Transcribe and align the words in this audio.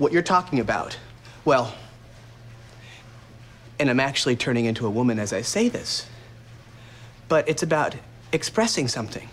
what 0.00 0.12
you're 0.12 0.22
talking 0.22 0.58
about, 0.58 0.96
well, 1.44 1.74
and 3.78 3.90
I'm 3.90 4.00
actually 4.00 4.34
turning 4.34 4.64
into 4.64 4.86
a 4.86 4.90
woman 4.90 5.18
as 5.18 5.30
I 5.30 5.42
say 5.42 5.68
this, 5.68 6.08
but 7.28 7.46
it's 7.46 7.62
about 7.62 7.94
expressing 8.32 8.88
something 8.88 9.28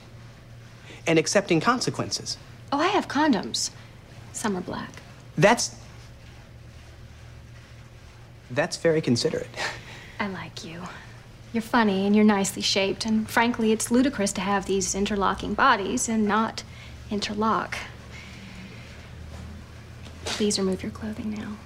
and 1.07 1.17
accepting 1.17 1.61
consequences. 1.61 2.37
Oh, 2.73 2.79
I 2.79 2.87
have 2.87 3.07
condoms. 3.07 3.71
Some 4.33 4.57
are 4.57 4.61
black. 4.61 4.91
That's. 5.37 5.73
That's 8.51 8.75
very 8.75 9.01
considerate. 9.01 9.49
I 10.19 10.27
like 10.27 10.65
you. 10.65 10.81
You're 11.53 11.61
funny 11.61 12.05
and 12.05 12.13
you're 12.13 12.25
nicely 12.25 12.61
shaped, 12.61 13.05
and 13.05 13.29
frankly, 13.29 13.71
it's 13.71 13.89
ludicrous 13.89 14.33
to 14.33 14.41
have 14.41 14.65
these 14.65 14.95
interlocking 14.95 15.53
bodies 15.53 16.09
and 16.09 16.27
not 16.27 16.63
interlock. 17.09 17.77
Please 20.37 20.59
remove 20.59 20.83
your 20.83 20.91
clothing 20.91 21.31
now. 21.31 21.57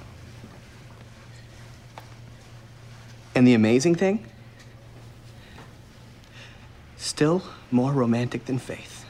And 3.36 3.46
the 3.46 3.54
amazing 3.54 3.96
thing? 3.96 4.26
Still 6.96 7.44
more 7.70 7.92
romantic 7.92 8.46
than 8.46 8.60
faith. 8.60 9.01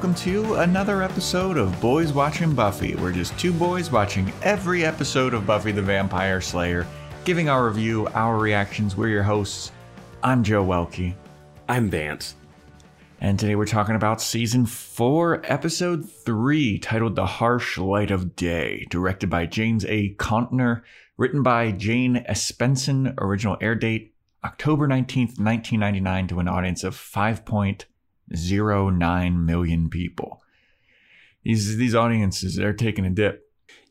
Welcome 0.00 0.14
to 0.14 0.54
another 0.54 1.02
episode 1.02 1.58
of 1.58 1.78
Boys 1.78 2.14
Watching 2.14 2.54
Buffy. 2.54 2.94
We're 2.94 3.12
just 3.12 3.38
two 3.38 3.52
boys 3.52 3.90
watching 3.90 4.32
every 4.42 4.82
episode 4.82 5.34
of 5.34 5.46
Buffy 5.46 5.72
the 5.72 5.82
Vampire 5.82 6.40
Slayer, 6.40 6.86
giving 7.26 7.50
our 7.50 7.66
review, 7.66 8.06
our 8.14 8.38
reactions. 8.38 8.96
We're 8.96 9.08
your 9.08 9.22
hosts. 9.22 9.72
I'm 10.22 10.42
Joe 10.42 10.64
Welke, 10.64 11.14
I'm 11.68 11.90
Vance. 11.90 12.34
and 13.20 13.38
today 13.38 13.56
we're 13.56 13.66
talking 13.66 13.94
about 13.94 14.22
season 14.22 14.64
four, 14.64 15.42
episode 15.44 16.10
three, 16.10 16.78
titled 16.78 17.14
The 17.14 17.26
Harsh 17.26 17.76
Light 17.76 18.10
of 18.10 18.34
Day, 18.34 18.86
directed 18.88 19.28
by 19.28 19.44
James 19.44 19.84
A. 19.84 20.14
Contner, 20.14 20.80
written 21.18 21.42
by 21.42 21.72
Jane 21.72 22.24
Espenson, 22.26 23.12
original 23.18 23.58
air 23.60 23.74
date 23.74 24.14
October 24.44 24.88
19th, 24.88 25.38
1999, 25.38 26.28
to 26.28 26.40
an 26.40 26.48
audience 26.48 26.84
of 26.84 26.94
5.09 28.32 29.44
million 29.44 29.88
people. 29.90 30.42
These 31.44 31.76
these 31.78 31.94
audiences, 31.94 32.56
they're 32.56 32.72
taking 32.74 33.06
a 33.06 33.10
dip. 33.10 33.42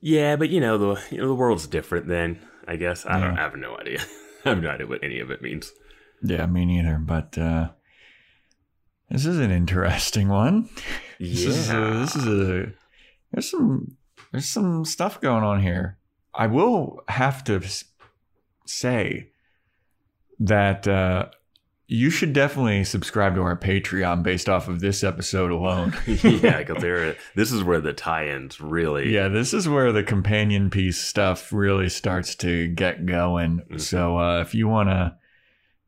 Yeah, 0.02 0.36
but 0.36 0.50
you 0.50 0.60
know 0.60 0.78
the 0.78 1.02
you 1.12 1.18
know 1.18 1.28
the 1.28 1.36
world's 1.36 1.68
different 1.68 2.08
then. 2.08 2.40
I 2.68 2.76
guess 2.76 3.06
I 3.06 3.20
don't. 3.20 3.38
I 3.38 3.42
have 3.42 3.56
no 3.56 3.76
idea. 3.78 4.00
I 4.46 4.50
have 4.50 4.62
no 4.62 4.70
idea 4.70 4.88
what 4.88 5.04
any 5.04 5.20
of 5.20 5.32
it 5.32 5.42
means. 5.42 5.72
Yeah, 6.22 6.46
me 6.46 6.66
neither. 6.66 6.98
But 7.00 7.38
uh, 7.38 7.70
this 9.10 9.26
is 9.26 9.40
an 9.40 9.52
interesting 9.52 10.28
one. 10.30 10.70
This 11.20 11.46
is 11.46 11.70
a, 11.70 11.74
Yeah. 11.74 12.00
this 12.02 12.16
is 12.16 12.28
a 12.28 12.72
there's 13.32 13.50
some 13.50 13.98
there's 14.32 14.46
some 14.50 14.86
stuff 14.86 15.20
going 15.20 15.44
on 15.44 15.62
here. 15.62 15.98
I 16.36 16.46
will 16.48 17.02
have 17.08 17.44
to 17.46 17.62
say 18.68 19.32
that 20.40 20.88
uh, 20.88 21.26
you 21.92 22.12
should 22.12 22.34
definitely 22.34 22.84
subscribe 22.84 23.34
to 23.34 23.42
our 23.42 23.58
Patreon 23.58 24.22
based 24.22 24.48
off 24.48 24.68
of 24.68 24.80
this 24.80 25.04
episode 25.04 25.50
alone. 25.50 25.92
yeah, 26.06 26.60
because 26.60 26.84
there. 26.84 27.16
This 27.34 27.52
is 27.52 27.64
where 27.64 27.82
the 27.82 27.94
tie-ins 27.94 28.62
really. 28.62 29.12
yeah, 29.12 29.28
this 29.28 29.56
is 29.56 29.68
where 29.68 29.92
the 29.92 30.04
companion 30.04 30.70
piece 30.70 31.00
stuff 31.02 31.52
really 31.52 31.90
starts 31.90 32.36
to 32.36 32.68
get 32.68 33.08
going. 33.08 33.62
Mhm. 33.72 33.82
So 33.82 34.20
uh, 34.20 34.42
if 34.42 34.54
you 34.54 34.68
wanna 34.68 35.18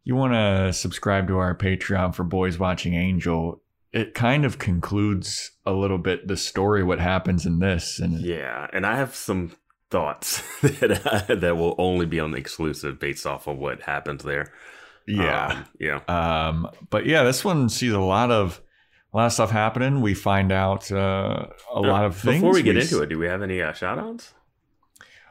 you 0.04 0.16
wanna 0.16 0.74
subscribe 0.74 1.28
to 1.28 1.38
our 1.38 1.56
Patreon 1.56 2.16
for 2.16 2.24
Boys 2.24 2.58
Watching 2.58 2.96
Angel, 2.96 3.62
it 3.94 4.16
kind 4.16 4.44
of 4.44 4.58
concludes 4.58 5.52
a 5.68 5.72
little 5.74 6.00
bit 6.00 6.28
the 6.28 6.36
story 6.38 6.84
what 6.84 7.00
happens 7.00 7.46
in 7.46 7.60
this 7.60 8.00
and 8.00 8.20
Yeah, 8.22 8.66
and 8.74 8.88
I 8.88 8.96
have 8.96 9.14
some 9.14 9.52
thoughts 9.92 10.42
that 10.62 11.28
that 11.42 11.58
will 11.58 11.76
only 11.78 12.08
be 12.08 12.20
on 12.20 12.32
the 12.32 12.38
exclusive 12.40 13.00
based 13.00 13.28
off 13.28 13.46
of 13.46 13.60
what 13.60 13.84
happens 13.84 14.24
there. 14.24 14.52
Yeah. 15.18 15.48
Um, 15.48 15.66
yeah. 15.80 16.00
Um, 16.48 16.70
but 16.90 17.06
yeah, 17.06 17.24
this 17.24 17.44
one 17.46 17.70
sees 17.70 17.94
a 17.94 18.00
lot 18.00 18.32
of 18.32 18.62
a 19.14 19.18
lot 19.18 19.26
of 19.28 19.34
stuff 19.34 19.52
happening. 19.52 20.02
We 20.02 20.14
find 20.14 20.52
out 20.52 20.92
uh, 20.92 21.48
a 21.74 21.82
lot 21.82 22.06
of 22.06 22.18
things. 22.18 22.36
Before 22.42 22.54
we 22.54 22.62
get 22.64 22.78
s- 22.78 22.92
into 22.92 23.04
it, 23.04 23.08
do 23.10 23.20
we 23.20 23.26
have 23.28 23.42
any 23.42 23.62
uh, 23.62 23.74
shout-outs? 23.74 24.34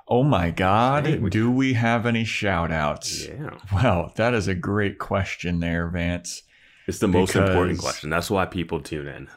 Oh 0.06 0.22
my 0.22 0.50
God. 0.50 1.06
Hey, 1.06 1.18
we- 1.18 1.30
do 1.30 1.50
we 1.50 1.72
have 1.74 2.04
any 2.04 2.24
shout 2.24 2.70
outs? 2.72 3.26
Yeah, 3.26 3.50
Well, 3.72 4.12
that 4.16 4.34
is 4.34 4.48
a 4.48 4.54
great 4.54 4.98
question 4.98 5.60
there, 5.60 5.88
Vance. 5.88 6.42
it's 6.86 6.98
the 6.98 7.08
most 7.08 7.34
important 7.36 7.78
question. 7.78 8.10
That's 8.10 8.28
why 8.30 8.44
people 8.46 8.80
tune 8.80 9.06
in. 9.08 9.28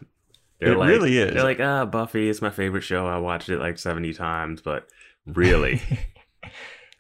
It 0.60 0.76
like, 0.78 0.90
really 0.90 1.18
is. 1.18 1.34
They're 1.34 1.44
like, 1.44 1.60
ah, 1.60 1.86
Buffy 1.86 2.28
is 2.30 2.42
my 2.42 2.50
favorite 2.50 2.82
show. 2.84 3.06
I 3.08 3.18
watched 3.18 3.50
it 3.50 3.60
like 3.60 3.78
seventy 3.78 4.14
times, 4.14 4.62
but 4.62 4.88
really, 5.26 5.82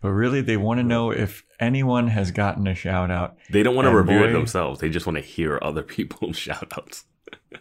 But 0.03 0.09
really, 0.09 0.41
they 0.41 0.58
want 0.58 0.80
to 0.80 0.84
know 0.84 1.12
if 1.12 1.46
anyone 1.62 2.08
has 2.09 2.31
gotten 2.31 2.68
a 2.68 2.75
shout 2.75 3.09
out. 3.09 3.38
They 3.50 3.64
don't 3.64 3.74
want 3.74 3.88
to 3.88 3.96
review 3.96 4.25
it 4.25 4.34
themselves. 4.34 4.81
They 4.81 4.90
just 4.90 5.08
want 5.08 5.16
to 5.16 5.24
hear 5.24 5.58
other 5.62 5.81
people's 5.96 6.36
shout 6.36 6.74
outs. 6.75 7.06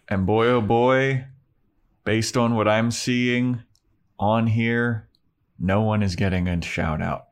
And 0.09 0.27
boy, 0.27 0.49
oh 0.49 0.61
boy, 0.61 1.27
based 2.05 2.37
on 2.37 2.57
what 2.57 2.67
I'm 2.67 2.91
seeing 2.91 3.63
on 4.19 4.49
here, 4.49 5.09
no 5.61 5.83
one 5.83 6.03
is 6.03 6.17
getting 6.17 6.49
a 6.49 6.61
shout 6.63 7.01
out. 7.01 7.27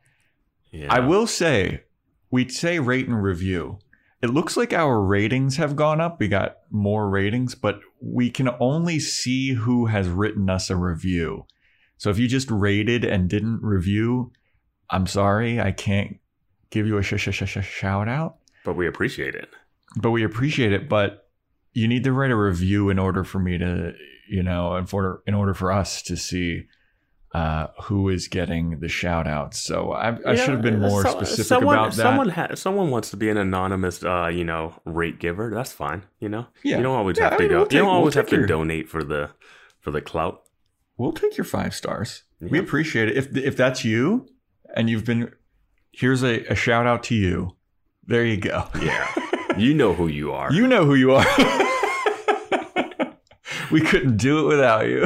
Yeah. 0.70 0.86
I 0.88 1.00
will 1.00 1.26
say, 1.26 1.82
we'd 2.30 2.52
say 2.52 2.78
rate 2.78 3.08
and 3.08 3.20
review. 3.20 3.80
It 4.22 4.30
looks 4.30 4.56
like 4.56 4.72
our 4.72 5.02
ratings 5.02 5.56
have 5.56 5.74
gone 5.74 6.00
up. 6.00 6.20
We 6.20 6.28
got 6.28 6.58
more 6.70 7.10
ratings, 7.10 7.56
but 7.56 7.80
we 8.00 8.30
can 8.30 8.48
only 8.60 9.00
see 9.00 9.54
who 9.54 9.86
has 9.86 10.06
written 10.06 10.48
us 10.48 10.70
a 10.70 10.76
review. 10.76 11.46
So 11.96 12.10
if 12.10 12.18
you 12.20 12.28
just 12.28 12.48
rated 12.48 13.04
and 13.04 13.28
didn't 13.28 13.60
review, 13.60 14.30
I'm 14.90 15.06
sorry, 15.06 15.60
I 15.60 15.72
can't 15.72 16.18
give 16.70 16.86
you 16.86 16.98
a 16.98 17.02
sh- 17.02 17.14
sh- 17.16 17.30
sh- 17.30 17.44
sh- 17.48 17.64
shout 17.64 18.08
out, 18.08 18.36
But 18.64 18.74
we 18.74 18.86
appreciate 18.86 19.34
it. 19.34 19.48
but 19.96 20.10
we 20.10 20.24
appreciate 20.24 20.72
it. 20.72 20.88
But 20.88 21.28
you 21.72 21.86
need 21.88 22.04
to 22.04 22.12
write 22.12 22.30
a 22.30 22.36
review 22.36 22.90
in 22.90 22.98
order 22.98 23.22
for 23.24 23.38
me 23.38 23.58
to, 23.58 23.92
you 24.28 24.42
know, 24.42 24.76
in 24.76 24.86
order 24.92 25.22
in 25.26 25.34
order 25.34 25.54
for 25.54 25.70
us 25.72 26.02
to 26.02 26.16
see 26.16 26.66
uh, 27.32 27.68
who 27.82 28.08
is 28.08 28.26
getting 28.26 28.80
the 28.80 28.88
shout 28.88 29.24
outs. 29.28 29.60
So 29.62 29.92
I, 29.92 30.18
I 30.28 30.34
should 30.34 30.48
have 30.50 30.62
been 30.62 30.80
more 30.80 31.02
So- 31.04 31.10
specific 31.12 31.46
someone, 31.46 31.76
about 31.78 31.90
that. 31.92 32.02
Someone, 32.02 32.28
ha- 32.30 32.54
someone 32.56 32.90
wants 32.90 33.10
to 33.10 33.16
be 33.16 33.30
an 33.30 33.36
anonymous, 33.36 34.02
uh, 34.02 34.26
you 34.26 34.42
know, 34.44 34.74
rate 34.84 35.20
giver. 35.20 35.52
That's 35.54 35.70
fine. 35.72 36.02
You 36.18 36.28
know, 36.28 36.46
Yeah. 36.64 36.78
you 36.78 36.82
don't 36.82 36.96
always 36.96 37.18
Yeah, 37.18 37.24
have 37.30 37.34
I 37.34 37.36
to 37.36 37.48
go. 37.48 37.54
we'll 37.58 37.62
you 37.66 37.68
don't 37.78 37.86
we'll 37.86 37.94
always 37.94 38.14
have 38.14 38.26
take 38.26 38.40
to 38.40 38.46
donate 38.48 38.88
for 38.88 39.04
the 39.04 39.30
for 39.78 39.92
the 39.92 40.00
clout. 40.00 40.42
We'll 40.96 41.12
take 41.12 41.36
your 41.38 41.44
five 41.44 41.72
stars. 41.72 42.24
We 42.40 42.58
appreciate 42.58 43.08
it. 43.08 43.16
If 43.16 43.36
if 43.36 43.56
that's 43.56 43.84
you 43.84 44.26
and 44.74 44.90
you've 44.90 45.04
been 45.04 45.32
here's 45.92 46.22
a, 46.22 46.44
a 46.46 46.54
shout 46.54 46.86
out 46.86 47.02
to 47.04 47.14
you. 47.14 47.56
There 48.06 48.24
you 48.24 48.36
go. 48.36 48.66
Yeah, 48.80 49.08
you 49.58 49.74
know 49.74 49.94
who 49.94 50.06
you 50.08 50.32
are. 50.32 50.52
You 50.52 50.66
know 50.66 50.84
who 50.84 50.94
you 50.94 51.12
are. 51.12 51.26
we 53.70 53.80
couldn't 53.80 54.16
do 54.16 54.40
it 54.40 54.48
without 54.48 54.86
you. 54.88 55.04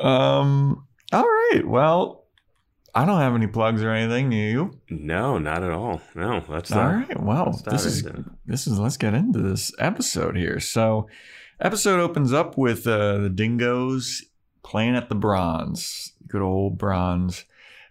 um 0.06 0.84
all 1.12 1.24
right. 1.24 1.62
Well, 1.66 2.24
I 2.94 3.04
don't 3.04 3.20
have 3.20 3.34
any 3.34 3.46
plugs 3.46 3.82
or 3.82 3.90
anything. 3.90 4.30
Do 4.30 4.36
you? 4.36 4.72
no, 4.90 5.38
not 5.38 5.62
at 5.62 5.70
all. 5.70 6.00
No, 6.14 6.40
that's 6.40 6.72
All 6.72 6.86
right. 6.86 7.22
Well, 7.22 7.60
this 7.64 7.84
is 7.84 8.04
it. 8.04 8.16
this 8.44 8.66
is 8.66 8.78
let's 8.78 8.96
get 8.96 9.14
into 9.14 9.38
this 9.38 9.72
episode 9.78 10.36
here. 10.36 10.58
So, 10.60 11.08
episode 11.60 12.00
opens 12.00 12.32
up 12.32 12.58
with 12.58 12.86
uh, 12.86 13.18
the 13.18 13.30
Dingoes 13.30 14.24
playing 14.62 14.96
at 14.96 15.08
the 15.08 15.14
Bronze, 15.14 16.12
good 16.28 16.42
old 16.42 16.78
Bronze, 16.78 17.44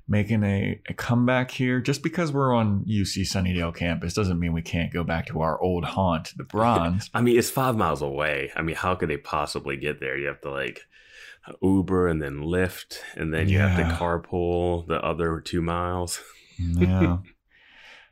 making 0.08 0.44
a, 0.44 0.80
a 0.88 0.94
comeback 0.94 1.52
here. 1.52 1.80
Just 1.80 2.04
because 2.04 2.32
we're 2.32 2.54
on 2.54 2.86
UC 2.86 3.24
Sunnydale 3.24 3.76
campus 3.76 4.14
doesn't 4.14 4.40
mean 4.40 4.54
we 4.54 4.62
can't 4.62 4.94
go 4.94 5.04
back 5.04 5.28
to 5.28 5.42
our 5.42 5.60
old 5.62 5.86
haunt, 5.86 6.34
the 6.38 6.44
Bronze. 6.44 7.10
I 7.14 7.22
mean, 7.22 7.38
it's 7.38 7.50
five 7.50 7.76
miles 7.76 8.02
away. 8.02 8.52
I 8.56 8.62
mean, 8.62 8.76
how 8.76 8.96
could 8.96 9.10
they 9.10 9.18
possibly 9.18 9.78
get 9.78 10.00
there? 10.00 10.18
You 10.18 10.28
have 10.28 10.42
to 10.42 10.52
like 10.52 10.82
Uber 11.62 12.08
and 12.08 12.22
then 12.22 12.40
Lyft, 12.40 12.98
and 13.16 13.34
then 13.34 13.50
you 13.50 13.60
have 13.60 13.78
to 13.78 13.96
carpool 13.96 14.88
the 14.88 15.04
other 15.04 15.40
two 15.42 15.62
miles. 15.62 16.22
yeah. 16.58 17.18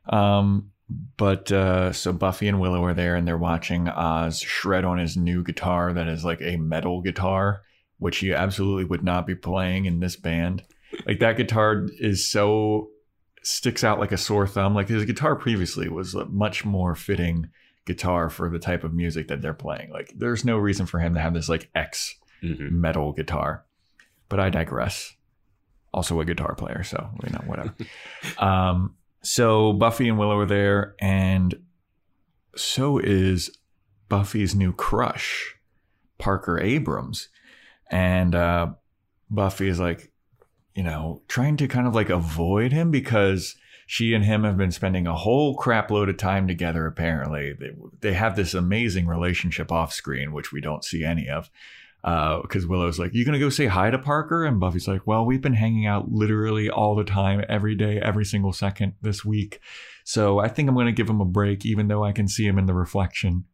Um, 0.08 0.72
but 1.18 1.52
uh, 1.52 1.92
so 1.92 2.14
Buffy 2.14 2.48
and 2.48 2.60
Willow 2.60 2.84
are 2.84 2.94
there 2.94 3.16
and 3.16 3.28
they're 3.28 3.38
watching 3.38 3.88
Oz 3.90 4.40
shred 4.40 4.86
on 4.86 5.00
his 5.00 5.18
new 5.18 5.44
guitar 5.44 5.94
that 5.94 6.08
is 6.08 6.24
like 6.24 6.42
a 6.42 6.58
metal 6.58 7.02
guitar, 7.02 7.64
which 7.98 8.18
he 8.18 8.34
absolutely 8.34 8.84
would 8.86 9.04
not 9.04 9.26
be 9.28 9.36
playing 9.36 9.86
in 9.86 10.00
this 10.00 10.16
band. 10.16 10.64
Like 11.06 11.20
that 11.20 11.38
guitar 11.38 11.88
is 12.00 12.30
so 12.30 12.90
sticks 13.44 13.84
out 13.84 14.00
like 14.00 14.12
a 14.12 14.18
sore 14.18 14.48
thumb. 14.48 14.74
Like 14.74 14.90
his 14.90 15.06
guitar 15.06 15.36
previously 15.36 15.88
was 15.90 16.14
a 16.16 16.26
much 16.26 16.66
more 16.66 16.96
fitting 16.96 17.50
guitar 17.86 18.30
for 18.30 18.50
the 18.50 18.58
type 18.60 18.84
of 18.84 18.94
music 18.94 19.28
that 19.28 19.42
they're 19.42 19.54
playing. 19.54 19.92
Like 19.92 20.12
there's 20.16 20.44
no 20.44 20.58
reason 20.58 20.86
for 20.86 21.00
him 21.00 21.14
to 21.14 21.20
have 21.22 21.34
this 21.34 21.50
like 21.50 21.70
X 21.76 22.16
Mhm. 22.44 22.72
metal 22.72 23.12
guitar. 23.14 23.64
But 24.30 24.40
I 24.40 24.50
digress. 24.50 25.14
Also 25.94 26.20
a 26.20 26.26
guitar 26.26 26.56
player, 26.56 26.84
so 26.84 27.10
you 27.24 27.32
know 27.32 27.44
whatever. 27.46 27.74
um, 28.40 28.96
so 29.22 29.72
Buffy 29.74 30.10
and 30.10 30.18
Willow 30.20 30.38
are 30.40 30.46
there, 30.46 30.96
and 31.00 31.56
so 32.56 32.98
is 33.00 33.50
Buffy's 34.10 34.54
new 34.56 34.74
crush, 34.74 35.56
Parker 36.18 36.60
Abrams, 36.60 37.30
and 37.92 38.36
uh, 38.36 38.74
Buffy 39.30 39.68
is 39.68 39.80
like, 39.80 40.12
you 40.74 40.84
know, 40.84 41.22
trying 41.28 41.58
to 41.58 41.68
kind 41.68 41.88
of 41.88 41.96
like 41.96 42.10
avoid 42.10 42.72
him 42.72 42.92
because 42.92 43.56
she 43.88 44.14
and 44.14 44.26
him 44.26 44.44
have 44.44 44.58
been 44.58 44.72
spending 44.72 45.06
a 45.06 45.16
whole 45.16 45.56
crap 45.56 45.92
load 45.92 46.10
of 46.10 46.18
time 46.18 46.48
together. 46.48 46.86
Apparently, 46.88 47.54
they 47.54 47.72
they 48.02 48.14
have 48.14 48.36
this 48.36 48.54
amazing 48.54 49.08
relationship 49.08 49.72
off 49.72 49.94
screen, 49.94 50.34
which 50.34 50.52
we 50.52 50.62
don't 50.62 50.84
see 50.84 51.04
any 51.04 51.30
of. 51.30 51.50
Because 52.04 52.68
Willow's 52.68 53.00
like, 53.00 53.14
"You 53.14 53.26
gonna 53.26 53.40
go 53.40 53.50
say 53.50 53.66
hi 53.66 53.90
to 53.90 53.98
Parker?" 53.98 54.46
And 54.46 54.60
Buffy's 54.60 54.88
like, 54.88 55.08
"Well, 55.08 55.26
we've 55.26 55.42
been 55.42 55.54
hanging 55.54 55.88
out 55.88 56.12
literally 56.12 56.70
all 56.70 56.96
the 56.96 57.04
time, 57.04 57.44
every 57.50 57.76
day, 57.76 58.00
every 58.00 58.26
single 58.26 58.54
second 58.54 58.94
this 59.02 59.26
week. 59.26 59.60
So 60.04 60.40
I 60.40 60.48
think 60.48 60.70
I'm 60.70 60.76
gonna 60.76 60.92
give 60.92 61.10
him 61.10 61.22
a 61.22 61.26
break, 61.26 61.66
even 61.66 61.88
though 61.88 62.04
I 62.04 62.12
can 62.12 62.28
see 62.28 62.46
him 62.46 62.60
in 62.60 62.68
the 62.68 62.76
reflection, 62.76 63.46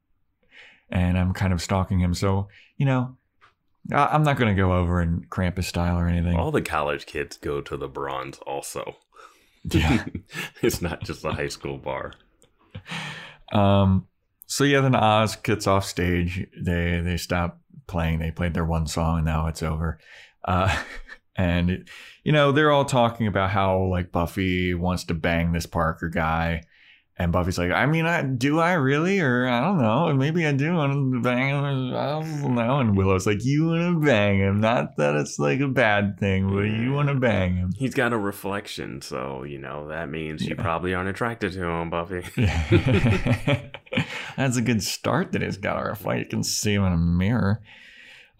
and 0.90 1.18
I'm 1.18 1.34
kind 1.34 1.54
of 1.54 1.62
stalking 1.62 2.00
him. 2.00 2.14
So 2.14 2.50
you 2.78 2.86
know, 2.86 3.18
I'm 3.92 4.24
not 4.24 4.38
gonna 4.38 4.56
go 4.56 4.74
over 4.74 5.02
in 5.02 5.26
Krampus 5.30 5.66
style 5.66 5.98
or 5.98 6.08
anything. 6.08 6.36
All 6.36 6.52
the 6.52 6.62
college 6.62 7.06
kids 7.06 7.38
go 7.38 7.62
to 7.62 7.78
the 7.78 7.88
bronze 7.88 8.38
also. 8.40 8.98
yeah. 9.64 10.06
it's 10.62 10.82
not 10.82 11.04
just 11.04 11.26
a 11.26 11.32
high 11.32 11.48
school 11.48 11.78
bar. 11.78 12.14
Um, 13.52 14.08
so 14.46 14.64
yeah, 14.64 14.82
then 14.82 14.96
Oz 14.96 15.36
gets 15.38 15.68
off 15.68 15.86
stage. 15.86 16.48
They 16.58 17.02
they 17.04 17.18
stop 17.18 17.60
playing. 17.88 18.20
They 18.20 18.32
played 18.32 18.54
their 18.54 18.66
one 18.66 18.88
song, 18.88 19.18
and 19.18 19.26
now 19.26 19.48
it's 19.48 19.64
over. 19.64 20.00
Uh, 20.44 20.76
and 21.36 21.88
you 22.24 22.32
know 22.32 22.52
they're 22.52 22.72
all 22.72 22.86
talking 22.86 23.28
about 23.28 23.50
how 23.50 23.84
like 23.84 24.12
Buffy 24.12 24.74
wants 24.74 25.06
to 25.06 25.14
bang 25.14 25.52
this 25.52 25.66
Parker 25.66 26.10
guy, 26.10 26.64
and 27.18 27.32
Buffy's 27.32 27.58
like, 27.58 27.72
I 27.72 27.86
mean, 27.86 28.06
I 28.06 28.24
do 28.24 28.60
I 28.60 28.74
really, 28.74 29.20
or 29.20 29.48
I 29.48 29.60
don't 29.60 29.78
know, 29.78 30.14
maybe 30.14 30.46
I 30.46 30.54
do 30.54 30.74
want 30.74 30.94
to 30.94 31.22
bang 31.22 31.50
him. 31.50 31.94
I 31.94 32.06
don't 32.10 32.56
know. 32.56 32.80
And 32.80 32.98
Willow's 32.98 33.28
like, 33.28 33.44
you 33.44 33.68
want 33.68 34.02
to 34.02 34.06
bang 34.06 34.40
him? 34.40 34.62
Not 34.62 34.96
that 34.98 35.16
it's 35.16 35.38
like 35.38 35.60
a 35.60 35.68
bad 35.68 36.18
thing, 36.20 36.48
but 36.48 36.62
you 36.62 36.90
mm. 36.90 36.96
want 36.96 37.10
to 37.10 37.16
bang 37.16 37.56
him. 37.56 37.74
He's 37.78 37.94
got 37.94 38.14
a 38.14 38.18
reflection, 38.18 39.02
so 39.02 39.44
you 39.44 39.60
know 39.60 39.90
that 39.90 40.10
means 40.10 40.46
you 40.46 40.56
probably 40.56 40.94
aren't 40.94 41.10
attracted 41.10 41.52
to 41.54 41.64
him, 41.64 41.90
Buffy. 41.90 42.24
That's 44.38 44.58
a 44.58 44.62
good 44.62 44.82
start 44.82 45.34
that 45.34 45.42
he's 45.42 45.58
got 45.58 45.82
a 45.82 45.90
reflection. 45.90 46.24
You 46.24 46.30
can 46.30 46.44
see 46.44 46.74
him 46.74 46.86
in 46.86 46.94
a 46.94 46.98
mirror. 46.98 47.62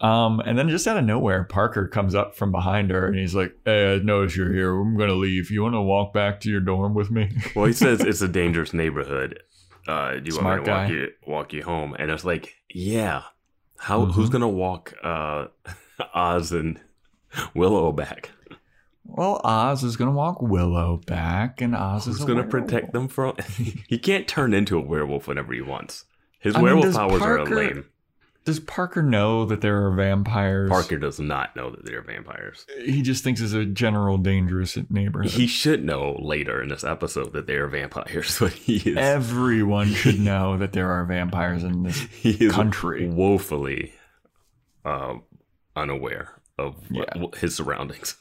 Um, 0.02 0.40
and 0.40 0.58
then 0.58 0.68
just 0.70 0.88
out 0.88 0.98
of 0.98 1.04
nowhere, 1.06 1.44
Parker 1.44 1.88
comes 1.88 2.16
up 2.16 2.36
from 2.36 2.52
behind 2.52 2.90
her 2.90 3.06
and 3.06 3.16
he's 3.18 3.36
like, 3.36 3.56
Hey, 3.66 3.94
I 3.94 3.98
notice 4.00 4.36
you're 4.36 4.52
here. 4.52 4.74
I'm 4.76 4.98
gonna 4.98 5.14
leave. 5.14 5.52
You 5.52 5.62
wanna 5.64 5.82
walk 5.84 6.12
back 6.14 6.42
to 6.42 6.50
your 6.50 6.60
dorm 6.60 6.94
with 6.96 7.12
me? 7.12 7.30
Well, 7.56 7.66
he 7.66 7.74
says 7.74 8.02
it's 8.02 8.22
a 8.22 8.28
dangerous 8.28 8.74
neighborhood. 8.74 9.44
Uh, 9.88 10.14
do 10.16 10.22
you 10.26 10.32
Smart 10.32 10.60
want 10.60 10.62
me 10.62 10.66
to 10.66 10.72
walk 10.72 10.88
guy. 10.88 10.94
you 10.94 11.08
walk 11.28 11.54
you 11.54 11.64
home? 11.64 11.96
And 12.00 12.10
it's 12.12 12.26
like, 12.26 12.56
yeah. 12.74 13.24
How 13.78 14.06
who's 14.06 14.30
Mhm. 14.30 14.32
gonna 14.34 14.50
walk 14.50 14.94
uh, 15.04 15.48
Oz 16.16 16.52
and 16.52 16.80
Willow 17.56 17.92
back? 17.92 18.32
well, 19.04 19.42
Oz 19.44 19.84
is 19.84 19.98
gonna 19.98 20.12
walk 20.12 20.42
Willow 20.42 20.98
back, 21.06 21.62
and 21.62 21.76
Oz 21.76 22.06
Who's 22.06 22.16
is 22.20 22.22
gonna 22.26 22.42
werewolf. 22.42 22.50
protect 22.52 22.94
them 22.94 23.08
from? 23.08 23.36
he 23.88 23.98
can't 23.98 24.28
turn 24.28 24.54
into 24.54 24.78
a 24.78 24.82
werewolf 24.82 25.28
whenever 25.28 25.54
he 25.54 25.62
wants. 25.62 26.06
His 26.40 26.56
I 26.56 26.62
werewolf 26.62 26.86
does 26.86 26.96
powers 26.98 27.20
Parker- 27.20 27.42
are 27.42 27.56
lame. 27.56 27.86
Does 28.44 28.60
Parker 28.60 29.04
know 29.04 29.46
that 29.46 29.62
there 29.62 29.86
are 29.86 29.92
vampires? 29.92 30.70
Parker 30.70 30.98
does 30.98 31.20
not 31.20 31.56
know 31.56 31.70
that 31.70 31.86
there 31.86 32.00
are 32.00 32.02
vampires. 32.02 32.66
He 32.84 33.04
just 33.04 33.24
thinks 33.24 33.40
it's 33.40 33.54
a 33.54 33.66
general 33.66 34.18
dangerous 34.18 34.78
neighborhood. 34.90 35.30
He 35.32 35.46
should 35.46 35.84
know 35.86 36.18
later 36.20 36.60
in 36.62 36.70
this 36.70 36.84
episode 36.84 37.34
that 37.34 37.46
there 37.46 37.66
are 37.66 37.68
vampires, 37.68 38.40
but 38.40 38.52
he 38.54 38.78
is 38.78 38.98
Everyone 38.98 39.88
should 39.94 40.20
know 40.20 40.58
that 40.58 40.74
there 40.74 40.90
are 40.92 41.06
vampires 41.06 41.64
in 41.64 41.84
this 41.84 42.00
he 42.12 42.32
is 42.32 42.52
country. 42.54 43.08
woefully 43.08 43.94
uh, 44.84 45.16
unaware 45.76 46.42
of 46.58 46.76
Yeah. 46.90 47.04
what- 47.18 47.36
his 47.36 47.56
surroundings. 47.56 48.16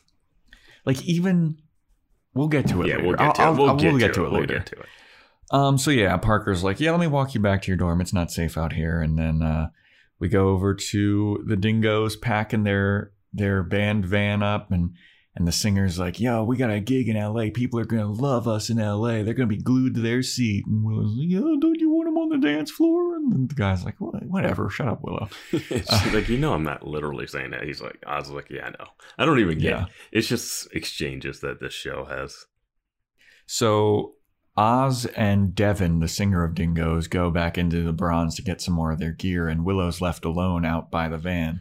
Like 0.84 1.02
even 1.04 1.56
we'll 2.34 2.48
get 2.48 2.68
to 2.68 2.82
it. 2.82 2.88
Yeah, 2.88 2.96
later. 2.96 3.06
we'll 3.06 3.16
get 3.16 3.34
to 3.36 3.42
I'll- 3.42 3.54
it. 3.54 3.58
We'll, 3.58 3.70
I'll- 3.70 3.76
get, 3.76 3.92
we'll 3.94 4.12
to 4.12 4.24
it. 4.26 4.32
Later. 4.32 4.54
get 4.58 4.66
to 4.66 4.76
it. 4.80 4.86
Um. 5.50 5.78
So 5.78 5.90
yeah, 5.90 6.16
Parker's 6.18 6.62
like, 6.62 6.78
yeah, 6.78 6.90
let 6.90 7.00
me 7.00 7.06
walk 7.06 7.34
you 7.34 7.40
back 7.40 7.62
to 7.62 7.68
your 7.68 7.76
dorm. 7.78 8.00
It's 8.02 8.12
not 8.12 8.30
safe 8.30 8.56
out 8.58 8.74
here. 8.74 9.00
And 9.00 9.18
then 9.18 9.42
uh, 9.42 9.70
we 10.20 10.28
go 10.28 10.48
over 10.50 10.74
to 10.74 11.42
the 11.46 11.56
Dingoes 11.56 12.14
packing 12.16 12.64
their 12.64 13.12
their 13.32 13.62
band 13.62 14.06
van 14.06 14.42
up, 14.42 14.70
and 14.70 14.94
and 15.36 15.46
the 15.46 15.52
singer's 15.52 15.98
like, 15.98 16.18
yo, 16.18 16.42
we 16.42 16.56
got 16.56 16.70
a 16.70 16.80
gig 16.80 17.08
in 17.08 17.16
L.A. 17.16 17.50
People 17.50 17.78
are 17.78 17.84
gonna 17.84 18.10
love 18.10 18.46
us 18.48 18.68
in 18.68 18.78
L.A. 18.80 19.22
They're 19.22 19.32
gonna 19.34 19.46
be 19.46 19.62
glued 19.62 19.94
to 19.94 20.00
their 20.00 20.22
seat. 20.22 20.64
And 20.66 20.84
Willow's 20.84 21.16
like, 21.16 21.28
yo, 21.30 21.56
don't 21.60 21.80
you 21.80 21.88
want 21.90 22.08
them 22.08 22.18
on 22.18 22.28
the 22.30 22.38
dance 22.46 22.70
floor? 22.70 23.14
And 23.16 23.48
the 23.48 23.54
guy's 23.54 23.84
like, 23.84 23.94
"What- 24.00 24.26
whatever, 24.26 24.68
shut 24.70 24.88
up, 24.88 25.00
Willow. 25.02 25.28
She's 25.50 26.12
like, 26.12 26.28
you 26.28 26.36
know, 26.38 26.52
I'm 26.52 26.64
not 26.64 26.84
literally 26.86 27.26
saying 27.28 27.52
that. 27.52 27.62
He's 27.62 27.80
like, 27.80 27.98
I 28.06 28.18
was 28.18 28.30
like, 28.30 28.50
yeah, 28.50 28.66
I 28.66 28.70
know. 28.70 28.88
I 29.18 29.24
don't 29.24 29.38
even 29.38 29.58
get. 29.58 29.70
Yeah. 29.70 29.86
It's 30.12 30.26
just 30.28 30.68
exchanges 30.74 31.40
that 31.40 31.60
this 31.60 31.72
show 31.72 32.04
has. 32.06 32.46
So 33.46 34.14
Oz 34.56 35.06
and 35.16 35.54
Devin, 35.54 36.00
the 36.00 36.08
singer 36.08 36.44
of 36.44 36.54
Dingoes, 36.54 37.06
go 37.08 37.30
back 37.30 37.56
into 37.56 37.82
the 37.82 37.92
bronze 37.92 38.34
to 38.36 38.42
get 38.42 38.60
some 38.60 38.74
more 38.74 38.92
of 38.92 38.98
their 38.98 39.12
gear, 39.12 39.48
and 39.48 39.64
Willow's 39.64 40.00
left 40.00 40.24
alone 40.24 40.64
out 40.64 40.90
by 40.90 41.08
the 41.08 41.18
van. 41.18 41.60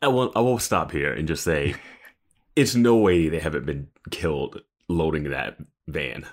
I 0.00 0.08
will. 0.08 0.32
I 0.34 0.40
will 0.40 0.58
stop 0.58 0.90
here 0.90 1.12
and 1.12 1.28
just 1.28 1.44
say, 1.44 1.74
it's 2.56 2.74
no 2.74 2.96
way 2.96 3.28
they 3.28 3.38
haven't 3.38 3.66
been 3.66 3.88
killed 4.10 4.60
loading 4.88 5.30
that 5.30 5.58
van. 5.86 6.26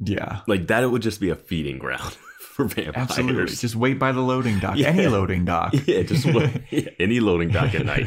Yeah, 0.00 0.42
Like 0.46 0.68
that, 0.68 0.84
it 0.84 0.86
would 0.86 1.02
just 1.02 1.20
be 1.20 1.30
a 1.30 1.34
feeding 1.34 1.78
ground 1.78 2.12
for 2.40 2.66
vampires. 2.66 2.94
absolutely. 3.10 3.56
Just 3.56 3.74
wait 3.74 3.98
by 3.98 4.12
the 4.12 4.20
loading 4.20 4.60
dock. 4.60 4.76
Yeah. 4.76 4.90
Any 4.90 5.08
loading 5.08 5.44
dock. 5.44 5.74
yeah, 5.86 6.02
just 6.02 6.24
wait- 6.24 6.62
yeah, 6.70 6.90
any 7.00 7.18
loading 7.18 7.48
dock 7.48 7.74
at 7.74 7.84
night. 7.84 8.06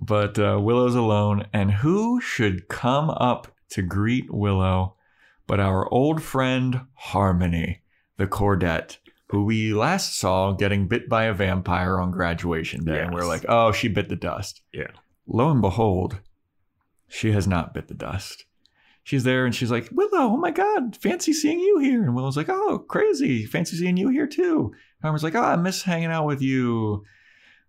but 0.00 0.38
uh, 0.38 0.58
Willow's 0.60 0.94
alone, 0.94 1.46
and 1.52 1.70
who 1.72 2.20
should 2.20 2.68
come 2.68 3.10
up 3.10 3.48
to 3.70 3.82
greet 3.82 4.32
Willow 4.32 4.96
but 5.50 5.58
our 5.58 5.92
old 5.92 6.22
friend 6.22 6.82
Harmony, 6.94 7.80
the 8.18 8.28
Cordette, 8.28 8.98
who 9.30 9.44
we 9.44 9.74
last 9.74 10.16
saw 10.16 10.52
getting 10.52 10.86
bit 10.86 11.08
by 11.08 11.24
a 11.24 11.34
vampire 11.34 11.98
on 11.98 12.12
graduation 12.12 12.84
day. 12.84 13.00
And 13.00 13.12
we're 13.12 13.26
like, 13.26 13.44
oh, 13.48 13.72
she 13.72 13.88
bit 13.88 14.08
the 14.08 14.14
dust. 14.14 14.60
Yeah. 14.72 14.92
Lo 15.26 15.50
and 15.50 15.60
behold, 15.60 16.20
she 17.08 17.32
has 17.32 17.48
not 17.48 17.74
bit 17.74 17.88
the 17.88 17.94
dust. 17.94 18.44
She's 19.02 19.24
there 19.24 19.44
and 19.44 19.52
she's 19.52 19.72
like, 19.72 19.88
Willow, 19.90 20.34
oh 20.34 20.36
my 20.36 20.52
God, 20.52 20.96
fancy 20.96 21.32
seeing 21.32 21.58
you 21.58 21.80
here. 21.80 22.04
And 22.04 22.14
Willow's 22.14 22.36
like, 22.36 22.48
oh, 22.48 22.84
crazy, 22.86 23.44
fancy 23.44 23.76
seeing 23.76 23.96
you 23.96 24.08
here 24.08 24.28
too. 24.28 24.72
Harmony's 25.02 25.24
like, 25.24 25.34
oh, 25.34 25.42
I 25.42 25.56
miss 25.56 25.82
hanging 25.82 26.12
out 26.12 26.26
with 26.26 26.40
you. 26.40 27.02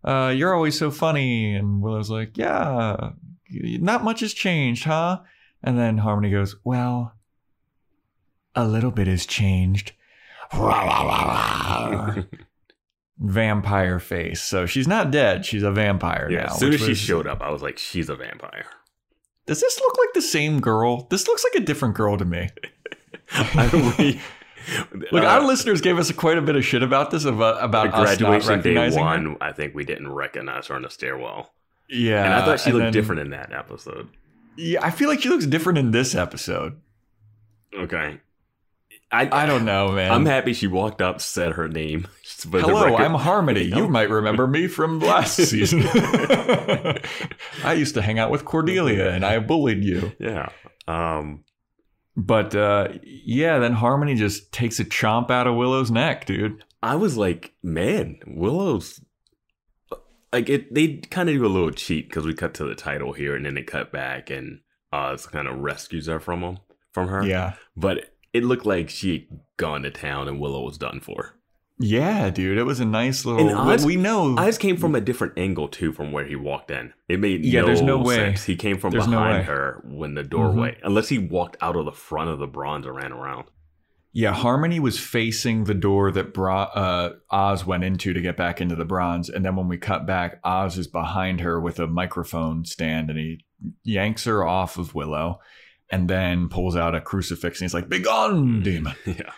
Uh, 0.03 0.31
you're 0.37 0.53
always 0.53 0.77
so 0.77 0.91
funny. 0.91 1.55
And 1.55 1.81
Willow's 1.81 2.11
like, 2.11 2.37
yeah, 2.37 3.09
not 3.49 4.03
much 4.03 4.19
has 4.19 4.35
changed, 4.35 4.83
huh? 4.83 5.21
And 5.63 5.77
then 5.77 5.99
Harmony 5.99 6.31
goes, 6.31 6.55
well, 6.63 7.13
a 8.55 8.67
little 8.67 8.91
bit 8.91 9.07
has 9.07 9.25
changed. 9.25 9.93
vampire 13.19 13.99
face. 13.99 14.41
So 14.41 14.65
she's 14.65 14.87
not 14.87 15.11
dead. 15.11 15.45
She's 15.45 15.63
a 15.63 15.71
vampire 15.71 16.27
Yeah, 16.29 16.43
now. 16.43 16.45
as 16.47 16.59
soon 16.59 16.73
as 16.73 16.81
she 16.81 16.89
was- 16.89 16.97
showed 16.97 17.27
up, 17.27 17.41
I 17.41 17.49
was 17.51 17.61
like, 17.61 17.77
she's 17.77 18.09
a 18.09 18.15
vampire. 18.15 18.65
Does 19.45 19.59
this 19.61 19.79
look 19.79 19.97
like 19.97 20.13
the 20.13 20.21
same 20.21 20.59
girl? 20.59 21.07
This 21.09 21.27
looks 21.27 21.43
like 21.43 21.61
a 21.61 21.65
different 21.65 21.95
girl 21.95 22.17
to 22.17 22.25
me. 22.25 22.49
Look, 25.11 25.23
uh, 25.23 25.27
our 25.27 25.41
listeners 25.41 25.81
gave 25.81 25.97
us 25.97 26.11
quite 26.11 26.37
a 26.37 26.41
bit 26.41 26.55
of 26.55 26.63
shit 26.63 26.83
about 26.83 27.09
this 27.09 27.25
about 27.25 27.63
about 27.63 27.91
the 27.91 27.97
us 27.97 28.19
not 28.19 28.29
graduation 28.29 28.61
day 28.61 28.75
recognizing 28.75 28.99
her. 28.99 29.05
one, 29.05 29.37
I 29.41 29.51
think 29.53 29.73
we 29.73 29.83
didn't 29.85 30.11
recognize 30.11 30.67
her 30.67 30.75
in 30.75 30.83
the 30.83 30.89
stairwell, 30.89 31.51
Yeah, 31.89 32.23
and 32.25 32.33
I 32.35 32.45
thought 32.45 32.59
she 32.59 32.71
looked 32.71 32.83
then- 32.83 32.93
different 32.93 33.21
in 33.21 33.31
that 33.31 33.51
episode. 33.51 34.09
Yeah, 34.57 34.85
I 34.85 34.91
feel 34.91 35.09
like 35.09 35.21
she 35.21 35.29
looks 35.29 35.45
different 35.45 35.79
in 35.79 35.91
this 35.91 36.13
episode. 36.15 36.79
Okay, 37.73 38.19
I 39.11 39.43
I 39.43 39.45
don't 39.45 39.65
know, 39.65 39.91
man. 39.91 40.11
I'm 40.11 40.25
happy 40.25 40.53
she 40.53 40.67
walked 40.67 41.01
up, 41.01 41.21
said 41.21 41.53
her 41.53 41.67
name. 41.67 42.07
Hello, 42.51 42.95
I'm 42.95 43.13
Harmony. 43.13 43.63
You 43.63 43.87
might 43.87 44.09
remember 44.09 44.47
me 44.47 44.67
from 44.67 44.99
last 44.99 45.35
season. 45.49 45.83
I 47.63 47.73
used 47.77 47.93
to 47.95 48.01
hang 48.01 48.19
out 48.19 48.31
with 48.31 48.45
Cordelia 48.45 49.11
and 49.11 49.25
I 49.25 49.39
bullied 49.39 49.83
you. 49.83 50.11
Yeah. 50.19 50.49
Um. 50.87 51.43
But 52.17 52.55
uh, 52.55 52.89
yeah, 53.03 53.59
then 53.59 53.73
Harmony 53.73 54.15
just 54.15 54.51
takes 54.51 54.79
a 54.79 54.85
chomp 54.85 55.31
out 55.31 55.47
of 55.47 55.55
Willow's 55.55 55.91
neck, 55.91 56.25
dude. 56.25 56.63
I 56.83 56.95
was 56.95 57.15
like, 57.15 57.53
man, 57.63 58.19
Willow's 58.27 58.99
like 60.33 60.49
it. 60.49 60.73
They 60.73 60.97
kind 60.97 61.29
of 61.29 61.35
do 61.35 61.45
a 61.45 61.47
little 61.47 61.71
cheat 61.71 62.07
because 62.09 62.25
we 62.25 62.33
cut 62.33 62.53
to 62.55 62.65
the 62.65 62.75
title 62.75 63.13
here 63.13 63.35
and 63.35 63.45
then 63.45 63.55
they 63.55 63.63
cut 63.63 63.91
back, 63.91 64.29
and 64.29 64.59
Oz 64.93 65.25
kind 65.27 65.47
of 65.47 65.59
rescues 65.59 66.07
her 66.07 66.19
from 66.19 66.41
him 66.41 66.57
from 66.91 67.07
her. 67.07 67.25
Yeah. 67.25 67.53
But 67.75 68.13
it 68.33 68.43
looked 68.43 68.65
like 68.65 68.89
she 68.89 69.11
had 69.29 69.39
gone 69.57 69.83
to 69.83 69.91
town 69.91 70.27
and 70.27 70.39
Willow 70.39 70.63
was 70.63 70.77
done 70.77 70.99
for. 70.99 71.35
Yeah, 71.83 72.29
dude. 72.29 72.59
It 72.59 72.63
was 72.63 72.79
a 72.79 72.85
nice 72.85 73.25
little. 73.25 73.47
And 73.49 73.57
Oz- 73.57 73.85
we 73.85 73.95
know. 73.95 74.37
Eyes 74.37 74.59
came 74.59 74.77
from 74.77 74.93
a 74.93 75.01
different 75.01 75.33
angle 75.37 75.67
too 75.67 75.91
from 75.91 76.11
where 76.11 76.25
he 76.25 76.35
walked 76.35 76.69
in. 76.69 76.93
It 77.09 77.19
made 77.19 77.43
Yeah, 77.43 77.61
no, 77.61 77.67
there's 77.67 77.81
no 77.81 77.97
way. 77.97 78.15
sense. 78.17 78.43
He 78.43 78.55
came 78.55 78.77
from 78.77 78.91
There's 78.91 79.07
no. 79.07 79.17
Mm-hmm. 79.17 79.27
behind 79.29 79.45
her 79.47 79.81
when 79.85 80.13
the 80.13 80.23
doorway, 80.23 80.77
unless 80.83 81.09
he 81.09 81.17
walked 81.17 81.57
out 81.59 81.75
of 81.75 81.85
the 81.85 81.91
front 81.91 82.29
of 82.29 82.37
the 82.39 82.45
bronze 82.47 82.85
and 82.85 82.95
ran 82.95 83.11
around. 83.11 83.45
Yeah, 84.13 84.33
Harmony 84.33 84.79
was 84.79 84.99
facing 84.99 85.63
the 85.63 85.73
door 85.73 86.11
that 86.11 86.33
Bra- 86.33 86.71
uh, 86.75 87.13
Oz 87.29 87.65
went 87.65 87.85
into 87.85 88.11
to 88.11 88.19
get 88.19 88.35
back 88.35 88.59
into 88.59 88.75
the 88.75 88.83
bronze, 88.83 89.29
and 89.29 89.45
then 89.45 89.55
when 89.55 89.69
we 89.69 89.77
cut 89.77 90.05
back, 90.05 90.39
Oz 90.43 90.77
is 90.77 90.87
behind 90.87 91.39
her 91.39 91.61
with 91.61 91.79
a 91.79 91.87
microphone 91.87 92.65
stand, 92.65 93.09
and 93.09 93.17
he 93.17 93.45
yanks 93.83 94.25
her 94.25 94.45
off 94.45 94.77
of 94.77 94.93
Willow, 94.93 95.39
and 95.89 96.09
then 96.09 96.49
pulls 96.49 96.75
out 96.75 96.93
a 96.93 96.99
crucifix, 96.99 97.61
and 97.61 97.65
he's 97.65 97.73
like, 97.73 97.87
"Begone, 97.87 98.61
demon!" 98.63 98.95
Yeah. 99.05 99.31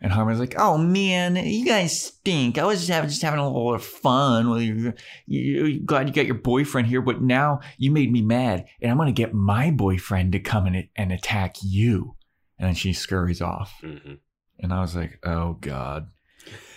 And 0.00 0.12
Harmony's 0.12 0.40
like, 0.40 0.56
"Oh 0.58 0.76
man, 0.76 1.36
you 1.36 1.64
guys 1.64 1.98
stink. 2.02 2.58
I 2.58 2.64
was 2.64 2.80
just 2.80 2.90
having, 2.90 3.08
just 3.08 3.22
having 3.22 3.40
a 3.40 3.46
little 3.48 3.78
fun. 3.78 4.50
Well, 4.50 4.60
you, 4.60 4.92
you, 5.26 5.80
glad 5.80 6.08
you 6.08 6.14
got 6.14 6.26
your 6.26 6.34
boyfriend 6.34 6.88
here, 6.88 7.00
but 7.00 7.22
now 7.22 7.60
you 7.78 7.90
made 7.92 8.12
me 8.12 8.20
mad, 8.20 8.66
and 8.82 8.90
I'm 8.90 8.98
gonna 8.98 9.12
get 9.12 9.32
my 9.32 9.70
boyfriend 9.70 10.32
to 10.32 10.40
come 10.40 10.66
and, 10.66 10.88
and 10.96 11.12
attack 11.12 11.56
you." 11.62 12.16
And 12.64 12.70
then 12.70 12.76
she 12.76 12.94
scurries 12.94 13.42
off. 13.42 13.78
hmm 13.82 14.14
And 14.58 14.72
I 14.72 14.80
was 14.80 14.96
like, 14.96 15.18
oh 15.22 15.58
God. 15.60 16.08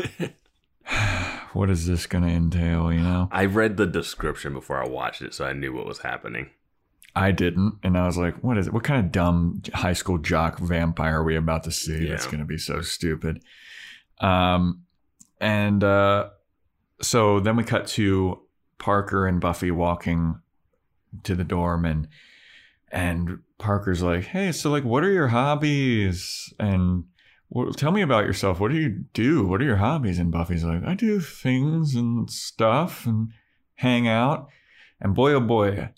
what 1.53 1.69
is 1.69 1.87
this 1.87 2.05
going 2.05 2.25
to 2.25 2.29
entail, 2.29 2.91
you 2.91 2.99
know? 2.99 3.29
I 3.31 3.45
read 3.45 3.77
the 3.77 3.85
description 3.85 4.51
before 4.51 4.83
I 4.83 4.87
watched 4.89 5.21
it, 5.21 5.33
so 5.33 5.45
I 5.45 5.53
knew 5.53 5.71
what 5.71 5.85
was 5.85 5.99
happening. 5.99 6.49
I 7.15 7.31
didn't. 7.31 7.75
And 7.83 7.97
I 7.97 8.05
was 8.05 8.17
like, 8.17 8.43
what 8.43 8.57
is 8.57 8.67
it? 8.67 8.73
What 8.73 8.83
kind 8.83 9.05
of 9.05 9.13
dumb 9.13 9.61
high 9.73 9.93
school 9.93 10.17
jock 10.17 10.59
vampire 10.59 11.21
are 11.21 11.23
we 11.23 11.37
about 11.37 11.63
to 11.63 11.71
see? 11.71 12.09
That's 12.09 12.25
going 12.25 12.39
to 12.39 12.45
be 12.45 12.57
so 12.57 12.81
stupid. 12.81 13.41
Um, 14.19 14.83
and 15.39 15.85
uh, 15.85 16.31
so 17.01 17.39
then 17.39 17.55
we 17.55 17.63
cut 17.63 17.87
to 17.87 18.41
Parker 18.77 19.25
and 19.25 19.39
Buffy 19.39 19.71
walking 19.71 20.41
to 21.23 21.33
the 21.33 21.45
dorm 21.45 21.85
and 21.85 22.09
and 22.91 23.39
Parker's 23.57 24.01
like, 24.01 24.25
"Hey, 24.25 24.51
so 24.51 24.69
like 24.69 24.83
what 24.83 25.03
are 25.03 25.11
your 25.11 25.27
hobbies?" 25.27 26.53
And 26.59 27.05
well, 27.49 27.71
tell 27.71 27.91
me 27.91 28.01
about 28.01 28.25
yourself. 28.25 28.59
What 28.59 28.71
do 28.71 28.77
you 28.77 29.05
do? 29.13 29.45
What 29.45 29.61
are 29.61 29.65
your 29.65 29.77
hobbies? 29.77 30.19
And 30.19 30.31
Buffy's 30.31 30.63
like, 30.63 30.83
I 30.83 30.95
do 30.95 31.19
things 31.19 31.95
and 31.95 32.29
stuff 32.29 33.05
and 33.05 33.29
hang 33.75 34.07
out. 34.07 34.49
And 34.99 35.15
boy, 35.15 35.33
oh 35.33 35.39
boy, 35.39 35.89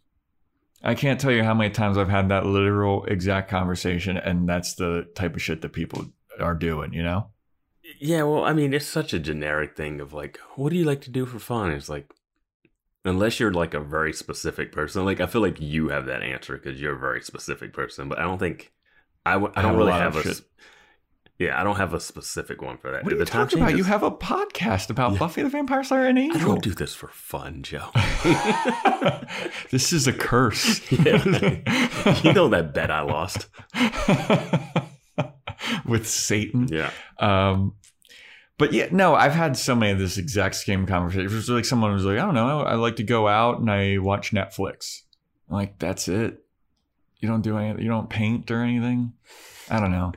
I 0.84 0.94
can't 0.94 1.20
tell 1.20 1.32
you 1.32 1.44
how 1.44 1.54
many 1.54 1.72
times 1.72 1.98
I've 1.98 2.10
had 2.10 2.30
that 2.30 2.46
literal 2.46 3.06
exact 3.06 3.50
conversation. 3.50 4.18
And 4.18 4.48
that's 4.48 4.76
the 4.76 5.08
type 5.16 5.36
of 5.36 5.42
shit 5.42 5.62
that 5.62 5.74
people 5.74 6.06
are 6.40 6.56
doing, 6.56 6.94
you 6.94 7.04
know? 7.04 7.30
Yeah, 8.00 8.24
well, 8.24 8.44
I 8.44 8.54
mean, 8.54 8.74
it's 8.74 8.86
such 8.86 9.14
a 9.14 9.20
generic 9.20 9.76
thing 9.76 10.00
of 10.00 10.14
like, 10.14 10.38
what 10.56 10.70
do 10.70 10.76
you 10.76 10.86
like 10.86 11.02
to 11.02 11.12
do 11.12 11.26
for 11.26 11.40
fun? 11.40 11.72
It's 11.72 11.90
like, 11.90 12.14
unless 13.06 13.40
you're 13.40 13.54
like 13.54 13.74
a 13.74 13.80
very 13.80 14.14
specific 14.14 14.72
person, 14.72 15.06
like 15.06 15.20
I 15.22 15.26
feel 15.26 15.42
like 15.42 15.60
you 15.62 15.90
have 15.90 16.06
that 16.08 16.22
answer 16.24 16.58
because 16.58 16.82
you're 16.82 16.96
a 16.96 17.00
very 17.00 17.22
specific 17.22 17.74
person, 17.74 18.10
but 18.10 18.20
I 18.20 18.24
don't 18.24 18.40
think 18.40 18.72
I, 19.26 19.34
w- 19.34 19.52
I 19.56 19.60
I 19.60 19.64
don't 19.64 19.78
really 19.78 19.92
have 19.92 20.16
a. 20.16 20.24
shit. 20.24 20.42
Yeah, 21.38 21.58
I 21.58 21.64
don't 21.64 21.78
have 21.78 21.94
a 21.94 22.02
specific 22.02 22.62
one 22.62 22.78
for 22.78 22.92
that. 22.92 23.06
What 23.06 23.14
are 23.14 23.16
you 23.16 23.24
talking 23.24 23.60
about? 23.60 23.78
You 23.78 23.86
have 23.86 24.04
a 24.04 24.12
podcast 24.12 24.90
about 24.90 25.14
Yeah. 25.14 25.20
Buffy 25.20 25.42
the 25.42 25.48
Vampire 25.48 25.86
Slayer 25.86 26.08
and 26.08 26.20
I 26.20 26.24
Angel. 26.24 26.50
don't 26.50 26.62
do 26.62 26.74
this 26.74 26.94
for 26.94 27.08
fun, 27.08 27.64
Joe. 27.64 27.88
this 29.72 29.94
is 29.94 30.06
a 30.06 30.12
curse. 30.12 30.82
Yeah. 30.92 31.24
you 32.24 32.34
know 32.34 32.50
that 32.50 32.74
bet 32.74 32.92
I 32.92 33.02
lost. 33.02 33.48
With 35.86 36.08
Satan. 36.08 36.68
Yeah. 36.70 36.92
Um, 37.20 37.76
but 38.60 38.74
yeah, 38.74 38.90
no, 38.92 39.16
I've 39.16 39.34
had 39.34 39.58
so 39.58 39.74
many 39.74 39.94
of 39.94 40.00
this 40.00 40.18
exact 40.18 40.56
same 40.56 40.86
conversation. 40.86 41.26
It 41.26 41.34
was 41.34 41.50
like 41.50 41.66
someone 41.66 41.94
was 41.94 42.04
like, 42.04 42.20
I 42.20 42.26
don't 42.26 42.36
know, 42.36 42.60
I 42.60 42.76
like 42.76 42.98
to 42.98 43.04
go 43.04 43.28
out 43.28 43.60
and 43.60 43.72
I 43.72 43.98
watch 44.00 44.32
Netflix. 44.32 45.04
I'm 45.50 45.56
like, 45.56 45.80
that's 45.80 46.10
it. 46.10 46.44
You 47.20 47.30
don't 47.30 47.42
do 47.42 47.58
anything. 47.58 47.82
You 47.82 47.90
don't 47.90 48.10
paint 48.10 48.52
or 48.52 48.62
anything. 48.62 49.14
I 49.70 49.80
don't 49.80 49.92
know. 49.92 50.12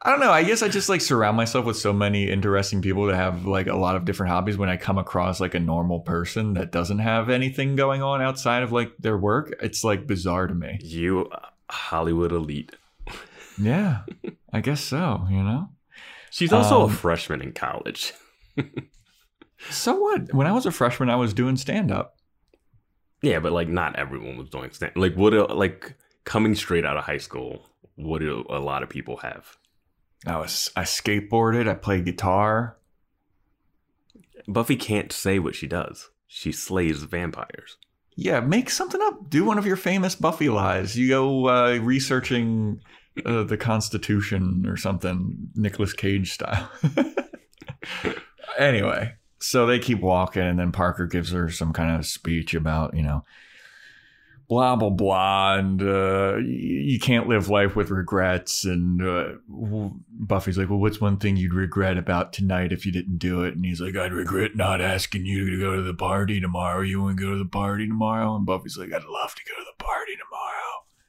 I 0.00 0.10
don't 0.10 0.20
know. 0.20 0.32
I 0.32 0.44
guess 0.44 0.62
I 0.62 0.68
just 0.68 0.88
like 0.88 1.02
surround 1.02 1.36
myself 1.36 1.66
with 1.66 1.76
so 1.76 1.92
many 1.92 2.30
interesting 2.30 2.80
people 2.80 3.06
that 3.06 3.16
have 3.16 3.44
like 3.44 3.66
a 3.66 3.76
lot 3.76 3.96
of 3.96 4.06
different 4.06 4.30
hobbies. 4.30 4.56
When 4.56 4.70
I 4.70 4.78
come 4.78 4.96
across 4.96 5.38
like 5.38 5.54
a 5.54 5.60
normal 5.60 6.00
person 6.00 6.54
that 6.54 6.72
doesn't 6.72 7.00
have 7.00 7.28
anything 7.28 7.76
going 7.76 8.02
on 8.02 8.22
outside 8.22 8.62
of 8.62 8.72
like 8.72 8.92
their 8.98 9.18
work, 9.18 9.54
it's 9.60 9.84
like 9.84 10.06
bizarre 10.06 10.46
to 10.46 10.54
me. 10.54 10.78
You 10.80 11.28
uh, 11.32 11.40
Hollywood 11.68 12.32
elite. 12.32 12.74
Yeah, 13.58 14.02
I 14.52 14.60
guess 14.60 14.80
so. 14.80 15.26
You 15.28 15.42
know. 15.42 15.68
She's 16.36 16.52
also 16.52 16.82
Um, 16.82 16.90
a 16.90 16.94
freshman 16.94 17.40
in 17.40 17.52
college. 17.52 18.12
So 19.70 19.98
what? 19.98 20.34
When 20.34 20.46
I 20.46 20.52
was 20.52 20.66
a 20.66 20.70
freshman, 20.70 21.08
I 21.08 21.16
was 21.16 21.32
doing 21.32 21.56
stand 21.56 21.90
up. 21.90 22.16
Yeah, 23.22 23.38
but 23.40 23.52
like 23.52 23.68
not 23.68 23.96
everyone 23.96 24.36
was 24.36 24.50
doing 24.50 24.70
stand. 24.70 24.92
Like 24.96 25.14
what? 25.14 25.56
Like 25.56 25.94
coming 26.24 26.54
straight 26.54 26.84
out 26.84 26.98
of 26.98 27.04
high 27.04 27.16
school, 27.16 27.66
what 27.94 28.18
do 28.20 28.44
a 28.50 28.58
lot 28.58 28.82
of 28.82 28.90
people 28.90 29.16
have? 29.18 29.56
I 30.26 30.36
was 30.36 30.70
I 30.76 30.82
skateboarded. 30.82 31.68
I 31.70 31.74
played 31.74 32.04
guitar. 32.04 32.76
Buffy 34.46 34.76
can't 34.76 35.10
say 35.10 35.38
what 35.38 35.54
she 35.54 35.66
does. 35.66 36.10
She 36.26 36.52
slays 36.52 37.02
vampires. 37.04 37.78
Yeah, 38.14 38.40
make 38.40 38.68
something 38.68 39.00
up. 39.02 39.30
Do 39.30 39.44
one 39.44 39.56
of 39.56 39.64
your 39.66 39.76
famous 39.76 40.14
Buffy 40.14 40.50
lies. 40.50 40.98
You 40.98 41.08
go 41.08 41.48
uh, 41.48 41.78
researching 41.78 42.82
uh, 43.24 43.42
the 43.44 43.56
Constitution 43.56 44.66
or 44.66 44.76
something, 44.76 45.48
Nicolas 45.54 45.92
Cage 45.92 46.32
style. 46.32 46.70
anyway, 48.58 49.14
so 49.38 49.66
they 49.66 49.78
keep 49.78 50.00
walking, 50.00 50.42
and 50.42 50.58
then 50.58 50.72
Parker 50.72 51.06
gives 51.06 51.30
her 51.32 51.50
some 51.50 51.72
kind 51.72 51.96
of 51.96 52.06
speech 52.06 52.54
about, 52.54 52.94
you 52.94 53.02
know, 53.02 53.24
blah 54.48 54.76
blah 54.76 54.90
blah, 54.90 55.56
and 55.56 55.82
uh, 55.82 56.36
you 56.36 56.98
can't 56.98 57.28
live 57.28 57.48
life 57.48 57.76
with 57.76 57.90
regrets. 57.90 58.64
And 58.64 59.02
uh, 59.02 59.34
Buffy's 59.48 60.58
like, 60.58 60.68
"Well, 60.68 60.78
what's 60.78 61.00
one 61.00 61.18
thing 61.18 61.36
you'd 61.36 61.54
regret 61.54 61.98
about 61.98 62.32
tonight 62.32 62.72
if 62.72 62.86
you 62.86 62.92
didn't 62.92 63.18
do 63.18 63.42
it?" 63.44 63.54
And 63.54 63.64
he's 63.64 63.80
like, 63.80 63.96
"I'd 63.96 64.12
regret 64.12 64.56
not 64.56 64.80
asking 64.80 65.26
you 65.26 65.50
to 65.50 65.58
go 65.58 65.76
to 65.76 65.82
the 65.82 65.94
party 65.94 66.40
tomorrow. 66.40 66.82
You 66.82 67.02
want 67.02 67.18
to 67.18 67.24
go 67.24 67.32
to 67.32 67.38
the 67.38 67.48
party 67.48 67.86
tomorrow?" 67.86 68.36
And 68.36 68.46
Buffy's 68.46 68.78
like, 68.78 68.92
"I'd 68.92 69.04
love 69.04 69.34
to 69.34 69.42
go 69.44 69.54
to 69.58 69.66
the 69.66 69.84
party 69.84 70.12
tomorrow." 70.12 70.35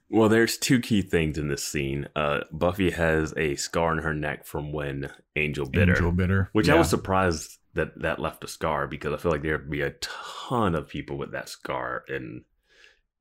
Well, 0.10 0.30
there's 0.30 0.58
two 0.58 0.80
key 0.80 1.02
things 1.02 1.38
in 1.38 1.50
this 1.50 1.64
scene. 1.66 2.08
Uh, 2.16 2.42
Buffy 2.52 2.92
has 2.92 3.34
a 3.36 3.56
scar 3.56 3.92
on 3.92 3.98
her 4.00 4.14
neck 4.14 4.46
from 4.46 4.72
when 4.72 5.10
Angel 5.36 5.66
bit 5.66 5.90
her, 5.90 5.96
Angel 5.96 6.12
bitter, 6.14 6.50
which 6.54 6.70
I 6.70 6.76
was 6.76 6.90
surprised 6.90 7.58
that 7.74 8.02
that 8.02 8.18
left 8.20 8.44
a 8.44 8.48
scar 8.48 8.88
because 8.88 9.14
I 9.14 9.18
feel 9.18 9.32
like 9.32 9.42
there'd 9.42 9.70
be 9.70 9.82
a 9.82 9.92
ton 10.00 10.76
of 10.76 10.88
people 10.88 11.18
with 11.18 11.32
that 11.34 11.50
scar 11.50 12.04
in 12.08 12.46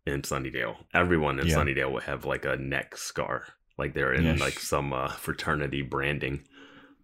in 0.07 0.23
Sunnydale. 0.23 0.77
Everyone 0.95 1.41
in 1.41 1.49
Yeah. 1.49 1.57
Sunnydale 1.57 1.91
would 1.93 2.05
have 2.05 2.25
like 2.25 2.45
a 2.45 2.57
neck 2.57 2.97
scar, 2.97 3.43
like 3.77 3.93
they're 3.93 4.13
in 4.15 4.23
Yes. 4.25 4.39
like 4.41 4.59
some 4.61 4.93
uh, 4.93 5.09
fraternity 5.09 5.83
branding. 5.83 6.43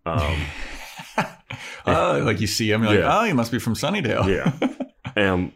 Um, 0.04 0.46
oh, 1.86 2.22
like 2.24 2.40
you 2.40 2.46
see 2.48 2.70
him, 2.70 2.82
you're 2.82 2.94
Yeah. 2.98 3.08
like, 3.08 3.22
oh, 3.22 3.24
you 3.26 3.34
must 3.34 3.52
be 3.52 3.60
from 3.60 3.74
Sunnydale. 3.74 4.26
Yeah. 4.26 4.52
um, 5.32 5.52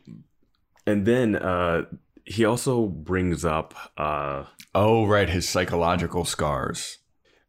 and 0.87 1.05
then 1.05 1.35
uh, 1.35 1.87
he 2.27 2.45
also 2.45 2.87
brings 2.87 3.45
up 3.45 3.75
uh, 3.97 4.45
oh, 4.75 5.07
right, 5.07 5.29
his 5.29 5.49
psychological 5.49 6.25
scars. 6.25 6.99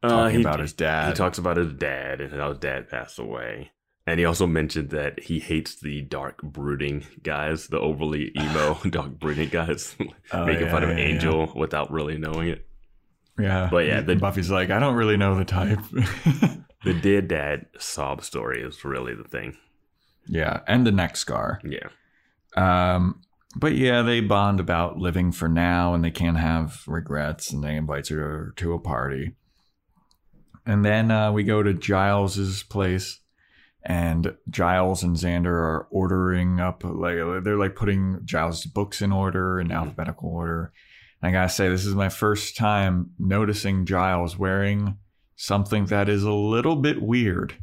uh, 0.04 0.10
Talking 0.10 0.36
he- 0.38 0.42
about 0.44 0.60
his 0.60 0.74
dad. 0.74 1.10
He 1.10 1.14
talks 1.16 1.38
about 1.38 1.58
his 1.58 1.74
dad 1.74 2.22
and 2.22 2.32
how 2.34 2.50
his 2.50 2.60
dad 2.60 2.90
passed 2.90 3.20
away. 3.20 3.72
And 4.06 4.20
he 4.20 4.26
also 4.26 4.48
mentioned 4.48 4.92
that 4.92 5.20
he 5.24 5.40
hates 5.40 5.76
the 5.76 6.02
dark 6.02 6.42
brooding 6.42 7.06
guys, 7.24 7.68
the 7.68 7.80
overly 7.80 8.32
emo 8.40 8.76
dark 8.90 9.20
brooding 9.20 9.50
guys, 9.50 9.96
Oh, 10.32 10.46
making 10.46 10.68
yeah, 10.68 10.72
fun 10.72 10.84
of 10.84 10.90
yeah, 10.92 10.96
yeah. 10.98 11.04
Angel 11.14 11.52
without 11.56 11.92
really 11.92 12.18
knowing 12.18 12.48
it. 12.48 12.66
Yeah, 13.38 13.68
But 13.70 13.86
yeah, 13.86 14.00
the- 14.02 14.16
Buffy's 14.16 14.50
like, 14.50 14.70
I 14.70 14.80
don't 14.80 14.96
really 14.96 15.18
know 15.18 15.36
the 15.36 15.46
type. 15.46 15.80
The 16.84 16.94
dead 16.94 17.28
dad 17.28 17.66
sob 17.80 18.24
story 18.24 18.62
is 18.62 18.86
really 18.86 19.14
the 19.16 19.24
thing. 19.28 19.58
yeah, 20.28 20.62
and 20.68 20.86
the 20.88 20.92
neck 20.92 21.18
scar. 21.18 21.60
Yeah. 21.66 21.90
Um, 22.56 23.22
but 23.56 23.76
yeah, 23.76 24.02
they 24.02 24.20
bond 24.20 24.60
about 24.60 24.98
living 24.98 25.32
for 25.32 25.48
now, 25.48 25.94
and 25.94 26.04
they 26.04 26.12
can't 26.12 26.38
have 26.38 26.84
regrets, 26.88 27.52
and 27.52 27.64
they 27.64 27.76
invite 27.76 28.10
her 28.10 28.54
to 28.58 28.74
a 28.74 28.80
party. 28.80 29.36
And 30.66 30.84
then 30.84 31.12
uh, 31.12 31.32
we 31.32 31.44
go 31.44 31.64
to 31.64 31.74
Giles's 31.74 32.64
place, 32.64 33.20
and 33.84 34.36
Giles 34.50 35.02
and 35.02 35.16
Xander 35.16 35.46
are 35.48 35.88
ordering 35.90 36.60
up 36.60 36.84
like 36.84 37.16
they're 37.44 37.58
like 37.58 37.76
putting 37.76 38.20
Giles' 38.26 38.66
books 38.66 39.02
in 39.02 39.14
order 39.14 39.60
in 39.60 39.72
alphabetical 39.72 40.30
order. 40.30 40.74
And 41.22 41.30
I 41.30 41.32
gotta 41.32 41.50
say, 41.50 41.70
this 41.70 41.86
is 41.86 41.96
my 41.96 42.10
first 42.10 42.58
time 42.58 43.12
noticing 43.18 43.86
Giles 43.86 44.38
wearing 44.38 44.98
something 45.38 45.86
that 45.86 46.10
is 46.10 46.24
a 46.24 46.34
little 46.34 46.76
bit 46.76 47.02
weird. 47.02 47.56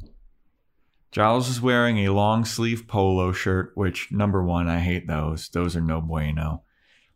Giles 1.15 1.49
is 1.49 1.63
wearing 1.63 1.99
a 1.99 2.13
long 2.13 2.45
sleeve 2.45 2.89
polo 2.89 3.31
shirt, 3.31 3.71
which 3.77 4.11
number 4.11 4.43
one, 4.43 4.67
I 4.67 4.81
hate 4.81 5.07
those. 5.07 5.49
Those 5.49 5.77
are 5.77 5.81
no 5.81 6.01
bueno. 6.01 6.65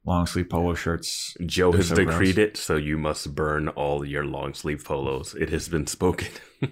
long 0.07 0.25
sleeve 0.25 0.49
polo 0.49 0.75
shirts. 0.75 1.37
Joe 1.45 1.73
has 1.73 1.88
so 1.88 1.97
decreed 1.97 2.37
gross. 2.37 2.50
it, 2.50 2.57
so 2.57 2.76
you 2.76 2.97
must 2.97 3.35
burn 3.35 3.67
all 3.71 4.05
your 4.05 4.25
long 4.25 4.55
sleeve 4.55 4.85
polos. 4.85 5.35
It 5.35 5.50
has 5.50 5.69
been 5.69 5.88
spoken. 5.88 6.28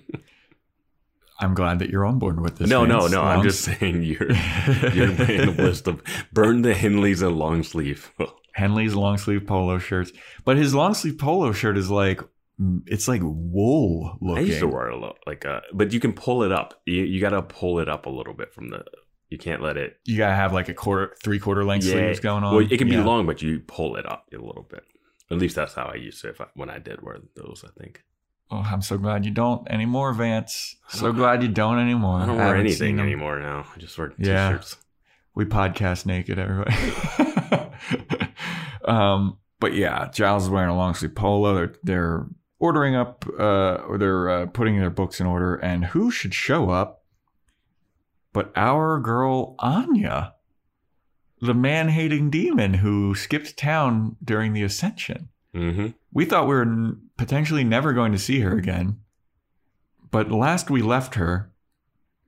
I'm 1.41 1.55
glad 1.55 1.81
that 1.81 1.91
you're 1.91 2.07
on 2.07 2.21
board 2.21 2.41
with 2.41 2.59
this. 2.59 2.71
no, 2.71 2.87
no, 2.87 3.09
no. 3.09 3.23
I'm 3.23 3.43
just 3.43 3.61
saying 3.63 4.05
you're 4.05 4.31
you're 4.95 5.13
making 5.13 5.49
a 5.49 5.51
list 5.51 5.89
of 5.89 6.01
burn 6.33 6.63
the 6.63 6.75
Henleys 6.75 7.27
and 7.27 7.37
long 7.37 7.65
sleeve. 7.65 8.13
Henley's 8.53 8.95
long 8.95 9.19
sleeve 9.19 9.49
polo 9.49 9.79
shirts, 9.79 10.13
but 10.45 10.57
his 10.57 10.77
long 10.77 10.95
sleeve 10.95 11.19
polo 11.19 11.51
shirt 11.51 11.77
is 11.77 11.91
like 11.91 12.23
it's 12.87 13.09
like 13.09 13.21
wool 13.23 14.17
looking. 14.21 14.45
I 14.45 14.47
used 14.47 14.61
to 14.61 14.69
wear 14.69 14.89
a 14.89 14.99
lot, 14.99 15.19
like 15.27 15.45
uh, 15.45 15.61
but 15.73 15.93
you 15.93 16.01
can 16.01 16.13
pull 16.13 16.43
it 16.43 16.53
up. 16.53 16.81
You, 16.87 17.03
you 17.05 17.21
got 17.21 17.31
to 17.31 17.43
pull 17.43 17.79
it 17.81 17.89
up 17.89 18.07
a 18.07 18.11
little 18.11 18.35
bit 18.35 18.53
from 18.55 18.71
the. 18.71 18.85
You 19.29 19.39
can't 19.39 19.61
let 19.61 19.77
it. 19.77 19.99
you 20.05 20.17
gotta 20.17 20.37
have 20.37 20.53
like 20.53 20.69
a 20.69 20.75
quarter, 20.75 21.17
three 21.21 21.41
quarter 21.41 21.65
length 21.65 21.85
sleeves 21.85 22.21
going 22.21 22.45
on. 22.45 22.55
Well, 22.55 22.65
it 22.73 22.79
can 22.79 22.89
be 22.89 22.95
Yeah. 22.95 23.05
long, 23.05 23.27
but 23.27 23.43
you 23.43 23.59
pull 23.59 23.97
it 23.97 24.07
up 24.07 24.27
a 24.33 24.37
little 24.37 24.63
bit. 24.71 24.85
At 25.33 25.39
least 25.39 25.57
that's 25.57 25.75
how 25.75 25.87
I 25.87 25.97
used 25.97 26.23
to 26.23 26.29
if 26.29 26.41
I, 26.41 26.47
when 26.55 26.71
I 26.71 26.79
did 26.79 27.03
wear 27.03 27.19
those. 27.35 27.65
I 27.67 27.71
think 27.83 28.05
Oh, 28.53 28.59
I'm 28.65 28.83
so 28.83 28.97
glad 28.97 29.25
you 29.25 29.33
don't 29.33 29.69
anymore, 29.69 30.13
Vance. 30.13 30.77
So 30.91 31.13
glad 31.13 31.43
you 31.43 31.49
don't 31.49 31.81
anymore. 31.81 32.21
I 32.21 32.27
don't 32.27 32.37
wear 32.37 32.45
haven't 32.47 32.61
anything 32.61 33.01
anymore 33.01 33.41
now. 33.41 33.67
I 33.75 33.79
just 33.81 33.99
wear 33.99 34.13
Yeah. 34.17 34.51
t-shirts. 34.51 34.77
We 35.35 35.45
podcast 35.47 36.07
naked, 36.07 36.39
everybody. 36.39 36.77
um, 38.85 39.39
but 39.59 39.75
yeah, 39.75 40.11
Giles 40.13 40.45
is 40.45 40.51
wearing 40.51 40.71
a 40.71 40.77
long 40.77 40.95
sleeve 40.95 41.15
polo. 41.15 41.55
They're 41.55 41.75
they're 41.83 42.27
ordering 42.59 42.95
up, 42.95 43.25
uh, 43.39 43.77
or 43.87 43.99
they're 43.99 44.29
uh, 44.29 44.47
putting 44.47 44.79
their 44.79 44.91
books 44.91 45.21
in 45.21 45.27
order. 45.27 45.57
And 45.57 45.87
who 45.87 46.11
should 46.11 46.35
show 46.35 46.71
up? 46.71 47.03
But 48.33 48.53
our 48.57 48.99
girl 49.01 49.55
Anya, 49.59 50.35
the 51.41 51.55
man 51.55 51.89
hating 51.89 52.31
demon 52.31 52.75
who 52.75 53.15
skipped 53.15 53.57
town 53.57 54.17
during 54.23 54.53
the 54.53 54.63
ascension. 54.63 55.29
hmm 55.55 55.89
We 56.13 56.25
thought 56.25 56.47
we 56.49 56.55
were 56.55 56.63
n- 56.63 57.03
potentially 57.17 57.65
never 57.65 57.93
going 57.93 58.13
to 58.13 58.19
see 58.19 58.41
her 58.41 58.57
again. 58.57 59.01
But 60.11 60.31
last 60.31 60.71
we 60.71 60.83
left 60.83 61.17
her, 61.17 61.51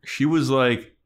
she 0.04 0.24
was 0.24 0.50
like 0.50 0.96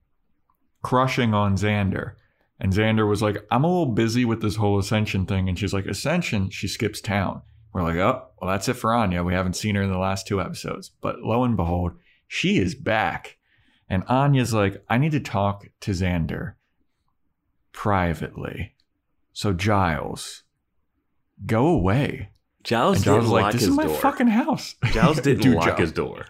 crushing 0.83 1.35
on 1.35 1.57
Xander. 1.57 2.15
And 2.59 2.73
Xander 2.73 3.09
was 3.09 3.23
like, 3.23 3.39
I'm 3.51 3.65
a 3.65 3.69
little 3.69 3.93
busy 3.93 4.25
with 4.25 4.41
this 4.41 4.57
whole 4.57 4.79
Ascension 4.79 5.27
thing. 5.27 5.49
And 5.49 5.59
she's 5.59 5.75
like, 5.75 5.87
Ascension? 5.87 6.51
She 6.51 6.69
skips 6.69 7.01
town. 7.01 7.43
We're 7.73 7.83
like, 7.83 7.97
oh, 7.97 8.27
well, 8.41 8.51
that's 8.51 8.69
it 8.69 8.75
for 8.75 8.93
Anya. 8.93 9.23
We 9.25 9.33
haven't 9.35 9.57
seen 9.57 9.75
her 9.77 9.83
in 9.83 9.91
the 9.91 9.99
last 9.99 10.27
two 10.27 10.41
episodes. 10.41 10.91
But 11.01 11.21
lo 11.23 11.43
and 11.45 11.57
behold, 11.57 11.93
she 12.29 12.59
is 12.59 12.75
back. 12.75 13.39
And 13.89 14.05
Anya's 14.09 14.53
like, 14.55 14.83
I 14.89 14.99
need 14.99 15.13
to 15.13 15.21
talk 15.21 15.67
to 15.81 15.91
Xander 15.93 16.55
privately. 17.73 18.75
So, 19.33 19.53
Giles, 19.53 20.43
go 21.47 21.67
away. 21.67 22.31
Giles 22.63 22.97
And 22.99 23.05
didn't 23.17 23.31
like, 23.31 23.43
lock 23.45 23.53
this 23.53 23.63
his 23.63 23.71
is 23.71 23.77
my 23.77 23.85
door. 23.87 23.97
fucking 23.97 24.27
house. 24.29 24.75
Giles 24.93 25.21
didn't 25.23 25.43
Dude, 25.43 25.57
lock 25.57 25.67
Giles. 25.69 25.81
his 25.81 25.93
door. 25.93 26.27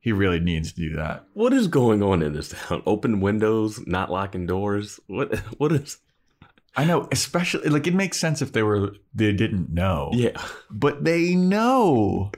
He 0.00 0.12
really 0.12 0.40
needs 0.40 0.72
to 0.72 0.80
do 0.80 0.96
that. 0.96 1.24
What 1.32 1.52
is 1.52 1.68
going 1.68 2.02
on 2.02 2.22
in 2.22 2.32
this 2.32 2.48
town? 2.50 2.82
Open 2.86 3.20
windows, 3.20 3.80
not 3.86 4.10
locking 4.10 4.46
doors. 4.46 4.98
What? 5.06 5.38
What 5.58 5.72
is? 5.72 5.98
I 6.74 6.84
know, 6.84 7.06
especially 7.12 7.68
like 7.68 7.86
it 7.86 7.94
makes 7.94 8.18
sense 8.18 8.40
if 8.40 8.52
they 8.52 8.62
were 8.62 8.94
they 9.14 9.32
didn't 9.32 9.70
know. 9.70 10.10
Yeah, 10.14 10.40
But 10.70 11.04
they 11.04 11.34
know. 11.34 12.32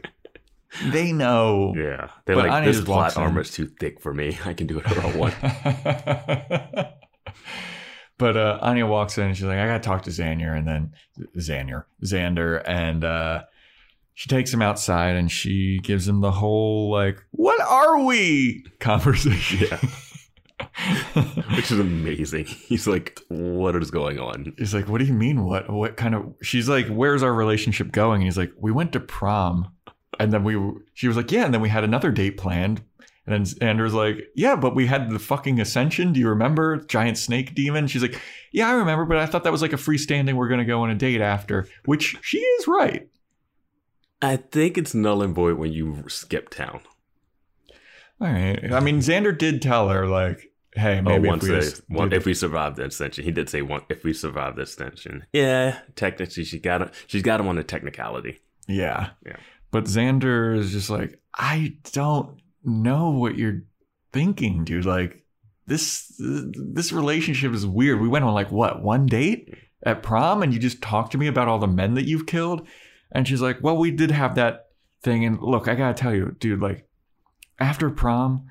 They 0.87 1.12
know. 1.12 1.73
yeah. 1.76 2.09
They're 2.25 2.35
But 2.35 2.47
like 2.47 2.50
Anya 2.53 2.73
this 2.73 2.85
plot 2.85 3.17
armor 3.17 3.43
is 3.43 3.53
too 3.53 3.67
thick 3.67 4.00
for 4.00 4.12
me. 4.12 4.37
I 4.45 4.55
can 4.55 4.67
do 4.67 4.75
whatever 4.76 5.03
I 5.03 5.17
want. 5.17 5.35
but 8.19 8.37
uh, 8.37 8.59
Anya 8.61 8.87
walks 8.87 9.17
in 9.19 9.26
and 9.26 9.37
she's 9.37 9.45
like, 9.47 9.59
I 9.59 9.67
gotta 9.67 9.79
talk 9.81 10.03
to 10.03 10.11
Xander 10.11 10.57
and 10.57 10.67
then 10.67 10.95
Xander, 11.37 11.85
Xander, 12.03 12.61
and 12.67 13.05
uh, 13.05 13.43
she 14.14 14.29
takes 14.29 14.53
him 14.53 14.62
outside 14.62 15.14
and 15.17 15.31
she 15.31 15.79
gives 15.79 16.09
him 16.09 16.21
the 16.21 16.33
whole 16.33 16.91
like, 16.91 17.25
"What 17.31 17.61
are 17.61 18.00
we?" 18.00 18.64
conversation. 18.81 19.79
Which 21.57 21.71
is 21.71 21.79
amazing. 21.79 22.45
He's 22.45 22.87
like, 22.87 23.21
what 23.29 23.75
is 23.77 23.90
going 23.90 24.19
on? 24.19 24.55
He's 24.57 24.75
like, 24.75 24.88
"What 24.88 24.99
do 24.99 25.05
you 25.05 25.12
mean? 25.12 25.45
What? 25.45 25.71
What 25.71 25.97
kind 25.97 26.14
of?" 26.14 26.35
She's 26.43 26.69
like, 26.69 26.87
"Where's 26.87 27.23
our 27.23 27.35
relationship 27.35 27.90
going?" 27.90 28.23
And 28.23 28.25
he's 28.25 28.38
like, 28.38 28.53
"We 28.57 28.71
went 28.71 28.93
to 28.93 29.01
prom, 29.01 29.73
and 30.21 30.33
then 30.33 30.45
we." 30.45 30.57
She 30.95 31.09
was 31.09 31.17
like, 31.17 31.33
"Yeah," 31.33 31.45
and 31.45 31.53
then 31.53 31.61
we 31.61 31.69
had 31.69 31.85
another 31.85 32.12
date 32.12 32.37
planned. 32.37 32.83
And 33.27 33.47
then 33.47 33.69
Andrew's 33.69 33.95
like, 33.95 34.29
"Yeah, 34.37 34.55
but 34.55 34.77
we 34.77 34.87
had 34.87 35.11
the 35.11 35.19
fucking 35.19 35.61
ascension. 35.61 36.12
Do 36.12 36.21
you 36.21 36.29
remember 36.29 36.85
giant 36.85 37.19
snake 37.19 37.55
demon?" 37.55 37.88
She's 37.88 38.03
like, 38.03 38.21
"Yeah, 38.53 38.69
I 38.69 38.73
remember, 38.73 39.07
but 39.07 39.19
I 39.19 39.27
thought 39.27 39.45
that 39.45 39.53
was 39.53 39.62
like 39.62 39.73
a 39.73 39.77
freestanding. 39.77 40.35
We're 40.35 40.49
gonna 40.49 40.64
go 40.64 40.83
on 40.83 40.90
a 40.90 40.95
date 40.95 41.21
after." 41.21 41.67
Which 41.85 42.17
she 42.23 42.38
is 42.38 42.69
right. 42.69 43.09
I 44.23 44.37
think 44.37 44.79
it's 44.79 44.95
null 44.95 45.23
and 45.23 45.35
void 45.35 45.59
when 45.59 45.73
you 45.73 46.05
skip 46.09 46.49
town. 46.49 46.81
All 48.25 48.33
right. 48.33 48.73
I 48.73 48.81
mean, 48.81 49.01
Xander 49.01 49.37
did 49.37 49.61
tell 49.61 49.91
her 49.91 50.07
like, 50.07 50.51
"Hey, 50.75 50.99
Oh, 50.99 51.03
maybe 51.03 51.29
once 51.29 51.45
if 51.45 51.51
we 51.51 51.55
they, 51.57 51.61
just 51.61 51.83
one, 51.91 52.13
if 52.13 52.25
we 52.25 52.33
survive 52.33 52.77
the 52.77 52.87
ascension, 52.87 53.23
he 53.25 53.31
did 53.31 53.51
say 53.51 53.61
one. 53.61 53.83
If 53.91 54.03
we 54.03 54.15
survive 54.15 54.57
the 54.57 54.63
ascension, 54.63 55.27
yeah, 55.35 55.81
technically 55.95 56.45
she 56.45 56.59
got 56.59 56.81
him. 56.81 56.91
She's 57.07 57.23
got 57.23 57.39
him 57.39 57.49
on 57.49 57.59
a 57.59 57.63
technicality. 57.63 58.41
Yeah. 58.67 59.11
Yeah. 59.27 59.37
But 59.71 59.85
Xander 59.85 60.57
is 60.57 60.73
just 60.73 60.89
like, 60.89 61.21
I 61.35 61.77
don't 61.93 62.41
know 62.65 63.11
what 63.11 63.37
you're 63.37 63.63
thinking, 64.13 64.65
dude. 64.65 64.87
Like 64.87 65.23
this 65.67 66.13
this 66.19 66.93
relationship 66.93 67.53
is 67.53 67.67
weird. 67.67 68.01
We 68.01 68.09
went 68.09 68.25
on 68.25 68.33
like 68.33 68.51
what, 68.51 68.83
one 68.83 69.05
date 69.07 69.55
at 69.83 70.03
prom 70.03 70.43
and 70.43 70.55
you 70.55 70.59
just 70.59 70.81
talked 70.81 71.13
to 71.13 71.19
me 71.19 71.27
about 71.27 71.49
all 71.49 71.59
the 71.59 71.67
men 71.67 71.95
that 71.95 72.09
you've 72.09 72.27
killed? 72.27 72.67
And 73.13 73.29
she's 73.29 73.43
like, 73.43 73.59
Well, 73.63 73.77
we 73.77 73.91
did 73.91 74.11
have 74.11 74.35
that 74.37 74.69
thing 75.03 75.27
and 75.27 75.39
look, 75.43 75.69
I 75.69 75.75
got 75.75 75.95
to 75.95 76.03
tell 76.03 76.15
you, 76.15 76.35
dude, 76.39 76.63
like 76.63 76.89
after 77.59 77.90
prom, 77.90 78.47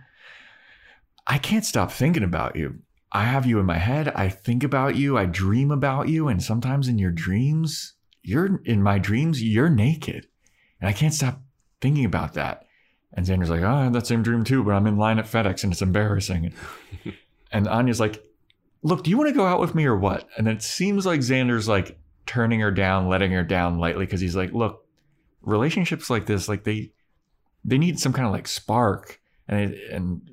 I 1.27 1.37
can't 1.37 1.65
stop 1.65 1.91
thinking 1.91 2.23
about 2.23 2.55
you. 2.55 2.79
I 3.11 3.25
have 3.25 3.45
you 3.45 3.59
in 3.59 3.65
my 3.65 3.77
head. 3.77 4.09
I 4.09 4.29
think 4.29 4.63
about 4.63 4.95
you. 4.95 5.17
I 5.17 5.25
dream 5.25 5.71
about 5.71 6.09
you. 6.09 6.27
And 6.27 6.41
sometimes 6.41 6.87
in 6.87 6.97
your 6.97 7.11
dreams, 7.11 7.93
you're 8.23 8.59
in 8.65 8.81
my 8.81 8.97
dreams, 8.97 9.43
you're 9.43 9.69
naked. 9.69 10.27
And 10.81 10.89
I 10.89 10.93
can't 10.93 11.13
stop 11.13 11.41
thinking 11.79 12.05
about 12.05 12.33
that. 12.33 12.65
And 13.13 13.25
Xander's 13.25 13.49
like, 13.49 13.61
oh, 13.61 13.67
I 13.67 13.83
had 13.83 13.93
that 13.93 14.07
same 14.07 14.23
dream 14.23 14.43
too, 14.43 14.63
but 14.63 14.71
I'm 14.73 14.87
in 14.87 14.97
line 14.97 15.19
at 15.19 15.25
FedEx 15.25 15.63
and 15.63 15.71
it's 15.71 15.83
embarrassing. 15.83 16.53
and 17.51 17.67
Anya's 17.67 17.99
like, 17.99 18.23
look, 18.81 19.03
do 19.03 19.11
you 19.11 19.17
want 19.17 19.29
to 19.29 19.35
go 19.35 19.45
out 19.45 19.59
with 19.59 19.75
me 19.75 19.85
or 19.85 19.95
what? 19.95 20.27
And 20.37 20.47
it 20.47 20.63
seems 20.63 21.05
like 21.05 21.19
Xander's 21.19 21.67
like 21.67 21.99
turning 22.25 22.59
her 22.61 22.71
down, 22.71 23.07
letting 23.07 23.31
her 23.31 23.43
down 23.43 23.77
lightly 23.77 24.05
because 24.05 24.21
he's 24.21 24.35
like, 24.35 24.51
look, 24.51 24.85
relationships 25.41 26.09
like 26.09 26.25
this, 26.25 26.49
like 26.49 26.63
they 26.63 26.91
they 27.65 27.77
need 27.77 27.99
some 27.99 28.13
kind 28.13 28.25
of 28.25 28.31
like 28.31 28.47
spark. 28.47 29.19
And 29.47 29.71
it, 29.73 29.91
and 29.91 30.29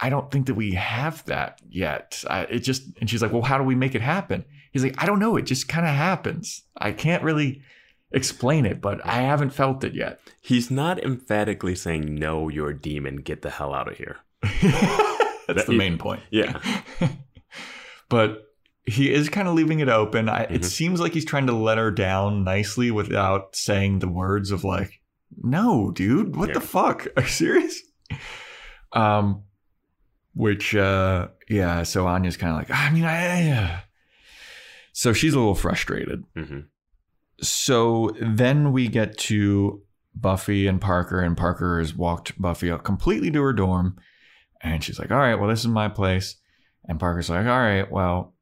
I 0.00 0.10
don't 0.10 0.30
think 0.30 0.46
that 0.46 0.54
we 0.54 0.72
have 0.72 1.24
that 1.26 1.60
yet. 1.68 2.22
I, 2.28 2.42
it 2.42 2.60
just 2.60 2.82
and 3.00 3.08
she's 3.10 3.22
like, 3.22 3.32
well, 3.32 3.42
how 3.42 3.58
do 3.58 3.64
we 3.64 3.74
make 3.74 3.94
it 3.94 4.02
happen? 4.02 4.44
He's 4.72 4.82
like, 4.84 5.02
I 5.02 5.06
don't 5.06 5.18
know. 5.18 5.36
It 5.36 5.42
just 5.42 5.68
kind 5.68 5.86
of 5.86 5.94
happens. 5.94 6.62
I 6.76 6.92
can't 6.92 7.22
really 7.22 7.62
explain 8.12 8.64
it, 8.66 8.80
but 8.80 9.04
I 9.04 9.22
haven't 9.22 9.50
felt 9.50 9.82
it 9.84 9.94
yet. 9.94 10.20
He's 10.40 10.70
not 10.70 11.02
emphatically 11.02 11.74
saying 11.74 12.14
no. 12.14 12.48
You're 12.48 12.70
a 12.70 12.78
demon. 12.78 13.16
Get 13.16 13.42
the 13.42 13.50
hell 13.50 13.74
out 13.74 13.88
of 13.90 13.96
here. 13.96 14.16
That's 15.46 15.64
the 15.66 15.72
main 15.74 15.98
point. 15.98 16.22
Yeah, 16.30 16.60
But 18.08 18.44
he 18.86 19.12
is 19.12 19.28
kind 19.28 19.48
of 19.48 19.54
leaving 19.54 19.80
it 19.80 19.88
open. 19.88 20.28
I, 20.28 20.42
It 20.44 20.62
Mhm. 20.62 20.64
seems 20.64 21.00
like 21.00 21.12
he's 21.12 21.24
trying 21.26 21.46
to 21.48 21.52
let 21.52 21.76
her 21.78 21.90
down 21.90 22.44
nicely 22.44 22.90
without 22.90 23.54
saying 23.54 23.98
the 23.98 24.08
words 24.08 24.50
of 24.50 24.64
like, 24.64 25.00
"No, 25.36 25.90
dude, 25.90 26.36
what 26.36 26.52
the 26.54 26.60
fuck? 26.60 27.06
Are 27.16 27.22
you 27.22 27.28
serious?" 27.28 27.80
Um, 28.92 29.42
which, 30.34 30.74
uh, 30.74 31.28
yeah. 31.48 31.82
So 31.82 32.06
Anya's 32.06 32.36
kind 32.36 32.52
of 32.52 32.58
like, 32.58 32.70
I 32.70 32.90
mean, 32.90 33.04
I. 33.04 33.50
Uh. 33.50 33.80
So 34.92 35.12
she's 35.12 35.34
a 35.34 35.38
little 35.38 35.54
frustrated. 35.54 36.24
hmm 36.34 36.60
So 37.40 38.10
then 38.20 38.72
we 38.72 38.88
get 38.88 39.16
to 39.18 39.82
Buffy 40.14 40.66
and 40.66 40.80
Parker, 40.80 41.20
and 41.20 41.36
Parker 41.36 41.78
has 41.78 41.94
walked 41.94 42.40
Buffy 42.40 42.70
up 42.70 42.82
completely 42.84 43.30
to 43.30 43.42
her 43.42 43.52
dorm. 43.52 43.96
And 44.60 44.82
she's 44.82 44.98
like, 44.98 45.10
All 45.10 45.18
right, 45.18 45.36
well, 45.36 45.48
this 45.48 45.60
is 45.60 45.68
my 45.68 45.88
place. 45.88 46.36
And 46.86 46.98
Parker's 46.98 47.30
like, 47.30 47.46
All 47.46 47.58
right, 47.58 47.88
well, 47.90 48.34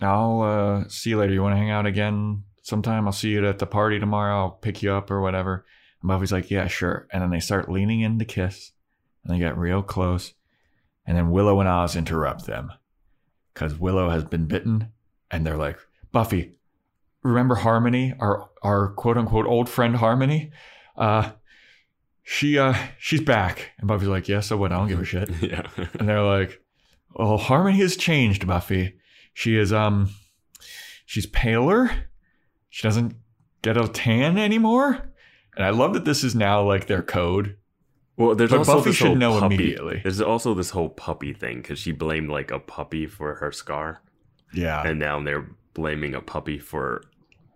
I'll 0.00 0.42
uh, 0.42 0.88
see 0.88 1.10
you 1.10 1.18
later. 1.18 1.32
You 1.32 1.42
want 1.42 1.54
to 1.54 1.58
hang 1.58 1.70
out 1.70 1.86
again 1.86 2.44
sometime? 2.62 3.06
I'll 3.06 3.12
see 3.12 3.30
you 3.30 3.46
at 3.48 3.58
the 3.58 3.66
party 3.66 3.98
tomorrow. 3.98 4.36
I'll 4.36 4.50
pick 4.50 4.82
you 4.82 4.92
up 4.92 5.10
or 5.10 5.20
whatever. 5.20 5.64
And 6.02 6.08
Buffy's 6.08 6.32
like, 6.32 6.50
Yeah, 6.50 6.66
sure. 6.66 7.06
And 7.12 7.22
then 7.22 7.30
they 7.30 7.40
start 7.40 7.70
leaning 7.70 8.00
in 8.00 8.18
to 8.18 8.24
kiss, 8.24 8.72
and 9.24 9.34
they 9.34 9.38
get 9.38 9.56
real 9.58 9.82
close. 9.82 10.34
And 11.06 11.16
then 11.16 11.30
Willow 11.30 11.60
and 11.60 11.68
Oz 11.68 11.94
interrupt 11.96 12.46
them 12.46 12.72
because 13.54 13.78
Willow 13.78 14.10
has 14.10 14.24
been 14.24 14.46
bitten. 14.46 14.92
And 15.30 15.46
they're 15.46 15.56
like, 15.56 15.78
Buffy, 16.12 16.52
remember 17.22 17.54
Harmony, 17.56 18.14
our 18.18 18.48
our 18.62 18.88
quote 18.88 19.16
unquote 19.16 19.46
old 19.46 19.68
friend 19.68 19.96
Harmony? 19.96 20.50
Uh 20.96 21.30
she 22.22 22.58
uh 22.58 22.74
she's 22.98 23.20
back. 23.20 23.70
And 23.78 23.86
Buffy's 23.88 24.08
like, 24.08 24.28
Yeah, 24.28 24.40
so 24.40 24.56
what? 24.56 24.72
I 24.72 24.76
don't 24.78 24.88
give 24.88 25.00
a 25.00 25.04
shit. 25.04 25.30
yeah. 25.40 25.68
And 25.98 26.08
they're 26.08 26.22
like, 26.22 26.60
Well, 27.14 27.36
Harmony 27.38 27.78
has 27.78 27.96
changed, 27.96 28.46
Buffy. 28.46 28.96
She 29.32 29.56
is 29.56 29.72
um 29.72 30.10
she's 31.04 31.26
paler. 31.26 31.90
she 32.68 32.82
doesn't 32.82 33.14
get 33.62 33.76
a 33.76 33.86
tan 33.88 34.38
anymore. 34.38 35.12
And 35.56 35.64
I 35.64 35.70
love 35.70 35.94
that 35.94 36.04
this 36.04 36.22
is 36.22 36.34
now 36.34 36.62
like 36.62 36.86
their 36.86 37.02
code. 37.02 37.56
Well, 38.16 38.34
there's 38.34 38.50
But 38.50 38.58
also 38.60 38.74
Buffy 38.76 38.90
this 38.90 38.96
should 38.96 39.06
whole 39.08 39.16
know 39.16 39.40
puppy. 39.40 39.54
immediately. 39.54 40.00
There's 40.02 40.20
also 40.20 40.54
this 40.54 40.70
whole 40.70 40.88
puppy 40.88 41.32
thing 41.32 41.58
because 41.58 41.78
she 41.78 41.92
blamed 41.92 42.30
like 42.30 42.50
a 42.50 42.58
puppy 42.58 43.06
for 43.06 43.34
her 43.36 43.52
scar, 43.52 44.00
Yeah. 44.54 44.86
and 44.86 44.98
now 44.98 45.22
they're 45.22 45.50
blaming 45.74 46.14
a 46.14 46.20
puppy 46.20 46.58
for 46.58 47.04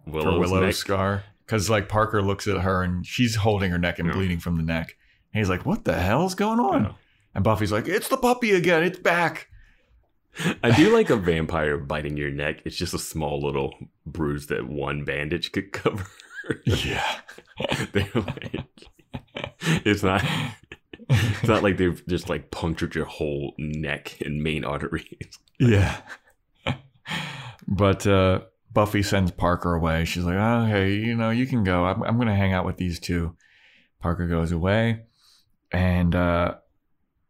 for 0.06 0.12
Willow's, 0.12 0.40
Willow's 0.50 0.62
neck. 0.66 0.74
scar. 0.74 1.24
Because 1.46 1.68
like 1.70 1.88
Parker 1.88 2.20
looks 2.22 2.46
at 2.46 2.58
her 2.62 2.82
and 2.82 3.04
she's 3.06 3.36
holding 3.36 3.70
her 3.70 3.78
neck 3.78 3.98
and 3.98 4.08
Yeah. 4.08 4.14
bleeding 4.14 4.38
from 4.40 4.56
the 4.56 4.62
neck. 4.62 4.96
And 5.32 5.40
he's 5.40 5.48
like, 5.48 5.64
"What 5.66 5.84
the 5.84 5.98
hell's 5.98 6.34
going 6.34 6.58
on?" 6.60 6.84
Yeah. 6.84 6.92
And 7.34 7.44
Buffy's 7.44 7.72
like, 7.72 7.86
"It's 7.88 8.08
the 8.08 8.16
puppy 8.16 8.52
again. 8.52 8.82
It's 8.82 8.98
back." 8.98 9.48
I 10.62 10.70
do 10.70 10.92
like 10.94 11.10
a 11.10 11.16
vampire 11.16 11.76
biting 11.78 12.16
your 12.16 12.30
neck. 12.30 12.60
It's 12.64 12.76
just 12.76 12.94
a 12.94 12.98
small 12.98 13.40
little 13.42 13.74
bruise 14.06 14.46
that 14.46 14.68
one 14.68 15.04
bandage 15.04 15.52
could 15.52 15.72
cover. 15.72 16.06
Yeah. 16.64 17.20
They're 17.92 18.08
like, 18.14 18.64
it's 19.84 20.02
not. 20.02 20.24
It's 21.08 21.48
not 21.48 21.62
like 21.62 21.76
they've 21.76 22.02
just 22.06 22.28
like 22.28 22.50
punctured 22.50 22.94
your 22.94 23.04
whole 23.04 23.54
neck 23.58 24.18
and 24.24 24.42
main 24.42 24.64
arteries. 24.64 25.38
Yeah. 25.58 26.00
but 27.68 28.06
uh, 28.06 28.40
Buffy 28.72 29.02
sends 29.02 29.30
Parker 29.30 29.74
away. 29.74 30.04
She's 30.04 30.24
like, 30.24 30.36
oh, 30.36 30.66
hey, 30.66 30.94
you 30.94 31.16
know, 31.16 31.30
you 31.30 31.46
can 31.46 31.64
go. 31.64 31.84
I'm, 31.84 32.02
I'm 32.02 32.16
going 32.16 32.28
to 32.28 32.34
hang 32.34 32.52
out 32.52 32.64
with 32.64 32.76
these 32.76 33.00
two. 33.00 33.36
Parker 34.00 34.26
goes 34.26 34.52
away. 34.52 35.02
And 35.72 36.14
uh, 36.14 36.54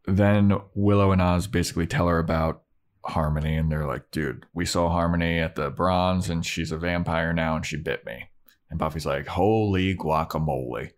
then 0.05 0.53
Willow 0.73 1.11
and 1.11 1.21
Oz 1.21 1.47
basically 1.47 1.87
tell 1.87 2.07
her 2.07 2.19
about 2.19 2.63
Harmony. 3.03 3.57
And 3.57 3.71
they're 3.71 3.87
like, 3.87 4.11
dude, 4.11 4.45
we 4.53 4.65
saw 4.65 4.89
Harmony 4.89 5.39
at 5.39 5.55
the 5.55 5.69
bronze 5.69 6.29
and 6.29 6.45
she's 6.45 6.71
a 6.71 6.77
vampire 6.77 7.33
now 7.33 7.55
and 7.55 7.65
she 7.65 7.77
bit 7.77 8.05
me. 8.05 8.30
And 8.71 8.79
Buffy's 8.79 9.05
like, 9.05 9.27
holy 9.27 9.95
guacamole. 9.95 10.91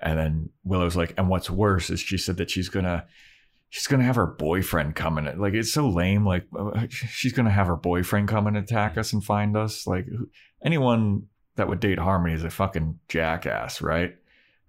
And 0.00 0.18
then 0.18 0.48
Willow's 0.64 0.96
like, 0.96 1.14
and 1.16 1.28
what's 1.28 1.50
worse 1.50 1.90
is 1.90 2.00
she 2.00 2.18
said 2.18 2.38
that 2.38 2.50
she's 2.50 2.68
to 2.70 3.04
she's 3.68 3.86
gonna 3.86 4.02
have 4.02 4.16
her 4.16 4.26
boyfriend 4.26 4.96
come 4.96 5.16
and 5.16 5.40
like 5.40 5.54
it's 5.54 5.72
so 5.72 5.88
lame 5.88 6.26
like 6.26 6.44
uh, 6.58 6.86
she's 6.88 7.32
gonna 7.32 7.50
have 7.50 7.68
her 7.68 7.76
boyfriend 7.76 8.26
come 8.26 8.48
and 8.48 8.56
attack 8.56 8.98
us 8.98 9.12
and 9.12 9.22
find 9.22 9.56
us. 9.56 9.86
Like 9.86 10.06
anyone 10.64 11.28
that 11.56 11.68
would 11.68 11.78
date 11.78 11.98
harmony 11.98 12.34
is 12.34 12.42
a 12.42 12.50
fucking 12.50 12.98
jackass 13.08 13.80
right? 13.80 14.16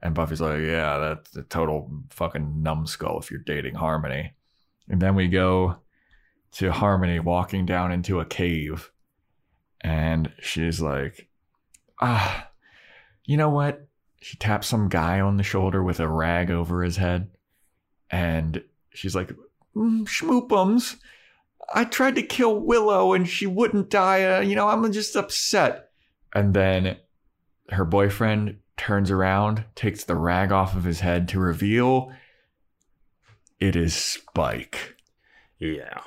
And 0.04 0.14
buffy's 0.14 0.42
like 0.42 0.60
yeah 0.60 0.98
that's 0.98 1.36
a 1.36 1.44
total 1.44 1.90
fucking 2.10 2.62
numbskull 2.62 3.20
if 3.20 3.32
you're 3.32 3.40
dating 3.40 3.76
harmony. 3.76 4.34
And 4.90 5.02
then 5.02 5.16
we 5.16 5.30
go 5.30 5.78
to 6.54 6.72
harmony 6.72 7.20
walking 7.20 7.66
down 7.66 7.92
into 7.92 8.20
a 8.20 8.26
cave. 8.26 8.92
And 9.80 10.32
she's 10.40 10.82
like 10.82 11.30
ah 12.02 12.50
you 13.26 13.38
know 13.38 13.50
what 13.50 13.88
she 14.22 14.38
taps 14.38 14.68
some 14.68 14.90
guy 14.90 15.20
on 15.20 15.38
the 15.38 15.44
shoulder 15.44 15.84
with 15.84 16.00
a 16.00 16.08
rag 16.08 16.52
over 16.52 16.84
his 16.84 16.98
head 16.98 17.30
and 18.12 18.62
she's 18.94 19.16
like, 19.16 19.32
mm, 19.76 20.06
Schmoopums, 20.06 20.98
I 21.74 21.86
tried 21.86 22.16
to 22.16 22.24
kill 22.24 22.60
Willow 22.60 23.14
and 23.14 23.28
she 23.28 23.48
wouldn't 23.48 23.90
die. 23.90 24.24
Uh, 24.24 24.42
you 24.42 24.56
know, 24.56 24.68
I'm 24.68 24.92
just 24.92 25.16
upset. 25.16 25.90
And 26.36 26.54
then 26.54 26.98
her 27.70 27.86
boyfriend 27.86 28.58
turns 28.78 29.10
around, 29.10 29.64
takes 29.76 30.04
the 30.04 30.16
rag 30.16 30.52
off 30.52 30.76
of 30.76 30.84
his 30.84 31.00
head 31.00 31.28
to 31.30 31.40
reveal 31.40 32.12
it 33.60 33.76
is 33.76 33.96
Spike. 33.96 34.96
Yeah. 35.58 36.02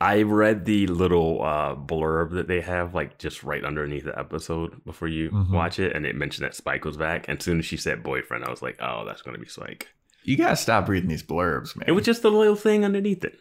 I 0.00 0.22
read 0.22 0.64
the 0.64 0.86
little 0.88 1.42
uh, 1.42 1.74
blurb 1.76 2.32
that 2.32 2.48
they 2.48 2.60
have, 2.60 2.94
like 2.94 3.18
just 3.18 3.42
right 3.44 3.64
underneath 3.64 4.04
the 4.04 4.18
episode 4.18 4.84
before 4.84 5.08
you 5.08 5.30
Mhm. 5.30 5.50
watch 5.50 5.78
it, 5.78 5.94
and 5.94 6.04
it 6.04 6.16
mentioned 6.16 6.44
that 6.44 6.54
Spike 6.54 6.84
was 6.84 6.96
back. 6.96 7.28
And 7.28 7.38
as 7.38 7.44
soon 7.44 7.58
as 7.60 7.64
she 7.64 7.76
said 7.76 8.02
boyfriend, 8.02 8.44
I 8.44 8.50
was 8.50 8.60
like, 8.60 8.76
oh, 8.80 9.04
that's 9.06 9.22
going 9.22 9.34
to 9.36 9.40
be 9.40 9.48
Spike. 9.48 9.88
You 10.24 10.36
gotta 10.36 10.56
stop 10.56 10.88
reading 10.88 11.08
these 11.10 11.22
blurbs, 11.22 11.76
man. 11.76 11.84
It 11.86 11.92
was 11.92 12.04
just 12.04 12.24
a 12.24 12.28
little 12.30 12.56
thing 12.56 12.84
underneath 12.84 13.24
it. 13.24 13.38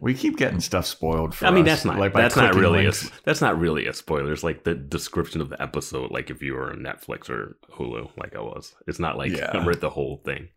we 0.00 0.12
keep 0.12 0.36
getting 0.36 0.60
stuff 0.60 0.84
spoiled 0.84 1.34
for 1.34 1.46
I 1.46 1.50
mean, 1.52 1.62
us, 1.62 1.70
that's 1.70 1.84
not 1.86 1.98
like 1.98 2.12
that's 2.12 2.34
not 2.36 2.54
really 2.56 2.84
a, 2.86 2.92
that's 3.24 3.40
not 3.40 3.58
really 3.58 3.86
a 3.86 3.94
spoiler. 3.94 4.32
It's 4.32 4.42
like 4.42 4.64
the 4.64 4.74
description 4.74 5.40
of 5.40 5.48
the 5.48 5.62
episode, 5.62 6.10
like 6.10 6.28
if 6.30 6.42
you 6.42 6.54
were 6.54 6.70
on 6.70 6.78
Netflix 6.80 7.30
or 7.30 7.56
Hulu, 7.72 8.10
like 8.18 8.34
I 8.36 8.40
was. 8.40 8.74
It's 8.88 8.98
not 8.98 9.16
like 9.16 9.32
Yeah. 9.32 9.50
I 9.54 9.64
read 9.64 9.80
the 9.80 9.90
whole 9.90 10.18
thing. 10.24 10.48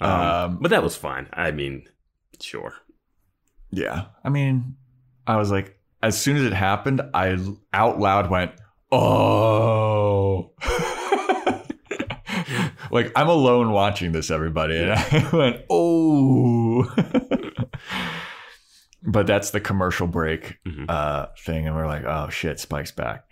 Um, 0.00 0.10
Um, 0.10 0.58
but 0.60 0.70
that 0.70 0.82
was 0.82 0.96
fine. 0.96 1.28
I 1.32 1.50
mean, 1.50 1.86
sure. 2.40 2.74
Yeah. 3.76 4.06
I 4.24 4.28
mean, 4.28 4.76
I 5.26 5.36
was 5.36 5.50
like, 5.50 5.78
as 6.02 6.20
soon 6.20 6.36
as 6.36 6.44
it 6.44 6.52
happened, 6.52 7.00
I 7.14 7.38
out 7.72 7.98
loud 7.98 8.30
went, 8.30 8.52
oh. 8.92 10.52
like, 12.90 13.10
I'm 13.16 13.28
alone 13.28 13.70
watching 13.72 14.12
this, 14.12 14.30
everybody. 14.30 14.76
And 14.78 14.92
I 14.92 15.30
went, 15.36 15.62
oh. 15.70 16.84
but 19.02 19.26
that's 19.26 19.50
the 19.50 19.60
commercial 19.60 20.06
break 20.06 20.58
Mhm. 20.66 20.86
uh, 20.88 21.26
thing. 21.44 21.66
And 21.66 21.74
we're 21.76 21.86
like, 21.86 22.04
oh, 22.04 22.28
shit, 22.30 22.60
Spike's 22.60 22.92
back. 22.92 23.24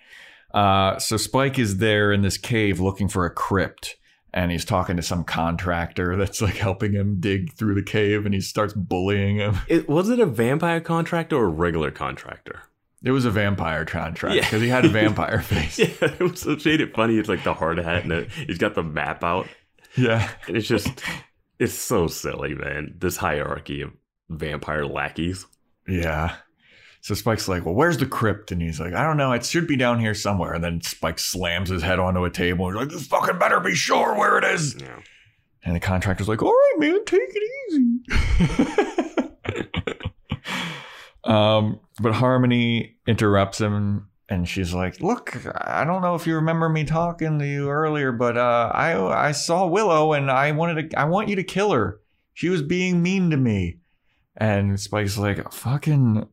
Uh, 0.53 0.99
so 0.99 1.17
Spike 1.17 1.59
is 1.59 1.79
there 1.79 2.13
in 2.13 2.23
this 2.23 2.37
cave 2.37 2.81
looking 2.81 3.09
for 3.09 3.25
a 3.25 3.31
crypt. 3.31 3.97
And 4.35 4.51
he's 4.51 4.65
talking 4.65 4.97
to 4.97 5.03
some 5.03 5.25
contractor 5.25 6.17
that's 6.17 6.41
like 6.41 6.55
helping 6.57 6.93
him 6.93 7.21
dig 7.21 7.53
through 7.53 7.75
the 7.75 7.83
cave, 7.83 8.25
and 8.25 8.35
he 8.35 8.41
starts 8.41 8.73
bullying 8.73 9.37
him. 9.37 9.57
It 9.69 9.89
was 9.89 10.09
it 10.09 10.19
a 10.21 10.27
vampire 10.27 10.81
contractor 10.81 11.37
or 11.37 11.45
a 11.45 11.49
regular 11.49 11.91
contractor? 11.91 12.63
It 13.05 13.11
was 13.11 13.25
a 13.25 13.31
vampire 13.31 13.85
contract 13.85 14.37
Yeah. 14.37 14.43
because 14.43 14.63
he 14.63 14.69
had 14.69 14.85
a 14.85 14.89
vampire 14.89 15.41
face. 15.43 15.79
Yeah, 15.79 15.87
it 16.01 16.21
was 16.21 16.47
it 16.47 16.65
made 16.65 16.81
it 16.81 16.95
funny. 16.95 17.19
It's 17.19 17.29
like 17.29 17.45
the 17.45 17.53
hard 17.53 17.79
hat 17.79 18.03
and 18.05 18.11
the, 18.11 18.29
he's 18.47 18.59
got 18.59 18.75
the 18.75 18.83
map 18.83 19.23
out. 19.23 19.47
Yeah. 19.97 20.31
And 20.47 20.57
it's 20.57 20.69
just 20.69 21.03
it's 21.59 21.75
so 21.75 22.07
silly, 22.07 22.55
man. 22.55 22.95
This 22.99 23.19
hierarchy 23.19 23.83
of 23.83 23.91
vampire 24.31 24.87
lackeys. 24.87 25.45
Yeah. 25.87 26.37
So 27.03 27.17
Spike's 27.17 27.49
like, 27.49 27.65
well, 27.65 27.75
where's 27.75 27.99
the 27.99 28.07
crypt? 28.07 28.53
And 28.53 28.63
he's 28.63 28.79
like, 28.79 28.93
I 28.93 29.03
don't 29.03 29.17
know. 29.17 29.33
It 29.33 29.45
should 29.45 29.67
be 29.67 29.77
down 29.77 29.99
here 29.99 30.15
somewhere. 30.15 30.53
And 30.53 30.63
then 30.63 30.81
Spike 30.83 31.19
slams 31.19 31.69
his 31.69 31.83
head 31.83 31.99
onto 31.99 32.25
a 32.25 32.31
table. 32.31 32.69
And 32.69 32.77
He's 32.77 32.87
like, 32.87 32.95
this 32.95 33.09
fucking 33.09 33.41
better 33.41 33.59
be 33.59 33.75
sure 33.75 34.17
where 34.17 34.39
it 34.39 34.45
is. 34.45 34.81
Yeah. 34.81 35.01
And 35.65 35.75
the 35.75 35.81
contractor's 35.81 36.29
like, 36.29 36.43
all 36.43 36.53
right, 36.53 36.75
man, 36.79 37.05
take 37.05 37.21
it 37.25 37.43
easy. 37.73 37.99
um, 41.25 41.81
but 42.01 42.15
Harmony 42.15 42.97
interrupts 43.09 43.61
him 43.61 44.09
and 44.29 44.49
she's 44.49 44.73
like, 44.73 45.01
look, 45.01 45.37
I 45.61 45.85
don't 45.85 46.03
know 46.03 46.15
if 46.15 46.25
you 46.25 46.37
remember 46.37 46.69
me 46.69 46.85
talking 46.85 47.41
to 47.41 47.47
you 47.47 47.69
earlier, 47.69 48.13
but 48.13 48.37
uh, 48.37 48.71
I 48.73 49.29
I 49.29 49.33
saw 49.33 49.67
Willow 49.67 50.13
and 50.13 50.31
I 50.31 50.53
wanted 50.53 50.91
to 50.91 50.99
I 50.99 51.05
want 51.05 51.29
you 51.29 51.37
to 51.37 51.45
kill 51.45 51.73
her. 51.73 52.01
She 52.33 52.49
was 52.49 52.63
being 52.63 53.03
mean 53.03 53.31
to 53.31 53.37
me. 53.37 53.79
And 54.37 54.81
Spike's 54.81 55.19
like, 55.19 55.53
fucking 55.53 56.29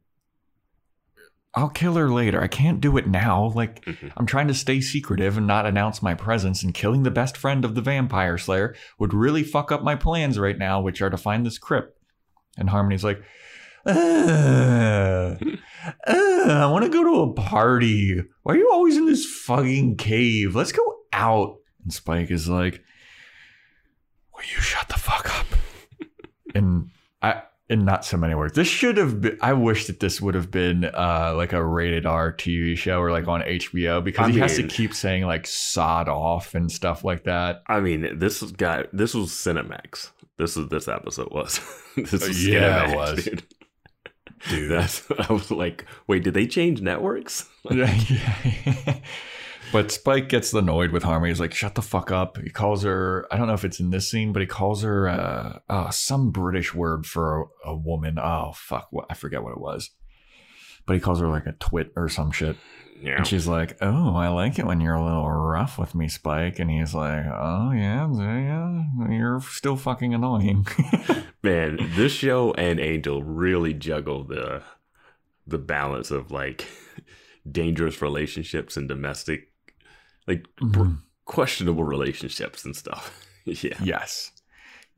I'll 1.56 1.70
kill 1.70 1.96
her 1.96 2.10
later. 2.10 2.42
I 2.42 2.48
can't 2.48 2.80
do 2.80 2.96
it 2.98 3.08
now. 3.08 3.52
Like, 3.56 3.84
Mhm. 3.86 4.12
I'm 4.16 4.26
trying 4.28 4.48
to 4.50 4.54
stay 4.54 4.82
secretive 4.82 5.38
and 5.38 5.48
not 5.48 5.66
announce 5.66 6.02
my 6.02 6.14
presence, 6.14 6.62
and 6.64 6.74
killing 6.74 7.04
the 7.04 7.12
best 7.12 7.36
friend 7.36 7.66
of 7.66 7.74
the 7.76 7.82
vampire 7.82 8.38
slayer 8.38 8.76
would 9.00 9.14
really 9.14 9.44
fuck 9.44 9.72
up 9.72 9.84
my 9.84 9.96
plans 9.96 10.38
right 10.38 10.58
now, 10.58 10.80
which 10.80 11.02
are 11.02 11.10
to 11.10 11.18
find 11.18 11.46
this 11.46 11.58
crypt. 11.58 11.98
And 12.58 12.70
Harmony's 12.70 13.04
like, 13.04 13.22
uh, 13.86 13.90
uh, 15.40 15.40
I 16.08 16.66
want 16.70 16.84
to 16.86 16.90
go 16.92 17.04
to 17.04 17.32
a 17.32 17.34
party. 17.34 18.22
Why 18.44 18.54
are 18.54 18.58
you 18.58 18.70
always 18.72 18.98
in 18.98 19.06
this 19.06 19.26
fucking 19.26 19.98
cave? 19.98 20.56
Let's 20.56 20.72
go 20.72 20.84
out. 21.14 21.58
And 21.84 21.92
Spike 21.94 22.30
is 22.32 22.48
like, 22.50 22.84
Will 24.36 24.44
you 24.44 24.62
shut 24.62 24.88
the 24.88 25.00
fuck 25.00 25.30
up? 25.40 25.48
and 26.56 26.90
I, 27.22 27.42
in 27.70 27.86
not 27.86 28.04
so 28.04 28.18
many 28.18 28.34
words, 28.36 28.54
this 28.54 28.68
should 28.68 28.98
have 28.98 29.22
been. 29.22 29.38
I 29.42 29.54
wish 29.54 29.88
that 29.88 30.00
this 30.00 30.20
would 30.20 30.34
have 30.36 30.50
been 30.50 30.86
uh, 30.86 31.34
like 31.36 31.54
a 31.54 31.64
rated 31.64 32.06
R 32.06 32.34
TV 32.34 32.76
show 32.78 33.00
or 33.00 33.12
like 33.12 33.28
on 33.28 33.42
HBO 33.42 34.04
because 34.04 34.28
I 34.28 34.32
he 34.32 34.40
has 34.40 34.56
to 34.56 34.68
keep 34.68 34.94
saying 34.94 35.24
like 35.26 35.46
sod 35.46 36.10
off 36.10 36.56
and 36.56 36.72
stuff 36.72 37.04
like 37.04 37.26
that. 37.26 37.62
I 37.68 37.80
mean, 37.80 38.18
this 38.18 38.42
guy. 38.44 38.86
this 38.92 39.14
was 39.14 39.30
Cinemax. 39.30 40.12
This 40.38 40.58
is 40.58 40.68
this 40.70 40.88
episode 40.88 41.32
was. 41.32 41.60
this 41.96 42.12
was 42.12 42.46
Yeah, 42.48 42.86
it 42.86 42.90
Cinemax, 42.90 42.96
was. 42.96 43.24
dude. 43.26 43.44
Dude. 44.50 44.72
That's 44.72 45.04
I 45.30 45.32
was 45.34 45.52
like, 45.52 45.86
wait, 46.08 46.24
did 46.24 46.34
they 46.34 46.48
change 46.48 46.82
networks? 46.82 47.48
Yeah. 47.70 49.00
But 49.72 49.92
Spike 49.92 50.30
gets 50.30 50.54
annoyed 50.54 50.92
with 50.92 51.04
Harmony. 51.04 51.32
He's 51.32 51.40
like, 51.40 51.54
shut 51.54 51.76
the 51.76 51.82
fuck 51.82 52.12
up. 52.12 52.38
He 52.38 52.50
calls 52.50 52.84
her, 52.84 53.28
I 53.32 53.38
don't 53.38 53.48
know 53.48 53.54
if 53.54 53.66
it's 53.66 53.80
in 53.80 53.92
this 53.92 54.10
scene, 54.10 54.34
but 54.34 54.42
he 54.42 54.48
calls 54.48 54.84
her 54.84 55.08
uh, 55.08 55.60
uh, 55.70 55.90
some 55.90 56.32
British 56.32 56.74
word 56.74 57.06
for 57.06 57.42
a, 57.42 57.70
a 57.70 57.76
woman. 57.76 58.18
Oh, 58.20 58.52
fuck. 58.56 58.88
What, 58.92 59.06
I 59.10 59.14
forget 59.14 59.44
what 59.44 59.52
it 59.52 59.60
was. 59.60 59.92
But 60.86 60.94
he 60.94 61.00
calls 61.00 61.20
her 61.20 61.28
like 61.28 61.46
a 61.46 61.54
twit 61.54 61.92
or 61.96 62.10
some 62.10 62.32
shit. 62.32 62.58
Yeah. 63.02 63.18
And 63.18 63.28
she's 63.28 63.48
like, 63.48 63.78
oh, 63.82 64.16
I 64.16 64.28
like 64.30 64.60
it 64.60 64.66
when 64.66 64.82
you're 64.82 64.96
a 64.96 65.04
little 65.04 65.30
rough 65.30 65.78
with 65.78 65.96
me, 65.96 66.08
Spike. 66.08 66.60
And 66.60 66.70
he's 66.70 66.94
like, 66.94 67.26
oh, 67.26 67.72
yeah, 67.72 68.12
yeah, 68.12 68.84
you're 69.10 69.42
still 69.42 69.78
fucking 69.78 70.14
annoying. 70.14 70.68
Man, 71.44 71.78
this 71.96 72.12
show 72.12 72.54
and 72.54 72.80
Angel 72.80 73.24
really 73.24 73.74
juggle 73.74 74.24
the 74.24 74.64
the 75.48 75.58
balance 75.58 76.12
of 76.12 76.30
like 76.30 76.68
dangerous 77.52 78.02
relationships 78.02 78.78
and 78.78 78.88
domestic 78.88 79.49
like 80.30 80.46
Mhm. 80.62 81.02
questionable 81.26 81.84
relationships 81.84 82.64
and 82.64 82.76
stuff. 82.76 83.12
yeah. 83.46 83.78
Yes. 83.84 84.32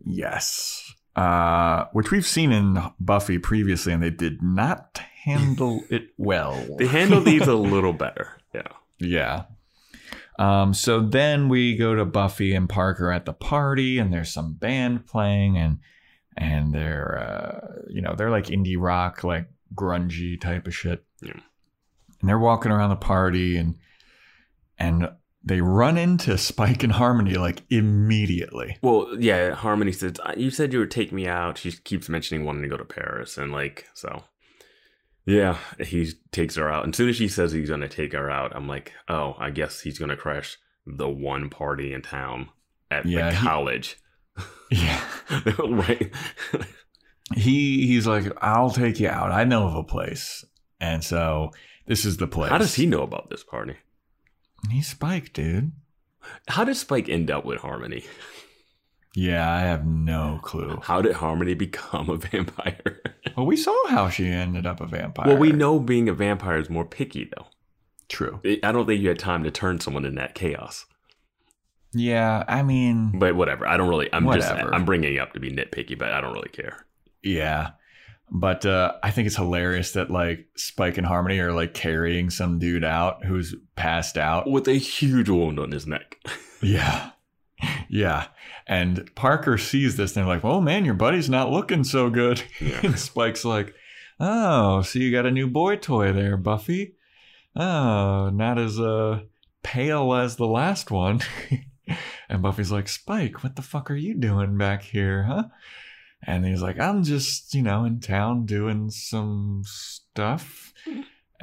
Yes. 0.05 0.93
Uh, 1.15 1.85
which 1.93 2.11
we've 2.11 2.25
seen 2.25 2.51
in 2.51 2.81
Buffy 2.99 3.37
previously, 3.37 3.91
and 3.93 4.01
they 4.03 4.09
did 4.11 4.41
not 4.41 5.01
handle 5.23 5.83
it 5.89 6.09
well. 6.17 6.53
They 6.77 6.87
handled 6.87 7.25
these 7.25 7.47
a 7.47 7.55
little 7.55 7.93
better. 7.93 8.37
Yeah. 8.53 8.67
Yeah. 8.99 9.43
Um, 10.39 10.73
so 10.73 11.01
then 11.01 11.49
we 11.49 11.75
go 11.75 11.95
to 11.95 12.05
Buffy 12.05 12.55
and 12.55 12.67
Parker 12.69 13.11
at 13.11 13.25
the 13.25 13.33
party, 13.33 13.99
and 13.99 14.11
there's 14.13 14.31
some 14.31 14.53
band 14.53 15.05
playing, 15.05 15.57
and 15.57 15.79
and 16.37 16.73
they're 16.73 17.19
uh, 17.19 17.81
you 17.89 18.01
know 18.01 18.15
they're 18.15 18.31
like 18.31 18.45
indie 18.45 18.77
rock, 18.79 19.23
like 19.23 19.47
grungy 19.75 20.39
type 20.39 20.65
of 20.67 20.73
shit. 20.75 21.03
Yeah. 21.21 21.33
And 22.21 22.29
they're 22.29 22.39
walking 22.39 22.71
around 22.71 22.89
the 22.91 22.95
party, 22.95 23.57
and 23.57 23.75
and 24.79 25.09
they 25.43 25.61
run 25.61 25.97
into 25.97 26.37
Spike 26.37 26.83
and 26.83 26.93
Harmony 26.93 27.35
like 27.35 27.63
immediately. 27.69 28.77
Well, 28.81 29.15
yeah, 29.19 29.51
Harmony 29.55 29.91
says, 29.91 30.13
"Uh, 30.23 30.33
You 30.37 30.51
said 30.51 30.71
you 30.73 30.79
would 30.79 30.91
take 30.91 31.11
me 31.11 31.27
out. 31.27 31.57
She 31.57 31.71
keeps 31.71 32.09
mentioning 32.09 32.45
wanting 32.45 32.63
to 32.63 32.69
go 32.69 32.77
to 32.77 32.85
Paris. 32.85 33.37
And, 33.37 33.51
like, 33.51 33.87
so. 33.93 34.23
Yeah, 35.25 35.57
he 35.79 36.11
takes 36.31 36.55
her 36.55 36.69
out. 36.71 36.83
And 36.83 36.93
as 36.93 36.97
soon 36.97 37.09
as 37.09 37.15
she 37.15 37.27
says 37.27 37.51
he's 37.51 37.69
going 37.69 37.81
to 37.81 37.87
take 37.87 38.13
her 38.13 38.29
out, 38.29 38.55
I'm 38.55 38.67
like, 38.67 38.91
oh, 39.07 39.35
I 39.37 39.51
guess 39.51 39.81
he's 39.81 39.99
going 39.99 40.09
to 40.09 40.17
crash 40.17 40.57
the 40.87 41.07
one 41.09 41.49
party 41.49 41.93
in 41.93 42.01
town 42.01 42.49
at 42.89 43.05
Yeah, 43.05 43.29
the 43.29 43.35
he- 43.35 43.45
college. 43.47 43.97
Yeah. 44.71 45.03
right? 45.59 46.11
he 47.35 47.87
he's 47.87 48.07
like, 48.07 48.25
I'll 48.41 48.69
take 48.71 48.99
you 48.99 49.09
out. 49.09 49.31
I 49.31 49.43
know 49.43 49.67
of 49.67 49.75
a 49.75 49.83
place, 49.83 50.45
and 50.79 51.03
so 51.03 51.51
this 51.87 52.05
is 52.05 52.17
the 52.17 52.27
place. 52.27 52.49
How 52.51 52.57
does 52.57 52.75
he 52.75 52.85
know 52.85 53.01
about 53.03 53.29
this 53.29 53.43
party? 53.43 53.75
He's 54.69 54.87
Spike, 54.87 55.33
dude. 55.33 55.71
How 56.47 56.63
did 56.63 56.75
Spike 56.75 57.09
end 57.09 57.31
up 57.31 57.45
with 57.45 57.59
Harmony? 57.59 58.03
Yeah, 59.15 59.51
I 59.51 59.61
have 59.61 59.85
no 59.85 60.39
clue. 60.43 60.79
How 60.83 61.01
did 61.01 61.13
Harmony 61.13 61.53
become 61.53 62.09
a 62.09 62.15
vampire? 62.17 63.01
Well, 63.35 63.45
we 63.45 63.57
saw 63.57 63.75
how 63.89 64.09
she 64.09 64.27
ended 64.27 64.65
up 64.65 64.79
a 64.79 64.85
vampire. 64.85 65.27
well, 65.27 65.37
we 65.37 65.51
know 65.51 65.79
being 65.79 66.07
a 66.07 66.13
vampire 66.13 66.57
is 66.57 66.69
more 66.69 66.85
picky, 66.85 67.29
though. 67.35 67.47
True. 68.07 68.39
I 68.63 68.71
don't 68.71 68.85
think 68.85 69.01
you 69.01 69.09
had 69.09 69.19
time 69.19 69.43
to 69.43 69.51
turn 69.51 69.79
someone 69.79 70.05
in 70.05 70.15
that 70.15 70.35
chaos. 70.35 70.85
Yeah, 71.93 72.43
I 72.47 72.63
mean, 72.63 73.19
But 73.19 73.35
whatever. 73.35 73.67
I 73.67 73.75
don't 73.75 73.89
really. 73.89 74.09
I'm 74.13 74.23
Whatever. 74.23 74.61
just. 74.61 74.73
I'm 74.73 74.85
bringing 74.85 75.13
it 75.15 75.19
up 75.19 75.33
to 75.33 75.39
be 75.41 75.51
nitpicky, 75.51 75.97
but 75.97 76.11
I 76.13 76.21
don't 76.21 76.33
really 76.33 76.49
care. 76.49 76.85
yeah. 77.23 77.71
But 78.33 78.65
uh, 78.65 78.93
I 79.03 79.11
think 79.11 79.27
it's 79.27 79.35
hilarious 79.35 79.91
that 79.91 80.09
like 80.09 80.47
Spike 80.55 80.97
and 80.97 81.05
Harmony 81.05 81.39
are 81.39 81.51
like 81.51 81.73
carrying 81.73 82.29
some 82.29 82.59
dude 82.59 82.85
out 82.85 83.25
who's 83.25 83.53
passed 83.75 84.17
out. 84.17 84.49
With 84.49 84.69
a 84.69 84.73
huge 84.73 85.27
wound 85.27 85.59
on 85.59 85.71
his 85.71 85.85
neck. 85.85 86.17
Yeah. 86.63 87.09
Yeah. 87.89 88.27
And 88.67 89.09
Parker 89.15 89.57
sees 89.57 89.97
this 89.97 90.15
and 90.15 90.27
they're 90.27 90.35
like, 90.35 90.45
oh 90.45 90.61
man, 90.61 90.85
your 90.85 90.93
buddy's 90.93 91.27
not 91.27 91.49
looking 91.49 91.83
so 91.83 92.11
good. 92.11 92.43
Yeah. 92.59 92.79
and 92.83 92.99
Spike's 92.99 93.43
like, 93.43 93.73
oh, 94.19 94.83
so 94.83 94.99
you 94.99 95.11
got 95.11 95.25
a 95.25 95.31
new 95.31 95.47
boy 95.47 95.77
toy 95.77 96.13
there, 96.13 96.37
Buffy. 96.37 96.97
Oh, 97.55 98.29
not 98.29 98.59
as 98.59 98.79
uh, 98.79 99.21
pale 99.63 100.13
as 100.13 100.35
the 100.35 100.45
last 100.45 100.91
one. 100.91 101.21
and 102.29 102.43
Buffy's 102.43 102.71
like, 102.71 102.87
Spike, 102.87 103.43
what 103.43 103.55
the 103.55 103.63
fuck 103.63 103.89
are 103.89 103.95
you 103.95 104.13
doing 104.13 104.55
back 104.55 104.83
here, 104.83 105.23
huh? 105.23 105.45
And 106.23 106.45
he's 106.45 106.61
like, 106.61 106.79
I'm 106.79 107.03
just, 107.03 107.53
you 107.55 107.61
know, 107.63 107.83
in 107.85 107.99
town 107.99 108.45
doing 108.45 108.89
some 108.89 109.61
stuff. 109.65 110.73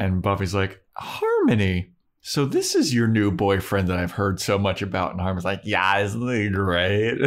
And 0.01 0.23
Buffy's 0.23 0.55
like, 0.55 0.81
Harmony. 0.95 1.91
So 2.21 2.45
this 2.45 2.77
is 2.77 2.95
your 2.95 3.09
new 3.09 3.33
boyfriend 3.33 3.89
that 3.89 3.99
I've 3.99 4.13
heard 4.13 4.39
so 4.39 4.57
much 4.57 4.81
about. 4.81 5.11
And 5.11 5.21
Harmony's 5.21 5.45
like, 5.45 5.63
yeah, 5.65 5.99
isn't 5.99 6.29
he 6.31 6.49
great? 6.51 7.19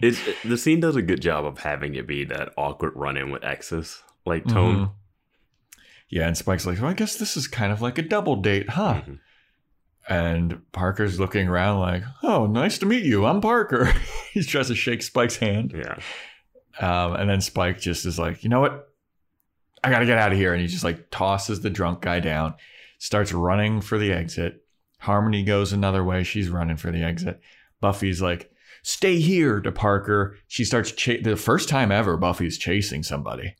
It, 0.00 0.18
it- 0.26 0.36
the 0.44 0.58
scene 0.58 0.80
does 0.80 0.96
a 0.96 1.02
good 1.02 1.22
job 1.22 1.44
of 1.44 1.58
having 1.58 1.94
it 1.94 2.08
be 2.08 2.24
that 2.24 2.48
awkward 2.56 2.94
run 2.96 3.16
in 3.16 3.30
with 3.30 3.44
exes, 3.44 4.02
like 4.26 4.44
tone. 4.44 4.76
Mhm. 4.76 4.90
Yeah, 6.08 6.26
and 6.26 6.36
Spike's 6.36 6.66
like, 6.66 6.80
well, 6.80 6.90
I 6.90 6.94
guess 6.94 7.14
this 7.14 7.36
is 7.36 7.46
kind 7.46 7.72
of 7.72 7.80
like 7.80 7.96
a 7.96 8.02
double 8.02 8.36
date, 8.42 8.70
huh? 8.70 9.02
Mhm. 9.06 9.18
And 10.08 10.60
Parker's 10.72 11.20
looking 11.20 11.46
around 11.46 11.78
like, 11.78 12.02
oh, 12.24 12.46
nice 12.46 12.76
to 12.78 12.86
meet 12.86 13.04
you. 13.04 13.24
I'm 13.24 13.40
Parker. 13.40 13.84
he 14.32 14.42
tries 14.42 14.66
to 14.66 14.74
shake 14.74 15.02
Spike's 15.02 15.36
hand. 15.36 15.72
Yeah. 15.76 15.98
Um, 16.80 17.14
and 17.14 17.28
then 17.30 17.40
Spike 17.40 17.80
just 17.80 18.04
is 18.06 18.18
like, 18.18 18.42
you 18.44 18.50
know 18.50 18.60
what? 18.60 18.92
I 19.82 19.90
got 19.90 19.98
to 20.00 20.06
get 20.06 20.18
out 20.18 20.32
of 20.32 20.38
here. 20.38 20.52
And 20.52 20.60
he 20.62 20.66
just 20.68 20.84
like 20.84 21.10
tosses 21.10 21.60
the 21.60 21.70
drunk 21.70 22.00
guy 22.00 22.20
down, 22.20 22.54
starts 22.98 23.32
running 23.32 23.80
for 23.80 23.98
the 23.98 24.12
exit. 24.12 24.64
Harmony 24.98 25.44
goes 25.44 25.72
another 25.72 26.02
way. 26.02 26.24
She's 26.24 26.48
running 26.48 26.76
for 26.76 26.90
the 26.90 27.02
exit. 27.02 27.40
Buffy's 27.80 28.22
like, 28.22 28.50
stay 28.82 29.20
here 29.20 29.60
to 29.60 29.70
Parker. 29.70 30.36
She 30.48 30.64
starts, 30.64 30.90
cha- 30.92 31.20
the 31.22 31.36
first 31.36 31.68
time 31.68 31.92
ever, 31.92 32.16
Buffy's 32.16 32.56
chasing 32.58 33.02
somebody. 33.02 33.54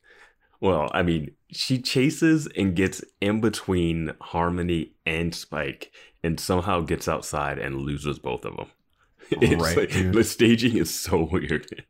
Well, 0.61 0.91
I 0.95 1.03
mean, 1.03 1.33
she 1.51 1.79
chases 1.83 2.49
and 2.57 2.75
gets 2.75 3.05
in 3.21 3.43
between 3.43 4.13
Harmony 4.23 4.93
and 5.05 5.35
Spike, 5.35 5.93
and 6.23 6.41
somehow 6.41 6.81
gets 6.81 7.07
outside 7.07 7.59
and 7.59 7.83
loses 7.83 8.19
both 8.19 8.45
of 8.47 8.57
them. 8.57 8.69
It's 9.31 9.63
Right, 9.63 9.77
like- 9.77 10.13
the 10.13 10.25
staging 10.25 10.77
is 10.79 10.93
so 10.95 11.25
weird. 11.31 11.85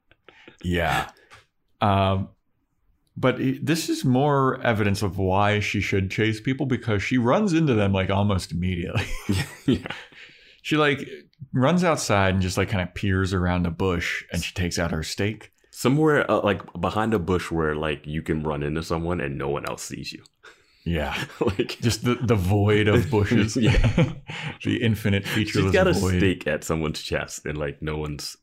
Yeah. 0.64 1.10
Um, 1.80 2.28
but 3.16 3.40
it- 3.40 3.64
this 3.64 3.88
is 3.88 4.04
more 4.04 4.60
evidence 4.62 5.02
of 5.02 5.18
why 5.18 5.60
she 5.60 5.80
should 5.80 6.10
chase 6.10 6.40
people 6.40 6.66
because 6.66 7.02
she 7.02 7.18
runs 7.18 7.52
into 7.52 7.74
them 7.74 7.92
like 7.92 8.10
almost 8.10 8.50
immediately. 8.52 9.06
yeah. 9.66 9.86
she 10.62 10.76
like 10.76 11.08
runs 11.52 11.84
outside 11.84 12.34
and 12.34 12.42
just 12.42 12.56
like 12.56 12.68
kind 12.70 12.82
of 12.88 12.94
peers 12.94 13.32
around 13.32 13.66
a 13.66 13.70
bush 13.70 14.24
and 14.32 14.42
she 14.42 14.52
takes 14.54 14.78
out 14.78 14.90
her 14.90 15.02
stake. 15.02 15.52
Somewhere 15.70 16.28
uh, 16.30 16.40
like 16.42 16.60
behind 16.80 17.14
a 17.14 17.18
bush 17.18 17.50
where 17.50 17.74
like 17.76 18.06
you 18.06 18.22
can 18.22 18.42
run 18.42 18.62
into 18.62 18.82
someone 18.82 19.20
and 19.20 19.36
no 19.38 19.48
one 19.48 19.64
else 19.68 19.82
sees 19.82 20.12
you. 20.12 20.22
Yeah. 20.84 21.16
like 21.40 21.78
Just 21.80 22.04
the, 22.04 22.14
the 22.16 22.34
void 22.34 22.88
of 22.88 23.10
bushes. 23.10 23.56
Yeah. 23.60 24.12
the 24.64 24.82
infinite 24.82 25.26
featureless 25.26 25.52
she's 25.52 25.72
got 25.72 25.86
a 25.86 25.92
void. 25.92 26.18
stake 26.18 26.46
at 26.46 26.64
someone's 26.64 27.02
chest 27.02 27.44
and 27.46 27.56
like 27.58 27.80
no 27.82 27.96
one's 27.96 28.36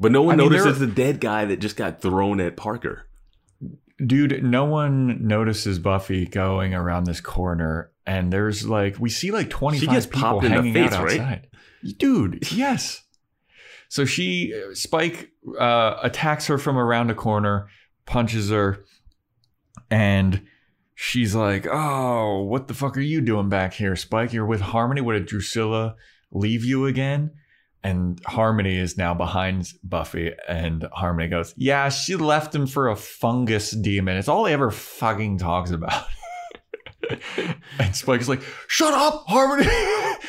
but 0.00 0.10
no 0.10 0.22
one 0.22 0.40
I 0.40 0.42
mean, 0.42 0.52
notices 0.52 0.78
there- 0.78 0.88
the 0.88 0.92
dead 0.94 1.20
guy 1.20 1.44
that 1.44 1.58
just 1.60 1.76
got 1.76 2.00
thrown 2.00 2.40
at 2.40 2.56
Parker. 2.56 3.06
Dude, 4.04 4.42
no 4.42 4.64
one 4.64 5.26
notices 5.26 5.78
Buffy 5.78 6.24
going 6.26 6.72
around 6.74 7.04
this 7.04 7.20
corner, 7.20 7.92
and 8.06 8.32
there's 8.32 8.66
like 8.66 8.96
we 8.98 9.10
see 9.10 9.30
like 9.30 9.50
twenty 9.50 9.78
She 9.78 9.84
five 9.86 9.94
gets 9.96 10.06
people 10.06 10.20
popped 10.22 10.44
in 10.46 10.52
hanging 10.52 10.72
face, 10.72 10.92
out 10.92 11.04
right? 11.04 11.20
outside. 11.20 11.46
Dude, 11.98 12.50
yes. 12.50 13.02
So 13.88 14.04
she 14.06 14.54
Spike 14.72 15.32
uh, 15.58 15.98
attacks 16.02 16.46
her 16.46 16.56
from 16.56 16.78
around 16.78 17.10
a 17.10 17.14
corner, 17.14 17.68
punches 18.06 18.48
her, 18.50 18.84
and 19.90 20.46
she's 20.94 21.34
like, 21.34 21.66
"Oh, 21.70 22.42
what 22.44 22.68
the 22.68 22.74
fuck 22.74 22.96
are 22.96 23.00
you 23.02 23.20
doing 23.20 23.48
back 23.48 23.74
here, 23.74 23.96
Spike? 23.96 24.32
You're 24.32 24.46
with 24.46 24.60
Harmony. 24.60 25.00
What 25.00 25.12
did 25.14 25.26
Drusilla 25.26 25.96
leave 26.32 26.64
you 26.64 26.86
again?" 26.86 27.32
And 27.82 28.20
Harmony 28.26 28.76
is 28.76 28.98
now 28.98 29.14
behind 29.14 29.72
Buffy, 29.82 30.32
and 30.46 30.86
Harmony 30.92 31.28
goes, 31.28 31.54
"Yeah, 31.56 31.88
she 31.88 32.14
left 32.14 32.54
him 32.54 32.66
for 32.66 32.88
a 32.88 32.96
fungus 32.96 33.70
demon. 33.70 34.18
It's 34.18 34.28
all 34.28 34.44
he 34.44 34.52
ever 34.52 34.70
fucking 34.70 35.38
talks 35.38 35.70
about." 35.70 36.04
and 37.78 37.96
Spike's 37.96 38.28
like, 38.28 38.42
"Shut 38.66 38.92
up, 38.92 39.24
Harmony! 39.26 39.66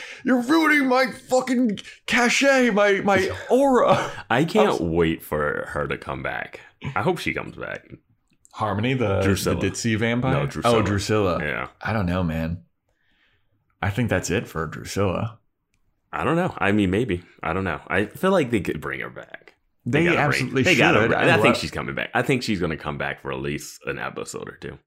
You're 0.24 0.42
ruining 0.42 0.88
my 0.88 1.12
fucking 1.12 1.80
cachet, 2.06 2.70
my 2.70 3.02
my 3.02 3.30
aura." 3.50 4.12
I 4.30 4.46
can't 4.46 4.80
was- 4.80 4.82
wait 4.82 5.22
for 5.22 5.66
her 5.70 5.88
to 5.88 5.98
come 5.98 6.24
back. 6.24 6.62
I 6.96 7.02
hope 7.02 7.20
she 7.20 7.34
comes 7.34 7.56
back. 7.56 7.86
Harmony, 8.54 8.94
the, 8.94 9.22
Drusilla. 9.22 9.60
the 9.60 9.72
ditzy 9.72 9.98
vampire. 9.98 10.34
No, 10.34 10.46
Drusilla. 10.46 10.78
Oh, 10.78 10.82
Drusilla. 10.82 11.40
Yeah. 11.42 11.68
I 11.82 11.94
don't 11.94 12.06
know, 12.06 12.24
man. 12.24 12.64
I 13.82 13.90
think 13.90 14.10
that's 14.10 14.30
it 14.30 14.48
for 14.48 14.66
Drusilla. 14.68 15.40
I 16.14 16.24
don't 16.24 16.36
know. 16.36 16.54
I 16.58 16.72
mean, 16.72 16.90
maybe. 16.92 17.24
I 17.42 17.54
don't 17.54 17.64
know. 17.64 17.80
I 17.88 18.06
feel 18.06 18.32
like 18.32 18.52
they 18.52 18.60
could 18.62 18.82
bring 18.82 19.00
her 19.00 19.10
back. 19.10 19.56
They, 19.86 20.06
bring- 20.06 20.18
absolutely 20.18 20.64
they 20.64 20.76
should. 20.76 20.94
bring- 20.94 21.14
I, 21.14 21.36
I, 21.38 21.42
think 21.42 21.56
she's 21.56 21.72
coming 21.72 21.96
back. 21.96 22.10
I 22.14 22.22
think 22.22 22.44
she's 22.44 22.60
going 22.60 22.72
to 22.72 22.78
come 22.78 22.98
back 22.98 23.22
for 23.22 23.32
at 23.32 23.40
least 23.40 23.80
an 23.86 23.98
episode 23.98 24.48
or 24.50 24.58
two. 24.58 24.78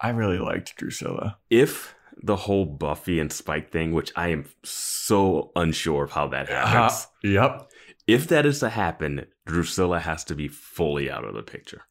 I 0.00 0.10
really 0.10 0.38
liked 0.38 0.76
Drusilla. 0.76 1.38
If 1.50 1.94
the 2.22 2.36
whole 2.36 2.66
Buffy 2.66 3.18
and 3.18 3.32
Spike 3.32 3.72
thing, 3.72 3.92
which 3.92 4.12
I 4.16 4.28
am 4.28 4.44
so 4.62 5.50
unsure 5.56 6.04
of 6.04 6.12
how 6.12 6.28
that 6.28 6.48
happens, 6.48 7.06
Uh, 7.24 7.28
yep. 7.28 7.68
if 8.06 8.28
that 8.28 8.44
is 8.46 8.60
to 8.60 8.68
happen, 8.68 9.26
Drusilla 9.46 10.00
has 10.00 10.22
to 10.24 10.34
be 10.34 10.48
fully 10.48 11.10
out 11.10 11.24
of 11.24 11.34
the 11.34 11.42
picture. 11.42 11.82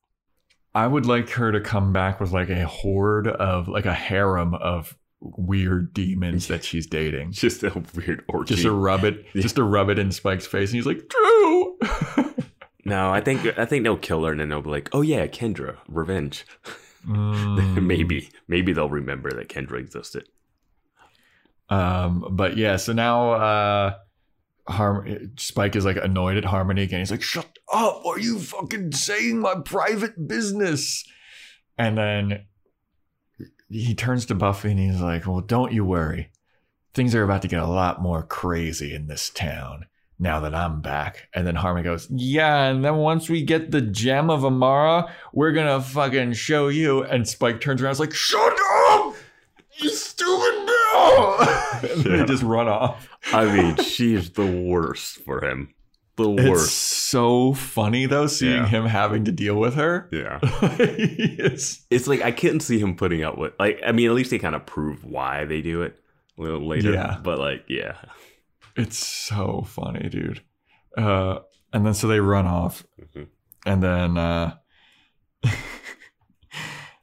I 0.74 0.88
would 0.88 1.06
like 1.06 1.30
her 1.32 1.52
to 1.52 1.62
come 1.62 1.94
back 1.94 2.20
with 2.20 2.32
like 2.32 2.50
a 2.50 2.66
horde 2.68 3.28
of 3.28 3.68
like 3.68 3.86
a 3.86 3.94
harem 3.94 4.54
of 4.54 4.96
weird 5.20 5.94
demons 5.94 6.48
that 6.48 6.64
she's 6.66 6.88
dating. 6.88 7.32
Just 7.32 7.64
a 7.64 7.84
weird 7.96 8.24
orgy. 8.28 8.56
Just 8.56 8.64
to 8.64 8.72
rub 8.72 9.04
it, 9.04 9.26
just 9.34 9.56
to 9.56 9.64
rub 9.64 9.90
it 9.90 10.00
in 10.00 10.12
Spike's 10.12 10.48
face, 10.48 10.70
and 10.72 10.76
he's 10.78 10.86
like, 10.86 11.08
"Drew." 11.10 11.78
no, 12.86 13.12
I 13.12 13.22
think 13.22 13.58
I 13.58 13.66
think 13.66 13.84
they'll 13.84 13.98
kill 13.98 14.24
her 14.26 14.32
and 14.32 14.40
then 14.40 14.50
they'll 14.50 14.62
be 14.62 14.70
like, 14.70 14.90
"Oh 14.94 15.02
yeah, 15.02 15.28
Kendra, 15.28 15.78
revenge." 15.88 16.46
Mm. 17.08 17.84
maybe, 17.84 18.32
maybe 18.48 18.74
they'll 18.74 18.90
remember 18.90 19.32
that 19.32 19.48
Kendra 19.48 19.78
existed. 19.80 20.28
Um, 21.70 22.26
but 22.32 22.58
yeah, 22.58 22.78
so 22.78 22.94
now 22.94 23.32
uh, 23.34 23.94
Harm- 24.68 25.32
Spike 25.38 25.76
is 25.76 25.86
like 25.86 25.98
annoyed 25.98 26.38
at 26.38 26.46
Harmony 26.46 26.82
again. 26.82 27.00
He's 27.00 27.12
like, 27.12 27.22
"Shut 27.22 27.60
up! 27.72 28.04
Are 28.06 28.20
you 28.20 28.40
fucking 28.40 28.94
saying 28.94 29.40
my 29.40 29.54
private 29.64 30.28
business?" 30.28 31.04
And 31.78 31.98
then 31.98 32.46
he 33.70 33.94
turns 33.96 34.26
to 34.28 34.36
Buffy 34.36 34.72
and 34.72 34.80
he's 34.80 35.02
like, 35.02 35.26
"Well, 35.28 35.42
don't 35.42 35.74
you 35.74 35.84
worry. 35.86 36.30
Things 36.94 37.14
are 37.16 37.24
about 37.24 37.42
to 37.42 37.48
get 37.48 37.62
a 37.62 37.68
lot 37.68 38.02
more 38.02 38.24
crazy 38.24 38.94
in 38.94 39.08
this 39.08 39.30
town." 39.30 39.86
Now 40.18 40.40
that 40.40 40.56
I'm 40.56 40.80
back. 40.80 41.28
And 41.34 41.46
then 41.46 41.56
Harmony 41.56 41.84
goes, 41.84 42.08
Yeah, 42.10 42.68
and 42.70 42.86
then 42.86 42.96
once 42.96 43.28
we 43.28 43.44
get 43.44 43.72
the 43.72 43.82
gem 43.82 44.30
of 44.30 44.44
Amarra, 44.44 45.12
we're 45.34 45.52
gonna 45.52 45.82
fucking 45.82 46.32
show 46.34 46.70
you. 46.70 47.04
And 47.04 47.28
Spike 47.28 47.60
turns 47.60 47.82
around 47.82 47.90
and 47.90 47.96
is 47.96 48.00
like, 48.00 48.14
Shut 48.14 48.54
up! 48.92 49.14
You 49.82 49.90
stupid 49.90 50.68
girl! 50.70 51.38
and 51.92 52.06
Yeah. 52.06 52.16
they 52.16 52.26
just 52.26 52.44
run 52.44 52.70
off. 52.70 53.10
I 53.34 53.44
mean, 53.54 53.76
she's 53.84 54.30
the 54.30 54.46
worst 54.50 55.18
for 55.26 55.44
him. 55.44 55.75
The 56.18 56.30
It's 56.32 56.50
worst. 56.50 56.72
so 57.10 57.54
funny 57.54 58.06
though, 58.06 58.28
seeing 58.28 58.54
Yeah. 58.64 58.68
him 58.68 58.86
having 58.86 59.26
to 59.26 59.32
deal 59.34 59.56
with 59.56 59.74
her. 59.76 60.08
Yeah. 60.12 60.40
It's- 60.80 61.86
It's 61.90 62.08
like 62.08 62.22
I 62.22 62.32
couldn't 62.32 62.62
see 62.62 62.80
him 62.80 62.96
putting 62.96 63.24
up 63.24 63.38
with 63.38 63.54
like 63.60 63.82
I 63.86 63.92
mean 63.92 64.08
at 64.10 64.16
least 64.16 64.32
they 64.32 64.40
kind 64.40 64.56
of 64.56 64.66
prove 64.66 65.04
why 65.04 65.44
they 65.46 65.62
do 65.62 65.82
it 65.82 66.00
a 66.38 66.42
little 66.42 66.66
later. 66.68 66.92
Yeah. 66.94 67.20
But 67.24 67.40
like 67.40 67.66
yeah. 67.68 67.98
It's 68.78 68.98
so 68.98 69.64
funny, 69.68 70.08
dude. 70.10 70.42
Uh, 70.98 71.40
and 71.74 71.86
then 71.86 71.94
so 71.94 72.08
they 72.08 72.20
run 72.22 72.46
off, 72.46 72.86
Mhm. 73.02 73.28
and 73.66 73.84
then 73.84 74.18
uh, 74.18 74.56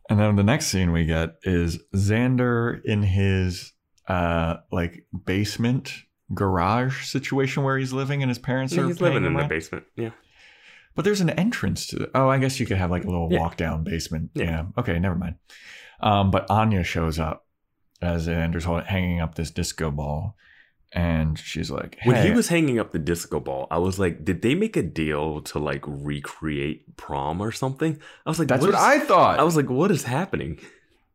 and 0.08 0.18
then 0.18 0.36
the 0.36 0.42
next 0.42 0.66
scene 0.66 0.92
we 0.92 1.04
get 1.04 1.36
is 1.44 1.78
Xander 1.94 2.80
in 2.84 3.02
his 3.02 3.72
uh 4.08 4.56
like 4.70 5.06
basement 5.26 5.92
garage 6.34 7.04
situation 7.06 7.62
where 7.62 7.78
he's 7.78 7.92
living 7.92 8.22
and 8.22 8.30
his 8.30 8.38
parents 8.38 8.72
Yeah, 8.74 8.82
are 8.82 8.86
he's 8.86 9.00
living 9.00 9.24
in 9.24 9.34
the 9.34 9.44
basement. 9.44 9.84
Yeah. 9.96 10.10
But 10.94 11.04
there's 11.04 11.20
an 11.20 11.30
entrance 11.30 11.86
to 11.88 11.96
the. 11.96 12.10
Oh, 12.14 12.28
I 12.28 12.38
guess 12.38 12.60
you 12.60 12.66
could 12.66 12.76
have 12.76 12.90
like 12.90 13.04
a 13.04 13.06
little 13.06 13.28
Yeah. 13.30 13.40
walk 13.40 13.56
down 13.56 13.82
basement. 13.84 14.30
Yeah. 14.34 14.44
Yeah. 14.44 14.64
Okay, 14.78 14.98
never 14.98 15.14
mind. 15.14 15.36
Um, 16.00 16.30
but 16.30 16.50
Anya 16.50 16.82
shows 16.84 17.18
up 17.18 17.46
as 18.02 18.26
Xander's 18.28 18.64
hol- 18.64 18.80
hanging 18.82 19.20
up 19.20 19.34
this 19.36 19.50
disco 19.50 19.90
ball, 19.90 20.36
and 20.92 21.38
she's 21.38 21.70
like, 21.70 21.96
When 22.04 22.22
he 22.26 22.32
was 22.32 22.48
hanging 22.48 22.78
up 22.78 22.90
the 22.92 22.98
disco 22.98 23.40
ball, 23.40 23.68
I 23.70 23.78
was 23.78 23.98
like, 23.98 24.24
did 24.24 24.42
they 24.42 24.54
make 24.54 24.76
a 24.76 24.82
deal 24.82 25.40
to 25.42 25.58
like 25.58 25.84
recreate 25.86 26.96
prom 26.96 27.40
or 27.40 27.52
something? 27.52 27.98
I 28.26 28.30
was 28.30 28.38
like, 28.38 28.48
That's 28.48 28.60
what, 28.60 28.70
is- 28.70 28.74
I 28.80 28.98
thought. 28.98 29.38
I 29.40 29.44
was 29.44 29.56
like, 29.56 29.70
what 29.70 29.90
is 29.90 30.04
happening? 30.04 30.58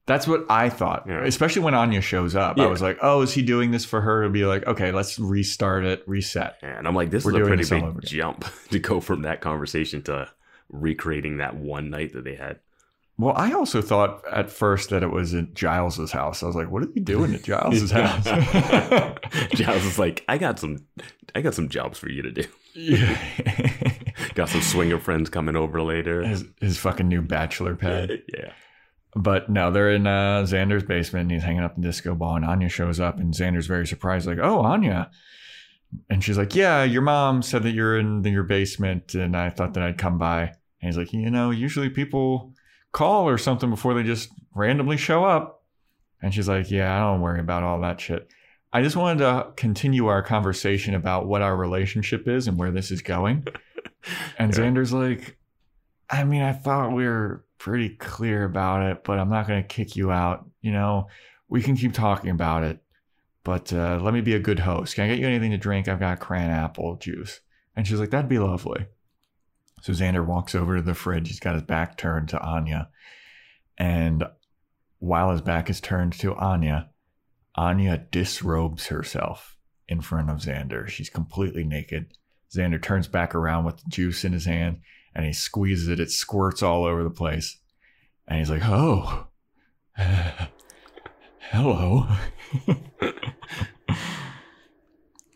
That's 0.07 0.25
what 0.27 0.45
I 0.49 0.69
thought. 0.69 1.03
Yeah. 1.07 1.23
Especially 1.25 1.61
when 1.61 1.73
Anya 1.73 2.01
shows 2.01 2.33
up, 2.35 2.57
I 2.59 2.65
was 2.65 2.81
like, 2.81 2.97
"Oh, 3.01 3.21
is 3.21 3.33
he 3.33 3.41
doing 3.43 3.71
this 3.71 3.85
for 3.85 4.01
her 4.01 4.23
to 4.23 4.29
be 4.29 4.45
like, 4.45 4.65
okay, 4.65 4.91
let's 4.91 5.19
restart 5.19 5.83
it, 5.85 6.01
reset." 6.07 6.55
And 6.61 6.87
I'm 6.87 6.95
like, 6.95 7.11
this 7.11 7.25
We're 7.25 7.31
is 7.31 7.35
a 7.35 7.39
doing 7.39 7.57
pretty 7.81 7.93
big 7.99 8.01
jump 8.05 8.45
to 8.71 8.79
go 8.79 8.99
from 9.01 9.23
that 9.23 9.41
conversation 9.41 10.01
to 10.03 10.29
recreating 10.69 11.37
that 11.37 11.55
one 11.57 11.89
night 11.89 12.13
that 12.13 12.23
they 12.23 12.35
had. 12.35 12.59
Well, 13.19 13.33
I 13.35 13.51
also 13.51 13.81
thought 13.81 14.23
at 14.31 14.49
first 14.49 14.91
that 14.91 15.01
it 15.03 15.11
was 15.11 15.33
at 15.33 15.53
Giles's 15.55 16.11
house. 16.11 16.41
I 16.41 16.45
was 16.47 16.55
like, 16.55 16.71
"What 16.71 16.83
are 16.83 16.87
they 16.87 17.01
doing 17.01 17.33
at 17.33 17.43
Giles's 17.43 17.91
house?" 17.91 18.23
Giles 19.55 19.83
is 19.83 19.99
like, 19.99 20.23
I 20.29 20.37
got 20.37 20.57
some, 20.59 20.85
I 21.35 21.41
got 21.41 21.53
some 21.53 21.67
jobs 21.67 21.99
for 21.99 22.09
you 22.09 22.21
to 22.21 22.31
do. 22.31 22.43
yeah. 22.75 23.17
Got 24.35 24.49
some 24.49 24.61
swinger 24.61 24.99
friends 24.99 25.29
coming 25.29 25.55
over 25.55 25.81
later. 25.81 26.23
his, 26.23 26.45
his 26.61 26.77
fucking 26.77 27.07
new 27.07 27.21
bachelor 27.21 27.75
pad. 27.75 28.21
yeah. 28.33 28.53
But 29.15 29.49
no, 29.49 29.71
they're 29.71 29.91
in 29.91 30.05
uh, 30.05 30.43
Xander's 30.43 30.83
basement 30.83 31.23
and 31.23 31.31
he's 31.31 31.43
hanging 31.43 31.63
up 31.63 31.75
the 31.75 31.81
disco 31.81 32.13
ball. 32.13 32.35
And 32.35 32.45
Anya 32.45 32.69
shows 32.69 32.99
up 32.99 33.19
and 33.19 33.33
Xander's 33.33 33.67
very 33.67 33.87
surprised, 33.87 34.27
like, 34.27 34.39
oh, 34.39 34.59
Anya. 34.59 35.09
And 36.09 36.23
she's 36.23 36.37
like, 36.37 36.53
yeah, 36.55 36.83
your 36.83 37.01
mom 37.01 37.41
said 37.41 37.63
that 37.63 37.71
you're 37.71 37.97
in 37.97 38.23
your 38.23 38.43
basement 38.43 39.15
and 39.15 39.35
I 39.35 39.49
thought 39.49 39.73
that 39.73 39.83
I'd 39.83 39.97
come 39.97 40.17
by. 40.17 40.41
And 40.41 40.89
he's 40.89 40.97
like, 40.97 41.13
you 41.13 41.31
know, 41.31 41.49
usually 41.49 41.89
people 41.89 42.53
call 42.91 43.27
or 43.27 43.37
something 43.37 43.69
before 43.69 43.93
they 43.93 44.03
just 44.03 44.29
randomly 44.53 44.97
show 44.97 45.23
up. 45.23 45.63
And 46.21 46.33
she's 46.33 46.47
like, 46.47 46.69
yeah, 46.69 46.95
I 46.95 46.99
don't 46.99 47.21
worry 47.21 47.39
about 47.39 47.63
all 47.63 47.79
that 47.81 48.01
shit. 48.01 48.29
I 48.73 48.81
just 48.81 48.95
wanted 48.95 49.19
to 49.19 49.47
continue 49.55 50.07
our 50.07 50.21
conversation 50.21 50.93
about 50.93 51.27
what 51.27 51.41
our 51.41 51.55
relationship 51.55 52.27
is 52.27 52.47
and 52.47 52.57
where 52.57 52.71
this 52.71 52.91
is 52.91 53.01
going. 53.01 53.47
And 54.37 54.53
Yeah. 54.53 54.61
Xander's 54.61 54.93
like, 54.93 55.37
I 56.09 56.23
mean, 56.23 56.41
I 56.41 56.53
thought 56.53 56.93
we 56.93 57.05
were 57.05 57.43
pretty 57.57 57.89
clear 57.89 58.43
about 58.43 58.83
it, 58.83 59.03
but 59.03 59.19
I'm 59.19 59.29
not 59.29 59.47
going 59.47 59.61
to 59.61 59.67
kick 59.67 59.95
you 59.95 60.11
out. 60.11 60.47
You 60.61 60.71
know, 60.71 61.07
we 61.49 61.61
can 61.61 61.75
keep 61.75 61.93
talking 61.93 62.29
about 62.29 62.63
it, 62.63 62.79
but 63.43 63.71
uh, 63.73 63.99
let 64.01 64.13
me 64.13 64.21
be 64.21 64.35
a 64.35 64.39
good 64.39 64.59
host. 64.59 64.95
Can 64.95 65.05
I 65.05 65.07
get 65.07 65.19
you 65.19 65.27
anything 65.27 65.51
to 65.51 65.57
drink? 65.57 65.87
I've 65.87 65.99
got 65.99 66.19
cran 66.19 66.49
apple 66.49 66.95
juice. 66.97 67.41
And 67.75 67.87
she's 67.87 67.99
like, 67.99 68.09
that'd 68.09 68.29
be 68.29 68.39
lovely. 68.39 68.87
So 69.81 69.93
Xander 69.93 70.25
walks 70.25 70.55
over 70.55 70.77
to 70.77 70.81
the 70.81 70.95
fridge. 70.95 71.27
He's 71.27 71.39
got 71.39 71.53
his 71.53 71.63
back 71.63 71.97
turned 71.97 72.29
to 72.29 72.41
Anya. 72.41 72.89
And 73.77 74.23
while 74.99 75.31
his 75.31 75.41
back 75.41 75.69
is 75.69 75.79
turned 75.79 76.13
to 76.13 76.35
Anya, 76.35 76.89
Anya 77.55 78.05
disrobes 78.11 78.87
herself 78.87 79.57
in 79.87 80.01
front 80.01 80.29
of 80.29 80.37
Xander. 80.37 80.87
She's 80.87 81.09
completely 81.09 81.63
naked. 81.63 82.13
Xander 82.55 82.81
turns 82.81 83.07
back 83.07 83.35
around 83.35 83.65
with 83.65 83.77
the 83.77 83.89
juice 83.89 84.23
in 84.23 84.33
his 84.33 84.45
hand 84.45 84.79
and 85.17 85.25
he 85.25 85.33
squeezes 85.33 85.87
it. 85.89 85.99
It 85.99 86.11
squirts 86.11 86.61
all 86.63 86.85
over 86.85 87.03
the 87.03 87.09
place. 87.09 87.57
And 88.27 88.39
he's 88.39 88.49
like, 88.49 88.61
oh, 88.63 89.27
hello. 91.51 92.07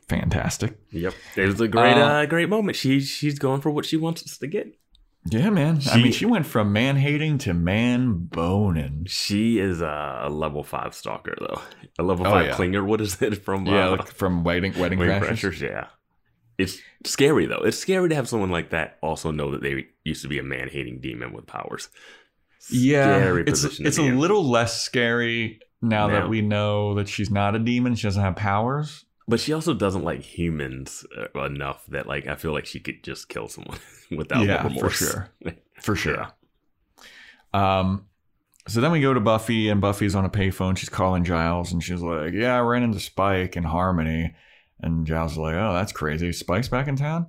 Fantastic. 0.09 0.77
Yep. 0.91 1.13
It 1.37 1.45
was 1.47 1.61
a 1.61 1.67
great, 1.67 1.93
Uh, 1.97 1.99
uh, 2.05 2.25
great 2.25 2.49
moment. 2.49 2.75
She 2.75 2.99
she's 2.99 3.39
going 3.39 3.61
for 3.61 3.71
what 3.71 3.85
she 3.85 3.95
wants 3.97 4.23
us 4.23 4.37
to 4.39 4.47
get. 4.47 4.77
Yeah, 5.25 5.49
man. 5.51 5.79
I 5.91 5.97
mean, 6.01 6.11
she 6.11 6.25
went 6.25 6.47
from 6.47 6.73
man 6.73 6.95
hating 6.97 7.37
to 7.39 7.53
man 7.53 8.27
boning. 8.31 9.05
She 9.07 9.59
is 9.59 9.79
a 9.81 10.27
level 10.29 10.63
five 10.63 10.93
stalker 10.95 11.35
though. 11.39 11.61
A 11.99 12.03
level 12.03 12.25
Oh, 12.27 12.31
five 12.31 12.47
yeah. 12.47 12.55
clinger. 12.55 12.85
What 12.85 12.99
is 13.01 13.21
it 13.21 13.35
from? 13.43 13.65
Yeah, 13.67 13.87
uh, 13.87 13.91
like 13.91 14.07
from 14.07 14.43
wedding 14.43 14.73
wedding 14.77 14.99
crashes. 14.99 15.39
Crashers, 15.39 15.61
Yeah. 15.61 15.87
It's 16.61 16.79
scary 17.05 17.45
though. 17.45 17.61
It's 17.63 17.77
scary 17.77 18.09
to 18.09 18.15
have 18.15 18.27
someone 18.29 18.49
like 18.51 18.69
that 18.71 18.97
also 19.01 19.31
know 19.31 19.51
that 19.51 19.61
they 19.61 19.87
used 20.03 20.21
to 20.21 20.27
be 20.27 20.39
a 20.39 20.43
man 20.43 20.69
hating 20.69 20.99
demon 21.01 21.33
with 21.33 21.47
powers. 21.47 21.89
Yeah, 22.69 23.35
it's 23.47 23.63
it's 23.79 23.97
a 23.97 24.03
in. 24.03 24.19
little 24.19 24.43
less 24.47 24.81
scary 24.83 25.59
now 25.81 26.07
Now. 26.07 26.13
that 26.21 26.29
we 26.29 26.41
know 26.41 26.93
that 26.95 27.09
she's 27.09 27.31
not 27.31 27.55
a 27.55 27.59
demon. 27.59 27.95
She 27.95 28.03
doesn't 28.07 28.21
have 28.21 28.35
powers. 28.35 29.05
But 29.27 29.39
she 29.39 29.53
also 29.53 29.73
doesn't 29.73 30.03
like 30.03 30.21
humans 30.21 31.05
uh, 31.17 31.39
enough 31.43 31.85
that 31.87 32.05
like 32.07 32.27
I 32.27 32.35
feel 32.35 32.51
like 32.53 32.65
she 32.65 32.79
could 32.79 33.03
just 33.03 33.29
kill 33.29 33.47
someone 33.47 33.79
without 34.15 34.45
Yeah, 34.45 34.67
for 34.77 34.89
sure. 34.89 35.29
For 35.81 35.95
sure. 35.95 36.27
Yeah. 37.53 37.79
Um, 37.79 38.05
so 38.67 38.81
then 38.81 38.91
we 38.91 39.01
go 39.01 39.15
to 39.15 39.19
Buffy, 39.19 39.69
and 39.69 39.81
Buffy's 39.81 40.13
on 40.13 40.25
a 40.25 40.29
payphone. 40.29 40.77
She's 40.77 40.89
calling 40.89 41.23
Giles, 41.23 41.71
and 41.71 41.83
she's 41.83 42.01
like, 42.01 42.33
"Yeah, 42.33 42.55
I 42.55 42.59
ran 42.59 42.83
into 42.83 42.99
Spike 42.99 43.55
and 43.55 43.65
Harmony." 43.65 44.35
And 44.81 45.05
Giles 45.05 45.33
is 45.33 45.37
like, 45.37 45.55
"Oh, 45.55 45.73
that's 45.73 45.91
crazy. 45.91 46.31
Spike's 46.31 46.67
back 46.67 46.87
in 46.87 46.95
town." 46.95 47.27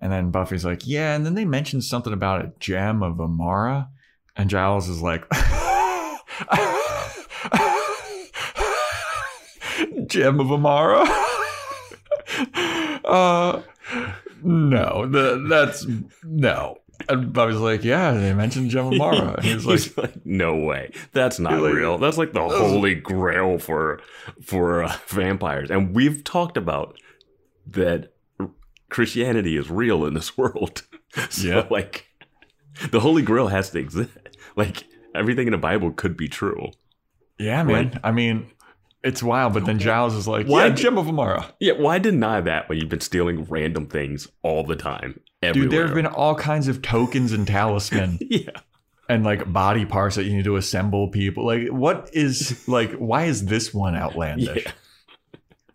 And 0.00 0.12
then 0.12 0.30
Buffy's 0.30 0.64
like, 0.64 0.86
"Yeah." 0.86 1.14
And 1.14 1.26
then 1.26 1.34
they 1.34 1.44
mentioned 1.44 1.84
something 1.84 2.12
about 2.12 2.44
a 2.44 2.52
gem 2.60 3.02
of 3.02 3.16
Amarra, 3.16 3.88
and 4.36 4.50
Giles 4.50 4.88
is 4.88 5.02
like, 5.02 5.28
"Gem 10.06 10.40
of 10.40 10.48
Amarra." 10.48 11.04
uh, 13.04 13.62
no, 14.42 15.06
the, 15.06 15.46
that's 15.48 15.86
no. 16.22 16.78
And 17.08 17.32
Buffy's 17.32 17.56
like, 17.58 17.84
yeah, 17.84 18.12
they 18.12 18.32
mentioned 18.34 18.70
Gem 18.70 18.86
of 18.86 18.94
Mara. 18.98 19.34
And 19.34 19.44
he's 19.44 19.64
like, 19.66 19.80
He's 19.80 19.96
like, 19.98 20.24
no 20.26 20.56
way, 20.56 20.92
that's 21.12 21.38
not 21.38 21.60
like- 21.60 21.74
real. 21.74 21.98
That's 21.98 22.18
like 22.18 22.32
the 22.32 22.40
holy 22.48 22.94
grail 22.94 23.58
for 23.58 24.00
for 24.42 24.84
uh, 24.84 24.96
vampires. 25.08 25.70
And 25.70 25.94
we've 25.94 26.22
talked 26.24 26.56
about 26.56 26.98
that 27.66 28.12
Christianity 28.90 29.56
is 29.56 29.70
real 29.70 30.04
in 30.04 30.14
this 30.14 30.36
world. 30.38 30.82
so 31.30 31.48
Yeah. 31.48 31.66
like, 31.70 32.06
the 32.90 33.00
holy 33.00 33.22
grail 33.22 33.48
has 33.48 33.70
to 33.70 33.78
exist. 33.78 34.10
Like 34.56 34.84
everything 35.14 35.46
in 35.46 35.52
the 35.52 35.58
Bible 35.58 35.92
could 35.92 36.16
be 36.16 36.28
true. 36.28 36.70
yeah, 37.38 37.62
man. 37.62 37.74
Right. 37.90 37.98
I 38.04 38.10
mean, 38.12 38.50
it's 39.02 39.22
wild. 39.22 39.52
But 39.54 39.64
then 39.66 39.78
Giles 39.78 40.14
is 40.14 40.26
like, 40.28 40.46
Why 40.46 40.66
yeah, 40.66 40.74
Gem 40.74 40.96
of 40.98 41.06
Amarra. 41.06 41.52
Yeah, 41.60 41.74
why 41.74 41.98
deny 41.98 42.40
that 42.40 42.68
when 42.68 42.78
you've 42.78 42.88
been 42.88 43.00
stealing 43.00 43.44
random 43.44 43.86
things 43.86 44.28
all 44.42 44.64
the 44.64 44.76
time? 44.76 45.20
Everywhere. 45.44 45.68
Dude, 45.68 45.72
there 45.72 45.86
have 45.86 45.94
been 45.94 46.06
all 46.06 46.34
kinds 46.34 46.68
of 46.68 46.82
tokens 46.82 47.32
and 47.32 47.46
talisman 47.46 48.18
yeah. 48.30 48.50
and 49.08 49.24
like 49.24 49.52
body 49.52 49.84
parts 49.84 50.16
that 50.16 50.24
you 50.24 50.36
need 50.36 50.44
to 50.44 50.56
assemble 50.56 51.08
people. 51.08 51.46
Like, 51.46 51.68
what 51.68 52.10
is 52.12 52.66
like, 52.68 52.92
why 52.94 53.24
is 53.24 53.46
this 53.46 53.72
one 53.72 53.96
outlandish? 53.96 54.64
Yeah. 54.64 54.72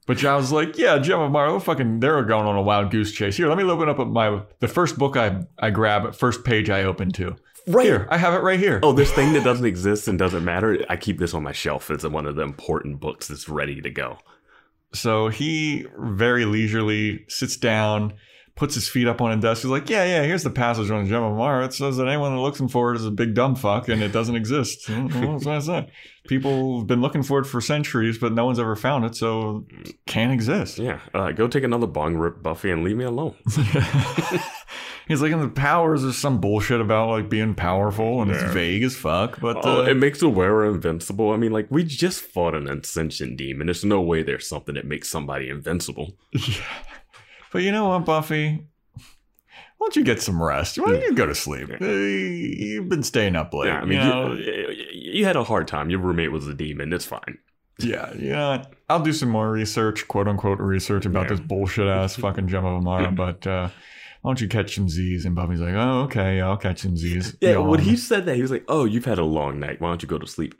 But 0.06 0.18
Giles 0.18 0.46
is 0.46 0.52
like, 0.52 0.76
yeah, 0.76 0.98
Gem 0.98 1.20
of 1.20 1.32
Mara, 1.32 1.60
fucking, 1.60 2.00
they're 2.00 2.24
going 2.24 2.48
on 2.48 2.56
a 2.56 2.64
wild 2.64 2.90
goose 2.90 3.12
chase. 3.12 3.38
Here, 3.38 3.48
let 3.48 3.60
me 3.60 3.64
open 3.64 3.90
up 3.90 4.00
my 4.08 4.42
the 4.60 4.68
first 4.68 4.98
book 4.98 5.16
I 5.16 5.44
I 5.60 5.70
grab, 5.70 6.16
first 6.16 6.44
page 6.44 6.70
I 6.70 6.84
open 6.84 7.12
to. 7.12 7.36
Right. 7.68 7.86
Here, 7.86 8.08
I 8.10 8.18
have 8.18 8.34
it 8.34 8.40
right 8.40 8.60
here. 8.60 8.80
Oh, 8.82 8.92
this 8.92 9.12
thing 9.12 9.34
that 9.34 9.44
doesn't 9.44 9.66
exist 9.66 10.08
and 10.08 10.18
doesn't 10.18 10.44
matter. 10.44 10.84
I 10.90 10.96
keep 10.96 11.20
this 11.20 11.36
on 11.36 11.44
my 11.44 11.52
shelf 11.52 11.92
as 11.92 12.08
one 12.08 12.26
of 12.26 12.36
the 12.36 12.42
important 12.42 13.00
books 13.00 13.28
that's 13.28 13.48
ready 13.48 13.82
to 13.82 13.90
go. 13.92 14.18
So 14.94 15.28
he 15.28 15.86
very 15.96 16.46
leisurely 16.46 17.26
sits 17.28 17.58
down, 17.58 18.14
puts 18.60 18.76
his 18.76 18.88
feet 18.88 19.08
up 19.08 19.22
on 19.22 19.32
a 19.32 19.38
desk. 19.38 19.62
He's 19.64 19.72
like, 19.72 19.90
"Yeah, 19.90 20.04
yeah. 20.04 20.22
Here's 20.24 20.44
the 20.44 20.50
passage 20.52 20.92
on 20.92 21.04
the 21.04 21.10
Gem 21.10 21.24
of 21.24 21.36
Mara. 21.36 21.66
It 21.66 21.74
says 21.74 21.98
that 21.98 22.08
anyone 22.08 22.36
that 22.36 22.42
looks 22.42 22.62
for 22.72 22.92
it 22.94 22.98
is 22.98 23.06
a 23.06 23.12
big 23.12 23.34
dumb 23.34 23.56
fuck, 23.56 23.88
and 23.90 24.04
it 24.04 24.12
doesn't 24.12 24.36
exist. 24.36 24.86
That's 24.88 25.46
what 25.46 25.56
I 25.56 25.60
said. 25.60 25.92
People 26.28 26.80
have 26.80 26.86
been 26.88 27.02
looking 27.02 27.24
for 27.24 27.40
it 27.40 27.46
for 27.46 27.60
centuries, 27.62 28.18
but 28.20 28.34
no 28.34 28.46
one's 28.46 28.60
ever 28.60 28.76
found 28.76 29.06
it, 29.06 29.16
so 29.16 29.66
it 29.86 29.96
can't 30.06 30.32
exist." 30.34 30.78
Yeah, 30.78 31.00
uh, 31.14 31.32
go 31.32 31.48
take 31.48 31.64
another 31.64 31.88
bong 31.88 32.16
rip, 32.18 32.44
Buffy, 32.44 32.70
and 32.70 32.84
leave 32.84 32.98
me 32.98 33.06
alone. 33.06 33.34
He's 35.08 35.24
like, 35.24 35.32
and 35.32 35.42
the 35.42 35.48
powers 35.50 36.04
is 36.04 36.18
some 36.20 36.40
bullshit 36.40 36.80
about 36.82 37.10
like 37.10 37.30
being 37.30 37.56
powerful, 37.56 38.22
and 38.22 38.30
Yeah. 38.30 38.44
it's 38.44 38.54
vague 38.54 38.84
as 38.84 38.96
fuck. 38.96 39.40
But 39.40 39.58
Oh, 39.66 39.82
uh, 39.82 39.86
it 39.86 39.96
makes 39.96 40.20
the 40.20 40.30
wearer 40.30 40.68
invincible. 40.68 41.32
I 41.32 41.38
mean, 41.38 41.52
like 41.52 41.66
we 41.72 41.84
just 41.84 42.22
fought 42.22 42.54
an 42.54 42.70
ascension 42.70 43.36
demon. 43.36 43.66
There's 43.68 43.84
no 43.84 44.02
way 44.02 44.22
there's 44.22 44.48
something 44.48 44.76
that 44.76 44.86
makes 44.86 45.10
somebody 45.10 45.50
invincible. 45.50 46.14
Yeah. 46.48 46.64
But 47.52 47.64
you 47.64 47.72
know 47.72 47.90
what, 47.90 48.06
Buffy? 48.06 48.66
Why 49.78 49.86
don't 49.86 49.96
you 49.96 50.04
get 50.04 50.22
some 50.22 50.42
rest? 50.44 50.78
Why 50.78 50.92
don't 50.92 51.02
you 51.02 51.14
go 51.14 51.26
to 51.26 51.34
sleep? 51.36 51.70
Uh, 51.82 51.86
You've 51.86 52.90
been 52.90 53.02
staying 53.04 53.36
up 53.36 53.54
late. 53.54 53.68
yeah, 53.68 53.80
I 53.80 53.86
mean, 53.86 54.00
you 54.00 54.06
know? 54.06 54.34
you, 54.34 54.86
you 54.92 55.26
had 55.26 55.36
a 55.38 55.44
hard 55.44 55.68
time. 55.68 55.90
Your 55.90 56.00
roommate 56.00 56.32
was 56.34 56.48
a 56.48 56.54
demon. 56.54 56.92
It's 56.92 57.06
fine. 57.06 57.38
yeah, 57.80 58.58
what? 58.58 58.74
I'll 58.90 59.02
do 59.02 59.14
some 59.14 59.30
more 59.30 59.50
research, 59.52 60.06
quote 60.10 60.28
unquote 60.28 60.60
research 60.60 61.06
about 61.06 61.24
Yeah. 61.24 61.38
this 61.38 61.40
bullshit 61.40 61.88
ass 61.88 62.16
fucking 62.18 62.50
Gem 62.50 62.66
of 62.66 62.84
Amarra. 62.84 63.16
But 63.16 63.48
uh, 63.48 63.70
why 64.22 64.32
don't 64.32 64.42
you 64.42 64.50
catch 64.50 64.76
some 64.76 64.90
Z's? 64.90 65.24
And 65.24 65.34
Buffy's 65.34 65.62
like, 65.62 65.76
oh, 65.76 66.02
okay, 66.02 66.38
yeah, 66.38 66.50
I'll 66.50 66.58
catch 66.58 66.80
some 66.80 66.98
Z's. 66.98 67.38
Yeah, 67.40 67.52
Yawn. 67.52 67.70
when 67.70 67.80
he 67.80 67.96
said 67.96 68.26
that, 68.26 68.36
he 68.36 68.42
was 68.42 68.52
like, 68.52 68.66
"Oh, 68.68 68.84
you've 68.84 69.06
had 69.06 69.18
a 69.18 69.24
long 69.24 69.62
night. 69.62 69.80
Why 69.80 69.88
don't 69.88 70.04
you 70.04 70.10
go 70.10 70.18
to 70.20 70.28
sleep?" 70.28 70.56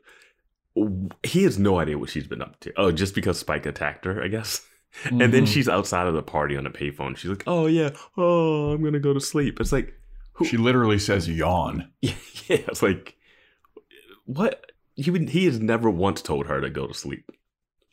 He 1.24 1.44
has 1.44 1.60
no 1.60 1.78
idea 1.78 1.98
what 1.98 2.10
she's 2.10 2.26
been 2.28 2.42
up 2.42 2.58
to. 2.62 2.72
Oh, 2.78 2.92
just 2.94 3.14
because 3.16 3.38
Spike 3.38 3.66
attacked 3.66 4.06
her, 4.06 4.24
I 4.24 4.30
guess. 4.30 4.66
And 5.06 5.20
then 5.22 5.46
Mhm. 5.46 5.48
she's 5.48 5.70
outside 5.70 6.08
of 6.08 6.14
the 6.16 6.24
party 6.24 6.58
on 6.58 6.66
a 6.66 6.72
payphone. 6.72 7.16
She's 7.16 7.30
like, 7.30 7.44
"Oh 7.48 7.68
yeah, 7.68 7.92
oh 8.18 8.72
I'm 8.72 8.84
gonna 8.84 9.00
go 9.00 9.14
to 9.14 9.22
sleep." 9.22 9.60
It's 9.60 9.72
like, 9.72 9.94
who- 10.34 10.46
She 10.46 10.58
literally 10.58 11.00
says 11.00 11.30
yawn. 11.30 11.90
yeah, 12.02 12.14
it's 12.48 12.82
like, 12.82 13.16
what? 14.26 14.72
He 14.96 15.12
would, 15.12 15.30
he 15.30 15.46
has 15.46 15.60
never 15.60 15.90
once 15.90 16.22
told 16.22 16.48
her 16.48 16.60
to 16.60 16.70
go 16.70 16.88
to 16.88 16.94
sleep. 16.94 17.30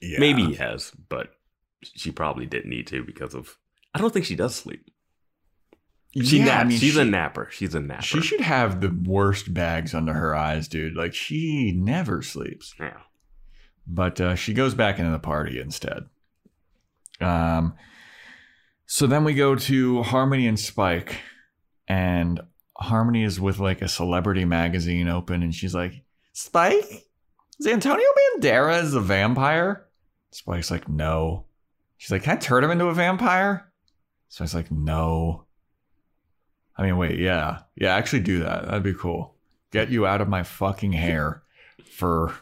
Yeah. 0.00 0.18
Maybe 0.18 0.44
he 0.44 0.54
has, 0.54 0.90
but 1.08 1.32
she 1.82 2.10
probably 2.10 2.46
didn't 2.46 2.70
need 2.70 2.86
to 2.88 3.04
because 3.04 3.34
of. 3.34 3.56
I 3.94 4.00
don't 4.00 4.12
think 4.12 4.24
she 4.26 4.36
does 4.36 4.54
sleep. 4.54 4.90
She 6.22 6.38
yeah, 6.38 6.44
naps. 6.46 6.60
I 6.60 6.64
mean, 6.64 6.78
she's 6.78 6.94
she, 6.94 7.00
a 7.00 7.04
napper. 7.04 7.48
She's 7.52 7.74
a 7.74 7.80
napper. 7.80 8.02
She 8.02 8.20
should 8.22 8.40
have 8.40 8.80
the 8.80 8.88
worst 9.04 9.52
bags 9.52 9.92
under 9.94 10.14
her 10.14 10.34
eyes, 10.34 10.66
dude. 10.66 10.96
Like 10.96 11.14
she 11.14 11.72
never 11.72 12.22
sleeps. 12.22 12.74
Yeah. 12.80 12.96
But 13.86 14.20
uh, 14.20 14.34
she 14.34 14.54
goes 14.54 14.74
back 14.74 14.98
into 14.98 15.10
the 15.10 15.18
party 15.18 15.60
instead. 15.60 16.06
Um, 17.20 17.74
so 18.86 19.06
then 19.06 19.24
we 19.24 19.34
go 19.34 19.54
to 19.54 20.02
Harmony 20.02 20.46
and 20.46 20.58
Spike, 20.58 21.16
and 21.88 22.40
Harmony 22.76 23.24
is 23.24 23.40
with 23.40 23.58
like 23.58 23.82
a 23.82 23.88
celebrity 23.88 24.44
magazine 24.44 25.08
open, 25.08 25.42
and 25.42 25.54
she's 25.54 25.74
like, 25.74 26.04
"Spike, 26.32 27.06
is 27.58 27.66
Antonio 27.66 28.06
Banderas 28.38 28.94
a 28.94 29.00
vampire?" 29.00 29.86
Spike's 30.30 30.70
like, 30.70 30.88
"No." 30.88 31.46
She's 31.96 32.10
like, 32.10 32.22
"Can 32.22 32.36
I 32.36 32.40
turn 32.40 32.62
him 32.62 32.70
into 32.70 32.86
a 32.86 32.94
vampire?" 32.94 33.72
So 34.28 34.42
I 34.42 34.44
was 34.44 34.54
like, 34.54 34.70
"No." 34.70 35.46
I 36.76 36.82
mean, 36.82 36.96
wait, 36.98 37.18
yeah, 37.18 37.60
yeah, 37.74 37.94
actually 37.94 38.20
do 38.20 38.40
that. 38.40 38.66
That'd 38.66 38.82
be 38.82 38.92
cool. 38.94 39.34
Get 39.72 39.88
you 39.88 40.06
out 40.06 40.20
of 40.20 40.28
my 40.28 40.42
fucking 40.42 40.92
hair 40.92 41.42
for 41.90 42.34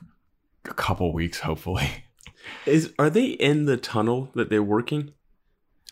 a 0.64 0.74
couple 0.74 1.12
weeks, 1.12 1.40
hopefully. 1.40 1.88
Is 2.66 2.92
are 2.98 3.10
they 3.10 3.26
in 3.26 3.64
the 3.66 3.76
tunnel 3.76 4.30
that 4.34 4.50
they're 4.50 4.62
working? 4.62 5.12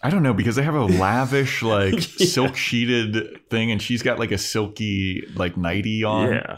I 0.03 0.11
don't 0.11 0.23
know 0.23 0.35
because 0.35 0.57
they 0.57 0.63
have 0.63 0.75
a 0.75 0.85
lavish, 1.03 1.63
like 1.63 1.95
Yeah. 1.95 2.27
silk 2.27 2.57
sheeted 2.57 3.49
thing, 3.51 3.71
and 3.71 3.81
she's 3.81 4.03
got 4.03 4.19
like 4.19 4.33
a 4.33 4.39
silky, 4.39 5.23
like 5.37 5.57
nighty 5.57 6.03
on. 6.05 6.33
Yeah. 6.33 6.57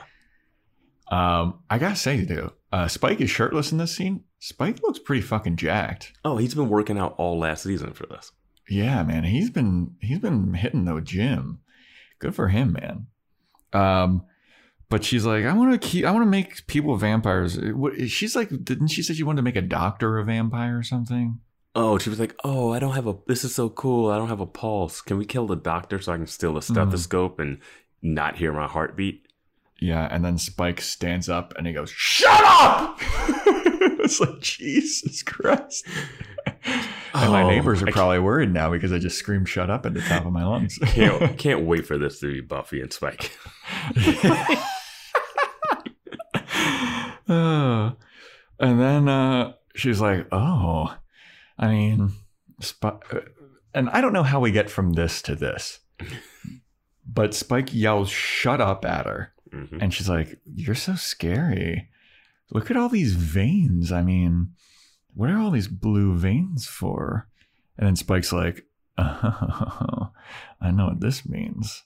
Um, 1.11 1.61
I 1.69 1.79
gotta 1.79 1.97
say, 1.97 2.23
though, 2.25 2.53
uh, 2.73 2.89
Spike 2.89 3.21
is 3.21 3.31
shirtless 3.31 3.71
in 3.73 3.79
this 3.79 3.95
scene. 3.95 4.25
Spike 4.39 4.83
looks 4.83 4.99
pretty 4.99 5.21
fucking 5.23 5.57
jacked. 5.57 6.13
Oh, 6.25 6.39
he's 6.39 6.55
been 6.55 6.69
working 6.71 6.99
out 6.99 7.15
all 7.19 7.39
last 7.39 7.63
season 7.63 7.93
for 7.93 8.07
this. 8.07 8.33
Yeah, 8.69 9.03
man, 9.03 9.25
he's 9.25 9.51
been 9.51 9.97
he's 10.01 10.19
been 10.21 10.55
hitting 10.55 10.87
the 10.87 11.01
gym. 11.01 11.61
Good 12.19 12.35
for 12.35 12.49
him, 12.49 12.73
man. 12.81 13.07
Um, 13.75 14.25
but 14.89 15.05
she's 15.05 15.25
like, 15.25 15.45
I 15.45 15.53
want 15.53 15.73
to 15.73 15.89
keep, 15.89 16.05
I 16.05 16.11
want 16.11 16.23
to 16.23 16.31
make 16.31 16.67
people 16.67 16.97
vampires. 16.97 17.59
What, 17.59 18.09
she's 18.11 18.37
like, 18.37 18.49
didn't 18.65 18.89
she 18.89 19.03
say 19.03 19.15
she 19.15 19.23
wanted 19.23 19.39
to 19.39 19.43
make 19.43 19.57
a 19.57 19.63
doctor 19.63 20.19
a 20.19 20.25
vampire 20.25 20.79
or 20.79 20.83
something? 20.83 21.41
Oh, 21.77 21.99
she 21.99 22.09
was 22.09 22.21
like, 22.21 22.37
"Oh, 22.45 22.73
I 22.73 22.79
don't 22.79 22.95
have 22.95 23.09
a. 23.09 23.17
This 23.27 23.43
is 23.43 23.55
so 23.55 23.69
cool. 23.69 24.11
I 24.11 24.17
don't 24.17 24.29
have 24.29 24.41
a 24.41 24.47
pulse. 24.47 25.01
Can 25.01 25.19
we 25.19 25.25
kill 25.25 25.47
the 25.47 25.57
doctor 25.57 26.01
so 26.01 26.13
I 26.13 26.17
can 26.17 26.27
steal 26.27 26.57
a 26.57 26.61
hmm. 26.61 26.73
stethoscope 26.73 27.41
and 27.41 27.59
not 28.01 28.37
hear 28.37 28.53
my 28.53 28.67
heartbeat?" 28.69 29.27
Yeah, 29.81 30.07
and 30.11 30.25
then 30.25 30.39
Spike 30.39 30.81
stands 30.81 31.29
up 31.29 31.53
and 31.57 31.67
he 31.67 31.73
goes, 31.73 31.91
"Shut 31.91 32.45
up!" 32.45 32.99
it's 34.05 34.21
like 34.21 34.41
Jesus 34.41 35.25
Christ. 35.25 35.85
and 36.47 37.33
my 37.33 37.43
Oh, 37.43 37.49
neighbors 37.49 37.83
are 37.83 37.87
probably 37.87 38.21
worried 38.21 38.53
now 38.53 38.71
because 38.71 38.93
I 38.93 38.99
just 38.99 39.19
screamed 39.19 39.49
"shut 39.49 39.69
up" 39.69 39.85
at 39.85 39.95
the 39.95 40.01
top 40.01 40.25
of 40.27 40.33
my 40.33 40.45
lungs. 40.45 40.79
Can't 40.79 41.37
can't 41.39 41.63
wait 41.63 41.87
for 41.87 41.99
this 41.99 42.21
to 42.21 42.33
be 42.33 42.41
Buffy 42.41 42.81
and 42.83 42.93
Spike. 42.93 43.37
Uh, 47.29 47.93
and 48.59 48.81
then 48.81 49.09
uh, 49.09 49.53
she's 49.75 50.01
like, 50.01 50.27
"Oh, 50.33 50.97
I 51.59 51.69
mean, 51.69 52.13
Sp- 52.61 53.01
and 53.73 53.89
I 53.91 54.01
don't 54.01 54.13
know 54.13 54.23
how 54.23 54.41
we 54.41 54.53
get 54.53 54.71
from 54.71 54.93
this 54.93 55.23
to 55.23 55.35
this, 55.35 55.81
but 57.07 57.35
Spike 57.35 57.73
yells, 57.75 58.11
"Shut 58.11 58.61
up!" 58.61 58.85
at 58.85 59.07
her, 59.07 59.33
Mhm. 59.51 59.79
and 59.83 59.95
she's 59.95 60.09
like, 60.09 60.39
"You're 60.45 60.75
so 60.75 60.95
scary. 60.95 61.89
Look 62.51 62.71
at 62.71 62.77
all 62.77 62.89
these 62.89 63.15
veins. 63.15 63.91
I 63.91 64.03
mean, 64.03 64.53
what 65.15 65.31
are 65.31 65.39
all 65.39 65.51
these 65.51 65.69
blue 65.69 66.15
veins 66.17 66.67
for?" 66.67 67.29
And 67.79 67.87
then 67.87 67.97
Spike's 67.97 68.33
like, 68.33 68.67
"Oh, 68.99 70.11
I 70.61 70.71
know 70.71 70.87
what 70.87 71.01
this 71.01 71.27
means." 71.29 71.83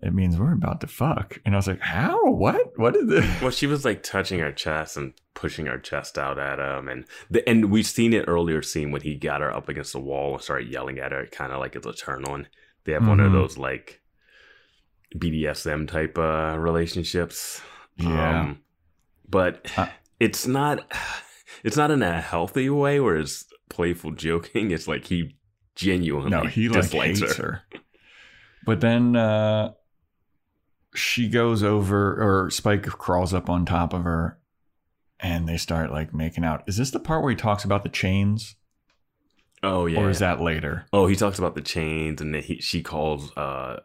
It 0.00 0.14
means 0.14 0.38
we're 0.38 0.52
about 0.52 0.80
to 0.82 0.86
fuck. 0.86 1.40
And 1.44 1.54
I 1.54 1.58
was 1.58 1.66
like, 1.66 1.80
how? 1.80 2.30
What? 2.30 2.78
What 2.78 2.94
is 2.94 3.08
this? 3.08 3.42
Well, 3.42 3.50
she 3.50 3.66
was 3.66 3.84
like 3.84 4.02
touching 4.04 4.38
her 4.38 4.52
chest 4.52 4.96
and 4.96 5.12
pushing 5.34 5.66
her 5.66 5.78
chest 5.78 6.16
out 6.18 6.38
at 6.38 6.58
him, 6.60 6.88
and 6.88 7.04
the, 7.30 7.46
and 7.48 7.70
we've 7.70 7.86
seen 7.86 8.12
it 8.12 8.24
earlier 8.28 8.62
scene 8.62 8.92
when 8.92 9.02
he 9.02 9.16
got 9.16 9.40
her 9.40 9.52
up 9.52 9.68
against 9.68 9.92
the 9.92 10.00
wall 10.00 10.34
and 10.34 10.42
started 10.42 10.68
yelling 10.68 10.98
at 11.00 11.10
her, 11.12 11.26
kind 11.26 11.52
of 11.52 11.58
like 11.58 11.74
it's 11.74 11.86
a 11.86 11.92
turn 11.92 12.24
on. 12.26 12.46
They 12.84 12.92
have 12.92 13.06
one 13.06 13.18
of 13.20 13.30
Mhm. 13.32 13.34
those 13.34 13.58
like 13.58 14.00
BDSM 15.16 15.88
type 15.88 16.16
uh, 16.18 16.56
relationships. 16.58 17.60
Yeah. 17.96 18.40
Um, 18.42 18.60
but 19.28 19.66
Uh, 19.76 19.88
it's 20.20 20.46
not 20.46 20.90
it's 21.64 21.76
not 21.76 21.90
in 21.90 22.02
a 22.02 22.20
healthy 22.20 22.70
way 22.70 23.00
where 23.00 23.16
it's 23.16 23.46
playful 23.68 24.12
joking. 24.12 24.70
It's 24.70 24.86
like 24.88 25.06
he 25.06 25.36
genuinely 25.74 26.30
No, 26.30 26.42
he 26.44 26.68
like 26.68 26.82
dislikes 26.82 27.20
hates 27.20 27.36
her. 27.36 27.42
her. 27.42 27.62
But 28.64 28.80
then 28.80 29.16
uh, 29.16 29.72
she 30.98 31.28
goes 31.28 31.62
over, 31.62 32.12
or 32.44 32.50
Spike 32.50 32.84
crawls 32.86 33.32
up 33.32 33.48
on 33.48 33.64
top 33.64 33.92
of 33.92 34.04
her, 34.04 34.38
and 35.20 35.48
they 35.48 35.56
start 35.56 35.90
like 35.90 36.12
making 36.14 36.44
out. 36.44 36.64
Is 36.66 36.76
this 36.76 36.90
the 36.90 37.00
part 37.00 37.22
where 37.22 37.30
he 37.30 37.36
talks 37.36 37.64
about 37.64 37.82
the 37.82 37.88
chains, 37.88 38.56
Oh 39.62 39.86
yeah. 39.86 39.98
or 40.00 40.10
is 40.10 40.18
that 40.20 40.40
later? 40.40 40.86
Oh, 40.92 41.06
he 41.06 41.16
talks 41.16 41.38
about 41.38 41.54
the 41.54 41.60
chains, 41.62 42.20
and 42.20 42.34
then 42.34 42.42
he, 42.42 42.60
she 42.60 42.82
calls 42.82 43.36
uh, 43.36 43.80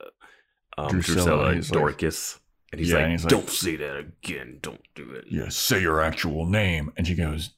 um, 0.77 0.87
Drusilla, 0.89 1.15
Drusilla, 1.15 1.55
he's 1.55 1.71
like- 1.71 1.79
Dorcas, 1.79 2.39
and 2.71 2.79
he's 2.79 2.89
Yeah, 2.89 2.95
like, 2.95 3.03
and 3.03 3.11
he's 3.13 3.23
like- 3.23 3.29
"Don't 3.31 3.49
say 3.49 3.75
that 3.77 3.95
again. 3.97 4.59
Don't 4.61 4.81
do 4.95 5.11
it." 5.11 5.25
Yeah, 5.29 5.49
say 5.49 5.81
your 5.81 6.01
actual 6.01 6.45
name. 6.45 6.91
And 6.97 7.05
she 7.07 7.15
goes, 7.15 7.51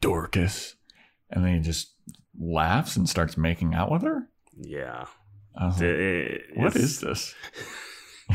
Dorcas, 0.00 0.74
and 1.30 1.44
then 1.44 1.54
he 1.54 1.60
just 1.60 1.94
laughs 2.38 2.96
and 2.96 3.08
starts 3.08 3.36
making 3.36 3.74
out 3.74 3.90
with 3.90 4.02
her. 4.02 4.28
Yeah. 4.56 5.06
Like, 5.60 5.80
It- 5.80 6.42
what 6.56 6.76
it's- 6.76 6.98
this? 7.00 7.34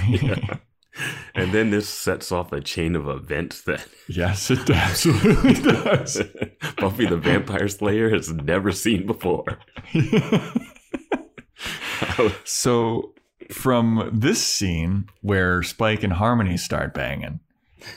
Yeah. 0.08 0.58
and 1.36 1.52
then 1.52 1.72
this 1.72 1.88
sets 1.88 2.32
off 2.32 2.52
a 2.52 2.62
chain 2.62 2.96
of 2.96 3.08
events 3.08 3.62
that 3.64 3.88
yes, 4.10 4.52
it 4.52 4.70
absolutely 4.70 5.54
does. 5.72 6.22
Buffy 6.78 7.06
the 7.06 7.18
Vampire 7.18 7.68
Slayer 7.68 8.10
has 8.10 8.32
never 8.32 8.72
seen 8.72 9.06
before. 9.06 9.60
so 12.44 13.14
from 13.50 14.10
this 14.14 14.42
scene 14.44 15.08
where 15.22 15.64
Spike 15.64 16.04
and 16.04 16.14
Harmony 16.14 16.58
start 16.58 16.94
banging, 16.94 17.40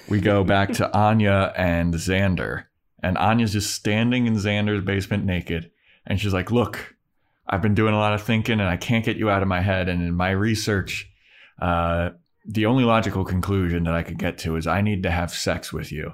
we 0.08 0.20
go 0.20 0.44
back 0.44 0.72
to 0.74 0.96
Anya 0.96 1.52
and 1.56 1.94
Xander. 1.94 2.64
And 3.02 3.18
Anya's 3.18 3.52
just 3.52 3.74
standing 3.74 4.26
in 4.26 4.34
Xander's 4.34 4.82
basement 4.82 5.24
naked. 5.24 5.70
And 6.06 6.18
she's 6.18 6.32
like, 6.32 6.50
Look, 6.50 6.94
I've 7.46 7.62
been 7.62 7.74
doing 7.74 7.94
a 7.94 7.98
lot 7.98 8.14
of 8.14 8.22
thinking 8.22 8.60
and 8.60 8.68
I 8.68 8.76
can't 8.76 9.04
get 9.04 9.16
you 9.16 9.28
out 9.28 9.42
of 9.42 9.48
my 9.48 9.60
head. 9.60 9.88
And 9.88 10.02
in 10.02 10.14
my 10.14 10.30
research, 10.30 11.10
uh, 11.60 12.10
the 12.44 12.66
only 12.66 12.84
logical 12.84 13.24
conclusion 13.24 13.84
that 13.84 13.94
I 13.94 14.02
could 14.02 14.18
get 14.18 14.38
to 14.38 14.56
is 14.56 14.66
I 14.66 14.80
need 14.80 15.02
to 15.04 15.10
have 15.10 15.32
sex 15.32 15.72
with 15.72 15.90
you. 15.90 16.12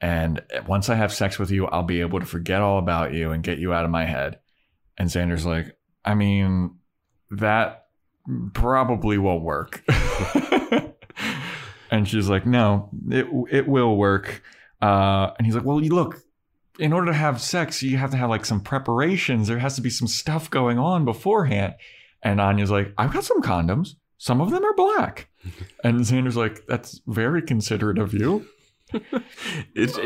And 0.00 0.42
once 0.66 0.88
I 0.88 0.96
have 0.96 1.12
sex 1.12 1.38
with 1.38 1.50
you, 1.50 1.66
I'll 1.66 1.84
be 1.84 2.00
able 2.00 2.20
to 2.20 2.26
forget 2.26 2.60
all 2.60 2.78
about 2.78 3.12
you 3.12 3.30
and 3.30 3.42
get 3.42 3.58
you 3.58 3.72
out 3.72 3.84
of 3.84 3.90
my 3.90 4.04
head. 4.04 4.40
And 4.98 5.08
Xander's 5.08 5.46
like, 5.46 5.76
I 6.04 6.14
mean, 6.14 6.76
that 7.30 7.86
probably 8.52 9.18
won't 9.18 9.42
work. 9.42 9.82
and 11.90 12.08
she's 12.08 12.28
like, 12.28 12.46
no, 12.46 12.90
it, 13.10 13.26
it 13.50 13.68
will 13.68 13.96
work. 13.96 14.42
Uh, 14.80 15.30
and 15.38 15.46
he's 15.46 15.54
like, 15.54 15.64
well, 15.64 15.80
you 15.80 15.94
look, 15.94 16.20
in 16.78 16.92
order 16.92 17.06
to 17.06 17.16
have 17.16 17.40
sex, 17.40 17.82
you 17.82 17.96
have 17.98 18.10
to 18.10 18.16
have 18.16 18.30
like 18.30 18.44
some 18.44 18.60
preparations. 18.60 19.46
There 19.46 19.58
has 19.58 19.76
to 19.76 19.82
be 19.82 19.90
some 19.90 20.08
stuff 20.08 20.50
going 20.50 20.78
on 20.78 21.04
beforehand. 21.04 21.74
And 22.22 22.40
Anya's 22.40 22.70
like, 22.70 22.92
I've 22.98 23.12
got 23.12 23.24
some 23.24 23.42
condoms. 23.42 23.94
Some 24.22 24.40
of 24.40 24.52
them 24.52 24.64
are 24.64 24.74
black. 24.74 25.28
And 25.82 25.98
Xander's 26.02 26.36
like, 26.36 26.64
that's 26.68 27.00
very 27.08 27.42
considerate 27.42 27.98
of 27.98 28.14
you. 28.14 28.46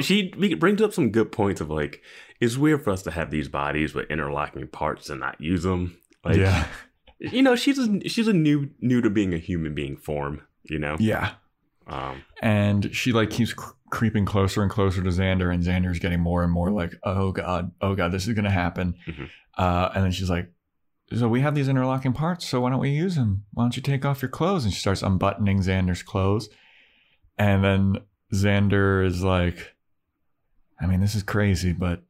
She 0.00 0.28
brings 0.58 0.80
up 0.80 0.94
some 0.94 1.10
good 1.10 1.32
points 1.32 1.60
of 1.60 1.68
like, 1.70 2.00
it's 2.40 2.56
weird 2.56 2.82
for 2.84 2.90
us 2.92 3.02
to 3.02 3.10
have 3.10 3.30
these 3.30 3.48
bodies 3.48 3.94
with 3.94 4.10
interlocking 4.10 4.68
parts 4.68 5.10
and 5.10 5.20
not 5.20 5.38
use 5.40 5.64
them. 5.64 5.98
Like, 6.24 6.36
yeah. 6.38 6.66
you 7.18 7.42
know, 7.42 7.56
she's 7.56 7.78
a, 7.78 8.08
she's 8.08 8.26
a 8.28 8.32
new 8.32 8.70
new 8.80 9.02
to 9.02 9.10
being 9.10 9.34
a 9.34 9.38
human 9.38 9.74
being 9.74 9.96
form. 9.98 10.40
You 10.64 10.78
know, 10.78 10.96
Yeah. 10.98 11.32
um, 11.86 12.22
And 12.40 12.94
she 12.94 13.12
like 13.12 13.28
keeps 13.30 13.52
cr- 13.52 13.72
creeping 13.90 14.24
closer 14.24 14.62
and 14.62 14.70
closer 14.70 15.02
to 15.02 15.10
Xander, 15.10 15.52
and 15.52 15.62
Xander's 15.62 15.98
getting 15.98 16.20
more 16.20 16.42
and 16.42 16.52
more 16.52 16.70
like, 16.70 16.94
oh 17.02 17.32
God, 17.32 17.72
oh 17.82 17.94
God, 17.94 18.12
this 18.12 18.26
is 18.26 18.34
going 18.34 18.44
to 18.46 18.50
happen. 18.50 18.94
Mhm. 19.06 19.28
Uh, 19.58 19.90
and 19.94 20.04
then 20.04 20.12
she's 20.12 20.30
like, 20.30 20.50
so 21.14 21.28
we 21.28 21.40
have 21.40 21.54
these 21.54 21.68
interlocking 21.68 22.12
parts, 22.12 22.46
so 22.48 22.60
why 22.60 22.70
don't 22.70 22.80
we 22.80 22.90
use 22.90 23.14
them? 23.16 23.44
Why 23.52 23.64
don't 23.64 23.76
you 23.76 23.82
take 23.82 24.04
off 24.04 24.22
your 24.22 24.28
clothes? 24.28 24.64
And 24.64 24.72
she 24.72 24.80
starts 24.80 25.02
unbuttoning 25.02 25.58
Xander's 25.60 26.02
clothes. 26.02 26.48
And 27.38 27.62
then 27.62 27.96
Xander 28.32 29.04
is 29.04 29.22
like, 29.22 29.74
I 30.80 30.86
mean, 30.86 31.00
this 31.00 31.14
is 31.14 31.22
crazy, 31.22 31.72
but 31.72 32.02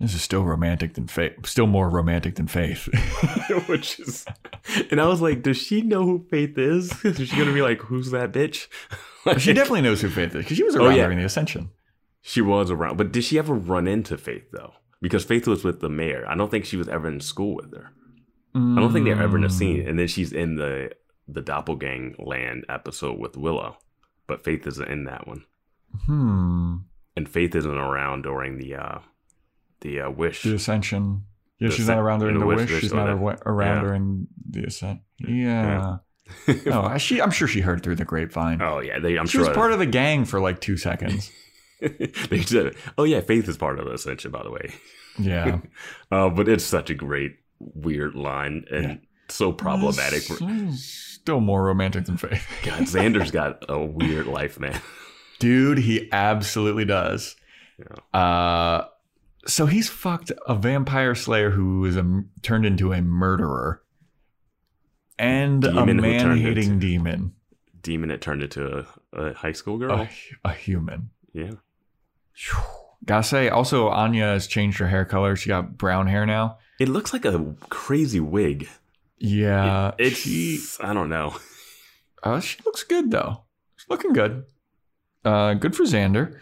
this 0.00 0.14
is 0.14 0.20
still 0.22 0.42
romantic 0.42 0.94
than 0.94 1.06
faith, 1.06 1.46
still 1.46 1.66
more 1.66 1.88
romantic 1.88 2.34
than 2.34 2.48
faith. 2.48 2.86
which 3.66 3.98
is, 4.00 4.26
and 4.90 5.00
I 5.00 5.06
was 5.06 5.20
like, 5.22 5.42
does 5.42 5.56
she 5.56 5.80
know 5.80 6.02
who 6.04 6.26
Faith 6.30 6.58
is? 6.58 6.92
Is 7.04 7.28
she 7.28 7.36
gonna 7.36 7.54
be 7.54 7.62
like, 7.62 7.80
who's 7.80 8.10
that 8.10 8.32
bitch? 8.32 8.66
Like, 9.24 9.40
she 9.40 9.52
definitely 9.52 9.80
knows 9.80 10.00
who 10.02 10.08
Faith 10.08 10.36
is 10.36 10.44
because 10.44 10.56
she 10.56 10.62
was 10.62 10.76
Oh, 10.76 10.84
around 10.84 10.94
yeah. 10.94 11.02
during 11.02 11.18
the 11.18 11.24
Ascension. 11.24 11.70
She 12.22 12.40
was 12.40 12.70
around, 12.70 12.96
but 12.96 13.10
did 13.10 13.24
she 13.24 13.40
ever 13.40 13.54
run 13.54 13.88
into 13.88 14.16
Faith 14.16 14.52
though? 14.52 14.74
Because 15.02 15.24
Faith 15.24 15.46
was 15.46 15.62
with 15.64 15.80
the 15.80 15.88
mayor. 15.90 16.24
I 16.26 16.34
don't 16.34 16.50
think 16.50 16.64
she 16.64 16.76
was 16.76 16.88
ever 16.88 17.06
in 17.08 17.20
school 17.20 17.54
with 17.56 17.72
her. 17.74 17.90
I 18.54 18.80
don't 18.80 18.90
think 18.92 19.04
they're 19.04 19.20
ever 19.22 19.36
in 19.36 19.44
a 19.44 19.48
Mm. 19.48 19.52
scene. 19.52 19.86
And 19.88 19.98
then 19.98 20.06
she's 20.08 20.32
in 20.32 20.56
the 20.56 20.90
the 21.28 21.42
doppelgang 21.42 22.14
land 22.24 22.64
episode 22.68 23.18
with 23.18 23.36
Willow, 23.36 23.76
but 24.26 24.42
Faith 24.44 24.66
isn't 24.66 24.88
in 24.88 25.04
that 25.04 25.26
one. 25.26 25.44
Hmm. 26.06 26.76
And 27.16 27.28
Faith 27.28 27.54
isn't 27.54 27.70
around 27.76 28.22
during 28.22 28.58
the 28.58 28.76
uh 28.76 28.98
the 29.80 30.00
uh, 30.00 30.10
wish. 30.10 30.42
The 30.42 30.54
Ascension. 30.54 31.24
Yeah, 31.58 31.68
The 31.68 31.74
she's 31.74 31.88
not 31.88 31.98
around 31.98 32.20
during 32.20 32.34
the 32.34 32.40
the 32.40 32.46
wish. 32.46 32.70
Wish, 32.70 32.80
She's 32.80 32.92
not 32.94 33.06
that- 33.06 33.42
around 33.46 33.76
yeah. 33.76 33.80
during 33.82 34.26
the 34.50 34.64
Ascent. 34.64 35.00
Yeah. 35.18 35.98
no, 36.66 36.96
she. 36.98 37.20
I'm 37.22 37.30
sure 37.30 37.46
she 37.48 37.60
heard 37.60 37.82
through 37.82 37.96
the 37.96 38.04
grapevine. 38.04 38.60
oh 38.62 38.80
yeah, 38.80 38.98
they, 38.98 39.16
I'm 39.18 39.26
she 39.26 39.38
sure 39.38 39.46
was 39.48 39.54
part 39.56 39.72
of 39.72 39.78
the 39.78 39.86
gang 39.86 40.24
for 40.24 40.40
like 40.40 40.60
two 40.60 40.76
seconds. 40.76 41.30
they 42.30 42.42
said, 42.42 42.74
"Oh 42.98 43.04
yeah, 43.04 43.20
Faith 43.20 43.48
is 43.48 43.56
part 43.56 43.78
of 43.78 43.86
Ascension, 43.86 44.30
by 44.30 44.42
the 44.42 44.50
way." 44.50 44.72
Yeah. 45.18 45.60
Uh, 46.12 46.28
but 46.28 46.48
it's 46.48 46.62
such 46.64 46.88
a 46.90 46.94
great 46.94 47.36
weird 47.58 48.14
line 48.14 48.64
and 48.70 49.00
so 49.28 49.50
problematic. 49.52 50.22
Still 50.72 51.40
more 51.40 51.64
romantic 51.64 52.04
than 52.04 52.16
Faith. 52.16 52.46
God, 52.64 52.82
Xander's 52.82 53.30
got 53.32 53.64
a 53.68 53.80
weird 53.84 54.26
life, 54.28 54.60
man. 54.60 54.80
Dude, 55.40 55.78
he 55.78 56.08
absolutely 56.12 56.84
does. 56.84 57.34
Yeah. 57.78 58.18
Uh, 58.20 58.86
so 59.48 59.66
he's 59.66 59.88
fucked 59.88 60.30
a 60.46 60.54
vampire 60.54 61.14
slayer 61.16 61.50
who 61.50 61.84
is 61.86 61.96
a, 61.96 62.22
turned 62.42 62.64
into 62.66 62.92
a 62.92 63.02
murderer 63.02 63.82
and 65.18 65.64
a 65.64 65.72
Demon 65.72 65.98
who 65.98 66.02
turned 66.18 66.28
man 66.28 66.38
hating 66.38 66.64
into- 66.74 66.86
demon, 66.86 67.32
Demon 67.82 68.08
that 68.10 68.20
turned 68.20 68.42
into 68.42 68.78
a, 69.12 69.20
a 69.20 69.34
high 69.34 69.52
school 69.52 69.78
girl. 69.78 70.00
a, 70.00 70.08
a 70.44 70.52
human. 70.52 71.10
yeah. 71.32 71.52
Gotta 73.04 73.22
say, 73.22 73.48
also 73.48 73.88
Anya 73.88 74.24
has 74.24 74.46
changed 74.46 74.78
her 74.78 74.88
hair 74.88 75.04
color. 75.04 75.36
She 75.36 75.48
got 75.48 75.78
brown 75.78 76.06
hair 76.08 76.26
now. 76.26 76.58
It 76.80 76.88
looks 76.88 77.12
like 77.12 77.24
a 77.24 77.54
crazy 77.70 78.20
wig. 78.20 78.68
Yeah, 79.18 79.92
It's 79.98 80.18
she 80.18 80.58
I 80.80 80.92
don't 80.92 81.08
know. 81.08 81.36
uh, 82.22 82.40
she 82.40 82.58
looks 82.66 82.82
good 82.82 83.10
though. 83.10 83.44
She's 83.76 83.88
looking 83.88 84.12
good. 84.12 84.44
Uh, 85.24 85.54
good 85.54 85.74
for 85.74 85.84
Xander. 85.84 86.38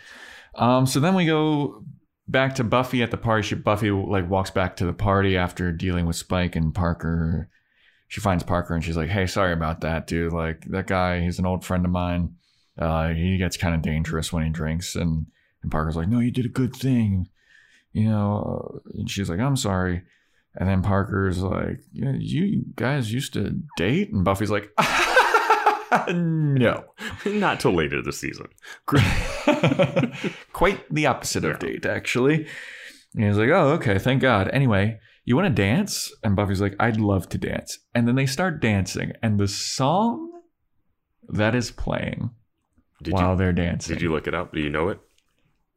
Um, 0.57 0.87
so 0.87 0.99
then 1.01 1.15
we 1.15 1.27
go 1.27 1.85
back 2.27 2.55
to 2.57 2.65
Buffy 2.65 3.03
at 3.03 3.11
the 3.11 3.17
party. 3.17 3.43
She 3.47 3.55
Buffy 3.55 3.91
like 3.91 4.29
walks 4.29 4.51
back 4.51 4.77
to 4.77 4.87
the 4.87 4.93
party 4.93 5.37
after 5.37 5.71
dealing 5.71 6.07
with 6.07 6.17
Spike 6.17 6.57
and 6.57 6.75
Parker. 6.75 7.49
She 8.09 8.21
finds 8.21 8.43
Parker 8.43 8.75
and 8.75 8.83
she's 8.83 8.97
like, 8.97 9.09
"Hey, 9.11 9.27
sorry 9.27 9.53
about 9.53 9.83
that, 9.83 10.07
dude. 10.07 10.33
Like 10.33 10.65
that 10.71 10.87
guy, 10.87 11.21
he's 11.21 11.39
an 11.39 11.47
old 11.47 11.65
friend 11.65 11.85
of 11.85 11.91
mine. 11.93 12.37
Uh, 12.79 13.09
he 13.11 13.39
gets 13.39 13.57
kind 13.57 13.75
of 13.75 13.83
dangerous 13.83 14.33
when 14.33 14.45
he 14.45 14.51
drinks." 14.51 14.97
And 14.97 15.27
and 15.65 15.71
Parker's 15.73 15.97
like, 15.97 16.09
"No, 16.09 16.21
you 16.21 16.31
did 16.31 16.47
a 16.47 16.49
good 16.61 16.77
thing." 16.77 17.29
You 17.93 18.09
know, 18.11 18.81
uh, 18.87 18.91
and 18.99 19.11
she's 19.11 19.29
like, 19.29 19.41
"I'm 19.41 19.57
sorry." 19.57 20.03
And 20.57 20.69
then 20.69 20.83
Parker's 20.83 21.43
like, 21.43 21.81
yeah, 21.93 22.13
"You 22.17 22.65
guys 22.77 23.13
used 23.13 23.33
to 23.33 23.61
date?" 23.77 24.13
And 24.13 24.25
Buffy's 24.25 24.51
like, 24.53 24.71
"No." 26.09 26.85
Not 27.27 27.59
till 27.61 27.73
later 27.73 28.03
this 28.03 28.21
season. 28.21 28.47
Quite 30.53 30.85
the 30.93 31.07
opposite 31.07 31.45
of 31.45 31.53
Yeah. 31.53 31.59
date, 31.59 31.87
actually. 31.87 32.47
And 33.15 33.25
he's 33.25 33.37
like, 33.39 33.51
"Oh, 33.51 33.71
okay, 33.75 33.99
thank 33.99 34.23
God." 34.23 34.49
Anyway, 34.53 34.99
you 35.25 35.37
want 35.37 35.47
to 35.49 35.63
dance? 35.63 36.13
And 36.23 36.37
Buffy's 36.37 36.61
like, 36.61 36.75
"I'd 36.81 36.99
love 37.01 37.29
to 37.31 37.39
dance." 37.39 37.79
And 37.95 38.07
then 38.09 38.15
they 38.17 38.27
start 38.27 38.61
dancing, 38.61 39.13
and 39.23 39.39
the 39.39 39.49
song 39.49 40.31
that 41.29 41.55
is 41.55 41.71
playing 41.71 42.31
Did 43.03 43.15
while 43.15 43.33
you 43.33 43.39
they're 43.39 43.53
dancing. 43.53 43.95
did 43.95 44.03
you 44.03 44.11
look 44.13 44.27
it 44.27 44.35
up? 44.35 44.53
Do 44.53 44.61
you 44.61 44.71
know 44.71 44.89
it? 44.89 44.99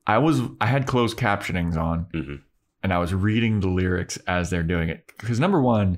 I 0.07 0.17
was 0.19 0.41
I 0.61 0.67
had 0.67 0.87
closed 0.87 1.17
captionings 1.17 1.75
on, 1.77 2.07
Mhm. 2.15 2.39
and 2.81 2.93
I 2.93 2.97
was 2.97 3.13
reading 3.13 3.59
the 3.59 3.67
lyrics 3.67 4.17
as 4.27 4.49
they're 4.49 4.63
doing 4.63 4.89
it. 4.89 5.11
Because 5.19 5.39
number 5.39 5.61
one, 5.61 5.97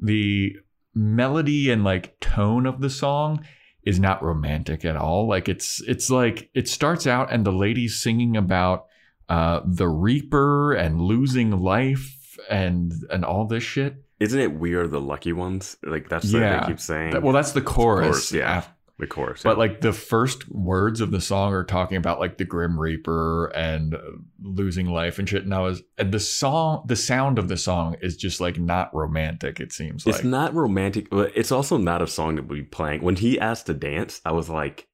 the 0.00 0.56
melody 0.94 1.70
and 1.70 1.84
like 1.84 2.18
tone 2.20 2.66
of 2.66 2.80
the 2.80 2.90
song 2.90 3.44
is 3.82 3.98
not 4.00 4.22
romantic 4.22 4.84
at 4.84 4.96
all. 4.96 5.28
Like 5.28 5.48
it's 5.48 5.80
it's 5.86 6.10
like 6.10 6.50
it 6.54 6.68
starts 6.68 7.06
out 7.06 7.32
and 7.32 7.44
the 7.44 7.52
lady's 7.52 8.00
singing 8.00 8.36
about 8.36 8.86
uh 9.28 9.60
the 9.66 9.88
Reaper 9.88 10.72
and 10.72 11.00
losing 11.00 11.50
life 11.58 12.38
and 12.50 12.92
and 13.10 13.24
all 13.24 13.46
this 13.46 13.62
shit. 13.64 13.96
Isn't 14.20 14.40
it 14.40 14.52
we 14.58 14.74
are 14.74 14.86
the 14.88 15.00
lucky 15.00 15.32
ones? 15.32 15.76
Like 15.84 16.08
that's 16.08 16.32
what 16.32 16.40
Yeah. 16.42 16.60
they 16.60 16.66
keep 16.66 16.80
saying. 16.80 17.20
Well, 17.22 17.32
that's 17.32 17.52
the 17.52 17.60
chorus. 17.60 18.06
Chorus, 18.06 18.32
yeah. 18.32 18.58
af- 18.58 18.70
the 18.98 19.06
chorus. 19.06 19.42
But 19.42 19.58
like 19.58 19.80
the 19.80 19.92
first 19.92 20.48
words 20.50 21.00
of 21.00 21.10
the 21.10 21.20
song 21.20 21.52
are 21.52 21.64
talking 21.64 21.96
about 21.96 22.18
like 22.18 22.36
the 22.38 22.44
Grim 22.44 22.78
Reaper 22.78 23.46
and 23.54 23.94
uh, 23.94 24.00
losing 24.42 24.86
life 24.86 25.18
and 25.18 25.28
shit. 25.28 25.44
And 25.44 25.54
I 25.54 25.60
was, 25.60 25.82
and 25.96 26.12
the 26.12 26.18
song, 26.20 26.84
the 26.86 26.96
sound 26.96 27.38
of 27.38 27.48
the 27.48 27.56
song 27.56 27.96
is 28.02 28.16
just 28.16 28.40
like 28.40 28.58
not 28.58 28.92
romantic. 28.94 29.60
It 29.60 29.72
seems 29.72 30.04
like 30.04 30.16
it's 30.16 30.24
like 30.24 30.30
not 30.30 30.54
romantic, 30.54 31.10
but 31.10 31.32
it's 31.36 31.52
also 31.52 31.76
not 31.76 32.02
a 32.02 32.06
song 32.08 32.36
that 32.36 32.48
we 32.48 32.62
playing. 32.62 33.02
When 33.02 33.16
he 33.16 33.38
asked 33.38 33.66
to 33.66 33.74
dance, 33.74 34.20
I 34.24 34.32
was 34.32 34.48
like, 34.48 34.88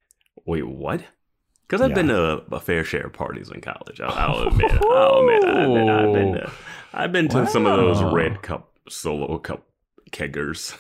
"Wait, 0.45 0.67
what?" 0.67 1.03
Because 1.67 1.81
I've 1.81 1.91
Yeah. 1.91 1.95
been 1.95 2.09
to 2.09 2.45
a 2.53 2.61
fair 2.61 2.85
share 2.85 3.07
of 3.07 3.15
parties 3.15 3.51
in 3.51 3.63
college. 3.63 3.99
I'll, 3.99 4.13
I'll 4.13 4.49
admit. 4.49 4.71
I'll 4.83 5.19
admit. 5.21 5.45
I've 5.47 5.73
been, 5.73 5.89
I've 5.89 6.13
been 6.13 6.33
to, 6.35 6.53
I've 6.93 7.13
been 7.13 7.29
to 7.31 7.47
some 7.47 7.65
of 7.67 7.77
those 7.79 8.03
red 8.03 8.43
cup 8.43 8.79
solo 8.91 9.39
cup 9.39 9.67
keggers. 10.11 10.77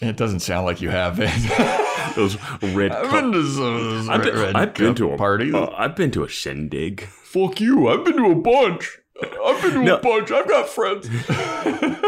It 0.00 0.16
doesn't 0.16 0.40
sound 0.40 0.66
like 0.66 0.80
you 0.80 0.90
have 0.90 1.18
it. 1.20 1.30
Those 2.16 2.36
red 2.74 2.92
I've 2.92 3.08
cup. 3.08 3.22
been 3.22 3.32
to 3.32 3.42
those 3.42 4.08
I've 4.08 4.22
been, 4.22 4.34
red 4.38 4.54
I've 4.54 4.74
been 4.74 4.94
to 4.96 5.12
a 5.12 5.16
parties. 5.16 5.54
uh, 5.54 5.70
I've 5.76 5.96
been 5.96 6.10
to 6.12 6.22
a 6.24 6.28
shindig. 6.28 7.02
Fuck 7.02 7.60
you! 7.60 7.88
I've 7.88 8.04
been 8.04 8.16
to 8.18 8.30
a 8.30 8.34
bunch. 8.34 8.98
I've 9.44 9.62
been 9.62 9.72
to 9.72 9.82
No. 9.82 9.96
a 9.96 10.00
bunch. 10.00 10.30
I've 10.30 10.46
got 10.48 10.68
friends. 10.68 11.08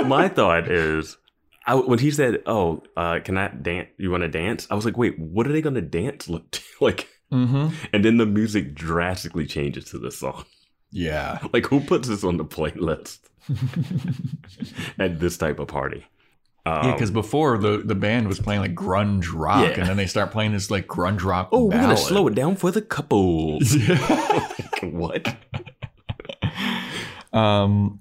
My 0.07 0.29
thought 0.29 0.71
is, 0.71 1.17
I, 1.67 1.75
when 1.77 1.99
he 1.99 2.11
said, 2.11 2.43
"Oh, 2.47 2.83
uh, 2.97 3.21
can 3.25 3.37
I 3.39 3.49
dance? 3.49 3.89
You 3.97 4.11
want 4.11 4.23
to 4.23 4.29
dance?" 4.29 4.67
I 4.71 4.75
was 4.75 4.85
like, 4.85 4.97
"Wait, 4.99 5.19
what 5.19 5.47
are 5.47 5.53
they 5.53 5.63
going 5.63 5.75
to 5.77 5.83
dance 5.83 6.29
look 6.29 6.49
to? 6.53 6.61
like?" 6.81 7.09
mm-hmm. 7.33 7.69
And 7.93 8.05
then 8.05 8.19
the 8.19 8.27
music 8.27 8.75
drastically 8.75 9.47
changes 9.47 9.87
to 9.87 9.99
this 9.99 10.19
song. 10.19 10.45
Yeah. 10.93 11.39
Like, 11.53 11.67
who 11.67 11.81
puts 11.81 12.07
this 12.09 12.23
on 12.23 12.37
the 12.37 12.45
playlist 12.45 13.19
at 14.99 15.21
this 15.21 15.37
type 15.37 15.59
of 15.59 15.69
party? 15.69 16.05
Um, 16.67 16.85
Yeah, 16.87 16.93
because 16.93 17.11
before 17.11 17.57
the, 17.59 17.79
the 17.79 17.95
band 17.95 18.27
was 18.29 18.41
playing 18.41 18.61
like 18.61 18.75
grunge 18.75 19.27
rock, 19.33 19.63
Yeah. 19.69 19.81
and 19.81 19.89
then 19.89 19.97
they 19.97 20.07
start 20.07 20.33
playing 20.33 20.53
this 20.53 20.71
like 20.71 20.87
grunge 20.87 21.23
rock. 21.23 21.49
oh, 21.53 21.67
we're 21.67 21.81
gonna 21.81 21.97
slow 21.97 22.27
it 22.27 22.35
down 22.35 22.57
for 22.57 22.71
the 22.71 22.83
couples. 22.83 23.77
Like, 23.77 24.81
what? 24.83 25.37
Um, 27.33 28.01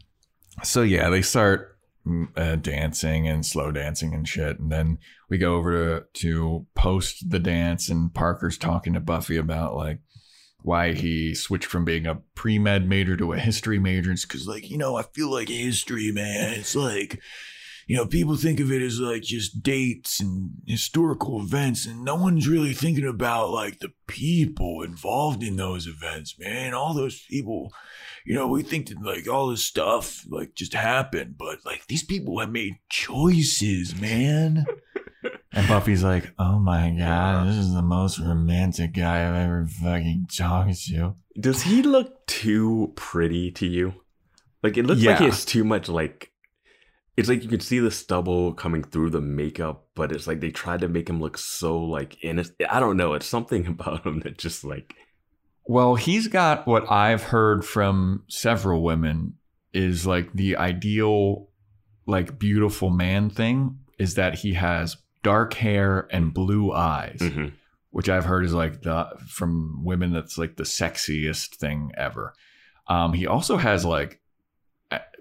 so 0.63 0.81
yeah, 0.81 1.09
they 1.09 1.21
start 1.21 1.77
mm, 2.07 2.27
uh, 2.37 2.55
dancing 2.55 3.27
and 3.27 3.45
slow 3.45 3.71
dancing 3.71 4.13
and 4.13 4.27
shit, 4.27 4.59
and 4.59 4.71
then 4.71 4.97
we 5.29 5.37
go 5.37 5.55
over 5.55 5.99
to 5.99 6.05
to 6.21 6.65
post 6.75 7.29
the 7.29 7.39
dance, 7.39 7.89
and 7.89 8.13
Parker's 8.13 8.57
talking 8.57 8.93
to 8.93 8.99
Buffy 9.01 9.35
about 9.35 9.75
like, 9.75 9.99
why 10.61 10.93
he 10.93 11.35
switched 11.35 11.65
from 11.67 11.83
being 11.85 12.07
a 12.07 12.15
pre 12.33 12.57
med 12.59 12.87
major 12.87 13.17
to 13.17 13.33
a 13.33 13.37
history 13.37 13.77
major. 13.79 14.11
It's 14.11 14.25
because, 14.25 14.47
like, 14.47 14.69
you 14.69 14.77
know, 14.77 14.95
I 14.95 15.03
feel 15.03 15.29
like 15.31 15.49
history, 15.49 16.11
man. 16.11 16.53
It's 16.53 16.75
like, 16.75 17.19
you 17.87 17.95
know, 17.95 18.05
people 18.05 18.35
think 18.35 18.59
of 18.59 18.71
it 18.71 18.81
as 18.81 18.99
like 18.99 19.21
just 19.21 19.61
dates 19.61 20.19
and 20.19 20.51
historical 20.65 21.41
events, 21.41 21.85
and 21.85 22.03
no 22.03 22.15
one's 22.15 22.47
really 22.47 22.73
thinking 22.73 23.07
about 23.07 23.51
like 23.51 23.79
the 23.79 23.91
people 24.07 24.81
involved 24.81 25.43
in 25.43 25.55
those 25.55 25.85
events, 25.85 26.37
man. 26.39 26.73
All 26.73 26.93
those 26.93 27.21
people, 27.29 27.71
you 28.25 28.33
know, 28.33 28.47
we 28.47 28.63
think 28.63 28.89
that 28.89 29.01
like 29.01 29.27
all 29.27 29.47
this 29.47 29.63
stuff 29.63 30.25
like 30.29 30.55
just 30.55 30.73
happened, 30.73 31.35
but 31.37 31.59
like 31.65 31.85
these 31.87 32.03
people 32.03 32.39
have 32.39 32.51
made 32.51 32.79
choices, 32.89 33.99
man. 33.99 34.65
And 35.55 35.69
Buffy's 35.69 36.03
like, 36.03 36.33
oh 36.37 36.59
my 36.59 36.89
god, 36.91 37.47
this 37.47 37.55
is 37.55 37.73
the 37.73 37.81
most 37.81 38.19
romantic 38.19 38.93
guy 38.93 39.27
I've 39.27 39.35
ever 39.35 39.65
fucking 39.65 40.27
talked 40.35 40.85
to. 40.87 41.15
Does 41.39 41.61
he 41.61 41.81
look 41.81 42.27
too 42.27 42.91
pretty 42.95 43.51
to 43.51 43.65
you? 43.65 43.93
Like 44.61 44.77
it 44.77 44.85
looks 44.85 45.01
like 45.01 45.19
he 45.19 45.25
has 45.25 45.45
too 45.45 45.63
much 45.63 45.87
like 45.87 46.31
it's 47.17 47.29
like 47.29 47.43
you 47.43 47.49
can 47.49 47.61
see 47.61 47.79
the 47.79 47.91
stubble 47.91 48.53
coming 48.53 48.83
through 48.83 49.09
the 49.09 49.21
makeup, 49.21 49.87
but 49.95 50.11
it's 50.11 50.27
like 50.27 50.41
they 50.41 50.51
tried 50.51 50.81
to 50.81 50.89
make 50.89 51.09
him 51.09 51.21
look 51.21 51.37
so 51.37 51.77
like 51.79 52.23
innocent. 52.23 52.57
I 52.69 52.79
don't 52.79 52.97
know. 52.97 53.13
It's 53.13 53.25
something 53.25 53.67
about 53.67 54.05
him 54.05 54.19
that 54.21 54.37
just 54.37 54.63
like 54.63 54.95
Well, 55.65 55.95
he's 55.95 56.27
got 56.27 56.67
what 56.67 56.91
I've 56.91 57.23
heard 57.23 57.65
from 57.65 58.23
several 58.27 58.83
women 58.83 59.35
is 59.73 60.05
like 60.05 60.33
the 60.33 60.57
ideal, 60.57 61.49
like 62.05 62.37
beautiful 62.37 62.89
man 62.89 63.29
thing 63.29 63.79
is 63.97 64.15
that 64.15 64.35
he 64.35 64.53
has 64.53 64.97
dark 65.23 65.53
hair 65.53 66.07
and 66.11 66.33
blue 66.33 66.71
eyes, 66.71 67.19
mhm. 67.19 67.53
which 67.91 68.09
I've 68.09 68.25
heard 68.25 68.43
is 68.43 68.53
like 68.53 68.81
the 68.81 69.07
from 69.27 69.83
women 69.85 70.11
that's 70.11 70.37
like 70.37 70.57
the 70.57 70.63
sexiest 70.63 71.55
thing 71.55 71.91
ever. 71.97 72.33
Um, 72.87 73.13
he 73.13 73.25
also 73.25 73.57
has 73.57 73.85
like 73.85 74.21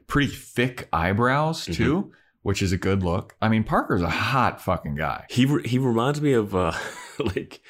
pretty 0.06 0.32
thick 0.32 0.88
eyebrows 0.92 1.64
too, 1.66 2.12
which 2.42 2.62
is 2.62 2.72
a 2.72 2.78
good 2.78 3.02
look. 3.02 3.34
I 3.40 3.48
mean, 3.48 3.64
Parker's 3.64 4.02
a 4.02 4.10
hot 4.10 4.60
fucking 4.60 4.96
guy. 4.96 5.26
he 5.30 5.46
re- 5.46 5.66
he 5.66 5.78
reminds 5.78 6.20
me 6.20 6.32
of 6.32 6.54
uh 6.54 6.72
like 7.18 7.60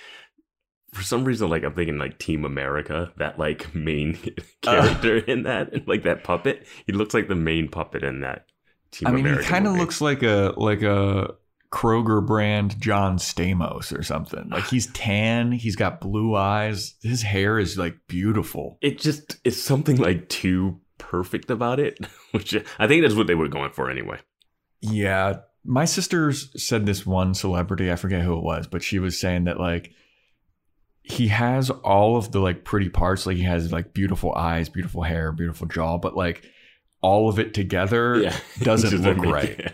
for 0.93 1.03
some 1.03 1.25
reason 1.25 1.51
like 1.51 1.65
I'm 1.65 1.75
thinking 1.75 1.99
like 1.99 2.19
Team 2.19 2.45
America, 2.45 3.13
that 3.19 3.39
like 3.39 3.75
main 3.75 4.19
character 4.63 5.19
in 5.19 5.43
that 5.45 5.73
and 5.73 5.87
like 5.87 6.05
that 6.05 6.25
puppet. 6.25 6.67
He 6.87 6.93
looks 6.93 7.15
like 7.15 7.29
the 7.29 7.35
main 7.35 7.69
puppet 7.69 8.05
in 8.05 8.21
that 8.21 8.47
Team 8.91 9.09
I 9.09 9.13
mean, 9.13 9.27
he 9.27 9.43
kind 9.43 9.67
of 9.67 9.75
looks 9.75 10.01
like 10.01 10.23
a 10.23 10.55
like 10.57 10.83
a 10.83 11.35
Kroger 11.73 12.25
brand 12.25 12.81
John 12.81 13.19
Stamos 13.19 13.97
or 13.97 14.05
something. 14.05 14.49
Like 14.51 14.67
he's 14.69 14.87
tan, 14.93 15.51
he's 15.51 15.75
got 15.75 16.01
blue 16.01 16.37
eyes, 16.37 16.95
his 17.03 17.23
hair 17.23 17.59
is 17.59 17.77
like 17.77 17.97
beautiful. 18.07 18.79
it 18.81 19.01
just 19.01 19.39
it's 19.45 19.61
something 19.61 19.97
like 19.97 20.29
too 20.29 20.81
perfect 21.09 21.51
about 21.51 21.79
it, 21.81 21.99
which 22.33 22.55
I 22.79 22.87
think 22.87 23.03
that's 23.03 23.15
what 23.15 23.27
they 23.27 23.35
were 23.35 23.49
going 23.49 23.73
for 23.73 23.91
anyway. 23.91 24.19
Yeah, 24.81 25.41
my 25.65 25.85
sisters 25.85 26.51
said 26.63 26.87
this 26.87 27.07
one 27.07 27.35
celebrity, 27.35 27.91
I 27.91 27.97
forget 27.97 28.23
who 28.23 28.37
it 28.37 28.43
was, 28.45 28.67
but 28.67 28.83
she 28.83 28.99
was 28.99 29.19
saying 29.19 29.45
that 29.45 29.59
like 29.59 29.93
he 31.03 31.29
has 31.29 31.71
all 31.71 32.17
of 32.17 32.33
the 32.33 32.41
like 32.41 32.65
pretty 32.65 32.89
parts, 32.89 33.27
like 33.27 33.37
he 33.37 33.43
has 33.45 33.73
like 33.73 33.95
beautiful 33.95 34.35
eyes, 34.35 34.69
beautiful 34.69 35.03
hair, 35.03 35.33
beautiful 35.33 35.67
jaw, 35.67 35.99
but 35.99 36.17
like 36.17 36.45
all 37.03 37.29
of 37.29 37.39
it 37.39 37.55
together 37.55 38.17
Yeah, 38.23 38.37
doesn't 38.61 39.03
look 39.03 39.25
right. 39.25 39.73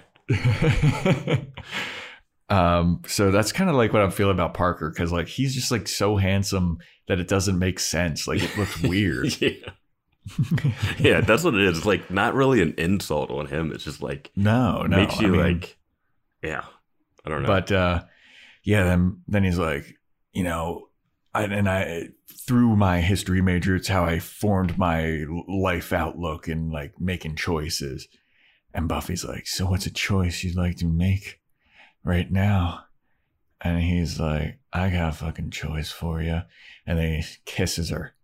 um, 2.49 3.03
so 3.07 3.31
that's 3.31 3.53
kind 3.53 3.71
of 3.71 3.77
like 3.77 3.93
what 3.93 4.03
I'm 4.03 4.11
feeling 4.11 4.35
about 4.35 4.55
Parker 4.55 4.91
because 4.91 5.13
like 5.13 5.29
he's 5.29 5.55
just 5.55 5.71
like 5.71 5.87
so 5.89 6.17
handsome 6.17 6.79
that 7.09 7.21
it 7.21 7.29
doesn't 7.29 7.59
make 7.59 7.79
sense. 7.79 8.27
Like 8.29 8.43
it 8.43 8.57
looks 8.57 8.81
weird. 8.83 9.41
yeah, 9.41 9.71
yeah, 10.99 11.21
that's 11.21 11.45
what 11.45 11.55
it 11.55 11.63
is. 11.63 11.79
It's 11.79 11.87
like 11.87 12.11
not 12.11 12.35
really 12.35 12.63
an 12.63 12.75
insult 12.79 13.31
on 13.31 13.47
him. 13.47 13.73
It's 13.73 13.85
just 13.85 14.03
like 14.03 14.31
no, 14.37 14.83
no. 14.83 14.97
makes 14.97 15.19
I 15.19 15.23
you 15.23 15.29
mean, 15.29 15.41
like, 15.41 15.79
yeah, 16.43 16.65
I 17.25 17.29
don't 17.29 17.43
know. 17.43 17.49
but 17.49 17.73
uh, 17.73 18.05
yeah. 18.63 18.85
Then 18.85 19.23
then 19.27 19.45
he's 19.45 19.59
like, 19.59 19.97
you 20.33 20.45
know, 20.45 20.89
I, 21.35 21.45
and 21.45 21.69
I 21.69 22.09
through 22.47 22.77
my 22.77 23.01
history 23.01 23.41
major, 23.41 23.77
it's 23.77 23.89
how 23.89 24.05
I 24.05 24.19
formed 24.19 24.79
my 24.79 25.25
life 25.49 25.93
outlook 25.93 26.49
and 26.49 26.73
like 26.73 27.01
making 27.01 27.37
choices. 27.37 28.09
And 28.73 28.89
Buffy's 28.89 29.25
like, 29.25 29.47
so 29.47 29.67
what's 29.67 29.87
a 29.87 29.91
choice 29.91 30.43
you'd 30.45 30.57
like 30.57 30.77
to 30.77 30.87
make 30.87 31.41
right 32.05 32.31
now? 32.31 32.85
And 33.61 33.83
he's 33.83 34.19
like, 34.19 34.59
I 34.73 34.91
got 34.91 35.11
a 35.11 35.17
fucking 35.17 35.51
choice 35.51 35.91
for 35.91 36.23
you. 36.23 36.43
And 36.87 36.99
then 36.99 37.21
he 37.21 37.25
kisses 37.45 37.91
her. 37.91 38.15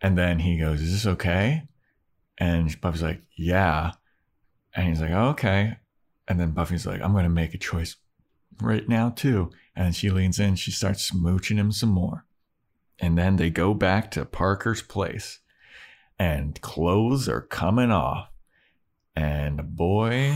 And 0.00 0.16
then 0.16 0.38
he 0.38 0.58
goes, 0.58 0.80
Is 0.80 0.92
this 0.92 1.06
okay? 1.14 1.64
And 2.36 2.80
Buffy's 2.80 3.02
like, 3.02 3.22
Yeah. 3.36 3.92
And 4.74 4.88
he's 4.88 5.00
like, 5.00 5.10
oh, 5.10 5.28
Okay. 5.30 5.76
And 6.28 6.38
then 6.38 6.50
Buffy's 6.50 6.86
like, 6.86 7.00
I'm 7.00 7.12
going 7.12 7.24
to 7.24 7.30
make 7.30 7.54
a 7.54 7.58
choice 7.58 7.96
right 8.60 8.86
now, 8.88 9.10
too. 9.10 9.50
And 9.74 9.96
she 9.96 10.10
leans 10.10 10.38
in, 10.38 10.56
she 10.56 10.70
starts 10.70 11.10
smooching 11.10 11.56
him 11.56 11.72
some 11.72 11.88
more. 11.88 12.26
And 12.98 13.16
then 13.16 13.36
they 13.36 13.48
go 13.48 13.74
back 13.74 14.10
to 14.12 14.24
Parker's 14.24 14.82
place, 14.82 15.38
and 16.18 16.60
clothes 16.60 17.28
are 17.28 17.40
coming 17.40 17.90
off. 17.90 18.28
And 19.14 19.74
boy, 19.76 20.34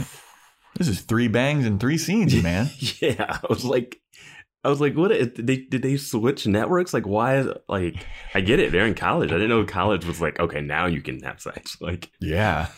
this 0.76 0.88
is 0.88 1.00
three 1.00 1.28
bangs 1.28 1.66
and 1.66 1.78
three 1.78 1.98
scenes, 1.98 2.40
man. 2.42 2.70
yeah, 3.00 3.40
I 3.42 3.46
was 3.48 3.64
like, 3.64 4.00
I 4.64 4.68
was 4.68 4.80
like, 4.80 4.94
what? 4.96 5.08
Did 5.08 5.34
they 5.46 5.56
did 5.56 5.82
they 5.82 5.96
switch 5.96 6.46
networks? 6.46 6.94
Like, 6.94 7.06
why? 7.06 7.38
Is, 7.38 7.48
like, 7.68 7.96
I 8.34 8.40
get 8.40 8.60
it. 8.60 8.70
They're 8.72 8.86
in 8.86 8.94
college. 8.94 9.30
I 9.30 9.34
didn't 9.34 9.48
know 9.48 9.64
college 9.64 10.04
was 10.06 10.20
like, 10.20 10.38
okay, 10.38 10.60
now 10.60 10.86
you 10.86 11.02
can 11.02 11.20
have 11.22 11.40
sex. 11.40 11.76
Like, 11.80 12.10
Yeah. 12.20 12.68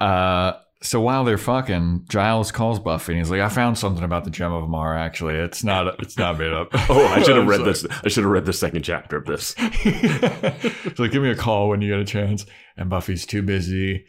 Uh, 0.00 0.52
so 0.80 1.00
while 1.00 1.24
they're 1.24 1.38
fucking, 1.38 2.04
Giles 2.08 2.52
calls 2.52 2.78
Buffy 2.78 3.12
and 3.14 3.18
he's 3.20 3.30
like, 3.32 3.40
"I 3.40 3.48
found 3.48 3.76
something 3.76 4.04
about 4.04 4.22
the 4.24 4.30
Gem 4.30 4.52
of 4.52 4.68
Mara. 4.68 5.00
Actually, 5.00 5.34
it's 5.34 5.64
not. 5.64 6.00
It's 6.00 6.16
not 6.16 6.38
made 6.38 6.52
up." 6.52 6.68
oh, 6.88 7.04
I 7.06 7.20
should 7.22 7.34
have 7.36 7.46
read 7.48 7.60
sorry. 7.60 7.72
this. 7.72 7.86
I 8.04 8.08
should 8.08 8.22
have 8.22 8.30
read 8.30 8.44
the 8.44 8.52
second 8.52 8.82
chapter 8.82 9.16
of 9.16 9.24
this. 9.24 9.54
He's 9.54 10.98
like, 11.00 11.10
"Give 11.10 11.20
me 11.20 11.30
a 11.30 11.34
call 11.34 11.68
when 11.68 11.80
you 11.82 11.90
get 11.90 11.98
a 11.98 12.04
chance." 12.04 12.46
And 12.76 12.88
Buffy's 12.88 13.26
too 13.26 13.42
busy 13.42 14.04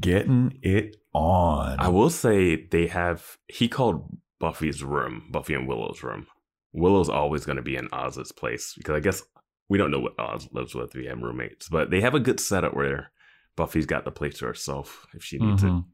getting 0.00 0.58
it 0.62 0.96
on. 1.14 1.76
I 1.78 1.88
will 1.90 2.10
say 2.10 2.66
they 2.66 2.88
have. 2.88 3.36
He 3.46 3.68
called 3.68 4.08
Buffy's 4.42 4.82
room, 4.82 5.28
Buffy 5.30 5.54
and 5.54 5.68
Willow's 5.68 6.02
room. 6.02 6.26
Willow's 6.72 7.08
always 7.08 7.46
going 7.46 7.56
to 7.56 7.62
be 7.62 7.76
in 7.76 7.88
Oz's 7.92 8.32
place 8.32 8.74
because 8.76 8.96
I 8.96 9.00
guess 9.00 9.22
we 9.68 9.78
don't 9.78 9.92
know 9.92 10.00
what 10.00 10.18
Oz 10.18 10.48
lives 10.52 10.74
with. 10.74 10.94
We 10.94 11.06
have 11.06 11.20
roommates, 11.22 11.68
but 11.68 11.90
they 11.90 12.00
have 12.00 12.14
a 12.14 12.20
good 12.20 12.40
setup 12.40 12.74
where 12.74 13.12
Buffy's 13.56 13.86
got 13.86 14.04
the 14.04 14.10
place 14.10 14.38
to 14.38 14.46
herself 14.46 15.06
if 15.14 15.22
she 15.22 15.38
needs 15.38 15.62
it. 15.62 15.66
Mhm. 15.68 15.84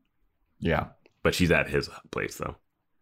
Yeah, 0.61 0.87
But 1.23 1.35
she's 1.35 1.51
at 1.51 1.69
his 1.69 1.91
place 2.11 2.39
though. 2.39 2.57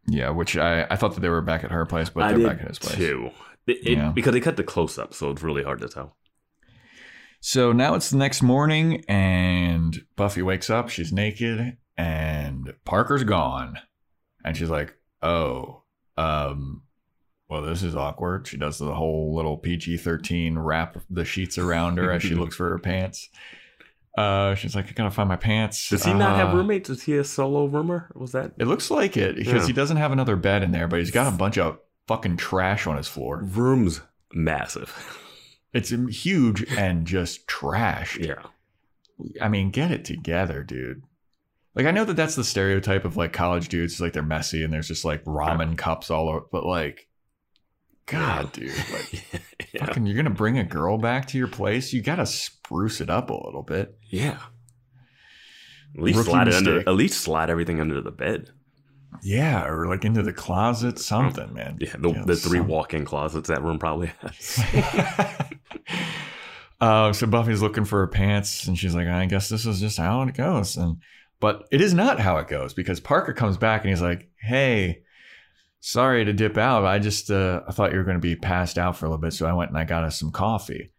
yeah. 0.08 0.30
Which 0.30 0.56
I 0.56 0.84
I 0.90 0.96
thought 0.96 1.14
that 1.14 1.20
they 1.20 1.28
were 1.28 1.42
back 1.42 1.62
at 1.64 1.70
her 1.70 1.86
place, 1.86 2.10
but 2.10 2.24
I 2.24 2.32
they're 2.32 2.48
back 2.48 2.60
at 2.60 2.68
his 2.68 2.78
place. 2.78 2.96
too. 2.96 3.30
It- 3.66 3.86
it- 3.86 3.98
Yeah. 3.98 4.10
Because 4.10 4.32
they 4.32 4.40
cut 4.40 4.56
the 4.56 4.64
close 4.64 4.98
up, 4.98 5.14
so 5.14 5.30
it's 5.30 5.42
really 5.42 5.62
hard 5.62 5.80
to 5.80 5.88
tell. 5.88 6.16
So 7.40 7.72
now 7.72 7.94
it's 7.94 8.10
the 8.10 8.16
next 8.16 8.42
morning, 8.42 9.04
and 9.08 9.96
Buffy 10.16 10.42
wakes 10.42 10.70
up. 10.70 10.88
She's 10.88 11.12
naked, 11.12 11.76
and 11.96 12.72
Parker's 12.84 13.24
gone. 13.24 13.78
And 14.44 14.56
she's 14.56 14.70
like, 14.70 14.94
"Oh, 15.22 15.82
um, 16.16 16.82
well, 17.48 17.62
this 17.62 17.82
is 17.82 17.94
awkward." 17.96 18.46
She 18.46 18.56
does 18.56 18.78
the 18.78 18.94
whole 18.94 19.34
little 19.34 19.56
PG 19.56 19.96
thirteen 19.98 20.58
wrap 20.58 20.98
the 21.10 21.24
sheets 21.24 21.58
around 21.58 21.98
her 21.98 22.10
as 22.12 22.22
she 22.22 22.34
looks 22.36 22.56
for 22.56 22.68
her 22.70 22.78
pants. 22.78 23.28
Uh, 24.16 24.54
she's 24.54 24.74
like, 24.74 24.88
"I 24.88 24.92
gotta 24.92 25.10
find 25.10 25.28
my 25.28 25.36
pants." 25.36 25.88
Does 25.90 26.04
he 26.04 26.14
not 26.14 26.36
have 26.36 26.54
Uh, 26.54 26.56
roommates? 26.56 26.88
Is 26.90 27.02
he 27.02 27.16
a 27.18 27.24
solo 27.24 27.66
roomer? 27.66 28.10
Was 28.14 28.32
that 28.32 28.52
It 28.58 28.66
looks 28.66 28.90
like 28.90 29.16
it 29.16 29.36
because 29.36 29.62
Yeah. 29.64 29.66
he 29.66 29.72
doesn't 29.72 29.98
have 29.98 30.12
another 30.12 30.36
bed 30.36 30.62
in 30.62 30.72
there, 30.72 30.88
but 30.88 30.98
he's 31.00 31.10
got 31.10 31.32
a 31.32 31.36
bunch 31.36 31.58
of 31.58 31.78
fucking 32.08 32.36
trash 32.38 32.86
on 32.86 32.96
his 32.96 33.08
floor. 33.08 33.42
room's 33.44 34.00
massive? 34.32 35.22
It's 35.74 35.90
huge 35.90 36.64
and 36.78 37.06
just 37.06 37.46
trash. 37.46 38.16
yeah. 38.18 38.42
I 39.42 39.48
mean, 39.48 39.70
get 39.70 39.90
it 39.90 40.04
together, 40.06 40.62
dude. 40.62 41.02
Like, 41.76 41.84
I 41.84 41.90
know 41.90 42.06
that 42.06 42.16
that's 42.16 42.34
the 42.34 42.42
stereotype 42.42 43.04
of 43.04 43.18
like 43.18 43.34
college 43.34 43.68
dudes, 43.68 44.00
like 44.00 44.14
they're 44.14 44.22
messy 44.22 44.64
and 44.64 44.72
there's 44.72 44.88
just 44.88 45.04
like 45.04 45.22
ramen 45.24 45.76
cups 45.76 46.10
all 46.10 46.30
over, 46.30 46.40
but 46.50 46.64
like, 46.64 47.06
God, 48.06 48.50
dude, 48.52 48.72
like, 48.92 49.42
yeah. 49.74 49.84
fucking, 49.84 50.06
you're 50.06 50.16
gonna 50.16 50.30
bring 50.30 50.58
a 50.58 50.64
girl 50.64 50.96
back 50.96 51.26
to 51.28 51.38
your 51.38 51.48
place, 51.48 51.92
you 51.92 52.00
gotta 52.00 52.24
spruce 52.24 53.02
it 53.02 53.10
up 53.10 53.28
a 53.28 53.34
little 53.34 53.62
bit. 53.62 53.98
Yeah. 54.08 54.38
At 55.94 56.02
least 56.02 56.18
Rookie 56.18 56.30
slide 56.30 56.48
it 56.48 56.54
under. 56.54 56.80
At 56.80 56.94
least 56.94 57.20
slide 57.20 57.50
everything 57.50 57.80
under 57.80 58.00
the 58.00 58.10
bed. 58.10 58.50
Yeah, 59.22 59.66
or 59.66 59.86
like 59.86 60.04
into 60.04 60.22
the 60.22 60.32
closet, 60.32 60.98
something, 60.98 61.52
man. 61.52 61.78
Yeah, 61.80 61.96
the, 61.98 62.22
the 62.26 62.36
three 62.36 62.58
some- 62.58 62.68
walk-in 62.68 63.04
closets 63.04 63.48
that 63.48 63.62
room 63.62 63.78
probably 63.78 64.12
has. 64.20 64.60
uh, 66.80 67.12
so 67.12 67.26
Buffy's 67.26 67.62
looking 67.62 67.84
for 67.84 68.00
her 68.00 68.08
pants, 68.08 68.66
and 68.66 68.78
she's 68.78 68.94
like, 68.94 69.06
"I 69.06 69.26
guess 69.26 69.48
this 69.48 69.64
is 69.64 69.80
just 69.80 69.98
how 69.98 70.22
it 70.22 70.34
goes." 70.34 70.76
And 70.76 70.98
but 71.40 71.66
it 71.70 71.80
is 71.80 71.92
not 71.94 72.20
how 72.20 72.38
it 72.38 72.48
goes 72.48 72.74
because 72.74 73.00
Parker 73.00 73.32
comes 73.32 73.56
back 73.56 73.82
and 73.82 73.90
he's 73.90 74.02
like, 74.02 74.28
"Hey, 74.40 75.02
sorry 75.80 76.24
to 76.24 76.32
dip 76.32 76.56
out. 76.56 76.84
I 76.84 76.98
just 76.98 77.30
uh, 77.30 77.62
I 77.68 77.72
thought 77.72 77.92
you 77.92 77.98
were 77.98 78.04
going 78.04 78.16
to 78.16 78.20
be 78.20 78.36
passed 78.36 78.78
out 78.78 78.96
for 78.96 79.06
a 79.06 79.08
little 79.08 79.20
bit, 79.22 79.32
so 79.32 79.46
I 79.46 79.52
went 79.52 79.70
and 79.70 79.78
I 79.78 79.84
got 79.84 80.04
us 80.04 80.18
some 80.18 80.30
coffee." 80.32 80.90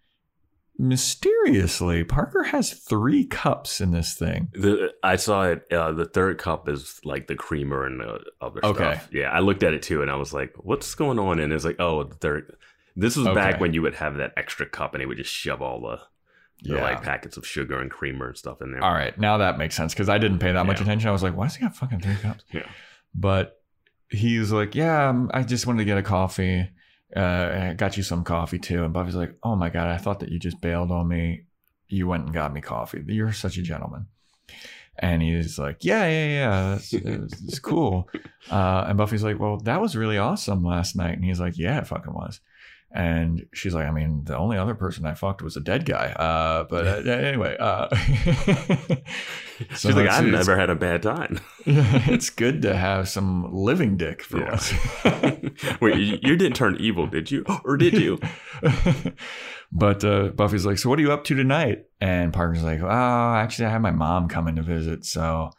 mysteriously, 0.80 2.04
Parker 2.04 2.44
has 2.44 2.74
three 2.74 3.26
cups 3.26 3.82
in 3.82 3.92
this 3.92 4.14
thing. 4.14 4.50
The 4.54 4.94
I 5.04 5.16
saw 5.16 5.46
it. 5.48 5.66
Uh, 5.72 5.92
the 5.92 6.06
third 6.06 6.38
cup 6.38 6.70
is 6.70 7.00
like 7.04 7.26
the 7.28 7.36
creamer 7.36 7.86
and 7.86 8.00
the 8.00 8.20
other 8.42 8.60
Okay. 8.64 8.94
stuff. 8.94 9.10
Yeah, 9.12 9.30
I 9.32 9.40
looked 9.40 9.64
at 9.64 9.74
it 9.74 9.82
too, 9.82 10.02
and 10.02 10.12
I 10.12 10.16
was 10.16 10.34
like, 10.34 10.54
"What's 10.58 10.94
going 10.96 11.20
on?" 11.20 11.40
And 11.40 11.52
it's 11.52 11.66
like, 11.66 11.78
"Oh, 11.80 12.04
the 12.04 12.16
third. 12.16 12.56
This 12.96 13.16
was 13.16 13.28
back 13.30 13.60
when 13.60 13.74
you 13.74 13.82
would 13.84 13.96
have 13.96 14.18
that 14.18 14.34
extra 14.38 14.66
cup, 14.66 14.94
and 14.94 15.02
they 15.02 15.06
would 15.06 15.18
just 15.18 15.34
shove 15.34 15.62
all 15.62 15.82
the 15.82 16.00
Yeah. 16.62 16.82
like 16.82 17.04
packets 17.04 17.38
of 17.38 17.46
sugar 17.46 17.80
and 17.80 17.92
creamer 17.92 18.28
and 18.28 18.38
stuff 18.38 18.62
in 18.62 18.72
there. 18.72 18.84
All 18.84 18.92
right, 18.94 19.18
now 19.18 19.38
that 19.38 19.58
makes 19.58 19.76
sense 19.76 19.94
because 19.94 20.10
I 20.10 20.18
didn't 20.18 20.40
pay 20.40 20.52
that 20.52 20.66
much 20.66 20.82
attention. 20.82 21.08
I 21.08 21.12
was 21.12 21.24
like, 21.24 21.36
why 21.36 21.46
does 21.46 21.56
he 21.56 21.62
got 21.62 21.76
fucking 21.76 22.00
three 22.00 22.16
cups? 22.16 22.44
Yeah. 22.52 22.68
But 23.14 23.62
he's 24.10 24.52
like, 24.52 24.76
yeah, 24.76 25.10
um, 25.10 25.30
I 25.34 25.44
just 25.44 25.68
wanted 25.68 25.80
to 25.80 25.86
get 25.86 25.98
a 25.98 26.04
coffee. 26.04 26.70
Uh, 27.16 27.20
I 27.70 27.74
got 27.74 27.96
you 27.98 28.04
some 28.04 28.24
coffee 28.24 28.60
too. 28.60 28.84
And 28.84 28.94
Buffy's 28.94 29.16
like, 29.16 29.36
oh 29.44 29.56
my 29.56 29.70
God, 29.70 29.88
I 29.88 29.98
thought 29.98 30.20
that 30.20 30.30
you 30.30 30.40
just 30.40 30.60
bailed 30.62 30.92
on 30.92 31.08
me. 31.08 31.44
You 31.88 32.08
went 32.08 32.26
and 32.26 32.34
got 32.34 32.54
me 32.54 32.62
coffee. 32.62 33.04
You're 33.08 33.32
such 33.32 33.58
a 33.58 33.62
gentleman. 33.62 34.08
And 35.00 35.22
he's 35.22 35.60
like, 35.60 35.86
yeah, 35.86 36.08
yeah, 36.08 36.28
yeah, 36.28 36.70
that's, 36.72 36.94
it's, 36.94 37.42
it's 37.44 37.60
cool. 37.60 38.10
Uh, 38.50 38.86
and 38.88 38.98
Buffy's 38.98 39.26
like, 39.26 39.38
well, 39.38 39.58
that 39.58 39.82
was 39.82 39.94
really 39.94 40.18
awesome 40.18 40.64
last 40.64 40.96
night. 40.96 41.16
And 41.16 41.26
he's 41.26 41.38
like, 41.38 41.58
yeah, 41.58 41.80
it 41.80 41.88
fucking 41.88 42.14
was. 42.14 42.40
And 42.90 43.46
she's 43.54 43.74
like, 43.74 43.86
I 43.86 43.92
mean, 43.92 44.24
the 44.24 44.38
only 44.38 44.58
other 44.58 44.74
person 44.74 45.06
I 45.06 45.14
fucked 45.14 45.42
was 45.42 45.58
a 45.58 45.60
dead 45.60 45.86
guy. 45.86 46.08
Uh, 46.14 46.64
but 46.64 46.88
uh, 46.88 47.12
anyway, 47.12 47.58
uh, 47.60 47.90
so 49.76 49.90
She's 49.90 49.96
like, 49.96 50.10
"I've 50.10 50.26
never 50.26 50.58
had 50.58 50.70
a 50.70 50.76
bad 50.76 51.04
time." 51.04 51.40
it's 51.66 52.30
good 52.30 52.62
to 52.62 52.76
have 52.76 53.10
some 53.10 53.54
living 53.54 53.98
dick 53.98 54.24
for 54.24 54.40
Yeah. 54.40 54.50
once. 54.52 54.74
Wait, 55.82 55.98
you, 55.98 56.18
you 56.22 56.36
didn't 56.38 56.56
turn 56.56 56.78
evil, 56.80 57.08
did 57.08 57.30
you? 57.30 57.44
Or 57.66 57.76
did 57.76 57.94
you? 57.94 58.20
but 59.72 60.04
uh, 60.06 60.30
Buffy's 60.30 60.66
like, 60.66 60.78
so 60.78 60.90
what 60.90 60.98
are 60.98 61.02
you 61.02 61.12
up 61.12 61.26
to 61.26 61.36
tonight? 61.36 61.86
And 62.00 62.32
Parker's 62.32 62.64
like, 62.64 62.82
oh, 62.82 62.88
actually, 63.36 63.66
I 63.66 63.70
have 63.72 63.82
my 63.82 63.92
mom 63.92 64.30
coming 64.30 64.56
to 64.56 64.62
visit. 64.64 65.06
So, 65.06 65.52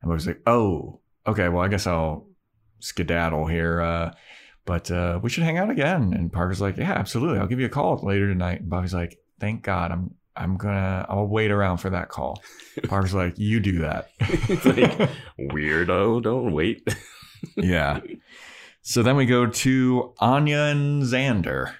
and 0.00 0.10
Buffy's 0.10 0.26
like, 0.26 0.40
oh, 0.46 1.00
okay, 1.26 1.48
well, 1.48 1.62
I 1.62 1.68
guess 1.68 1.86
I'll 1.86 2.28
skedaddle 2.80 3.46
here. 3.46 4.12
But 4.64 4.90
uh, 4.90 5.18
we 5.22 5.28
should 5.30 5.42
hang 5.44 5.58
out 5.58 5.70
again. 5.70 6.12
And 6.14 6.32
Parker's 6.32 6.60
like, 6.60 6.76
yeah, 6.76 6.92
absolutely. 6.92 7.38
I'll 7.38 7.46
give 7.48 7.58
you 7.60 7.66
a 7.66 7.70
call 7.70 7.96
later 8.02 8.28
tonight. 8.28 8.60
And 8.60 8.70
Buffy's 8.70 8.94
like, 8.94 9.18
thank 9.40 9.62
God, 9.62 9.90
I'm 9.90 10.14
I'm 10.36 10.56
gonna 10.56 11.04
I'll 11.08 11.26
wait 11.26 11.50
around 11.50 11.78
for 11.78 11.90
that 11.90 12.08
call. 12.08 12.42
Parker's 12.88 13.12
like, 13.14 13.38
you 13.38 13.60
do 13.60 13.80
that. 13.80 14.10
It's 14.20 14.64
like, 14.64 15.10
Weirdo, 15.38 16.22
don't 16.22 16.52
wait. 16.52 16.86
yeah. 17.56 18.00
So 18.82 19.02
then 19.02 19.16
we 19.16 19.26
go 19.26 19.46
to 19.46 20.12
Anya 20.18 20.58
and 20.58 21.02
Xander. 21.02 21.74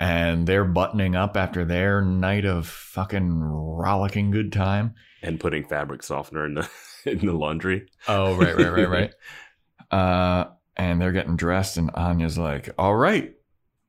And 0.00 0.46
they're 0.46 0.64
buttoning 0.64 1.14
up 1.14 1.36
after 1.36 1.64
their 1.64 2.02
night 2.02 2.44
of 2.44 2.66
fucking 2.66 3.40
rollicking 3.40 4.30
good 4.32 4.52
time. 4.52 4.94
and 5.22 5.38
putting 5.40 5.64
fabric 5.64 6.02
softener 6.02 6.44
in 6.44 6.54
the 6.54 6.68
in 7.06 7.24
the 7.24 7.32
laundry. 7.32 7.86
Oh, 8.08 8.34
right, 8.34 8.56
right, 8.56 8.72
right, 8.72 8.88
right. 8.90 9.96
uh, 9.96 10.50
and 10.76 11.00
they're 11.00 11.12
getting 11.12 11.36
dressed, 11.36 11.76
and 11.76 11.90
Anya's 11.94 12.38
like, 12.38 12.70
All 12.78 12.96
right, 12.96 13.34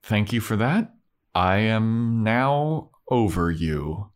thank 0.03 0.33
you 0.33 0.41
for 0.41 0.55
that. 0.57 0.93
I 1.33 1.57
am 1.57 2.23
now 2.23 2.89
over 3.09 3.51
you. 3.51 4.11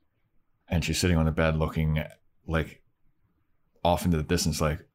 And 0.67 0.86
she's 0.86 0.99
sitting 0.99 1.17
on 1.17 1.26
the 1.26 1.32
bed 1.32 1.57
looking 1.57 2.03
like 2.47 2.82
off 3.84 4.05
into 4.05 4.17
the 4.17 4.24
distance, 4.24 4.61
like, 4.61 4.86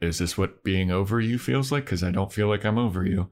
Is 0.00 0.18
this 0.18 0.38
what 0.38 0.62
being 0.62 0.90
over 0.90 1.20
you 1.20 1.38
feels 1.38 1.72
like? 1.72 1.84
Because 1.84 2.04
I 2.04 2.10
don't 2.10 2.32
feel 2.32 2.48
like 2.48 2.64
I'm 2.64 2.78
over 2.78 3.04
you. 3.04 3.30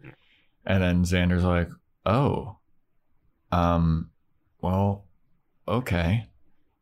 And 0.67 0.83
then 0.83 1.05
Xander's 1.05 1.45
like, 1.45 1.71
Oh, 2.05 2.59
um, 3.53 4.11
well, 4.61 5.07
okay. 5.67 6.28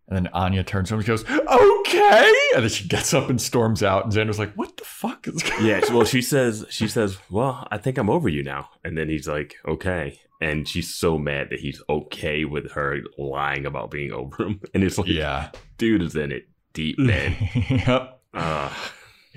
And 0.09 0.17
then 0.17 0.29
Anya 0.33 0.63
turns 0.63 0.93
over 0.93 1.01
and 1.01 1.07
goes, 1.07 1.25
okay. 1.29 2.33
And 2.55 2.63
then 2.63 2.69
she 2.69 2.87
gets 2.87 3.13
up 3.13 3.29
and 3.29 3.41
storms 3.41 3.83
out. 3.83 4.05
And 4.05 4.13
Xander's 4.13 4.39
like, 4.39 4.55
what 4.55 4.77
the 4.77 4.85
fuck 4.85 5.27
is 5.27 5.43
going 5.43 5.61
on? 5.61 5.67
Yeah, 5.67 5.81
well, 5.93 6.05
she 6.05 6.23
says 6.23 6.65
she 6.71 6.87
says, 6.87 7.19
"Well, 7.31 7.67
I 7.73 7.79
think 7.79 7.99
I'm 7.99 8.09
over 8.09 8.29
you 8.29 8.43
now," 8.45 8.71
and 8.85 8.97
then 8.97 9.09
he's 9.09 9.27
like, 9.27 9.57
"Okay," 9.67 10.21
and 10.41 10.69
she's 10.69 10.95
so 10.95 11.19
mad 11.19 11.49
that 11.51 11.59
he's 11.61 11.83
okay 11.89 12.45
with 12.45 12.71
her 12.73 12.99
lying 13.19 13.67
about 13.67 13.91
being 13.91 14.13
over 14.13 14.45
him, 14.45 14.61
and 14.75 14.85
it's 14.85 14.97
like, 14.97 15.09
Yeah. 15.09 15.51
dude 15.77 16.03
is 16.03 16.15
in 16.15 16.31
it 16.31 16.49
deep, 16.73 16.99
man. 16.99 17.35
yep. 17.69 18.21
Uh, 18.33 18.71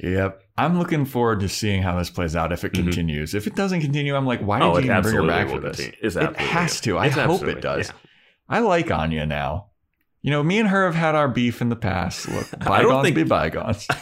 Yep. 0.01 0.41
I'm 0.57 0.77
looking 0.77 1.03
forward 1.05 1.39
to 1.41 1.49
seeing 1.49 1.81
how 1.81 1.97
this 1.97 2.09
plays 2.09 2.35
out 2.35 2.51
if 2.53 2.63
it 2.63 2.71
Mhm. 2.73 2.83
continues. 2.83 3.33
If 3.33 3.47
it 3.47 3.55
doesn't 3.55 3.81
continue, 3.81 4.15
I'm 4.15 4.25
like, 4.25 4.39
why 4.41 4.59
did 4.59 4.65
oh, 4.65 4.77
you 4.77 5.01
bring 5.01 5.15
her 5.15 5.27
back 5.27 5.49
for 5.49 5.59
this? 5.59 5.79
It 5.79 6.35
has 6.37 6.79
to. 6.81 6.97
I 6.97 7.07
It's 7.07 7.15
hope 7.15 7.43
it 7.43 7.59
does. 7.61 7.87
yeah. 7.87 7.93
I 8.47 8.59
like 8.59 8.89
Anya 8.91 9.25
now. 9.25 9.68
You 10.21 10.31
know, 10.31 10.43
me 10.43 10.59
and 10.59 10.67
her 10.69 10.85
have 10.85 10.95
had 10.95 11.15
our 11.15 11.27
beef 11.27 11.61
in 11.61 11.69
the 11.69 11.75
past. 11.75 12.27
Look, 12.27 12.47
I 12.67 12.81
don't 12.81 12.89
bygones 12.91 13.03
think- 13.05 13.15
be 13.15 13.23
bygones. 13.23 13.87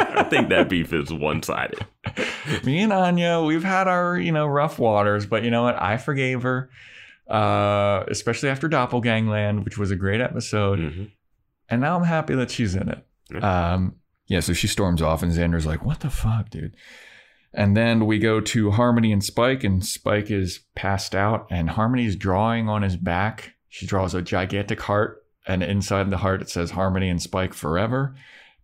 I 0.00 0.22
think 0.22 0.48
that 0.50 0.68
beef 0.68 0.92
is 0.92 1.12
one 1.12 1.42
sided. 1.42 1.84
me 2.64 2.78
and 2.78 2.92
Anya, 2.92 3.40
we've 3.42 3.64
had 3.64 3.88
our, 3.88 4.16
you 4.16 4.30
know, 4.30 4.46
rough 4.46 4.78
waters, 4.78 5.26
but 5.26 5.42
you 5.42 5.50
know 5.50 5.64
what? 5.64 5.80
I 5.82 5.96
forgave 5.96 6.42
her. 6.42 6.70
Uh, 7.28 8.04
especially 8.08 8.48
after 8.48 8.68
Doppelgangland, 8.68 9.64
which 9.64 9.76
was 9.76 9.90
a 9.90 9.96
great 9.96 10.20
episode. 10.20 10.78
hmm 10.78 11.04
And 11.68 11.80
now 11.80 11.96
I'm 11.96 12.04
happy 12.04 12.34
that 12.36 12.50
she's 12.50 12.74
in 12.76 12.88
it. 12.88 13.04
Yeah. 13.30 13.72
Um, 13.74 13.96
yeah, 14.28 14.40
so 14.40 14.52
she 14.52 14.66
storms 14.68 15.02
off, 15.02 15.22
and 15.22 15.32
Xander's 15.32 15.66
like, 15.66 15.84
What 15.84 16.00
the 16.00 16.10
fuck, 16.10 16.48
dude? 16.50 16.76
And 17.52 17.76
then 17.76 18.06
we 18.06 18.18
go 18.18 18.40
to 18.40 18.70
Harmony 18.70 19.10
and 19.10 19.24
Spike, 19.24 19.64
and 19.64 19.84
Spike 19.84 20.30
is 20.30 20.60
passed 20.76 21.14
out, 21.14 21.46
and 21.50 21.70
Harmony's 21.70 22.14
drawing 22.14 22.68
on 22.68 22.82
his 22.82 22.96
back. 22.96 23.54
She 23.68 23.84
draws 23.86 24.14
a 24.14 24.22
gigantic 24.22 24.80
heart, 24.80 25.24
and 25.48 25.62
inside 25.62 26.10
the 26.10 26.18
heart 26.18 26.42
it 26.42 26.50
says 26.50 26.70
Harmony 26.70 27.08
and 27.08 27.20
Spike 27.20 27.54
forever. 27.54 28.14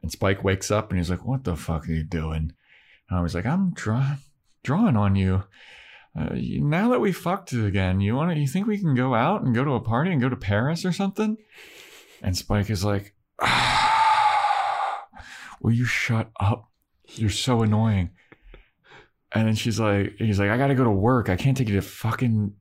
And 0.03 0.13
Spike 0.13 0.45
wakes 0.45 0.71
up 0.71 0.91
and 0.91 0.99
he's 0.99 1.11
like, 1.11 1.25
What 1.25 1.43
the 1.45 1.57
fuck 1.57 1.89
are 1.89 1.93
you 1.93 2.05
doing? 2.05 2.53
And 3.09 3.19
I 3.19 3.23
was 3.23 3.35
like, 3.35 3.47
I'm 3.47 3.73
draw- 3.73 4.17
drawing 4.63 4.97
on 4.97 5.17
you. 5.17 5.45
Uh, 6.17 6.29
now 6.35 6.91
that 6.91 7.01
we 7.01 7.11
fucked 7.11 7.53
again, 7.53 8.01
you 8.01 8.15
want 8.15 8.33
to? 8.33 8.39
You 8.39 8.47
think 8.47 8.69
we 8.69 8.79
can 8.79 8.95
go 8.95 9.15
out 9.15 9.43
and 9.43 9.55
go 9.55 9.65
to 9.65 9.73
a 9.73 9.81
party 9.81 10.13
and 10.13 10.21
go 10.21 10.29
to 10.29 10.37
Paris 10.37 10.85
or 10.85 10.93
something? 10.93 11.39
And 12.23 12.37
Spike 12.37 12.71
is 12.71 12.85
like, 12.85 13.15
Will 15.61 15.73
you 15.73 15.87
shut 15.87 16.31
up? 16.39 16.69
You're 17.15 17.31
so 17.31 17.63
annoying. 17.63 18.11
And 19.33 19.49
then 19.49 19.55
she's 19.55 19.81
like, 19.81 20.15
he's 20.19 20.39
like, 20.39 20.51
I 20.51 20.59
gotta 20.59 20.75
go 20.75 20.85
to 20.85 20.91
work. 20.91 21.29
I 21.29 21.37
can't 21.37 21.57
take 21.57 21.69
you 21.69 21.75
to 21.77 21.83
fucking, 21.83 22.53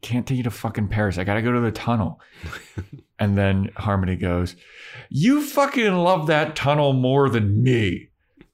can't 0.00 0.26
take 0.26 0.38
you 0.38 0.42
to 0.44 0.50
fucking 0.50 0.88
Paris. 0.88 1.18
I 1.18 1.24
gotta 1.24 1.42
go 1.42 1.52
to 1.52 1.60
the 1.60 1.72
tunnel. 1.72 2.20
and 3.18 3.36
then 3.36 3.70
Harmony 3.76 4.16
goes, 4.16 4.56
You 5.08 5.42
fucking 5.42 5.94
love 5.94 6.26
that 6.28 6.56
tunnel 6.56 6.92
more 6.92 7.28
than 7.28 7.62
me. 7.62 8.10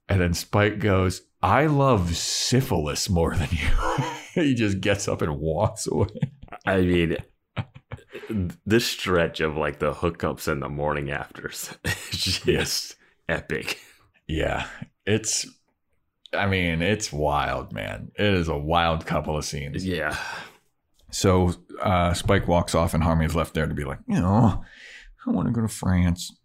And 0.09 0.21
then 0.21 0.35
Spike 0.35 0.79
goes, 0.79 1.23
I 1.43 1.67
love 1.67 2.17
syphilis 2.17 3.09
more 3.09 3.35
than 3.35 3.49
you. 3.51 4.05
he 4.43 4.55
just 4.55 4.81
gets 4.81 5.09
up 5.09 5.23
and 5.23 5.39
walks 5.39 5.87
away. 5.87 6.09
I 6.65 6.81
mean, 6.81 7.17
this 8.65 8.87
stretch 8.87 9.41
of 9.41 9.57
like 9.57 9.79
the 9.79 9.93
hookups 9.93 10.49
and 10.49 10.63
the 10.63 10.69
morning 10.69 11.11
afters 11.11 11.77
is 12.13 12.41
just 12.41 12.97
epic. 13.29 13.79
Yeah, 14.27 14.67
it's. 15.05 15.47
I 16.33 16.47
mean, 16.47 16.83
it's 16.83 17.13
wild, 17.13 17.73
man. 17.73 18.11
It 18.19 18.27
is 18.27 18.49
a 18.49 18.59
wild 18.59 19.07
couple 19.07 19.37
of 19.37 19.45
scenes. 19.45 19.87
Yeah. 19.87 20.17
So 21.11 21.55
uh, 21.81 22.15
Spike 22.15 22.49
walks 22.49 22.75
off, 22.75 22.95
and 22.95 23.03
Harmony's 23.03 23.35
left 23.35 23.55
there 23.55 23.67
to 23.67 23.75
be 23.75 23.85
like, 23.85 23.99
you 24.09 24.21
know, 24.21 24.63
I 25.27 25.31
want 25.31 25.49
to 25.49 25.53
go 25.53 25.63
to 25.63 25.69
France. 25.69 26.37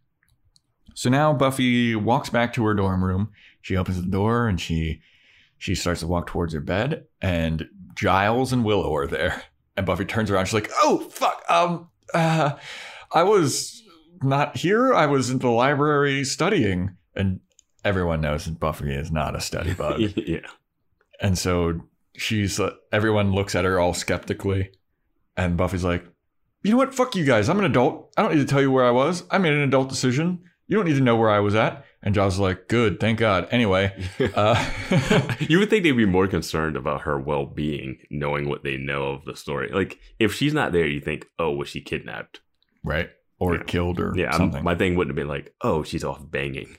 So 0.94 1.10
now 1.10 1.34
Buffy 1.34 1.96
walks 1.96 2.30
back 2.30 2.54
to 2.54 2.66
her 2.66 2.74
dorm 2.74 3.04
room. 3.04 3.32
She 3.62 3.78
opens 3.78 4.02
the 4.02 4.08
door 4.08 4.48
and 4.48 4.60
she 4.60 5.02
she 5.58 5.76
starts 5.76 6.00
to 6.02 6.08
walk 6.08 6.28
towards 6.28 6.54
her 6.54 6.60
bed, 6.60 7.06
and 7.22 7.70
Giles 7.94 8.52
and 8.52 8.66
Willow 8.66 8.96
are 8.96 9.08
there. 9.08 9.44
And 9.78 9.86
Buffy 9.86 10.06
turns 10.06 10.32
around. 10.32 10.46
She's 10.46 10.56
like, 10.56 10.72
"Oh 10.82 11.08
fuck! 11.12 11.44
Um, 11.50 11.90
uh, 12.14 12.54
I 13.12 13.24
was 13.24 13.84
not 14.24 14.58
here. 14.58 14.94
I 14.94 15.06
was 15.06 15.30
in 15.30 15.38
the 15.38 15.50
library 15.50 16.24
studying." 16.24 16.98
And 17.16 17.42
everyone 17.86 18.22
knows 18.22 18.46
that 18.46 18.60
Buffy 18.60 18.94
is 18.94 19.12
not 19.12 19.36
a 19.36 19.40
study 19.40 19.74
bug. 19.74 20.00
yeah. 20.16 20.48
And 21.22 21.38
so 21.38 21.82
she's 22.16 22.60
uh, 22.60 22.74
everyone 22.92 23.34
looks 23.34 23.56
at 23.56 23.66
her 23.66 23.80
all 23.80 23.94
skeptically, 23.94 24.72
and 25.38 25.58
Buffy's 25.58 25.84
like, 25.84 26.06
"You 26.64 26.72
know 26.72 26.78
what? 26.78 26.94
Fuck 26.96 27.16
you 27.16 27.26
guys. 27.26 27.50
I'm 27.50 27.60
an 27.60 27.66
adult. 27.66 28.14
I 28.18 28.22
don't 28.22 28.34
need 28.36 28.42
to 28.42 28.48
tell 28.48 28.62
you 28.62 28.72
where 28.72 28.86
I 28.86 28.92
was. 28.92 29.24
I 29.32 29.38
made 29.38 29.54
an 29.54 29.62
adult 29.62 29.90
decision. 29.90 30.40
You 30.68 30.78
don't 30.78 30.86
need 30.86 30.96
to 30.96 31.02
know 31.02 31.16
where 31.16 31.30
I 31.30 31.40
was 31.40 31.56
at." 31.56 31.86
And 32.04 32.18
is 32.18 32.40
like, 32.40 32.68
"Good, 32.68 33.00
thank 33.00 33.20
God." 33.20 33.48
Anyway, 33.52 33.94
uh, 34.36 34.72
you 35.40 35.60
would 35.60 35.70
think 35.70 35.84
they'd 35.84 35.92
be 35.92 36.06
more 36.06 36.28
concerned 36.28 36.76
about 36.76 37.02
her 37.02 37.20
well 37.20 37.46
being, 37.46 38.00
knowing 38.10 38.50
what 38.50 38.64
they 38.64 38.78
know 38.78 39.12
of 39.12 39.26
the 39.26 39.36
story. 39.36 39.70
Like, 39.72 40.00
if 40.20 40.34
she's 40.34 40.54
not 40.54 40.72
there, 40.72 40.88
you 40.88 41.00
think, 41.00 41.28
oh, 41.38 41.52
was 41.52 41.70
she 41.70 41.82
kidnapped? 41.82 42.40
right 42.84 43.10
or 43.38 43.56
Yeah. 43.56 43.64
killed 43.68 44.00
or 44.00 44.14
Yeah, 44.16 44.32
something. 44.32 44.64
my 44.64 44.74
thing 44.76 44.96
wouldn't 44.96 45.12
have 45.12 45.16
been 45.16 45.28
like, 45.28 45.54
oh, 45.62 45.84
she's 45.84 46.04
off 46.04 46.20
banging. 46.32 46.78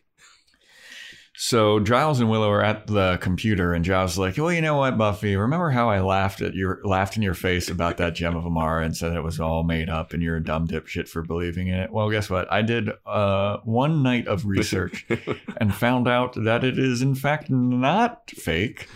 So 1.35 1.81
Giles 1.81 2.21
and 2.21 2.29
Willow 2.29 2.51
are 2.51 2.63
at 2.63 2.87
the 2.87 3.19
computer, 3.23 3.73
and 3.73 3.85
Giles 3.85 4.13
is 4.13 4.19
like, 4.19 4.37
"Well, 4.37 4.53
you 4.53 4.61
know 4.61 4.77
what, 4.77 4.99
Buffy? 4.99 5.35
Remember 5.35 5.71
how 5.71 5.89
I 5.89 6.01
laughed 6.01 6.43
at 6.43 6.55
your 6.55 6.81
laughed 6.85 7.17
in 7.17 7.23
your 7.23 7.33
face 7.35 7.71
about 7.71 7.97
that 7.97 8.15
gem 8.15 8.37
of 8.37 8.45
Amarra 8.45 8.85
and 8.85 8.95
said 8.95 9.15
it 9.15 9.23
was 9.25 9.41
all 9.41 9.63
made 9.63 9.89
up, 9.89 10.13
and 10.13 10.23
you're 10.23 10.37
a 10.37 10.45
dumb 10.45 10.69
dipshit 10.69 11.09
for 11.09 11.23
believing 11.23 11.69
in 11.69 11.75
it? 11.75 11.91
Well, 11.91 12.11
guess 12.11 12.29
what? 12.29 12.53
I 12.53 12.61
did 12.61 12.91
uh, 13.07 13.57
one 13.65 14.03
night 14.03 14.29
of 14.29 14.45
research 14.45 15.07
and 15.57 15.75
found 15.75 16.07
out 16.07 16.35
that 16.35 16.65
it 16.65 16.79
is 16.79 17.01
in 17.01 17.15
fact 17.15 17.49
not 17.51 18.31
fake. 18.31 18.87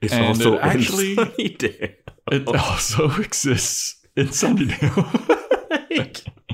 It's 0.00 0.14
And 0.14 0.24
also 0.26 0.54
it 0.54 0.60
actually- 0.62 1.14
It 2.32 2.48
also 2.48 3.10
exists 3.20 3.96
in 4.16 4.28
Sunnydale. 4.28 6.22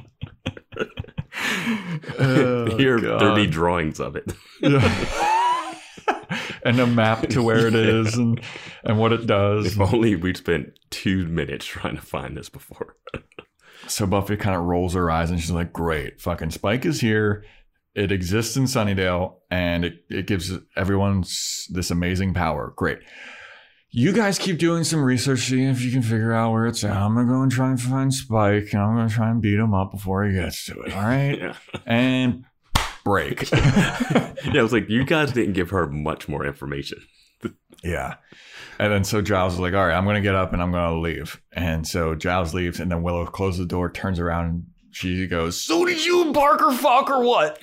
Oh, 2.18 2.76
Here, 2.76 2.98
God. 2.98 3.20
there 3.20 3.34
be 3.34 3.46
drawings 3.46 4.00
of 4.00 4.16
it. 4.16 4.32
Yeah. 4.60 5.76
and 6.64 6.80
a 6.80 6.86
map 6.86 7.28
to 7.28 7.42
where 7.42 7.66
it 7.66 7.74
is 7.74 8.16
and 8.16 8.40
and 8.84 8.98
what 8.98 9.12
it 9.12 9.26
does. 9.26 9.66
If 9.66 9.80
only 9.80 10.16
we'd 10.16 10.36
spent 10.36 10.78
two 10.90 11.26
minutes 11.26 11.66
trying 11.66 11.96
to 11.96 12.02
find 12.02 12.36
this 12.36 12.48
before. 12.48 12.96
So 13.88 14.06
Buffy 14.06 14.36
kind 14.36 14.54
of 14.54 14.62
rolls 14.62 14.94
her 14.94 15.10
eyes 15.10 15.32
and 15.32 15.40
she's 15.40 15.50
like, 15.50 15.72
"Great, 15.72 16.20
fucking 16.20 16.52
Spike 16.52 16.86
is 16.86 17.00
here. 17.00 17.44
It 17.96 18.12
exists 18.12 18.56
in 18.56 18.64
Sunnydale, 18.66 19.38
and 19.50 19.84
it 19.84 20.04
it 20.08 20.28
gives 20.28 20.52
everyone 20.76 21.22
this 21.68 21.90
amazing 21.90 22.32
power. 22.32 22.72
Great." 22.76 23.00
You 23.94 24.12
guys 24.12 24.38
keep 24.38 24.58
doing 24.58 24.84
some 24.84 25.04
research, 25.04 25.40
seeing 25.40 25.68
if 25.68 25.82
you 25.82 25.92
can 25.92 26.00
figure 26.00 26.32
out 26.32 26.50
where 26.52 26.66
it's 26.66 26.82
at. 26.82 26.96
I'm 26.96 27.14
gonna 27.14 27.28
go 27.28 27.42
and 27.42 27.52
try 27.52 27.68
and 27.68 27.80
find 27.80 28.12
Spike, 28.12 28.70
and 28.72 28.80
I'm 28.82 28.96
gonna 28.96 29.10
try 29.10 29.30
and 29.30 29.42
beat 29.42 29.58
him 29.58 29.74
up 29.74 29.90
before 29.90 30.24
he 30.24 30.32
gets 30.34 30.64
to 30.66 30.80
it. 30.80 30.94
All 30.94 31.02
right, 31.02 31.38
Yeah. 31.38 31.54
and 31.84 32.44
break. 33.04 33.50
yeah, 33.52 34.32
I 34.54 34.62
was 34.62 34.72
like, 34.72 34.88
you 34.88 35.04
guys 35.04 35.32
didn't 35.32 35.52
give 35.52 35.70
her 35.70 35.86
much 35.88 36.28
more 36.28 36.44
information. 36.46 36.98
Yeah. 37.84 38.14
And 38.78 38.92
then 38.92 39.02
so 39.02 39.20
Giles 39.20 39.54
is 39.54 39.58
like, 39.58 39.74
all 39.74 39.84
right, 39.84 39.96
I'm 39.96 40.04
going 40.04 40.14
to 40.14 40.20
get 40.20 40.36
up 40.36 40.52
and 40.52 40.62
I'm 40.62 40.70
going 40.70 40.88
to 40.94 41.00
leave. 41.00 41.42
And 41.50 41.84
so 41.84 42.14
Giles 42.14 42.54
leaves, 42.54 42.78
and 42.78 42.92
then 42.92 43.02
Willow 43.02 43.26
closes 43.26 43.58
the 43.58 43.66
door, 43.66 43.90
turns 43.90 44.20
around, 44.20 44.46
and 44.46 44.66
she 44.92 45.26
goes, 45.26 45.60
So 45.60 45.84
did 45.84 46.04
you 46.04 46.32
Parker 46.32 46.70
fuck 46.70 47.10
or 47.10 47.24
what? 47.24 47.58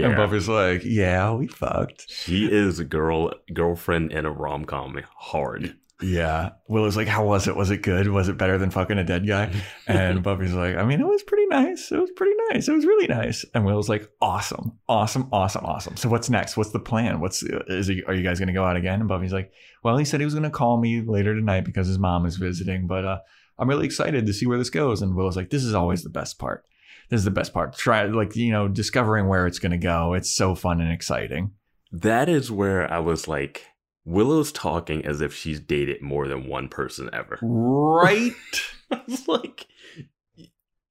Yeah. 0.00 0.08
And 0.08 0.16
Buffy's 0.16 0.48
like, 0.48 0.82
Yeah, 0.84 1.32
we 1.32 1.46
fucked. 1.46 2.10
She 2.10 2.46
is 2.50 2.78
a 2.78 2.84
girl 2.84 3.32
girlfriend 3.52 4.12
in 4.12 4.24
a 4.24 4.30
rom 4.30 4.64
com 4.64 4.98
hard. 5.16 5.76
Yeah. 6.02 6.50
Willow's 6.68 6.96
like, 6.96 7.08
How 7.08 7.24
was 7.24 7.46
it? 7.46 7.56
Was 7.56 7.70
it 7.70 7.82
good? 7.82 8.08
Was 8.08 8.28
it 8.28 8.36
better 8.36 8.58
than 8.58 8.70
fucking 8.70 8.98
a 8.98 9.04
dead 9.04 9.26
guy? 9.26 9.52
And 9.86 10.22
Buffy's 10.24 10.52
like, 10.52 10.76
I 10.76 10.84
mean, 10.84 11.00
it 11.00 11.06
was 11.06 11.22
pretty 11.22 11.46
nice. 11.46 11.92
It 11.92 12.00
was 12.00 12.10
pretty 12.10 12.34
nice. 12.50 12.68
It 12.68 12.72
was 12.72 12.84
really 12.84 13.06
nice. 13.06 13.44
And 13.54 13.64
Willow's 13.64 13.88
like, 13.88 14.10
Awesome, 14.20 14.78
awesome, 14.88 15.28
awesome, 15.32 15.64
awesome. 15.64 15.96
So 15.96 16.08
what's 16.08 16.28
next? 16.28 16.56
What's 16.56 16.70
the 16.70 16.80
plan? 16.80 17.20
What's 17.20 17.42
is 17.42 17.86
he? 17.86 18.02
Are 18.04 18.14
you 18.14 18.22
guys 18.22 18.38
gonna 18.40 18.52
go 18.52 18.64
out 18.64 18.76
again? 18.76 19.00
And 19.00 19.08
Buffy's 19.08 19.32
like, 19.32 19.52
Well, 19.84 19.96
he 19.96 20.04
said 20.04 20.20
he 20.20 20.26
was 20.26 20.34
gonna 20.34 20.50
call 20.50 20.78
me 20.80 21.02
later 21.02 21.34
tonight 21.34 21.64
because 21.64 21.86
his 21.86 21.98
mom 21.98 22.26
is 22.26 22.36
visiting, 22.36 22.86
but 22.86 23.04
uh, 23.04 23.18
I'm 23.58 23.68
really 23.68 23.86
excited 23.86 24.26
to 24.26 24.32
see 24.32 24.46
where 24.46 24.58
this 24.58 24.70
goes. 24.70 25.02
And 25.02 25.14
Willow's 25.14 25.36
like, 25.36 25.50
This 25.50 25.64
is 25.64 25.74
always 25.74 26.02
the 26.02 26.10
best 26.10 26.38
part. 26.38 26.64
This 27.08 27.18
is 27.18 27.24
the 27.24 27.30
best 27.30 27.52
part. 27.52 27.76
Try 27.76 28.04
like 28.04 28.36
you 28.36 28.52
know 28.52 28.68
discovering 28.68 29.28
where 29.28 29.46
it's 29.46 29.58
gonna 29.58 29.78
go. 29.78 30.14
It's 30.14 30.34
so 30.36 30.54
fun 30.54 30.80
and 30.80 30.92
exciting. 30.92 31.52
That 31.90 32.28
is 32.28 32.50
where 32.50 32.90
I 32.90 33.00
was 33.00 33.28
like, 33.28 33.66
Willow's 34.04 34.50
talking 34.50 35.04
as 35.04 35.20
if 35.20 35.34
she's 35.34 35.60
dated 35.60 36.02
more 36.02 36.26
than 36.26 36.48
one 36.48 36.68
person 36.68 37.10
ever. 37.12 37.38
Right. 37.42 38.32
I 38.90 39.00
was 39.06 39.28
like, 39.28 39.66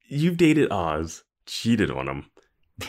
you've 0.08 0.38
dated 0.38 0.72
Oz, 0.72 1.24
cheated 1.46 1.92
on 1.92 2.08
him, 2.08 2.26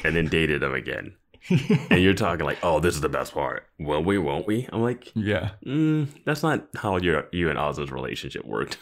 and 0.05 0.14
then 0.14 0.29
dated 0.29 0.62
him 0.62 0.75
again. 0.75 1.14
And 1.49 2.03
you're 2.03 2.14
talking 2.14 2.45
like, 2.45 2.59
oh, 2.62 2.81
this 2.81 2.95
is 2.95 3.01
the 3.01 3.09
best 3.09 3.35
part. 3.35 3.66
Will 3.79 4.03
we, 4.03 4.18
won't 4.18 4.47
we? 4.47 4.68
I'm 4.73 4.83
like, 4.83 5.11
yeah. 5.14 5.53
mm, 5.66 6.09
that's 6.25 6.43
not 6.43 6.68
how 6.77 6.99
your 6.99 7.29
you 7.33 7.51
and 7.51 7.59
Oz's 7.59 7.91
relationship 7.91 8.45
worked. 8.45 8.79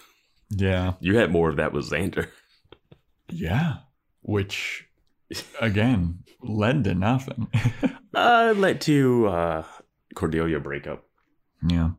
Yeah. 0.50 0.94
You 1.00 1.16
had 1.16 1.30
more 1.30 1.48
of 1.48 1.56
that 1.56 1.72
with 1.72 1.88
Xander. 1.88 2.28
Yeah. 3.28 3.76
Which, 4.22 4.88
again, 5.60 6.24
led 6.42 6.84
to 6.84 6.94
nothing. 6.94 7.48
Uh, 8.12 8.52
led 8.56 8.80
to 8.80 9.28
uh, 9.28 9.64
Cordelia 10.16 10.58
breakup. 10.58 11.04
yeah. 11.64 11.90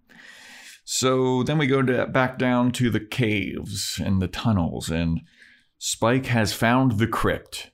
So 0.84 1.42
then 1.42 1.58
we 1.58 1.68
go 1.68 1.82
to 1.82 2.06
back 2.06 2.38
down 2.38 2.74
to 2.74 2.90
the 2.90 3.00
caves 3.00 3.98
and 3.98 4.22
the 4.22 4.28
tunnels, 4.28 4.90
and 4.90 5.22
Spike 5.78 6.26
has 6.26 6.52
found 6.52 7.00
the 7.00 7.08
crypt. 7.08 7.72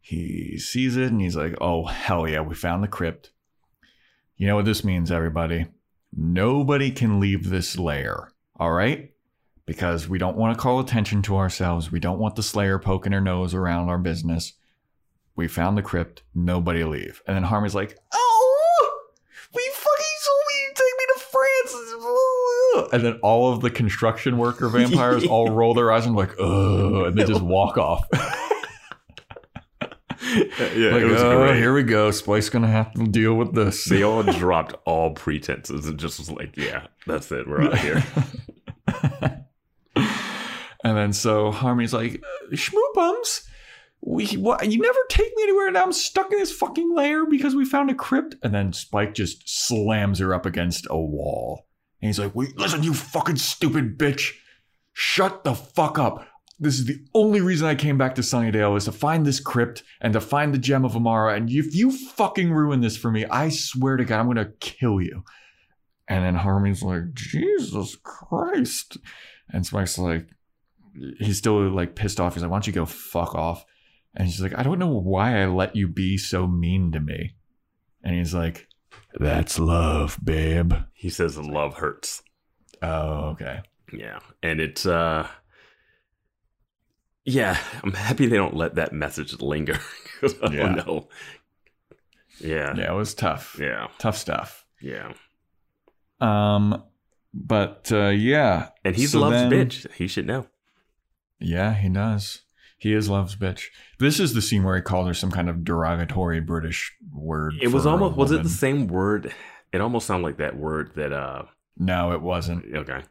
He 0.00 0.58
sees 0.58 0.96
it 0.96 1.12
and 1.12 1.20
he's 1.20 1.36
like, 1.36 1.54
oh, 1.60 1.84
hell 1.84 2.26
yeah, 2.26 2.40
we 2.40 2.54
found 2.54 2.82
the 2.82 2.88
crypt. 2.88 3.30
You 4.36 4.46
know 4.46 4.56
what 4.56 4.64
this 4.64 4.82
means, 4.82 5.12
everybody? 5.12 5.66
Nobody 6.16 6.90
can 6.90 7.20
leave 7.20 7.50
this 7.50 7.78
lair, 7.78 8.32
all 8.58 8.72
right? 8.72 9.12
Because 9.66 10.08
we 10.08 10.18
don't 10.18 10.36
want 10.36 10.56
to 10.56 10.62
call 10.62 10.78
attention 10.78 11.22
to 11.22 11.36
ourselves. 11.36 11.90
We 11.90 11.98
don't 12.00 12.20
want 12.20 12.36
the 12.36 12.42
Slayer 12.42 12.78
poking 12.78 13.12
her 13.12 13.20
nose 13.20 13.52
around 13.52 13.88
our 13.88 13.98
business. 13.98 14.52
We 15.34 15.48
found 15.48 15.76
the 15.76 15.82
crypt. 15.82 16.22
Nobody 16.34 16.84
leave. 16.84 17.20
And 17.26 17.36
then 17.36 17.42
Harmony's 17.42 17.74
like, 17.74 17.98
oh, 18.12 19.00
we 19.54 19.62
fucking 19.72 20.16
told 20.26 20.44
me 20.48 20.54
to 20.68 20.74
take 20.74 20.94
me 20.98 21.04
to 21.14 21.20
France. 21.20 21.72
And 22.92 23.02
then 23.02 23.18
all 23.22 23.52
of 23.52 23.62
the 23.62 23.70
construction 23.70 24.36
worker 24.36 24.68
vampires 24.68 25.24
all 25.28 25.50
roll 25.50 25.72
their 25.72 25.90
eyes 25.90 26.04
and 26.04 26.14
like, 26.14 26.38
oh, 26.38 27.06
and 27.06 27.16
they 27.16 27.24
just 27.24 27.40
walk 27.40 27.78
off. 27.78 28.04
yeah, 28.12 28.20
like, 30.20 31.02
it 31.02 31.10
was 31.10 31.22
oh, 31.22 31.38
great. 31.38 31.56
here 31.56 31.72
we 31.72 31.82
go. 31.82 32.10
Spike's 32.10 32.50
gonna 32.50 32.68
have 32.68 32.92
to 32.92 33.06
deal 33.06 33.34
with 33.34 33.54
this. 33.54 33.84
They 33.86 34.02
all 34.02 34.22
dropped 34.22 34.74
all 34.84 35.12
pretenses 35.14 35.86
and 35.86 35.98
just 35.98 36.18
was 36.18 36.30
like, 36.30 36.54
yeah, 36.56 36.86
that's 37.06 37.32
it. 37.32 37.48
We're 37.48 37.62
out 37.62 37.78
here. 37.78 38.04
And 40.86 40.96
then 40.96 41.12
so 41.12 41.50
Harmony's 41.50 41.92
like, 41.92 42.22
Schmoopums, 42.52 43.44
we 44.00 44.26
what 44.36 44.70
you 44.70 44.80
never 44.80 44.98
take 45.08 45.34
me 45.34 45.42
anywhere 45.42 45.66
and 45.66 45.76
I'm 45.76 45.92
stuck 45.92 46.30
in 46.30 46.38
this 46.38 46.52
fucking 46.52 46.94
lair 46.94 47.26
because 47.26 47.56
we 47.56 47.64
found 47.64 47.90
a 47.90 47.94
crypt. 47.94 48.36
And 48.40 48.54
then 48.54 48.72
Spike 48.72 49.12
just 49.12 49.42
slams 49.48 50.20
her 50.20 50.32
up 50.32 50.46
against 50.46 50.86
a 50.88 50.96
wall. 50.96 51.66
And 52.00 52.08
he's 52.08 52.20
like, 52.20 52.36
Wait, 52.36 52.56
listen, 52.56 52.84
you 52.84 52.94
fucking 52.94 53.34
stupid 53.34 53.98
bitch. 53.98 54.34
Shut 54.92 55.42
the 55.42 55.56
fuck 55.56 55.98
up. 55.98 56.24
This 56.60 56.78
is 56.78 56.84
the 56.84 57.04
only 57.14 57.40
reason 57.40 57.66
I 57.66 57.74
came 57.74 57.98
back 57.98 58.14
to 58.14 58.22
Sunnydale 58.22 58.76
is 58.76 58.84
to 58.84 58.92
find 58.92 59.26
this 59.26 59.40
crypt 59.40 59.82
and 60.00 60.12
to 60.12 60.20
find 60.20 60.54
the 60.54 60.58
gem 60.58 60.84
of 60.84 60.92
Amarra. 60.92 61.36
And 61.36 61.50
if 61.50 61.74
you 61.74 61.90
fucking 61.90 62.52
ruin 62.52 62.80
this 62.80 62.96
for 62.96 63.10
me, 63.10 63.24
I 63.24 63.48
swear 63.48 63.96
to 63.96 64.04
God, 64.04 64.20
I'm 64.20 64.28
gonna 64.28 64.52
kill 64.60 65.00
you. 65.00 65.24
And 66.06 66.24
then 66.24 66.36
Harmony's 66.36 66.84
like, 66.84 67.12
Jesus 67.12 67.96
Christ. 68.04 68.98
And 69.48 69.66
Spike's 69.66 69.98
like, 69.98 70.28
he's 71.18 71.38
still 71.38 71.68
like 71.70 71.94
pissed 71.94 72.20
off. 72.20 72.34
He's 72.34 72.42
like, 72.42 72.50
why 72.50 72.56
don't 72.56 72.66
you 72.66 72.72
go 72.72 72.86
fuck 72.86 73.34
off? 73.34 73.64
And 74.14 74.30
she's 74.30 74.40
like, 74.40 74.56
I 74.58 74.62
don't 74.62 74.78
know 74.78 74.88
why 74.88 75.42
I 75.42 75.46
let 75.46 75.76
you 75.76 75.88
be 75.88 76.16
so 76.18 76.46
mean 76.46 76.92
to 76.92 77.00
me. 77.00 77.34
And 78.02 78.14
he's 78.16 78.34
like, 78.34 78.66
that's 79.18 79.58
love, 79.58 80.18
babe. 80.22 80.72
He 80.94 81.10
says 81.10 81.36
love 81.38 81.74
hurts. 81.74 82.22
Oh, 82.82 83.30
okay. 83.32 83.60
Yeah. 83.92 84.18
And 84.42 84.60
it's 84.60 84.86
uh 84.86 85.26
Yeah, 87.24 87.58
I'm 87.82 87.92
happy 87.92 88.26
they 88.26 88.36
don't 88.36 88.54
let 88.56 88.76
that 88.76 88.92
message 88.92 89.40
linger. 89.40 89.78
I 90.22 90.28
Yeah. 90.52 90.74
don't. 90.76 91.06
Yeah. 92.40 92.74
Yeah, 92.76 92.92
it 92.92 92.96
was 92.96 93.14
tough. 93.14 93.56
Yeah. 93.60 93.88
Tough 93.98 94.16
stuff. 94.16 94.64
Yeah. 94.80 95.12
Um, 96.20 96.82
but 97.34 97.90
uh, 97.92 98.08
yeah. 98.08 98.68
And 98.84 98.94
he's 98.96 99.12
So 99.12 99.20
love's 99.20 99.50
then- 99.50 99.50
bitch. 99.68 99.90
He 99.92 100.06
should 100.06 100.26
know. 100.26 100.46
Yeah, 101.38 101.74
he 101.74 101.88
does. 101.88 102.42
He 102.78 102.92
is 102.92 103.08
love's 103.08 103.36
bitch. 103.36 103.66
This 103.98 104.20
is 104.20 104.34
the 104.34 104.42
scene 104.42 104.62
where 104.62 104.76
he 104.76 104.82
called 104.82 105.06
her 105.08 105.14
some 105.14 105.30
kind 105.30 105.48
of 105.48 105.64
derogatory 105.64 106.40
British 106.40 106.94
word. 107.12 107.54
It 107.62 107.68
was 107.68 107.86
almost 107.86 108.16
was 108.16 108.32
it 108.32 108.42
the 108.42 108.48
same 108.48 108.86
word? 108.86 109.32
It 109.72 109.80
almost 109.80 110.06
sounded 110.06 110.26
like 110.26 110.36
that 110.38 110.56
word 110.56 110.92
that 110.96 111.12
uh 111.12 111.44
No, 111.78 112.12
it 112.12 112.20
wasn't. 112.20 112.64
okay. 112.74 113.02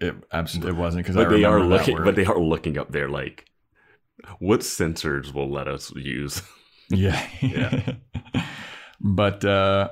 It 0.00 0.14
absolutely 0.32 0.72
it 0.72 0.80
wasn't 0.80 1.06
because 1.06 1.28
they 1.28 1.44
are 1.44 1.60
looking 1.60 2.02
but 2.04 2.14
they 2.14 2.26
are 2.26 2.38
looking 2.38 2.76
up 2.76 2.92
there 2.92 3.08
like 3.08 3.46
what 4.38 4.60
sensors 4.60 5.32
will 5.32 5.50
let 5.50 5.68
us 5.68 5.92
use? 5.94 6.42
Yeah. 6.90 7.26
Yeah. 7.40 7.94
but 9.00 9.44
uh 9.44 9.88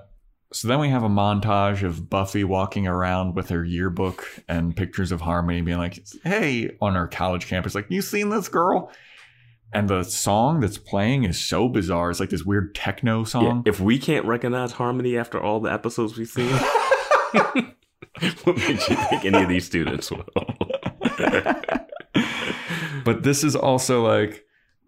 so 0.55 0.69
then 0.69 0.79
we 0.79 0.89
have 0.89 1.03
a 1.03 1.09
montage 1.09 1.83
of 1.83 2.09
Buffy 2.09 2.45
walking 2.45 2.87
around 2.87 3.35
with 3.35 3.49
her 3.49 3.65
yearbook 3.65 4.27
and 4.49 4.77
pictures 4.77 5.11
of 5.13 5.21
Harmony 5.21 5.61
being 5.63 5.79
like, 5.79 5.99
"Hey," 6.23 6.77
on 6.81 6.95
her 6.95 7.07
college 7.09 7.47
campus 7.49 7.75
like, 7.75 7.87
"You 7.89 8.01
seen 8.03 8.29
this 8.29 8.49
girl?" 8.49 8.91
And 9.73 9.89
the 9.89 10.05
song 10.05 10.61
that's 10.61 10.79
playing 10.79 11.25
is 11.25 11.45
so 11.45 11.69
bizarre. 11.69 12.11
It's 12.11 12.21
like 12.21 12.31
this 12.31 12.45
weird 12.45 12.77
techno 12.77 13.21
Yeah, 13.21 13.25
song. 13.25 13.63
if 13.67 13.81
we 13.81 13.99
can't 13.99 14.25
recognize 14.25 14.71
harmony 14.73 15.19
after 15.19 15.41
all 15.43 15.59
the 15.59 15.73
episodes 15.73 16.17
we've 16.17 16.29
seen, 16.29 16.49
what 18.45 18.57
makes 18.57 18.89
you 18.89 18.95
think 18.95 19.25
any 19.25 19.43
of 19.43 19.49
these 19.49 19.67
students 19.67 20.13
will? 20.13 20.25
but 23.05 23.25
this 23.25 23.43
is 23.43 23.57
also 23.57 24.07
like 24.07 24.43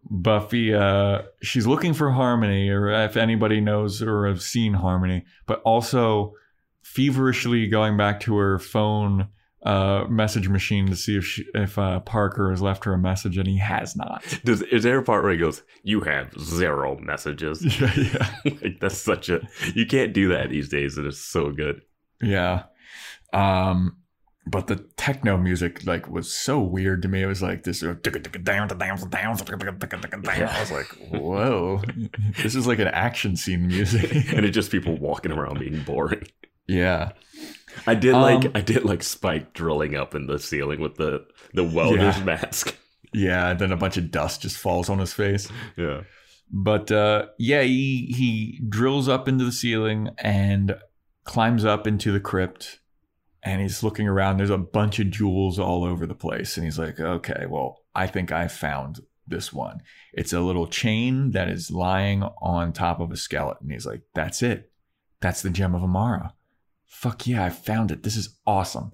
Buffy, 0.08 0.74
uh, 0.74 1.22
she's 1.42 1.66
looking 1.66 1.94
for 1.94 2.10
Harmony, 2.10 2.68
or 2.70 2.90
if 2.90 3.16
anybody 3.16 3.60
knows 3.60 4.02
or 4.02 4.26
have 4.26 4.42
seen 4.42 4.74
Harmony, 4.74 5.24
but 5.46 5.60
also 5.62 6.34
feverishly 6.82 7.66
going 7.66 7.96
back 7.96 8.20
to 8.20 8.36
her 8.36 8.58
phone 8.58 9.28
uh, 9.66 10.04
message 10.08 10.48
machine 10.48 10.86
to 10.86 10.94
see 10.94 11.16
if 11.16 11.24
she, 11.24 11.44
if 11.52 11.76
uh, 11.76 11.98
Parker 12.00 12.50
has 12.50 12.62
left 12.62 12.84
her 12.84 12.94
a 12.94 12.98
message, 12.98 13.36
and 13.36 13.48
he 13.48 13.58
has 13.58 13.96
not. 13.96 14.22
Does, 14.44 14.62
is 14.62 14.84
there 14.84 14.98
a 14.98 15.02
part 15.02 15.24
where 15.24 15.32
he 15.32 15.38
goes, 15.38 15.62
"You 15.82 16.02
have 16.02 16.32
zero 16.38 16.96
messages"? 17.00 17.64
yeah, 17.80 17.92
yeah, 17.96 18.30
like 18.62 18.78
that's 18.80 18.96
such 18.98 19.28
a 19.28 19.40
you 19.74 19.84
can't 19.84 20.12
do 20.12 20.28
that 20.28 20.50
these 20.50 20.68
days, 20.68 20.96
and 20.96 21.06
it's 21.06 21.18
so 21.18 21.50
good. 21.50 21.82
yeah. 22.22 22.64
Um, 23.32 23.96
but 24.46 24.68
the 24.68 24.76
techno 24.96 25.36
music 25.36 25.84
like 25.86 26.08
was 26.08 26.32
so 26.32 26.60
weird 26.60 27.02
to 27.02 27.08
me. 27.08 27.22
It 27.22 27.26
was 27.26 27.42
like 27.42 27.64
this. 27.64 27.82
I 27.82 27.96
was 30.60 30.70
like, 30.70 30.86
whoa, 31.10 31.82
this 32.42 32.54
is 32.54 32.66
like 32.66 32.78
an 32.78 32.88
action 32.88 33.36
scene 33.36 33.66
music. 33.66 34.12
and 34.32 34.44
it's 34.46 34.54
just 34.54 34.70
people 34.70 34.96
walking 34.96 35.32
around 35.32 35.58
being 35.58 35.82
boring. 35.82 36.26
yeah. 36.66 37.12
I 37.86 37.94
did 37.94 38.14
like 38.14 38.46
Um, 38.46 38.52
I 38.54 38.60
did 38.62 38.84
like 38.86 39.02
Spike 39.02 39.52
drilling 39.52 39.94
up 39.96 40.14
in 40.14 40.26
the 40.26 40.38
ceiling 40.38 40.80
with 40.80 40.94
the 40.94 41.26
the 41.52 41.64
welder's 41.64 42.16
Yeah. 42.18 42.24
mask. 42.24 42.74
Yeah, 43.12 43.50
and 43.50 43.58
then 43.58 43.70
a 43.72 43.76
bunch 43.76 43.96
of 43.98 44.10
dust 44.10 44.42
just 44.42 44.56
falls 44.56 44.88
on 44.88 44.98
his 44.98 45.12
face. 45.12 45.48
Yeah. 45.76 46.02
But 46.50 46.90
uh, 46.90 47.26
yeah, 47.38 47.62
he 47.62 48.06
he 48.16 48.62
drills 48.68 49.08
up 49.08 49.28
into 49.28 49.44
the 49.44 49.52
ceiling 49.52 50.08
and 50.18 50.76
climbs 51.24 51.64
up 51.66 51.86
into 51.86 52.12
the 52.12 52.20
crypt, 52.20 52.78
and 53.46 53.62
he's 53.62 53.84
looking 53.84 54.08
around. 54.08 54.36
There's 54.36 54.50
a 54.50 54.58
bunch 54.58 54.98
of 54.98 55.10
jewels 55.10 55.58
all 55.58 55.84
over 55.84 56.04
the 56.04 56.16
place, 56.16 56.56
and 56.56 56.64
he's 56.64 56.80
like, 56.80 56.98
"Okay, 56.98 57.46
well, 57.48 57.84
I 57.94 58.08
think 58.08 58.32
I 58.32 58.48
found 58.48 59.00
this 59.26 59.52
one. 59.52 59.82
It's 60.12 60.32
a 60.32 60.40
little 60.40 60.66
chain 60.66 61.30
that 61.30 61.48
is 61.48 61.70
lying 61.70 62.24
on 62.42 62.72
top 62.72 62.98
of 62.98 63.12
a 63.12 63.16
skeleton." 63.16 63.70
He's 63.70 63.86
like, 63.86 64.02
"That's 64.14 64.42
it. 64.42 64.72
That's 65.20 65.42
the 65.42 65.50
gem 65.50 65.76
of 65.76 65.82
Amarra. 65.82 66.32
Fuck 66.86 67.28
yeah, 67.28 67.44
I 67.44 67.50
found 67.50 67.92
it. 67.92 68.02
This 68.02 68.16
is 68.16 68.36
awesome." 68.46 68.92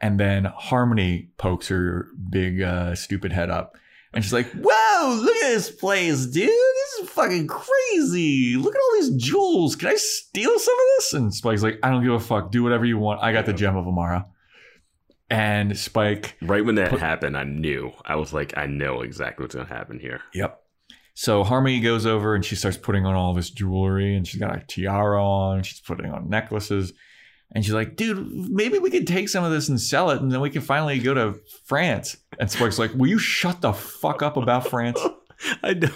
And 0.00 0.18
then 0.18 0.46
Harmony 0.46 1.30
pokes 1.36 1.68
her 1.68 2.08
big 2.30 2.62
uh, 2.62 2.94
stupid 2.94 3.32
head 3.32 3.50
up. 3.50 3.76
And 4.14 4.22
she's 4.24 4.32
like, 4.32 4.50
Whoa, 4.52 5.14
look 5.22 5.36
at 5.36 5.48
this 5.48 5.70
place, 5.70 6.26
dude. 6.26 6.48
This 6.48 7.00
is 7.02 7.08
fucking 7.10 7.46
crazy. 7.48 8.56
Look 8.56 8.74
at 8.74 8.80
all 8.80 9.00
these 9.00 9.16
jewels. 9.22 9.76
Can 9.76 9.88
I 9.88 9.94
steal 9.96 10.58
some 10.58 10.74
of 10.74 10.84
this? 10.98 11.12
And 11.14 11.34
Spike's 11.34 11.62
like, 11.62 11.78
I 11.82 11.90
don't 11.90 12.02
give 12.04 12.12
a 12.12 12.20
fuck. 12.20 12.50
Do 12.50 12.62
whatever 12.62 12.84
you 12.84 12.98
want. 12.98 13.22
I 13.22 13.32
got 13.32 13.46
the 13.46 13.52
gem 13.52 13.76
of 13.76 13.84
Amarra. 13.86 14.26
And 15.30 15.76
Spike, 15.76 16.36
Right 16.42 16.64
when 16.64 16.74
that 16.76 16.90
Put- 16.90 17.00
happened, 17.00 17.36
I 17.36 17.44
knew. 17.44 17.92
I 18.04 18.16
was 18.16 18.32
like, 18.32 18.56
I 18.56 18.66
know 18.66 19.00
exactly 19.00 19.42
what's 19.44 19.54
gonna 19.54 19.66
happen 19.68 19.98
here. 19.98 20.20
yep. 20.32 20.60
So 21.16 21.44
Harmony 21.44 21.78
goes 21.80 22.06
over 22.06 22.34
and 22.34 22.44
she 22.44 22.56
starts 22.56 22.76
putting 22.76 23.06
on 23.06 23.14
all 23.14 23.34
this 23.34 23.48
jewelry 23.48 24.16
and 24.16 24.26
she's 24.26 24.40
got 24.40 24.56
a 24.56 24.64
tiara 24.66 25.24
on. 25.24 25.62
She's 25.62 25.80
putting 25.80 26.10
on 26.10 26.28
necklaces. 26.28 26.92
And 27.52 27.64
she's 27.64 27.74
like, 27.74 27.96
dude, 27.96 28.50
maybe 28.50 28.78
we 28.78 28.90
could 28.90 29.06
take 29.06 29.28
some 29.28 29.44
of 29.44 29.52
this 29.52 29.68
and 29.68 29.80
sell 29.80 30.10
it 30.10 30.20
and 30.20 30.30
then 30.30 30.40
we 30.40 30.50
can 30.50 30.62
finally 30.62 30.98
go 30.98 31.14
to 31.14 31.38
France. 31.64 32.16
And 32.38 32.50
Spike's 32.50 32.78
like, 32.78 32.92
will 32.94 33.08
you 33.08 33.18
shut 33.18 33.60
the 33.60 33.72
fuck 33.72 34.22
up 34.22 34.36
about 34.36 34.66
France? 34.66 35.00
I 35.62 35.74
know. 35.74 35.88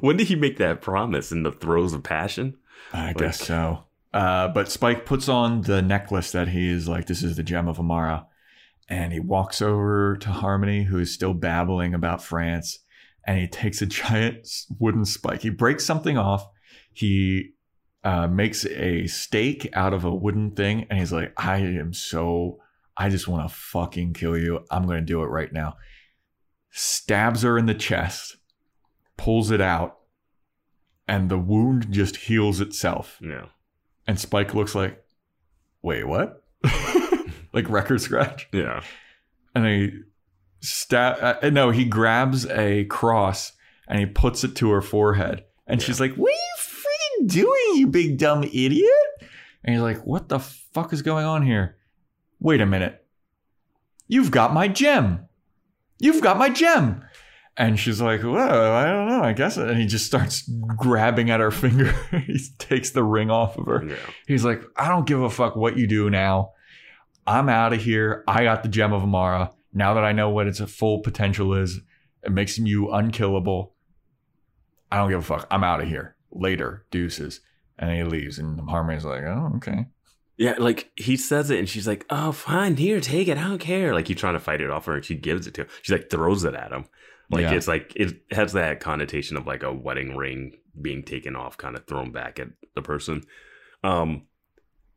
When 0.00 0.16
did 0.16 0.28
he 0.28 0.34
make 0.34 0.58
that 0.58 0.82
promise? 0.82 1.32
In 1.32 1.44
the 1.44 1.52
throes 1.52 1.92
of 1.92 2.02
passion? 2.02 2.56
I 2.92 3.12
guess 3.12 3.40
so. 3.40 3.84
Uh, 4.12 4.48
but 4.48 4.70
Spike 4.70 5.06
puts 5.06 5.28
on 5.28 5.62
the 5.62 5.82
necklace 5.82 6.32
that 6.32 6.48
he 6.48 6.68
is 6.68 6.88
like, 6.88 7.06
this 7.06 7.22
is 7.22 7.36
the 7.36 7.42
gem 7.42 7.68
of 7.68 7.78
Amarra. 7.78 8.26
And 8.88 9.12
he 9.12 9.20
walks 9.20 9.60
over 9.60 10.16
to 10.16 10.30
Harmony, 10.30 10.84
who 10.84 10.98
is 10.98 11.12
still 11.12 11.34
babbling 11.34 11.94
about 11.94 12.22
France. 12.22 12.78
And 13.26 13.38
he 13.38 13.46
takes 13.46 13.82
a 13.82 13.86
giant 13.86 14.48
wooden 14.78 15.04
spike. 15.04 15.42
He 15.42 15.50
breaks 15.50 15.84
something 15.84 16.16
off. 16.16 16.46
He 16.92 17.52
uh, 18.04 18.26
makes 18.28 18.64
a 18.66 19.06
stake 19.06 19.68
out 19.72 19.92
of 19.92 20.04
a 20.04 20.14
wooden 20.14 20.52
thing. 20.52 20.86
And 20.88 20.98
he's 20.98 21.12
like, 21.12 21.32
I 21.36 21.58
am 21.58 21.92
so, 21.92 22.60
I 22.96 23.08
just 23.08 23.28
want 23.28 23.48
to 23.48 23.54
fucking 23.54 24.14
kill 24.14 24.36
you. 24.36 24.64
I'm 24.70 24.86
going 24.86 25.00
to 25.00 25.04
do 25.04 25.22
it 25.22 25.26
right 25.26 25.52
now. 25.52 25.76
Stabs 26.70 27.42
her 27.42 27.58
in 27.58 27.66
the 27.66 27.74
chest, 27.74 28.36
pulls 29.16 29.50
it 29.50 29.60
out, 29.60 29.98
and 31.06 31.30
the 31.30 31.38
wound 31.38 31.90
just 31.90 32.16
heals 32.16 32.60
itself. 32.60 33.18
Yeah. 33.20 33.46
And 34.06 34.20
Spike 34.20 34.54
looks 34.54 34.74
like, 34.74 35.02
wait, 35.82 36.06
what? 36.06 36.42
like 37.52 37.68
record 37.68 38.00
scratch. 38.00 38.48
Yeah. 38.52 38.82
And 39.54 39.66
he 39.66 40.00
stab. 40.60 41.42
Uh, 41.42 41.50
no, 41.50 41.70
he 41.70 41.84
grabs 41.84 42.46
a 42.46 42.84
cross 42.84 43.52
and 43.86 43.98
he 43.98 44.06
puts 44.06 44.44
it 44.44 44.54
to 44.56 44.70
her 44.70 44.82
forehead. 44.82 45.44
And 45.66 45.82
she's 45.82 46.00
like, 46.00 46.14
"What 46.14 46.30
are 46.30 46.32
you 46.32 46.54
freaking 46.57 46.57
doing, 47.28 47.76
you 47.76 47.86
big 47.86 48.18
dumb 48.18 48.42
idiot?" 48.44 48.90
And 49.64 49.74
he's 49.74 49.82
like, 49.82 50.04
"What 50.06 50.28
the 50.28 50.38
fuck 50.38 50.92
is 50.92 51.02
going 51.02 51.24
on 51.24 51.42
here? 51.42 51.76
Wait 52.40 52.60
a 52.60 52.66
minute. 52.66 53.04
You've 54.06 54.30
got 54.30 54.52
my 54.54 54.68
gem. 54.68 55.26
You've 55.98 56.22
got 56.22 56.38
my 56.38 56.48
gem." 56.48 57.04
And 57.56 57.78
she's 57.78 58.00
like, 58.00 58.22
"Well, 58.22 58.72
I 58.72 58.86
don't 58.86 59.08
know. 59.08 59.20
I 59.22 59.32
guess." 59.32 59.56
And 59.56 59.78
he 59.78 59.86
just 59.86 60.06
starts 60.06 60.48
grabbing 60.76 61.28
at 61.30 61.40
her 61.40 61.50
finger. 61.64 61.92
he 62.26 62.38
takes 62.58 62.90
the 62.90 63.02
ring 63.02 63.30
off 63.30 63.58
of 63.58 63.66
her. 63.66 63.84
Yeah. 63.84 63.96
He's 64.26 64.44
like, 64.44 64.62
I 64.76 64.88
don't 64.88 65.06
give 65.06 65.20
a 65.20 65.28
fuck 65.30 65.56
what 65.56 65.76
you 65.76 65.86
do 65.88 66.08
now. 66.08 66.52
I'm 67.26 67.48
out 67.48 67.72
of 67.72 67.82
here. 67.82 68.22
I 68.28 68.44
got 68.44 68.62
the 68.62 68.68
gem 68.68 68.92
of 68.92 69.02
Amarra. 69.02 69.52
Now 69.74 69.94
that 69.94 70.04
I 70.04 70.12
know 70.12 70.30
what 70.30 70.46
its 70.46 70.60
full 70.60 71.00
potential 71.00 71.52
is, 71.52 71.80
it 72.22 72.30
makes 72.32 72.58
you 72.58 72.90
unkillable. 72.90 73.74
I 74.90 74.96
don't 74.96 75.10
give 75.10 75.18
a 75.18 75.22
fuck. 75.22 75.46
I'm 75.50 75.62
out 75.64 75.82
of 75.82 75.88
here. 75.88 76.14
Later, 76.38 76.84
deuces. 76.90 77.40
And 77.78 77.90
he 77.92 78.02
leaves. 78.04 78.38
And 78.38 78.60
Harmony's 78.68 79.04
like, 79.04 79.22
oh, 79.24 79.52
okay. 79.56 79.86
Yeah, 80.36 80.54
like 80.58 80.90
he 80.96 81.16
says 81.16 81.50
it 81.50 81.58
and 81.58 81.68
she's 81.68 81.88
like, 81.88 82.06
Oh, 82.10 82.30
fine, 82.30 82.76
here, 82.76 83.00
take 83.00 83.26
it. 83.26 83.36
I 83.38 83.42
don't 83.48 83.58
care. 83.58 83.92
Like 83.92 84.06
he's 84.06 84.18
trying 84.18 84.34
to 84.34 84.40
fight 84.40 84.60
it 84.60 84.70
off 84.70 84.86
her 84.86 84.94
and 84.94 85.04
she 85.04 85.16
gives 85.16 85.48
it 85.48 85.54
to 85.54 85.62
him. 85.62 85.68
She 85.82 85.92
like 85.92 86.10
throws 86.10 86.44
it 86.44 86.54
at 86.54 86.70
him. 86.70 86.84
Like 87.28 87.42
Yeah. 87.42 87.54
it's 87.54 87.66
like 87.66 87.92
it 87.96 88.22
has 88.30 88.52
that 88.52 88.78
connotation 88.78 89.36
of 89.36 89.46
like 89.48 89.64
a 89.64 89.72
wedding 89.72 90.16
ring 90.16 90.52
being 90.80 91.02
taken 91.02 91.34
off, 91.34 91.56
kind 91.56 91.74
of 91.76 91.86
thrown 91.88 92.12
back 92.12 92.38
at 92.38 92.48
the 92.76 92.82
person. 92.82 93.24
Um 93.82 94.26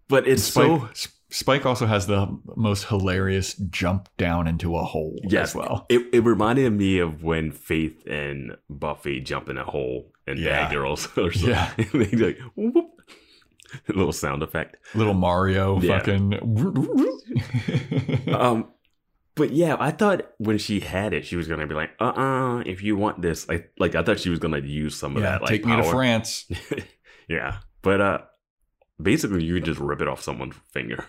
but 0.08 0.28
it's 0.28 0.44
Spike, 0.44 0.66
so 0.68 0.86
S- 0.92 1.08
Spike 1.32 1.66
also 1.66 1.86
has 1.86 2.08
the 2.08 2.28
most 2.58 2.86
hilarious 2.86 3.56
jump 3.56 4.10
down 4.18 4.48
into 4.48 4.76
a 4.76 4.84
hole 4.84 5.18
Yes. 5.24 5.50
as 5.52 5.56
well. 5.56 5.86
It, 5.90 6.06
it 6.14 6.20
reminded 6.26 6.72
me 6.74 7.00
of 7.00 7.24
when 7.24 7.52
Faith 7.52 8.06
and 8.06 8.58
Buffy 8.70 9.22
jump 9.22 9.48
in 9.50 9.58
a 9.58 9.64
hole 9.64 10.12
in 10.28 10.38
Yeah. 10.38 10.64
Bad 10.66 10.74
Girls 10.74 11.08
or 11.18 11.32
something. 11.32 11.50
Yeah. 11.50 11.72
they 11.94 12.12
like 12.18 12.40
whoop. 12.56 12.86
A 13.88 13.94
little 13.94 14.12
sound 14.12 14.44
effect. 14.44 14.76
Little 14.94 15.14
Mario 15.14 15.80
Yeah. 15.80 16.00
fucking. 16.00 16.34
Um 18.34 18.68
but 19.36 19.52
yeah, 19.52 19.78
I 19.80 19.92
thought 19.92 20.24
when 20.40 20.58
she 20.58 20.82
had 20.82 21.14
it, 21.14 21.26
she 21.26 21.38
was 21.38 21.48
gonna 21.48 21.66
be 21.66 21.74
like, 21.74 21.92
uh 22.00 22.10
uh 22.10 22.60
if 22.66 22.84
you 22.84 22.96
want 22.98 23.22
this, 23.22 23.48
like 23.48 23.72
like 23.80 23.96
I 23.96 24.04
thought 24.04 24.20
she 24.20 24.30
was 24.30 24.40
gonna 24.40 24.60
use 24.60 24.96
some 24.98 25.16
of 25.16 25.24
yeah, 25.24 25.32
that 25.32 25.42
like 25.44 25.50
take 25.50 25.66
me 25.66 25.78
to. 25.78 25.84
France. 25.84 26.46
yeah. 27.30 27.60
But 27.82 28.02
uh 28.02 28.18
basically 29.02 29.44
you 29.46 29.56
can 29.56 29.64
just 29.64 29.80
rip 29.80 30.02
it 30.02 30.08
off 30.10 30.22
someone's 30.22 30.56
finger. 30.74 31.06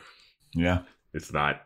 Yeah. 0.55 0.81
It's 1.15 1.33
not 1.33 1.63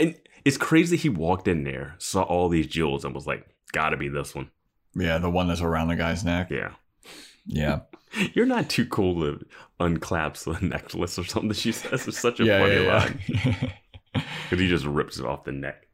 and 0.00 0.14
it's 0.44 0.56
crazy 0.56 0.96
he 0.96 1.08
walked 1.08 1.46
in 1.48 1.64
there, 1.64 1.94
saw 1.98 2.22
all 2.22 2.48
these 2.48 2.66
jewels 2.66 3.04
and 3.04 3.14
was 3.14 3.26
like, 3.26 3.46
gotta 3.72 3.96
be 3.96 4.08
this 4.08 4.34
one. 4.34 4.50
Yeah, 4.94 5.18
the 5.18 5.30
one 5.30 5.48
that's 5.48 5.60
around 5.60 5.88
the 5.88 5.96
guy's 5.96 6.24
neck. 6.24 6.50
Yeah. 6.50 6.72
Yeah. 7.46 7.80
You're 8.34 8.46
not 8.46 8.68
too 8.68 8.86
cool 8.86 9.20
to 9.22 9.44
unclasp 9.80 10.44
the 10.44 10.58
necklace 10.66 11.18
or 11.18 11.24
something. 11.24 11.52
She 11.52 11.72
says 11.72 12.06
it's 12.08 12.18
such 12.20 12.40
a 12.40 12.44
yeah, 12.44 12.58
funny 12.60 12.84
yeah, 12.84 12.96
line 12.98 13.20
yeah. 14.14 14.22
he 14.50 14.68
just 14.68 14.84
rips 14.84 15.18
it 15.18 15.26
off 15.26 15.44
the 15.44 15.52
neck. 15.52 15.88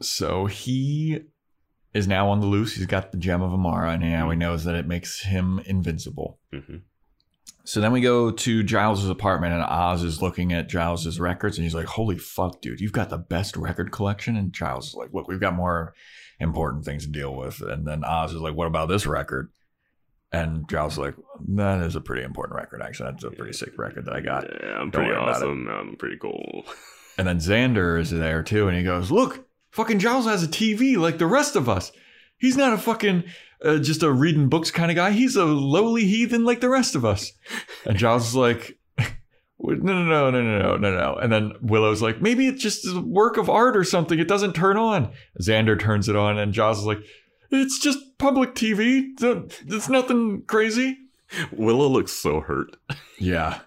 so 0.00 0.46
he 0.46 1.20
is 1.92 2.08
now 2.08 2.28
on 2.30 2.40
the 2.40 2.46
loose. 2.46 2.74
He's 2.76 2.86
got 2.86 3.12
the 3.12 3.18
gem 3.18 3.42
of 3.42 3.52
Amarra, 3.52 3.94
and 3.94 4.02
now 4.02 4.22
Mm-hmm. 4.22 4.30
he 4.32 4.36
knows 4.38 4.64
that 4.64 4.74
it 4.74 4.86
makes 4.86 5.22
him 5.22 5.60
invincible. 5.66 6.38
hmm 6.52 6.76
So 7.66 7.80
then 7.80 7.92
we 7.92 8.02
go 8.02 8.30
to 8.30 8.62
Giles's 8.62 9.08
apartment, 9.08 9.54
and 9.54 9.62
Oz 9.62 10.02
is 10.02 10.20
looking 10.20 10.52
at 10.52 10.68
Giles's 10.68 11.18
records, 11.18 11.56
and 11.56 11.64
he's 11.64 11.74
like, 11.74 11.86
"Holy 11.86 12.18
fuck, 12.18 12.60
dude! 12.60 12.80
You've 12.80 12.92
got 12.92 13.08
the 13.10 13.18
best 13.18 13.56
record 13.56 13.90
collection." 13.90 14.36
And 14.36 14.52
Giles 14.52 14.88
is 14.88 14.94
like, 14.94 15.08
"Look, 15.12 15.28
we've 15.28 15.40
got 15.40 15.54
more 15.54 15.94
important 16.38 16.84
things 16.84 17.04
to 17.06 17.10
deal 17.10 17.34
with." 17.34 17.60
And 17.62 17.86
then 17.86 18.04
Oz 18.04 18.32
is 18.34 18.40
like, 18.40 18.54
"What 18.54 18.66
about 18.66 18.88
this 18.88 19.06
record?" 19.06 19.50
And 20.30 20.68
Giles 20.68 20.94
is 20.94 20.98
like, 20.98 21.14
"That 21.54 21.80
is 21.82 21.96
a 21.96 22.00
pretty 22.02 22.22
important 22.22 22.56
record. 22.56 22.82
Actually, 22.82 23.12
that's 23.12 23.24
a 23.24 23.30
pretty 23.30 23.52
sick 23.54 23.78
record 23.78 24.04
that 24.06 24.14
I 24.14 24.20
got." 24.20 24.44
Yeah, 24.44 24.72
I'm 24.74 24.90
Don't 24.90 24.92
pretty 24.92 25.08
worry 25.10 25.16
about 25.22 25.28
it. 25.28 25.36
awesome. 25.36 25.68
I'm 25.68 25.96
pretty 25.96 26.18
cool. 26.18 26.64
And 27.16 27.26
then 27.26 27.38
Xander 27.38 27.98
is 27.98 28.10
there 28.10 28.42
too, 28.42 28.68
and 28.68 28.76
he 28.76 28.82
goes, 28.82 29.10
"Look, 29.10 29.46
fucking 29.70 30.00
Giles 30.00 30.26
has 30.26 30.42
a 30.42 30.48
TV 30.48 30.96
like 30.98 31.16
the 31.18 31.26
rest 31.26 31.56
of 31.56 31.68
us. 31.68 31.92
He's 32.44 32.56
not 32.56 32.72
a 32.72 32.78
fucking 32.78 33.24
uh, 33.64 33.78
just 33.78 34.02
a 34.02 34.12
reading 34.12 34.48
books 34.48 34.70
kind 34.70 34.90
of 34.90 34.96
guy. 34.96 35.12
He's 35.12 35.36
a 35.36 35.44
lowly 35.44 36.04
heathen 36.04 36.44
like 36.44 36.60
the 36.60 36.68
rest 36.68 36.94
of 36.94 37.04
us." 37.04 37.32
And 37.86 37.96
Giles 37.96 38.28
is 38.28 38.34
like, 38.36 38.78
"No, 38.98 39.74
no, 39.74 40.04
no, 40.04 40.30
no, 40.30 40.42
no, 40.42 40.58
no, 40.58 40.76
no, 40.76 40.96
no." 40.96 41.14
And 41.16 41.32
then 41.32 41.52
Willow's 41.62 42.02
like, 42.02 42.20
"Maybe 42.20 42.46
it's 42.46 42.62
just 42.62 42.86
a 42.86 43.00
work 43.00 43.36
of 43.38 43.48
art 43.48 43.76
or 43.76 43.84
something. 43.84 44.18
It 44.18 44.28
doesn't 44.28 44.52
turn 44.54 44.76
on." 44.76 45.10
Xander 45.40 45.80
turns 45.80 46.08
it 46.08 46.16
on, 46.16 46.38
and 46.38 46.52
Giles 46.52 46.80
is 46.80 46.84
like, 46.86 47.00
It's 47.50 47.78
just 47.78 48.18
public 48.18 48.54
TV. 48.54 49.12
It's 49.66 49.88
nothing 49.88 50.42
crazy. 50.46 50.98
Willow 51.50 51.88
looks 51.88 52.12
so 52.12 52.40
hurt. 52.40 52.76
Yeah. 53.18 53.60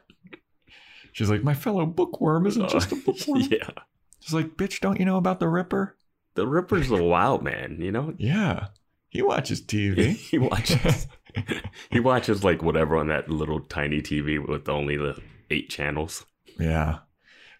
She's 1.11 1.31
like, 1.31 1.43
my 1.43 1.55
fellow 1.55 1.85
bookworm 1.87 2.45
isn't 2.45 2.69
just 2.69 2.91
a 2.91 2.95
bookworm. 3.05 3.41
yeah. 3.49 3.71
She's 4.19 4.35
like, 4.35 4.49
bitch, 4.55 4.79
don't 4.81 4.99
you 4.99 5.05
know 5.05 5.17
about 5.17 5.39
the 5.39 5.47
Ripper? 5.49 5.96
The 6.37 6.47
Ripper's 6.47 6.91
a 6.91 7.01
wild 7.01 7.41
man, 7.41 7.77
you 7.81 7.91
know? 7.91 8.13
Yeah. 8.19 8.67
He 9.09 9.23
watches 9.23 9.59
TV. 9.59 10.15
he 10.29 10.37
watches 10.37 11.07
he 11.89 11.99
watches 11.99 12.43
like 12.43 12.61
whatever 12.61 12.95
on 12.95 13.07
that 13.07 13.27
little 13.27 13.59
tiny 13.59 14.01
TV 14.01 14.47
with 14.47 14.69
only 14.69 14.97
the 14.97 15.19
eight 15.49 15.71
channels. 15.71 16.27
Yeah. 16.59 16.99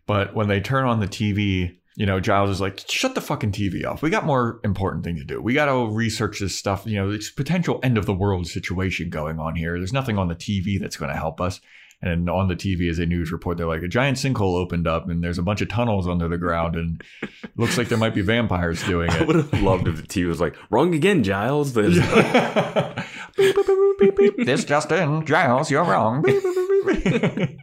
But 0.05 0.35
when 0.35 0.47
they 0.47 0.61
turn 0.61 0.85
on 0.85 0.99
the 0.99 1.07
TV, 1.07 1.77
you 1.95 2.05
know, 2.05 2.19
Giles 2.19 2.51
is 2.51 2.61
like, 2.61 2.79
shut 2.87 3.15
the 3.15 3.21
fucking 3.21 3.51
TV 3.51 3.83
off. 3.83 4.03
We 4.03 4.11
got 4.11 4.25
more 4.25 4.59
important 4.63 5.03
thing 5.03 5.15
to 5.15 5.23
do. 5.23 5.41
We 5.41 5.55
got 5.55 5.65
to 5.65 5.87
research 5.87 6.39
this 6.39 6.55
stuff. 6.55 6.85
You 6.85 6.97
know, 6.97 7.09
it's 7.09 7.31
potential 7.31 7.79
end 7.81 7.97
of 7.97 8.05
the 8.05 8.13
world 8.13 8.45
situation 8.45 9.09
going 9.09 9.39
on 9.39 9.55
here. 9.55 9.79
There's 9.79 9.91
nothing 9.91 10.19
on 10.19 10.27
the 10.27 10.35
TV 10.35 10.79
that's 10.79 10.97
going 10.97 11.11
to 11.11 11.17
help 11.17 11.41
us. 11.41 11.59
And 12.01 12.29
on 12.29 12.47
the 12.47 12.55
TV 12.55 12.89
is 12.89 12.99
a 12.99 13.07
news 13.07 13.31
report. 13.31 13.57
They're 13.57 13.65
like, 13.65 13.81
a 13.81 13.87
giant 13.87 14.17
sinkhole 14.17 14.55
opened 14.55 14.87
up 14.87 15.09
and 15.09 15.23
there's 15.23 15.39
a 15.39 15.43
bunch 15.43 15.61
of 15.61 15.69
tunnels 15.69 16.07
under 16.07 16.27
the 16.27 16.37
ground 16.37 16.75
and 16.75 17.03
looks 17.57 17.77
like 17.77 17.89
there 17.89 17.97
might 17.97 18.13
be 18.13 18.21
vampires 18.21 18.83
doing 18.83 19.09
it. 19.09 19.21
I 19.21 19.23
would 19.23 19.35
have 19.35 19.61
loved 19.61 19.87
if 19.87 19.97
the 19.97 20.03
TV 20.03 20.27
was 20.27 20.39
like, 20.39 20.55
wrong 20.69 20.93
again, 20.93 21.23
Giles. 21.23 21.73
There's 21.73 21.95
beep, 21.95 23.55
beep, 23.55 23.65
beep, 23.65 23.99
beep, 23.99 24.15
beep. 24.15 24.45
This 24.45 24.63
just 24.63 24.91
in, 24.91 25.25
Giles, 25.25 25.71
you're 25.71 25.83
wrong. 25.83 26.21
Beep, 26.21 26.43
beep, 26.43 26.83
beep, 26.83 27.03
beep, 27.03 27.35
beep. 27.35 27.59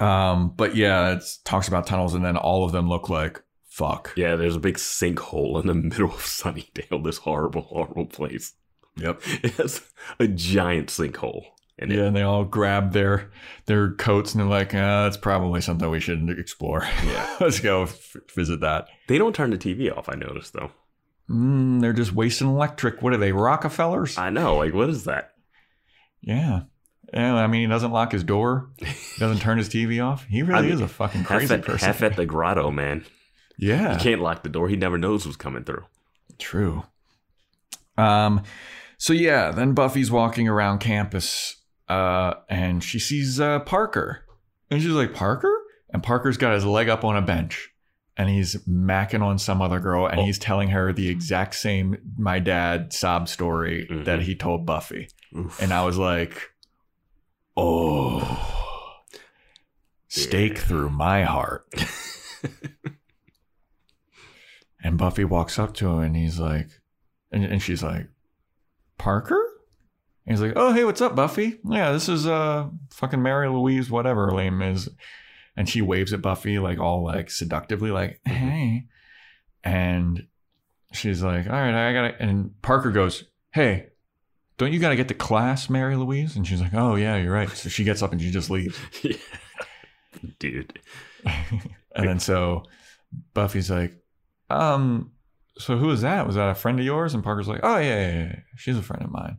um, 0.00 0.52
but 0.56 0.76
yeah, 0.76 1.16
it 1.16 1.24
talks 1.44 1.66
about 1.66 1.86
tunnels, 1.86 2.14
and 2.14 2.24
then 2.24 2.36
all 2.36 2.64
of 2.64 2.72
them 2.72 2.88
look 2.88 3.08
like 3.08 3.42
fuck. 3.72 4.12
Yeah, 4.16 4.36
there's 4.36 4.56
a 4.56 4.60
big 4.60 4.76
sinkhole 4.76 5.60
in 5.60 5.66
the 5.66 5.74
middle 5.74 6.10
of 6.10 6.20
Sunnydale, 6.20 7.02
this 7.02 7.18
horrible, 7.18 7.62
horrible 7.62 8.06
place. 8.06 8.54
Yep. 8.96 9.22
It 9.42 9.52
has 9.54 9.80
a 10.20 10.28
giant 10.28 10.88
sinkhole. 10.88 11.46
It. 11.90 11.96
Yeah, 11.96 12.04
and 12.04 12.16
they 12.16 12.22
all 12.22 12.44
grab 12.44 12.92
their 12.92 13.30
their 13.66 13.92
coats, 13.92 14.32
and 14.32 14.40
they're 14.40 14.48
like, 14.48 14.74
uh, 14.74 15.04
"That's 15.04 15.16
probably 15.16 15.60
something 15.60 15.90
we 15.90 16.00
should 16.00 16.28
explore." 16.30 16.86
Yeah. 17.04 17.36
let's 17.40 17.60
go 17.60 17.82
f- 17.84 18.16
visit 18.34 18.60
that. 18.60 18.88
They 19.08 19.18
don't 19.18 19.34
turn 19.34 19.50
the 19.50 19.58
TV 19.58 19.94
off, 19.96 20.08
I 20.08 20.14
noticed 20.14 20.52
though. 20.52 20.70
Mm, 21.30 21.80
they're 21.80 21.92
just 21.92 22.12
wasting 22.12 22.48
electric. 22.48 23.00
What 23.02 23.12
are 23.12 23.18
they, 23.18 23.32
Rockefellers? 23.32 24.18
I 24.18 24.30
know, 24.30 24.56
like 24.56 24.74
what 24.74 24.90
is 24.90 25.04
that? 25.04 25.32
yeah. 26.20 26.62
Yeah, 27.14 27.34
I 27.34 27.46
mean, 27.46 27.60
he 27.60 27.66
doesn't 27.66 27.90
lock 27.90 28.10
his 28.12 28.24
door. 28.24 28.70
He 28.78 28.86
doesn't 29.18 29.40
turn 29.40 29.58
his 29.58 29.68
TV 29.68 30.02
off. 30.02 30.24
He 30.24 30.42
really 30.42 30.58
I 30.58 30.62
mean, 30.62 30.72
is 30.72 30.80
a 30.80 30.88
fucking 30.88 31.20
Half 31.24 31.28
crazy 31.28 31.54
at, 31.54 31.62
person. 31.62 31.86
half 31.86 32.02
at 32.02 32.16
the 32.16 32.24
grotto, 32.24 32.70
man. 32.70 33.04
yeah. 33.58 33.98
He 33.98 34.02
can't 34.02 34.22
lock 34.22 34.42
the 34.42 34.48
door. 34.48 34.70
He 34.70 34.76
never 34.76 34.96
knows 34.96 35.24
who's 35.24 35.36
coming 35.36 35.62
through. 35.62 35.84
True. 36.38 36.84
Um, 37.98 38.42
so 38.96 39.12
yeah, 39.12 39.50
then 39.50 39.74
Buffy's 39.74 40.10
walking 40.10 40.48
around 40.48 40.78
campus, 40.78 41.56
uh, 41.92 42.34
and 42.48 42.82
she 42.82 42.98
sees 42.98 43.40
uh, 43.40 43.60
Parker, 43.60 44.24
and 44.70 44.80
she's 44.82 44.90
like, 44.92 45.14
"Parker," 45.14 45.52
and 45.90 46.02
Parker's 46.02 46.36
got 46.36 46.54
his 46.54 46.64
leg 46.64 46.88
up 46.88 47.04
on 47.04 47.16
a 47.16 47.22
bench, 47.22 47.70
and 48.16 48.28
he's 48.28 48.56
macking 48.66 49.22
on 49.22 49.38
some 49.38 49.60
other 49.62 49.80
girl, 49.80 50.06
and 50.06 50.20
Oh. 50.20 50.24
he's 50.24 50.38
telling 50.38 50.70
her 50.70 50.92
the 50.92 51.08
exact 51.08 51.54
same 51.54 51.96
"my 52.16 52.38
dad" 52.38 52.92
sob 52.92 53.28
story 53.28 53.86
Mhm. 53.90 54.04
that 54.04 54.22
he 54.22 54.34
told 54.34 54.64
Buffy, 54.66 55.08
Oof. 55.36 55.60
and 55.60 55.72
I 55.72 55.84
was 55.84 55.98
like, 55.98 56.50
"Oh." 57.56 58.98
Stake 60.08 60.54
Yeah. 60.56 60.60
through 60.64 60.90
my 60.90 61.24
heart. 61.24 61.64
And 64.84 64.98
Buffy 64.98 65.24
walks 65.24 65.60
up 65.60 65.74
to 65.74 65.88
him 65.90 66.00
and 66.00 66.16
he's 66.16 66.40
like, 66.40 66.68
and, 67.30 67.44
and 67.44 67.62
she's 67.62 67.84
like, 67.84 68.08
Parker? 68.98 69.40
And 70.26 70.36
he's 70.36 70.40
like, 70.40 70.52
oh, 70.54 70.72
hey, 70.72 70.84
what's 70.84 71.00
up, 71.00 71.16
Buffy? 71.16 71.58
Yeah, 71.64 71.92
this 71.92 72.08
is 72.08 72.26
uh 72.26 72.68
fucking 72.90 73.22
Mary 73.22 73.48
Louise, 73.48 73.90
whatever 73.90 74.26
her 74.26 74.36
name 74.36 74.62
is. 74.62 74.88
And 75.56 75.68
she 75.68 75.82
waves 75.82 76.12
at 76.12 76.22
Buffy, 76.22 76.58
like 76.58 76.78
all 76.78 77.04
like 77.04 77.30
seductively, 77.30 77.90
like, 77.90 78.20
hey. 78.24 78.86
And 79.64 80.26
she's 80.92 81.22
like, 81.22 81.46
all 81.46 81.52
right, 81.52 81.88
I 81.88 81.92
gotta. 81.92 82.22
And 82.22 82.60
Parker 82.62 82.90
goes, 82.90 83.24
hey, 83.52 83.88
don't 84.58 84.72
you 84.72 84.78
gotta 84.78 84.96
get 84.96 85.08
to 85.08 85.14
class, 85.14 85.68
Mary 85.68 85.96
Louise? 85.96 86.36
And 86.36 86.46
she's 86.46 86.60
like, 86.60 86.74
oh, 86.74 86.94
yeah, 86.94 87.16
you're 87.16 87.32
right. 87.32 87.50
So 87.50 87.68
she 87.68 87.84
gets 87.84 88.02
up 88.02 88.12
and 88.12 88.20
she 88.20 88.30
just 88.30 88.50
leaves. 88.50 88.78
Yeah. 89.02 89.16
Dude. 90.38 90.78
and 91.24 92.08
then 92.08 92.20
so 92.20 92.64
Buffy's 93.34 93.70
like, 93.70 93.96
um, 94.50 95.10
so 95.58 95.76
who 95.76 95.86
was 95.88 96.02
that? 96.02 96.26
Was 96.26 96.36
that 96.36 96.50
a 96.50 96.54
friend 96.54 96.78
of 96.78 96.86
yours? 96.86 97.14
And 97.14 97.24
Parker's 97.24 97.48
like, 97.48 97.60
oh 97.62 97.78
yeah, 97.78 98.06
yeah, 98.06 98.24
yeah, 98.24 98.36
she's 98.56 98.76
a 98.76 98.82
friend 98.82 99.02
of 99.02 99.10
mine. 99.10 99.38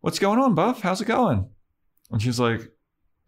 What's 0.00 0.18
going 0.18 0.38
on, 0.38 0.54
Buff? 0.54 0.80
How's 0.80 1.02
it 1.02 1.08
going? 1.08 1.50
And 2.10 2.22
she's 2.22 2.40
like, 2.40 2.72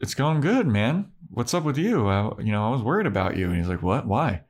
it's 0.00 0.14
going 0.14 0.40
good, 0.40 0.66
man. 0.66 1.12
What's 1.28 1.52
up 1.52 1.64
with 1.64 1.76
you? 1.76 2.08
I, 2.08 2.32
you 2.38 2.50
know, 2.50 2.66
I 2.66 2.70
was 2.70 2.80
worried 2.80 3.06
about 3.06 3.36
you. 3.36 3.48
And 3.48 3.56
he's 3.56 3.68
like, 3.68 3.82
what? 3.82 4.06
Why? 4.06 4.44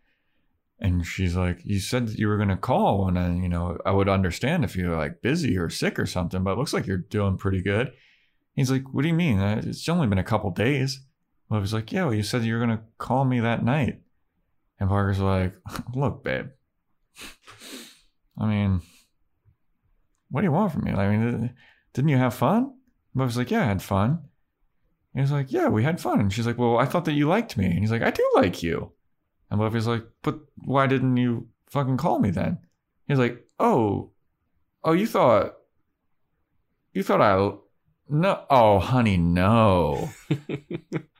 And 0.78 1.04
she's 1.04 1.34
like, 1.34 1.58
you 1.64 1.80
said 1.80 2.06
that 2.06 2.18
you 2.18 2.28
were 2.28 2.38
gonna 2.38 2.56
call, 2.56 3.08
and 3.08 3.18
I, 3.18 3.28
you 3.30 3.48
know, 3.48 3.78
I 3.84 3.90
would 3.90 4.08
understand 4.08 4.64
if 4.64 4.74
you're 4.76 4.96
like 4.96 5.22
busy 5.22 5.56
or 5.56 5.68
sick 5.68 5.98
or 5.98 6.06
something, 6.06 6.42
but 6.42 6.52
it 6.52 6.58
looks 6.58 6.72
like 6.72 6.86
you're 6.86 6.96
doing 6.96 7.38
pretty 7.38 7.62
good. 7.62 7.92
He's 8.54 8.70
like, 8.70 8.92
what 8.92 9.02
do 9.02 9.08
you 9.08 9.14
mean? 9.14 9.40
It's 9.40 9.88
only 9.88 10.06
been 10.06 10.18
a 10.18 10.24
couple 10.24 10.50
days. 10.50 11.00
Well, 11.48 11.58
he 11.58 11.62
was 11.62 11.72
like, 11.72 11.90
yeah, 11.90 12.04
well, 12.04 12.14
you 12.14 12.22
said 12.22 12.44
you 12.44 12.54
were 12.54 12.64
going 12.64 12.76
to 12.76 12.84
call 12.98 13.24
me 13.24 13.40
that 13.40 13.64
night. 13.64 14.00
And 14.78 14.88
Parker's 14.88 15.20
like, 15.20 15.54
look, 15.94 16.22
babe. 16.22 16.48
I 18.38 18.46
mean, 18.46 18.82
what 20.30 20.40
do 20.40 20.46
you 20.46 20.52
want 20.52 20.72
from 20.72 20.84
me? 20.84 20.92
I 20.92 21.16
mean, 21.16 21.54
didn't 21.93 22.11
you 22.11 22.18
have 22.18 22.34
fun? 22.34 22.74
And 23.14 23.22
was 23.22 23.36
like, 23.36 23.51
yeah, 23.51 23.62
I 23.62 23.66
had 23.66 23.82
fun. 23.82 24.22
And 25.14 25.22
he's 25.22 25.32
like, 25.32 25.53
yeah, 25.53 25.68
we 25.68 25.82
had 25.82 26.01
fun. 26.01 26.20
And 26.20 26.32
she's 26.32 26.47
like, 26.47 26.59
well, 26.59 26.78
I 26.78 26.86
thought 26.86 27.05
that 27.05 27.12
you 27.12 27.28
liked 27.28 27.57
me. 27.57 27.66
And 27.66 27.80
he's 27.80 27.90
like, 27.90 28.03
I 28.03 28.11
do 28.11 28.28
like 28.34 28.62
you. 28.62 28.93
And 29.51 29.61
Buffy's 29.61 29.86
like, 29.86 30.05
but 30.22 30.40
why 30.57 30.86
didn't 30.86 31.16
you 31.18 31.49
fucking 31.68 31.99
call 31.99 32.18
me 32.18 32.30
then? 32.30 32.59
He's 33.07 33.18
like, 33.18 33.45
oh, 33.59 34.11
oh, 34.82 34.93
you 34.93 35.07
thought, 35.07 35.57
you 36.95 37.03
thought 37.03 37.20
I, 37.20 37.59
no, 38.09 38.45
oh, 38.49 38.78
honey, 38.78 39.16
no. 39.16 40.11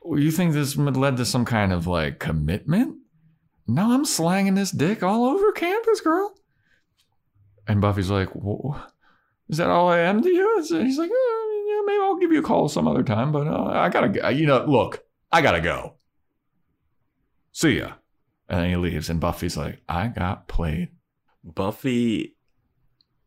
You 0.05 0.31
think 0.31 0.53
this 0.53 0.75
led 0.75 1.17
to 1.17 1.25
some 1.25 1.45
kind 1.45 1.71
of 1.71 1.87
like 1.87 2.19
commitment? 2.19 2.97
No, 3.67 3.93
I'm 3.93 4.05
slanging 4.05 4.55
this 4.55 4.71
dick 4.71 5.01
all 5.01 5.25
over 5.25 5.51
campus, 5.53 6.01
girl. 6.01 6.35
And 7.67 7.79
Buffy's 7.79 8.09
like, 8.11 8.29
"Wha- 8.35 8.87
"Is 9.49 9.57
that 9.57 9.69
all 9.69 9.89
I 9.89 9.99
am 9.99 10.21
to 10.21 10.29
you?" 10.29 10.57
And 10.57 10.85
he's 10.87 10.97
like, 10.97 11.09
"Uh, 11.09 11.67
"Yeah, 11.67 11.81
maybe 11.85 11.99
I'll 12.01 12.17
give 12.17 12.31
you 12.31 12.39
a 12.39 12.43
call 12.43 12.67
some 12.69 12.87
other 12.87 13.03
time, 13.03 13.31
but 13.31 13.47
uh, 13.47 13.65
I 13.65 13.89
gotta 13.89 14.09
go. 14.09 14.29
You 14.29 14.45
know, 14.47 14.65
look, 14.65 15.03
I 15.31 15.41
gotta 15.41 15.61
go. 15.61 15.95
See 17.51 17.77
ya." 17.79 17.93
And 18.49 18.59
then 18.61 18.69
he 18.69 18.75
leaves, 18.75 19.09
and 19.09 19.19
Buffy's 19.19 19.57
like, 19.57 19.81
"I 19.87 20.07
got 20.07 20.47
played." 20.47 20.89
Buffy 21.43 22.35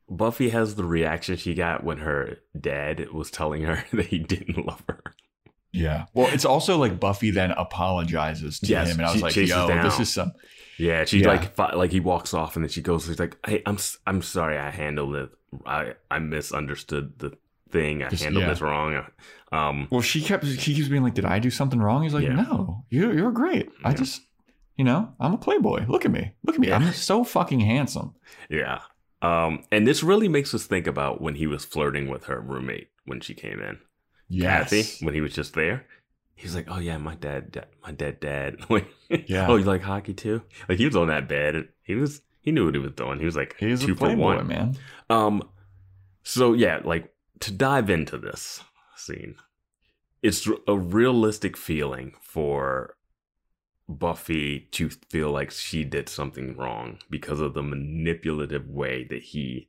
Buffy 0.09 0.51
has 0.51 0.77
the 0.77 0.85
reaction 0.85 1.36
she 1.36 1.55
got 1.55 1.82
when 1.85 1.99
her 1.99 2.39
dad 2.59 3.11
was 3.12 3.31
telling 3.31 3.62
her 3.65 3.85
that 3.93 4.07
he 4.07 4.19
didn't 4.19 4.65
love 4.66 4.82
her. 4.89 5.03
Yeah. 5.73 6.07
Well, 6.15 6.32
it's 6.32 6.45
also 6.45 6.78
like 6.78 6.99
Buffy 7.01 7.31
then 7.31 7.51
apologizes 7.51 8.61
to 8.61 8.66
Yes, 8.66 8.89
him, 8.93 9.01
and 9.01 9.07
I 9.09 9.12
was 9.12 9.20
like, 9.23 9.36
"Yo, 9.36 9.69
down. 9.69 9.85
this 9.85 10.01
is 10.01 10.12
some." 10.12 10.32
Yeah, 10.78 11.05
she 11.05 11.20
Yeah. 11.20 11.28
like 11.28 11.59
like 11.74 11.91
he 11.91 12.01
walks 12.01 12.35
off 12.35 12.57
and 12.57 12.65
then 12.65 12.70
she 12.70 12.82
goes 12.82 13.07
she's 13.07 13.19
like, 13.19 13.36
"Hey, 13.47 13.62
I'm 13.66 13.78
I'm 14.07 14.23
sorry 14.23 14.59
I 14.59 14.70
handled 14.70 15.16
it. 15.16 15.31
I 15.65 15.95
I 16.11 16.19
misunderstood 16.19 17.19
the 17.19 17.33
thing. 17.70 18.03
I 18.03 18.09
Just- 18.09 18.23
handled 18.24 18.45
yeah. 18.45 18.51
this 18.51 18.61
wrong." 18.61 19.05
Um 19.53 19.89
Well, 19.91 20.01
she 20.03 20.20
kept 20.23 20.45
she 20.47 20.74
keeps 20.74 20.89
being 20.89 21.03
like, 21.03 21.15
"Did 21.15 21.24
I 21.24 21.39
do 21.39 21.51
something 21.51 21.81
wrong?" 21.81 22.03
He's 22.03 22.15
like, 22.15 22.24
Yeah. 22.24 22.35
"No, 22.35 22.85
you 22.91 23.12
you're 23.12 23.33
great. 23.33 23.70
I 23.85 23.93
just, 23.95 24.23
you 24.77 24.85
know, 24.85 25.12
I'm 25.20 25.35
a 25.35 25.39
playboy. 25.39 25.87
Look 25.89 26.05
at 26.05 26.11
me. 26.11 26.33
Look 26.45 26.57
at 26.57 26.61
me. 26.61 26.69
Yeah. 26.69 26.77
I'm 26.77 26.93
so 26.93 27.24
fucking 27.24 27.61
handsome." 27.61 28.15
yeah. 28.51 28.81
Um 29.23 29.65
and 29.73 29.87
this 29.87 30.03
really 30.03 30.28
makes 30.28 30.53
us 30.55 30.66
think 30.66 30.87
about 30.87 31.20
when 31.20 31.37
he 31.37 31.47
was 31.47 31.65
flirting 31.65 32.09
with 32.09 32.24
her 32.24 32.41
roommate 32.41 32.89
when 33.05 33.20
she 33.20 33.35
came 33.35 33.61
in. 33.61 33.78
Yes. 34.28 34.70
Kathy, 34.70 35.05
when 35.05 35.15
he 35.15 35.20
was 35.20 35.33
just 35.33 35.55
there. 35.55 35.87
He's 36.35 36.55
like, 36.55 36.66
"Oh 36.69 36.78
yeah, 36.78 36.99
my 36.99 37.15
dad, 37.15 37.53
da- 37.53 37.70
my 37.83 37.93
dad." 37.93 38.59
Like, 38.69 38.89
Yeah. 39.27 39.47
Oh, 39.49 39.57
you 39.57 39.65
like 39.65 39.81
hockey 39.83 40.12
too? 40.12 40.43
Like 40.69 40.78
he 40.78 40.85
was 40.85 40.97
on 40.97 41.07
that 41.09 41.28
bed. 41.28 41.69
He 41.83 41.95
was. 41.95 42.20
He 42.47 42.52
knew 42.52 42.64
what 42.66 42.74
he 42.74 42.81
was 42.81 42.93
doing. 42.93 43.18
He 43.18 43.24
was 43.27 43.36
like 43.36 43.56
He's 43.59 43.85
two 43.85 43.93
a 43.93 43.97
for 43.97 44.16
one. 44.16 44.47
man. 44.47 44.78
Um. 45.10 45.43
So 46.23 46.52
yeah, 46.55 46.81
like 46.85 47.12
to 47.40 47.52
dive 47.52 47.90
into 47.90 48.16
this 48.16 48.62
scene, 48.94 49.35
it's 50.23 50.48
a 50.68 50.78
realistic 50.78 51.56
feeling 51.56 52.14
for 52.23 52.97
Buffy 53.89 54.60
to 54.73 54.90
feel 55.10 55.31
like 55.31 55.51
she 55.51 55.85
did 55.85 56.09
something 56.09 56.56
wrong 56.56 56.98
because 57.10 57.40
of 57.40 57.55
the 57.55 57.62
manipulative 57.62 58.68
way 58.68 59.05
that 59.10 59.23
he. 59.23 59.68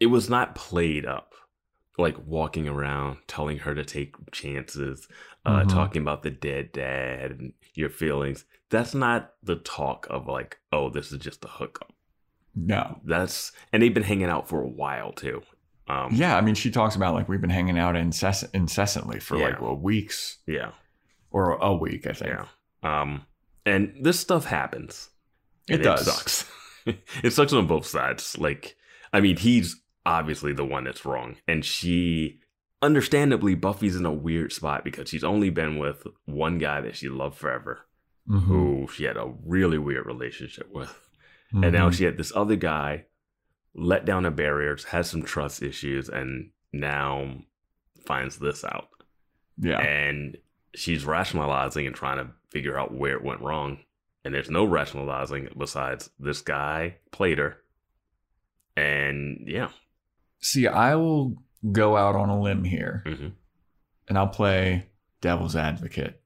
It 0.00 0.06
was 0.06 0.28
not 0.28 0.54
played 0.56 1.06
up, 1.06 1.32
like 1.96 2.16
walking 2.26 2.68
around 2.68 3.18
telling 3.28 3.58
her 3.58 3.74
to 3.74 3.84
take 3.84 4.16
chances, 4.32 5.06
uh, 5.46 5.62
Mhm. 5.62 5.68
talking 5.68 6.02
about 6.02 6.24
the 6.24 6.30
dead 6.32 6.72
dad 6.72 7.30
and 7.30 7.52
your 7.74 7.90
feelings. 7.90 8.44
That's 8.70 8.94
not 8.94 9.32
the 9.42 9.56
talk 9.56 10.06
of 10.10 10.26
like, 10.26 10.58
oh, 10.72 10.90
this 10.90 11.12
is 11.12 11.18
just 11.18 11.44
a 11.44 11.48
hookup. 11.48 11.92
No. 12.54 13.00
That's 13.04 13.52
and 13.72 13.82
they've 13.82 13.92
been 13.94 14.02
hanging 14.02 14.28
out 14.28 14.48
for 14.48 14.62
a 14.62 14.68
while 14.68 15.12
too. 15.12 15.42
Um, 15.88 16.10
Yeah, 16.14 16.36
I 16.36 16.40
mean, 16.40 16.54
she 16.54 16.70
talks 16.70 16.96
about 16.96 17.14
like 17.14 17.28
we've 17.28 17.40
been 17.40 17.50
hanging 17.50 17.78
out 17.78 17.94
incess- 17.96 18.48
incessantly 18.54 19.20
for 19.20 19.36
like 19.36 19.54
Yeah. 19.56 19.60
well, 19.60 19.76
weeks 19.76 20.38
yeah, 20.46 20.70
or 21.30 21.54
a 21.56 21.74
week, 21.74 22.06
I 22.06 22.12
think. 22.12 22.30
yeah. 22.32 22.46
Um, 22.82 23.26
and 23.66 23.94
this 24.00 24.18
stuff 24.20 24.44
happens. 24.46 25.10
It 25.68 25.78
does. 25.78 26.04
sucks. 26.06 26.50
it 27.22 27.32
sucks 27.32 27.52
on 27.52 27.66
both 27.66 27.86
sides. 27.86 28.36
Like, 28.38 28.76
I 29.12 29.20
mean, 29.20 29.36
he's 29.36 29.80
obviously 30.06 30.52
the 30.52 30.64
one 30.66 30.84
that's 30.84 31.04
wrong, 31.04 31.36
and 31.48 31.64
she, 31.64 32.40
understandably, 32.84 33.54
Buffy's 33.54 33.96
in 33.96 34.06
a 34.06 34.12
weird 34.12 34.52
spot 34.52 34.84
because 34.84 35.08
she's 35.08 35.24
only 35.24 35.50
been 35.50 35.78
with 35.78 36.06
one 36.26 36.58
guy 36.58 36.80
that 36.82 36.96
she 36.96 37.08
loved 37.08 37.36
forever, 37.38 37.80
Mhm. 38.28 38.42
who 38.44 38.88
she 38.92 39.04
had 39.04 39.16
a 39.16 39.32
really 39.44 39.78
weird 39.78 40.06
relationship 40.06 40.68
with. 40.72 41.00
and 41.52 41.72
now 41.72 41.88
Mhm. 41.88 41.94
she 41.96 42.04
had 42.04 42.16
this 42.16 42.32
other 42.34 42.56
guy 42.56 43.06
let 43.74 44.04
down 44.04 44.24
her 44.24 44.30
barriers 44.30 44.84
has 44.84 45.08
some 45.10 45.22
trust 45.22 45.62
issues 45.62 46.08
and 46.08 46.50
now 46.72 47.42
finds 48.04 48.38
this 48.38 48.64
out 48.64 48.88
yeah. 49.58 49.78
and 49.80 50.36
she's 50.74 51.04
rationalizing 51.04 51.86
and 51.86 51.94
trying 51.94 52.18
to 52.18 52.32
figure 52.50 52.76
out 52.78 52.92
where 52.92 53.14
it 53.16 53.22
went 53.22 53.40
wrong 53.40 53.78
and 54.24 54.34
there's 54.34 54.50
no 54.50 54.64
rationalizing 54.64 55.48
besides 55.56 56.10
this 56.18 56.40
guy 56.40 56.96
played 57.12 57.38
her 57.38 57.56
and 58.76 59.44
yeah 59.46 59.70
See, 60.40 60.66
I 60.66 60.94
will 60.96 61.36
go 61.72 61.96
out 61.96 62.14
on 62.16 62.28
a 62.28 62.40
limb 62.40 62.64
here 62.64 63.02
hmm 63.06 63.28
and 64.06 64.18
I'll 64.18 64.28
play 64.28 64.86
devil's 65.22 65.56
advocate. 65.56 66.20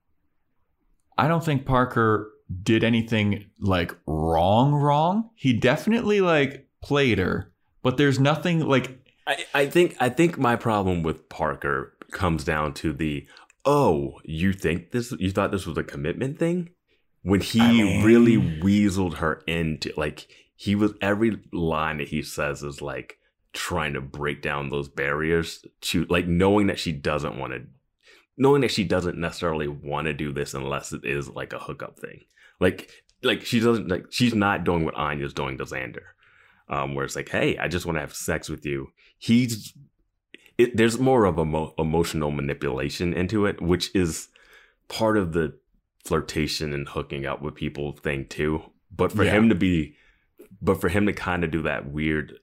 I 1.16 1.28
don't 1.28 1.44
think 1.44 1.64
Parker 1.64 2.28
did 2.62 2.82
anything 2.82 3.50
like 3.60 3.94
wrong, 4.06 4.72
wrong. 4.74 5.30
He 5.36 5.52
definitely 5.52 6.20
like 6.20 6.66
played 6.82 7.18
her, 7.18 7.52
but 7.82 7.96
there's 7.96 8.18
nothing 8.18 8.60
like 8.66 8.98
I, 9.26 9.44
I 9.54 9.66
think 9.66 9.96
i 10.00 10.08
think 10.08 10.38
my 10.38 10.56
problem 10.56 11.02
with 11.02 11.28
parker 11.28 11.92
comes 12.10 12.44
down 12.44 12.72
to 12.74 12.92
the 12.94 13.26
oh 13.64 14.18
you 14.24 14.52
think 14.54 14.90
this 14.92 15.12
you 15.18 15.30
thought 15.30 15.52
this 15.52 15.66
was 15.66 15.76
a 15.76 15.84
commitment 15.84 16.38
thing 16.38 16.70
when 17.22 17.40
he 17.40 17.60
I 17.60 17.72
mean- 17.72 18.04
really 18.04 18.36
weaseled 18.36 19.16
her 19.18 19.42
into 19.46 19.92
like 19.96 20.26
he 20.56 20.74
was 20.74 20.94
every 21.02 21.38
line 21.52 21.98
that 21.98 22.08
he 22.08 22.22
says 22.22 22.62
is 22.62 22.80
like 22.80 23.17
trying 23.52 23.94
to 23.94 24.00
break 24.00 24.42
down 24.42 24.68
those 24.68 24.88
barriers 24.88 25.64
to 25.80 26.04
like 26.06 26.26
knowing 26.26 26.66
that 26.66 26.78
she 26.78 26.92
doesn't 26.92 27.38
want 27.38 27.52
to 27.52 27.62
knowing 28.36 28.60
that 28.60 28.70
she 28.70 28.84
doesn't 28.84 29.18
necessarily 29.18 29.66
want 29.66 30.06
to 30.06 30.12
do 30.12 30.32
this 30.32 30.54
unless 30.54 30.92
it 30.92 31.00
is 31.04 31.28
like 31.28 31.52
a 31.52 31.58
hookup 31.58 31.98
thing. 31.98 32.20
Like 32.60 32.90
like 33.22 33.44
she 33.44 33.58
doesn't 33.60 33.88
like 33.88 34.04
she's 34.10 34.34
not 34.34 34.64
doing 34.64 34.84
what 34.84 34.96
anya's 34.96 35.34
doing 35.34 35.58
to 35.58 35.64
xander 35.64 36.02
um 36.68 36.94
where 36.94 37.04
it's 37.04 37.16
like 37.16 37.28
hey 37.30 37.58
i 37.58 37.66
just 37.66 37.84
want 37.84 37.96
to 37.96 38.00
have 38.00 38.14
sex 38.14 38.48
with 38.48 38.64
you. 38.64 38.88
He's 39.18 39.72
it, 40.56 40.76
there's 40.76 40.98
more 40.98 41.24
of 41.24 41.38
a 41.38 41.44
mo- 41.44 41.74
emotional 41.78 42.30
manipulation 42.30 43.12
into 43.14 43.46
it 43.46 43.60
which 43.60 43.94
is 43.94 44.28
part 44.88 45.16
of 45.16 45.32
the 45.32 45.58
flirtation 46.04 46.72
and 46.72 46.88
hooking 46.88 47.26
up 47.26 47.42
with 47.42 47.54
people 47.54 47.92
thing 47.92 48.26
too. 48.26 48.62
But 48.94 49.12
for 49.12 49.24
Yeah. 49.24 49.32
him 49.32 49.48
to 49.48 49.54
be 49.54 49.94
but 50.62 50.80
for 50.80 50.88
him 50.88 51.06
to 51.06 51.12
kind 51.12 51.44
of 51.44 51.50
do 51.50 51.62
that 51.62 51.90
weird 51.90 52.38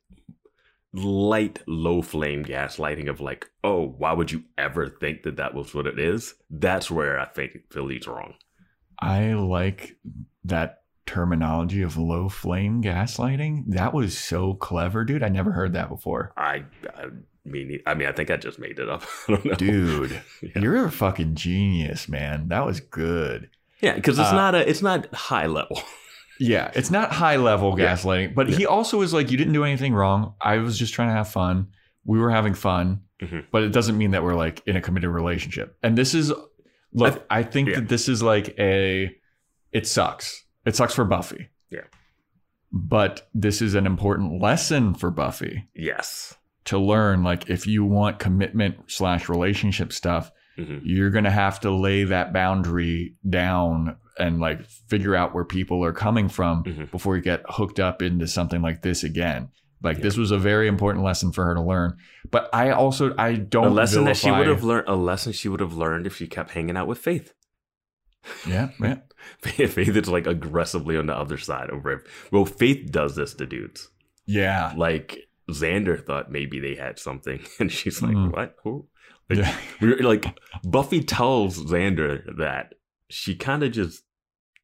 light 0.96 1.62
low 1.68 2.02
flame 2.02 2.44
gaslighting 2.46 3.10
of 3.10 3.20
like 3.20 3.50
oh 3.64 3.86
why 3.98 4.14
would 4.14 4.32
you 4.32 4.44
ever 4.58 4.88
think 4.88 5.24
that 5.24 5.36
that 5.38 5.54
was 5.54 5.74
what 5.74 5.86
it 5.88 6.00
is 6.00 6.34
that's 6.50 6.90
where 6.90 7.20
i 7.20 7.26
think 7.26 7.52
philly's 7.72 8.08
wrong 8.08 8.34
I 8.98 9.34
like 9.34 9.98
that 10.46 10.84
terminology 11.06 11.82
of 11.82 11.98
low 11.98 12.30
flame 12.30 12.82
gaslighting. 12.82 13.66
That 13.68 13.94
was 13.94 14.18
so 14.18 14.54
clever, 14.54 15.04
dude. 15.04 15.22
I 15.22 15.28
never 15.28 15.52
heard 15.52 15.74
that 15.74 15.90
before. 15.90 16.32
i 16.38 16.64
i 16.98 17.08
mean 17.44 17.78
i 17.86 17.94
mean 17.94 18.08
i 18.08 18.14
think 18.14 18.32
i 18.32 18.38
just 18.38 18.58
made 18.58 18.80
it 18.80 18.88
up 18.90 19.04
i 19.28 19.32
don't 19.34 19.46
know 19.46 19.54
Dude, 19.56 20.22
Yeah. 20.42 20.62
you're 20.62 20.86
a 20.86 20.92
fucking 20.92 21.36
genius, 21.36 22.08
man. 22.08 22.48
That 22.48 22.66
was 22.66 22.80
good. 22.80 23.50
yeah 23.82 23.96
because 23.96 24.18
it's 24.18 24.30
Uh, 24.30 24.36
not 24.36 24.56
a 24.56 24.68
it's 24.70 24.82
not 24.82 25.14
high 25.14 25.48
level 25.48 25.82
Yeah, 26.40 26.72
it's 26.76 26.92
not 26.92 27.12
high 27.14 27.38
level 27.38 27.76
Yeah. 27.80 27.94
gaslighting, 27.96 28.36
but 28.36 28.50
he 28.50 28.66
also 28.66 29.02
is 29.02 29.14
like, 29.14 29.32
you 29.32 29.38
didn't 29.38 29.54
do 29.54 29.64
anything 29.64 29.94
wrong. 29.94 30.34
I 30.42 30.58
was 30.58 30.78
just 30.78 30.94
trying 30.94 31.10
to 31.10 31.14
have 31.16 31.30
fun. 31.30 31.68
We 32.04 32.20
were 32.20 32.30
having 32.32 32.54
fun, 32.54 33.02
Mhm. 33.22 33.46
but 33.52 33.64
it 33.64 33.72
doesn't 33.72 33.98
mean 33.98 34.12
that 34.12 34.24
we're 34.24 34.36
like 34.36 34.62
in 34.66 34.76
a 34.76 34.82
committed 34.82 35.10
relationship. 35.10 35.78
And 35.82 35.98
this 35.98 36.14
is, 36.14 36.34
look, 36.94 37.26
I, 37.30 37.44
think 37.44 37.70
yeah. 37.70 37.76
that 37.76 37.88
this 37.90 38.10
is 38.10 38.22
like 38.22 38.54
a, 38.60 39.16
it 39.72 39.88
sucks. 39.88 40.44
It 40.66 40.76
sucks 40.76 40.94
for 40.94 41.06
Buffy. 41.06 41.50
Yeah. 41.70 41.82
But 42.72 43.28
this 43.34 43.62
is 43.62 43.74
an 43.76 43.86
important 43.86 44.42
lesson 44.42 44.94
for 44.94 45.12
Buffy 45.12 45.70
yes 45.74 46.36
to 46.66 46.78
learn. 46.78 47.24
Like, 47.24 47.50
if 47.50 47.66
you 47.68 47.86
want 47.86 48.20
commitment 48.20 48.78
slash 48.88 49.30
relationship 49.30 49.94
stuff, 49.94 50.32
Mhm. 50.58 50.82
you're 50.84 51.12
going 51.12 51.24
to 51.26 51.32
have 51.32 51.60
to 51.62 51.72
lay 51.72 52.04
that 52.06 52.34
boundary 52.34 53.16
down 53.30 53.96
and 54.18 54.40
like 54.40 54.66
figure 54.90 55.16
out 55.16 55.34
where 55.36 55.46
people 55.46 55.84
are 55.84 55.94
coming 55.94 56.30
from 56.30 56.64
Mhm. 56.64 56.92
before 56.92 57.16
you 57.16 57.22
get 57.22 57.44
hooked 57.50 57.80
up 57.80 58.02
into 58.02 58.28
something 58.28 58.62
like 58.62 58.82
this 58.82 59.04
again. 59.04 59.50
Like 59.84 59.98
Yeah. 59.98 60.04
this 60.04 60.18
was 60.18 60.32
a 60.32 60.38
very 60.38 60.68
important 60.68 61.04
lesson 61.04 61.32
for 61.32 61.46
her 61.46 61.54
to 61.54 61.62
learn. 61.62 61.98
But 62.32 62.50
I 62.54 62.72
also 62.72 63.14
I 63.18 63.36
don't 63.36 63.64
know. 63.66 63.70
a 63.70 63.74
lesson 63.74 64.06
that 64.06 64.18
she 64.18 64.32
would 64.32 64.48
have 64.48 64.64
learned 64.64 64.88
a 64.88 64.96
lesson 64.96 65.34
she 65.34 65.50
would 65.50 65.60
have 65.60 65.74
learned 65.76 66.08
if 66.08 66.16
she 66.16 66.28
kept 66.28 66.52
hanging 66.52 66.78
out 66.78 66.88
with 66.88 66.98
faith 66.98 67.34
Yeah, 68.48 68.70
yeah. 68.82 68.98
faith 69.42 69.78
is 69.78 70.08
like 70.10 70.26
aggressively 70.28 70.98
on 70.98 71.06
the 71.08 71.16
other 71.16 71.38
side 71.38 71.70
over 71.70 71.92
it 71.92 72.08
well 72.32 72.46
faith 72.46 72.92
does 72.92 73.16
this 73.16 73.34
to 73.36 73.46
dudes 73.46 73.90
Yeah. 74.26 74.74
like 74.76 75.18
xander 75.52 76.04
thought 76.04 76.32
maybe 76.32 76.60
they 76.60 76.74
had 76.76 76.98
something 76.98 77.42
and 77.60 77.72
she's 77.72 78.02
like 78.02 78.16
Mhm. 78.16 78.32
what 78.34 78.56
Who? 78.64 78.88
like, 79.30 79.40
Yeah. 79.40 79.56
we're 79.82 79.98
like 80.02 80.26
buffy 80.64 81.04
tells 81.04 81.64
xander 81.66 82.24
that 82.38 82.74
she 83.12 83.36
kind 83.36 83.62
of 83.62 83.72
just 83.72 84.04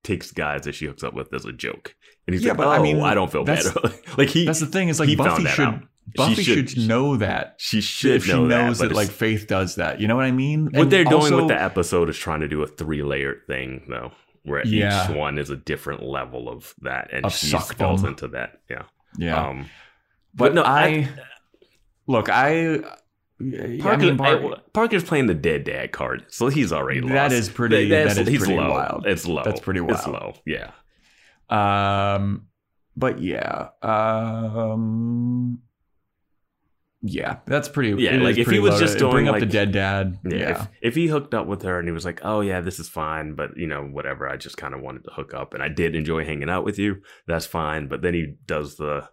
takes 0.03 0.31
guys 0.31 0.63
that 0.63 0.73
she 0.75 0.85
hooks 0.85 1.03
up 1.03 1.13
with 1.13 1.33
as 1.33 1.45
a 1.45 1.51
joke 1.51 1.95
and 2.27 2.33
he's 2.33 2.43
Yeah, 2.43 2.51
like 2.51 2.57
but 2.57 2.67
oh 2.67 2.71
I 2.71 3.11
I, 3.11 3.13
don't 3.13 3.31
feel 3.31 3.43
bad 3.43 3.63
like 4.17 4.29
he 4.29 4.45
That's 4.45 4.59
the 4.59 4.65
thing 4.65 4.89
is 4.89 4.99
like 4.99 5.15
Buffy 5.17 5.45
should 5.45 5.65
out. 5.67 5.83
Buffy 6.15 6.43
should, 6.43 6.69
should- 6.71 6.87
know 6.87 7.15
that. 7.17 7.55
she 7.57 7.79
should 7.81 8.15
if 8.17 8.25
she 8.25 8.33
know 8.33 8.45
knows 8.47 8.79
that, 8.79 8.89
that, 8.89 8.95
like 8.95 9.09
Faith 9.09 9.47
does 9.47 9.75
that. 9.75 10.01
You 10.01 10.07
know 10.07 10.15
what 10.15 10.25
I 10.25 10.31
mean? 10.31 10.65
What 10.65 10.75
And 10.81 10.91
they're 10.91 11.03
doing 11.05 11.35
with 11.35 11.47
the 11.47 11.61
episode 11.61 12.09
is 12.09 12.17
trying 12.17 12.41
to 12.41 12.47
do 12.47 12.63
a 12.63 12.67
three 12.67 13.03
layered 13.03 13.43
thing, 13.47 13.83
though, 13.87 14.11
where 14.43 14.65
Yeah. 14.65 15.09
each 15.09 15.15
one 15.15 15.37
is 15.37 15.51
a 15.51 15.55
different 15.55 16.01
level 16.03 16.49
of 16.49 16.73
that, 16.81 17.09
and 17.13 17.25
Of 17.25 17.33
she 17.35 17.55
falls 17.57 18.03
into 18.03 18.27
that. 18.29 18.59
Yeah. 18.69 18.83
Yeah. 19.17 19.47
Um, 19.47 19.69
but, 20.33 20.47
but 20.47 20.53
no, 20.55 20.63
I, 20.63 20.85
I- 20.87 21.09
look, 22.07 22.29
I 22.29 22.79
I 23.83 23.97
mean, 23.97 24.17
Parker's 24.73 25.03
playing 25.03 25.27
the 25.27 25.33
dead 25.33 25.63
dad 25.63 25.91
card, 25.91 26.25
so 26.29 26.47
he's 26.47 26.71
already 26.71 27.01
lost. 27.01 27.13
That 27.13 27.31
is 27.31 27.49
pretty- 27.49 27.89
That's- 27.89 28.15
that 28.15 28.21
is 28.23 28.27
he's 28.27 28.39
pretty 28.39 28.55
low. 28.55 28.69
wild. 28.69 29.05
It's 29.07 29.25
low. 29.25 29.43
That's 29.43 29.59
pretty 29.59 29.81
wild. 29.81 29.97
It's 29.97 30.07
low. 30.07 30.33
Yeah. 30.45 30.71
Um, 31.49 32.47
but 32.95 33.19
yeah, 33.21 33.69
um, 33.81 35.59
yeah, 37.01 37.37
that's 37.45 37.67
pretty. 37.67 38.01
Yeah, 38.01 38.17
like, 38.17 38.37
if 38.37 38.47
he 38.49 38.59
was 38.59 38.79
just 38.79 38.99
doing, 38.99 39.11
bring 39.11 39.27
up 39.27 39.39
the 39.39 39.45
dead 39.47 39.71
dad. 39.71 40.19
Yeah. 40.23 40.35
Yeah, 40.37 40.49
If, 40.51 40.67
if 40.81 40.95
he 40.95 41.07
hooked 41.07 41.33
up 41.33 41.47
with 41.47 41.63
her 41.63 41.79
and 41.79 41.87
he 41.87 41.91
was 41.91 42.05
like, 42.05 42.19
"Oh 42.23 42.41
yeah, 42.41 42.61
this 42.61 42.79
is 42.79 42.87
fine," 42.87 43.33
but 43.33 43.57
you 43.57 43.65
know, 43.65 43.81
whatever. 43.83 44.29
I 44.29 44.37
just 44.37 44.55
kind 44.57 44.73
of 44.75 44.81
wanted 44.81 45.03
to 45.05 45.11
hook 45.11 45.33
up, 45.33 45.53
and 45.55 45.63
I 45.63 45.67
did 45.67 45.95
enjoy 45.95 46.25
hanging 46.25 46.49
out 46.49 46.63
with 46.63 46.77
you. 46.77 47.01
That's 47.27 47.45
fine. 47.47 47.87
But 47.87 48.01
then 48.03 48.13
he 48.13 48.35
does 48.45 48.75
the 48.75 49.09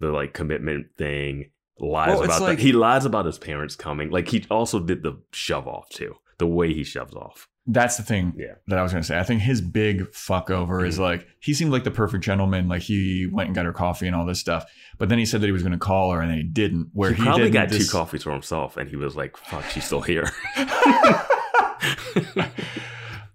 the 0.00 0.08
like 0.12 0.34
commitment 0.34 0.88
thing. 0.98 1.50
Lies 1.80 2.08
Well, 2.10 2.24
about 2.24 2.40
like- 2.42 2.58
the, 2.58 2.62
he 2.64 2.72
lies 2.72 3.04
about 3.06 3.24
his 3.26 3.38
parents 3.38 3.74
coming. 3.74 4.10
Like 4.10 4.28
he 4.28 4.44
also 4.50 4.78
did 4.80 5.02
the 5.02 5.18
shove 5.32 5.66
off 5.66 5.88
too. 5.90 6.14
The 6.38 6.46
way 6.46 6.72
he 6.74 6.84
shoves 6.84 7.14
off. 7.14 7.48
that's 7.66 7.96
the 7.98 8.02
thing 8.02 8.32
Yeah. 8.36 8.54
that 8.66 8.78
I 8.78 8.82
was 8.82 8.90
gonna 8.92 9.04
say. 9.04 9.18
I 9.18 9.22
think 9.22 9.42
his 9.42 9.60
big 9.60 10.12
fuck 10.14 10.50
over 10.50 10.84
is 10.84 10.96
Mhm. 10.96 11.00
like 11.02 11.26
he 11.40 11.54
seemed 11.54 11.70
like 11.72 11.84
the 11.84 11.90
perfect 11.90 12.24
gentleman. 12.24 12.68
Like 12.68 12.82
he 12.82 13.28
went 13.30 13.48
and 13.48 13.54
got 13.54 13.64
her 13.66 13.72
coffee 13.72 14.06
and 14.06 14.16
all 14.16 14.24
this 14.26 14.40
stuff, 14.40 14.64
but 14.98 15.08
then 15.08 15.18
he 15.18 15.24
said 15.26 15.40
that 15.42 15.46
he 15.46 15.52
was 15.52 15.62
gonna 15.62 15.78
call 15.78 16.10
her 16.12 16.20
and 16.20 16.30
then 16.30 16.38
he 16.38 16.42
didn't. 16.44 16.88
Where 16.94 17.10
he 17.12 17.16
he, 17.16 17.22
probably 17.22 17.44
didn't 17.44 17.54
got 17.54 17.68
this- 17.68 17.86
two 17.86 17.92
coffees 17.92 18.22
for 18.24 18.32
himself, 18.32 18.76
and 18.76 18.88
he 18.88 18.96
was 18.96 19.14
like, 19.14 19.36
"Fuck, 19.36 19.64
she's 19.70 19.84
still 19.84 20.00
here." 20.00 20.28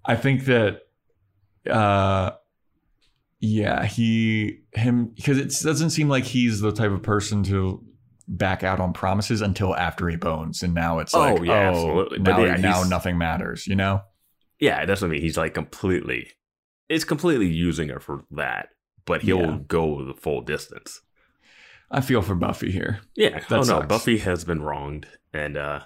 I 0.07 0.15
think 0.15 0.45
that, 0.45 0.81
uh, 1.69 2.31
yeah, 3.39 3.85
he 3.85 4.59
him 4.73 5.11
because 5.15 5.37
it 5.37 5.51
doesn't 5.63 5.91
seem 5.91 6.09
like 6.09 6.23
he's 6.25 6.59
the 6.61 6.71
type 6.71 6.91
of 6.91 7.01
person 7.03 7.43
to 7.43 7.83
back 8.27 8.63
out 8.63 8.79
on 8.79 8.93
promises 8.93 9.41
until 9.41 9.75
after 9.75 10.07
he 10.09 10.15
bones, 10.15 10.63
and 10.63 10.73
now 10.73 10.99
it's 10.99 11.13
Oh, 11.13 11.19
like, 11.35 11.43
yeah, 11.43 11.53
oh, 11.53 11.69
absolutely. 11.69 12.19
But 12.19 12.37
now, 12.37 12.43
yeah, 12.43 12.55
now 12.57 12.83
nothing 12.83 13.17
matters, 13.17 13.67
you 13.67 13.75
know? 13.75 14.01
yeah, 14.59 14.85
that's 14.85 15.01
what 15.01 15.07
I 15.07 15.11
mean. 15.11 15.21
He's 15.21 15.37
like 15.37 15.53
completely, 15.53 16.31
it's 16.89 17.03
completely 17.03 17.47
using 17.47 17.89
her 17.89 17.99
for 17.99 18.25
that, 18.31 18.69
but 19.05 19.21
he'll 19.21 19.39
Yeah. 19.41 19.57
go 19.67 20.03
the 20.05 20.13
full 20.13 20.41
distance. 20.41 21.01
I 21.91 22.01
feel 22.01 22.21
for 22.21 22.35
Buffy 22.35 22.71
here. 22.71 23.01
Yeah. 23.15 23.39
That 23.47 23.51
oh 23.51 23.61
no. 23.61 23.81
Buffy 23.83 24.17
has 24.19 24.43
been 24.43 24.61
wronged, 24.63 25.07
and 25.33 25.55
uh, 25.55 25.81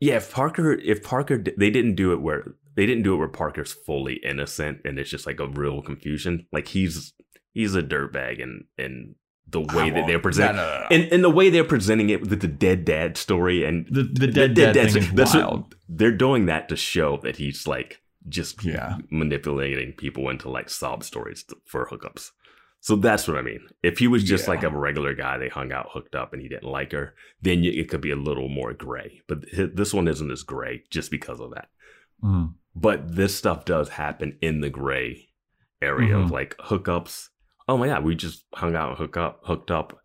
yeah, 0.00 0.16
if 0.16 0.32
Parker, 0.32 0.72
if 0.72 1.02
Parker, 1.04 1.38
they 1.38 1.70
didn't 1.70 1.94
do 1.94 2.12
it 2.12 2.20
where 2.20 2.54
they 2.74 2.86
didn't 2.86 3.04
do 3.04 3.14
it 3.14 3.18
where 3.18 3.28
Parker's 3.28 3.72
fully 3.72 4.14
innocent, 4.24 4.80
and 4.84 4.98
it's 4.98 5.10
just 5.10 5.26
like 5.26 5.38
a 5.38 5.46
real 5.46 5.80
confusion. 5.80 6.46
Like 6.52 6.68
he's 6.68 7.12
he's 7.52 7.74
a 7.76 7.82
dirtbag, 7.82 8.42
and 8.42 8.64
and 8.76 9.14
the 9.52 9.60
way 9.60 9.90
that 9.90 10.06
they're 10.06 10.18
presenting 10.18 10.56
no, 10.56 10.62
no, 10.62 10.80
no, 10.80 10.86
and, 10.90 11.12
and 11.12 11.22
the 11.24 11.30
way 11.30 11.48
they're 11.50 11.62
presenting 11.64 12.10
it 12.10 12.20
with 12.20 12.40
the 12.40 12.48
dead 12.48 12.84
dad 12.84 13.16
story 13.16 13.64
and 13.64 13.86
The 13.90 14.02
the 14.02 14.26
dead 14.26 14.54
dead, 14.54 14.74
dad's- 14.74 14.94
thing 14.94 15.14
that's 15.14 15.34
wild. 15.34 15.74
they're 15.88 16.10
doing 16.16 16.46
that 16.46 16.68
to 16.70 16.76
show 16.76 17.18
that 17.18 17.36
he's 17.36 17.66
like 17.66 18.00
just 18.28 18.64
Yeah. 18.64 18.98
manipulating 19.10 19.92
people 19.92 20.28
into 20.28 20.48
like 20.48 20.68
sob 20.70 21.04
stories 21.04 21.44
for 21.66 21.86
hookups. 21.86 22.30
So 22.80 22.96
that's 22.96 23.28
what 23.28 23.36
I 23.36 23.42
mean. 23.42 23.60
If 23.84 23.98
he 23.98 24.08
was 24.08 24.24
just 24.24 24.44
Yeah. 24.46 24.50
like 24.54 24.62
a 24.64 24.70
regular 24.70 25.14
guy, 25.14 25.38
they 25.38 25.48
hung 25.48 25.70
out, 25.72 25.90
hooked 25.92 26.14
up, 26.16 26.32
and 26.32 26.42
he 26.42 26.48
didn't 26.48 26.68
like 26.70 26.90
her, 26.92 27.14
then 27.40 27.62
you, 27.62 27.70
it 27.72 27.88
could 27.88 28.00
be 28.00 28.10
a 28.10 28.16
little 28.16 28.48
more 28.48 28.72
gray. 28.72 29.20
But 29.28 29.44
hi- 29.56 29.68
this 29.72 29.94
one 29.94 30.08
isn't 30.08 30.30
as 30.32 30.42
gray 30.42 30.82
just 30.90 31.10
because 31.10 31.38
of 31.40 31.50
that. 31.54 31.68
Mm. 32.24 32.54
But 32.74 33.14
this 33.14 33.36
stuff 33.36 33.64
does 33.64 33.88
happen 33.90 34.36
in 34.40 34.60
the 34.62 34.70
gray 34.70 35.28
area 35.80 36.16
of 36.16 36.28
Mhm. 36.30 36.32
like 36.32 36.56
hookups. 36.58 37.28
Oh 37.72 37.78
my 37.78 37.86
god, 37.86 38.04
we 38.04 38.14
just 38.14 38.44
hung 38.54 38.76
out, 38.76 38.90
and 38.90 38.98
hook 38.98 39.16
up, 39.16 39.40
hooked 39.44 39.70
up. 39.70 39.98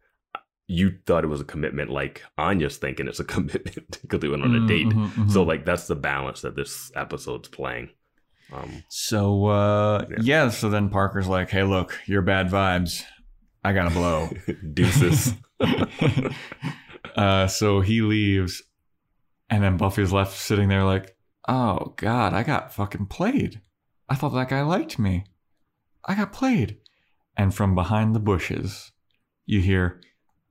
You 0.67 0.97
thought 1.05 1.23
it 1.23 1.27
was 1.27 1.41
a 1.41 1.45
commitment, 1.45 1.89
like 1.89 2.23
Anya's 2.37 2.77
thinking 2.77 3.07
it's 3.07 3.19
a 3.19 3.23
commitment 3.35 3.99
because 4.01 4.19
they 4.21 4.27
went 4.29 4.43
on 4.43 4.55
a 4.55 4.65
date. 4.67 4.87
Mhm, 4.87 5.09
mhm, 5.09 5.31
So 5.31 5.43
mhm. 5.43 5.47
like 5.47 5.65
that's 5.65 5.87
the 5.87 5.95
balance 5.95 6.41
that 6.41 6.55
this 6.55 6.91
episode's 6.95 7.49
playing. 7.49 7.89
Um, 8.53 8.83
So 8.89 9.47
uh 9.47 10.05
Yeah. 10.09 10.17
yeah. 10.21 10.49
so 10.49 10.69
then 10.69 10.89
Parker's 10.89 11.27
like, 11.27 11.49
"Hey, 11.49 11.63
look, 11.63 11.99
you're 12.05 12.21
bad 12.21 12.47
vibes. 12.49 13.03
I 13.65 13.73
gotta 13.73 13.93
blow." 13.93 14.29
deuces. 14.73 15.33
uh, 17.15 17.47
so 17.47 17.81
he 17.81 18.01
leaves, 18.01 18.63
and 19.49 19.63
then 19.63 19.77
Buffy's 19.77 20.11
left 20.13 20.37
sitting 20.37 20.69
there 20.69 20.83
like, 20.85 21.15
"Oh 21.47 21.93
God, 21.97 22.33
I 22.33 22.43
got 22.43 22.73
fucking 22.73 23.07
played. 23.07 23.61
I 24.09 24.15
thought 24.15 24.33
that 24.33 24.49
guy 24.49 24.61
liked 24.61 24.97
me. 24.99 25.25
I 26.05 26.15
got 26.15 26.31
played." 26.33 26.77
And 27.37 27.53
from 27.53 27.75
behind 27.75 28.15
the 28.15 28.19
bushes, 28.19 28.91
you 29.45 29.61
hear, 29.61 30.01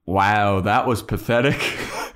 "Wow, 0.04 0.60
that 0.60 0.86
was 0.86 1.02
pathetic." 1.02 1.60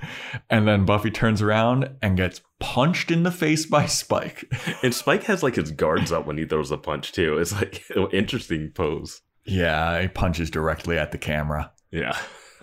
and 0.49 0.67
then 0.67 0.85
Buffy 0.85 1.11
turns 1.11 1.41
around 1.41 1.89
and 2.01 2.15
gets 2.17 2.41
punched 2.59 3.11
in 3.11 3.23
the 3.23 3.31
face 3.31 3.65
by 3.65 3.85
Spike. 3.85 4.45
and 4.83 4.93
Spike 4.95 5.23
has 5.23 5.43
like 5.43 5.55
his 5.55 5.71
guards 5.71 6.11
up 6.11 6.25
when 6.25 6.37
he 6.37 6.45
throws 6.45 6.71
a 6.71 6.77
punch 6.77 7.11
too. 7.11 7.37
It's 7.37 7.51
like 7.53 7.83
an 7.95 8.07
interesting 8.13 8.71
pose. 8.73 9.21
yeah, 9.45 10.01
he 10.01 10.07
punches 10.07 10.49
directly 10.49 10.97
at 10.97 11.11
the 11.11 11.17
camera. 11.17 11.71
Yeah. 11.91 12.17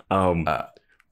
Um 0.09 0.45
Uh, 0.47 0.63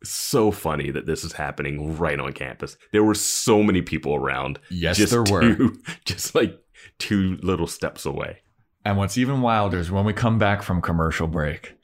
so 0.04 0.52
funny 0.52 0.92
that 0.92 1.06
this 1.06 1.24
is 1.24 1.34
happening 1.34 1.98
right 1.98 2.20
on 2.20 2.32
campus. 2.34 2.78
There 2.92 3.04
were 3.04 3.16
so 3.16 3.62
many 3.64 3.82
people 3.82 4.16
around. 4.16 4.60
Yes, 4.70 4.98
there 5.10 5.24
were. 5.24 5.42
two, 5.42 5.80
just 6.06 6.34
like 6.36 6.58
two 7.00 7.38
little 7.42 7.68
steps 7.68 8.06
away. 8.06 8.42
And 8.88 8.96
what's 8.96 9.18
even 9.18 9.42
wilder 9.42 9.80
is 9.80 9.92
when 9.92 10.06
we 10.06 10.14
come 10.14 10.38
back 10.38 10.62
from 10.62 10.82
commercial 10.82 11.28
break 11.28 11.76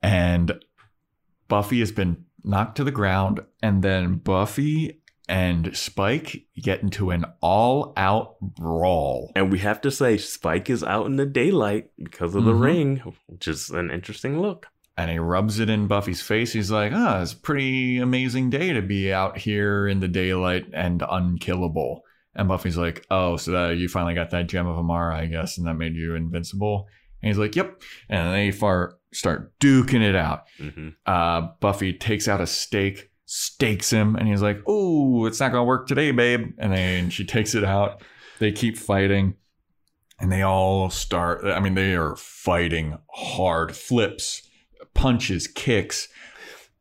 and 0.00 0.52
Buffy 1.48 1.80
has 1.80 1.90
been 1.90 2.24
knocked 2.44 2.76
to 2.76 2.84
the 2.84 2.92
ground, 2.92 3.40
and 3.64 3.82
then 3.82 4.18
Buffy 4.18 5.02
and 5.28 5.76
Spike 5.76 6.46
get 6.56 6.82
into 6.82 7.10
an 7.10 7.24
all 7.40 7.92
out 7.96 8.38
brawl. 8.40 9.32
And 9.34 9.50
we 9.50 9.58
have 9.58 9.80
to 9.80 9.90
say 9.90 10.18
Spike 10.18 10.70
is 10.70 10.84
out 10.84 11.06
in 11.06 11.16
the 11.16 11.26
daylight 11.26 11.90
because 12.00 12.36
of 12.36 12.44
the 12.44 12.52
Mhm. 12.52 12.60
ring, 12.60 13.14
which 13.26 13.48
is 13.48 13.70
an 13.70 13.90
interesting 13.90 14.40
look. 14.40 14.68
And 14.96 15.10
he 15.10 15.18
rubs 15.18 15.58
it 15.58 15.68
in 15.68 15.88
Buffy's 15.88 16.22
face. 16.22 16.52
He's 16.52 16.70
like, 16.70 16.92
ah, 16.94 17.22
it's 17.22 17.32
a 17.32 17.36
pretty 17.36 17.98
amazing 17.98 18.50
day 18.50 18.72
to 18.72 18.82
be 18.82 19.12
out 19.12 19.38
here 19.38 19.88
in 19.88 19.98
the 19.98 20.06
daylight 20.08 20.66
and 20.72 21.02
unkillable. 21.10 22.04
And 22.36 22.48
Buffy's 22.48 22.76
like, 22.76 23.04
oh, 23.10 23.36
so 23.36 23.50
that 23.52 23.76
you 23.78 23.88
finally 23.88 24.14
got 24.14 24.30
that 24.30 24.46
gem 24.46 24.66
of 24.66 24.76
Amarra, 24.76 25.14
I 25.14 25.26
guess, 25.26 25.58
and 25.58 25.66
that 25.66 25.74
made 25.74 25.94
you 25.96 26.14
invincible. 26.14 26.86
And 27.22 27.28
he's 27.28 27.38
like, 27.38 27.56
yep. 27.56 27.82
And 28.08 28.32
they 28.34 28.50
far 28.50 28.98
start 29.12 29.58
duking 29.58 30.02
it 30.02 30.14
out. 30.14 30.44
hmm 30.58 30.90
uh, 31.06 31.48
Buffy 31.60 31.92
takes 31.92 32.28
out 32.28 32.40
a 32.40 32.46
stake, 32.46 33.10
stakes 33.24 33.90
him, 33.90 34.14
and 34.16 34.28
he's 34.28 34.42
like, 34.42 34.60
"Oh, 34.66 35.24
it's 35.26 35.40
not 35.40 35.50
gonna 35.50 35.64
work 35.64 35.88
today, 35.88 36.10
babe." 36.12 36.52
And 36.58 36.72
then 36.72 37.10
she 37.10 37.24
takes 37.24 37.54
it 37.54 37.64
out. 37.64 38.02
They 38.38 38.52
keep 38.52 38.76
fighting, 38.76 39.34
and 40.20 40.30
they 40.30 40.42
all 40.42 40.90
start. 40.90 41.44
I 41.44 41.58
mean, 41.60 41.74
they 41.74 41.94
are 41.94 42.16
fighting 42.16 42.98
hard, 43.10 43.74
flips, 43.74 44.42
punches, 44.94 45.46
kicks, 45.46 46.08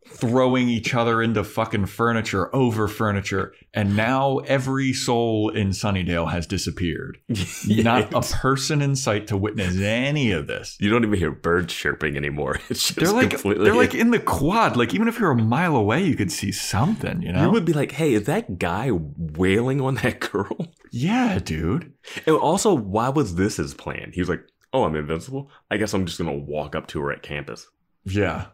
throwing 0.07 0.69
each 0.69 0.93
other 0.93 1.21
into 1.21 1.43
fucking 1.43 1.85
furniture, 1.87 2.53
over 2.55 2.87
furniture, 2.87 3.53
and 3.73 3.95
now 3.95 4.37
every 4.39 4.93
soul 4.93 5.49
in 5.49 5.69
Sunnydale 5.69 6.31
has 6.31 6.47
disappeared. 6.47 7.17
Not 7.67 8.13
a 8.13 8.21
person 8.21 8.81
in 8.81 8.95
sight 8.95 9.27
to 9.27 9.37
witness 9.37 9.77
any 9.79 10.31
of 10.31 10.47
this. 10.47 10.77
You 10.79 10.89
don't 10.89 11.03
even 11.03 11.17
hear 11.19 11.31
birds 11.31 11.73
chirping 11.73 12.15
anymore. 12.17 12.59
It's 12.69 12.87
just 12.87 12.95
They're 12.99 13.11
like 13.11 13.31
completely. 13.31 13.65
they're 13.65 13.75
like 13.75 13.93
in 13.95 14.11
the 14.11 14.19
quad. 14.19 14.77
Like 14.77 14.93
even 14.93 15.07
if 15.07 15.19
you're 15.19 15.31
a 15.31 15.35
mile 15.35 15.75
away, 15.75 16.03
you 16.03 16.15
could 16.15 16.31
see 16.31 16.51
something. 16.51 17.21
You 17.21 17.31
know? 17.33 17.43
You 17.43 17.51
would 17.51 17.65
be 17.65 17.73
like, 17.73 17.91
"Hey, 17.91 18.13
is 18.13 18.23
that 18.25 18.57
guy 18.59 18.89
wailing 18.91 19.81
on 19.81 19.95
that 19.95 20.19
girl?" 20.31 20.67
yeah, 20.91 21.39
dude. 21.39 21.93
And 22.25 22.35
also, 22.35 22.73
why 22.73 23.09
was 23.09 23.35
this 23.35 23.57
his 23.57 23.73
plan? 23.73 24.11
He 24.13 24.21
was 24.21 24.29
like, 24.29 24.43
"Oh, 24.73 24.83
I'm 24.83 24.95
invincible. 24.95 25.49
I 25.69 25.77
guess 25.77 25.93
I'm 25.93 26.05
just 26.05 26.17
gonna 26.17 26.37
walk 26.37 26.75
up 26.75 26.87
to 26.87 27.01
her 27.01 27.11
at 27.11 27.21
campus." 27.23 27.67
Yeah. 28.05 28.47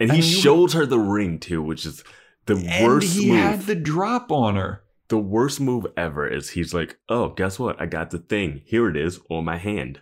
And 0.00 0.10
he 0.10 0.18
And 0.18 0.24
shows 0.26 0.72
her 0.72 0.86
the 0.86 0.98
ring 0.98 1.38
too, 1.38 1.62
which 1.62 1.84
is 1.86 2.02
the 2.46 2.56
And 2.56 2.84
worst 2.86 3.16
he 3.18 3.30
move. 3.30 3.38
had 3.40 3.60
the 3.62 3.74
drop 3.76 4.32
on 4.32 4.56
her. 4.56 4.82
the 5.08 5.18
worst 5.18 5.60
move 5.60 5.86
ever 5.96 6.26
is 6.26 6.50
he's 6.50 6.72
like, 6.72 6.98
"Oh, 7.08 7.28
guess 7.30 7.58
what? 7.58 7.80
I 7.80 7.86
got 7.86 8.10
the 8.10 8.18
thing. 8.18 8.62
Here 8.64 8.88
it 8.88 8.96
is 8.96 9.20
on 9.28 9.44
my 9.44 9.58
hand." 9.58 10.00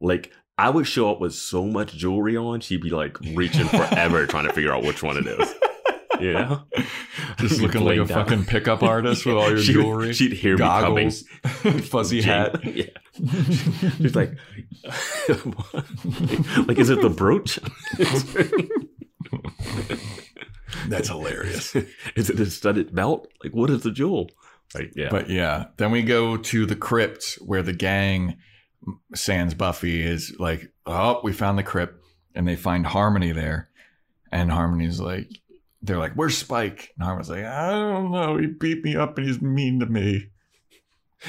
Like 0.00 0.32
I 0.56 0.70
would 0.70 0.86
show 0.86 1.10
up 1.10 1.20
with 1.20 1.34
so 1.34 1.66
much 1.66 1.92
jewelry 1.94 2.36
on, 2.36 2.60
she'd 2.60 2.80
be 2.82 2.90
like 2.90 3.16
reaching 3.34 3.66
forever 3.68 4.26
trying 4.26 4.46
to 4.48 4.52
figure 4.52 4.72
out 4.74 4.82
which 4.82 5.02
one 5.02 5.16
it 5.18 5.26
is. 5.26 5.54
You 6.20 6.32
know, 6.32 6.62
Just 7.36 7.60
looking 7.60 7.84
like 7.84 7.94
a 8.00 8.04
down. 8.04 8.08
fucking 8.26 8.44
pickup 8.46 8.82
artist 8.94 9.24
with 9.24 9.36
all 9.36 9.50
your 9.50 9.60
She- 9.60 9.74
jewelry. 9.74 10.12
She'd 10.12 10.32
hear 10.32 10.56
goggles, 10.56 11.22
me 11.64 11.70
fuzzy 11.80 12.22
coming. 12.22 12.64
hat. 12.64 12.74
yeah. 12.74 13.90
She's 13.98 14.16
like, 14.16 14.32
like, 16.66 16.76
is 16.76 16.90
it 16.90 17.00
the 17.02 17.12
brooch? 17.14 17.60
That's 20.88 21.08
hilarious. 21.08 21.74
is 22.16 22.30
it 22.30 22.40
a 22.40 22.46
studded 22.46 22.94
belt? 22.94 23.28
Like, 23.42 23.54
what 23.54 23.70
is 23.70 23.82
the 23.82 23.90
jewel? 23.90 24.30
Like, 24.74 24.92
yeah. 24.94 25.08
But 25.10 25.30
yeah, 25.30 25.66
then 25.78 25.90
we 25.90 26.02
go 26.02 26.36
to 26.36 26.66
the 26.66 26.76
crypt 26.76 27.38
where 27.40 27.62
the 27.62 27.72
gang, 27.72 28.36
sans 29.14 29.54
Buffy, 29.54 30.02
is 30.02 30.34
like, 30.38 30.70
oh, 30.86 31.20
we 31.24 31.32
found 31.32 31.58
the 31.58 31.62
crypt. 31.62 31.94
And 32.34 32.46
they 32.46 32.56
find 32.56 32.86
Harmony 32.86 33.32
there. 33.32 33.70
And 34.30 34.50
Harmony's 34.52 35.00
like, 35.00 35.28
they're 35.80 35.96
like, 35.98 36.12
where's 36.12 36.36
Spike? 36.36 36.90
And 36.96 37.04
Harmony's 37.04 37.30
like, 37.30 37.44
I 37.44 37.70
don't 37.70 38.10
know. 38.12 38.36
He 38.36 38.46
beat 38.46 38.84
me 38.84 38.94
up 38.94 39.16
and 39.16 39.26
he's 39.26 39.40
mean 39.40 39.80
to 39.80 39.86
me. 39.86 40.28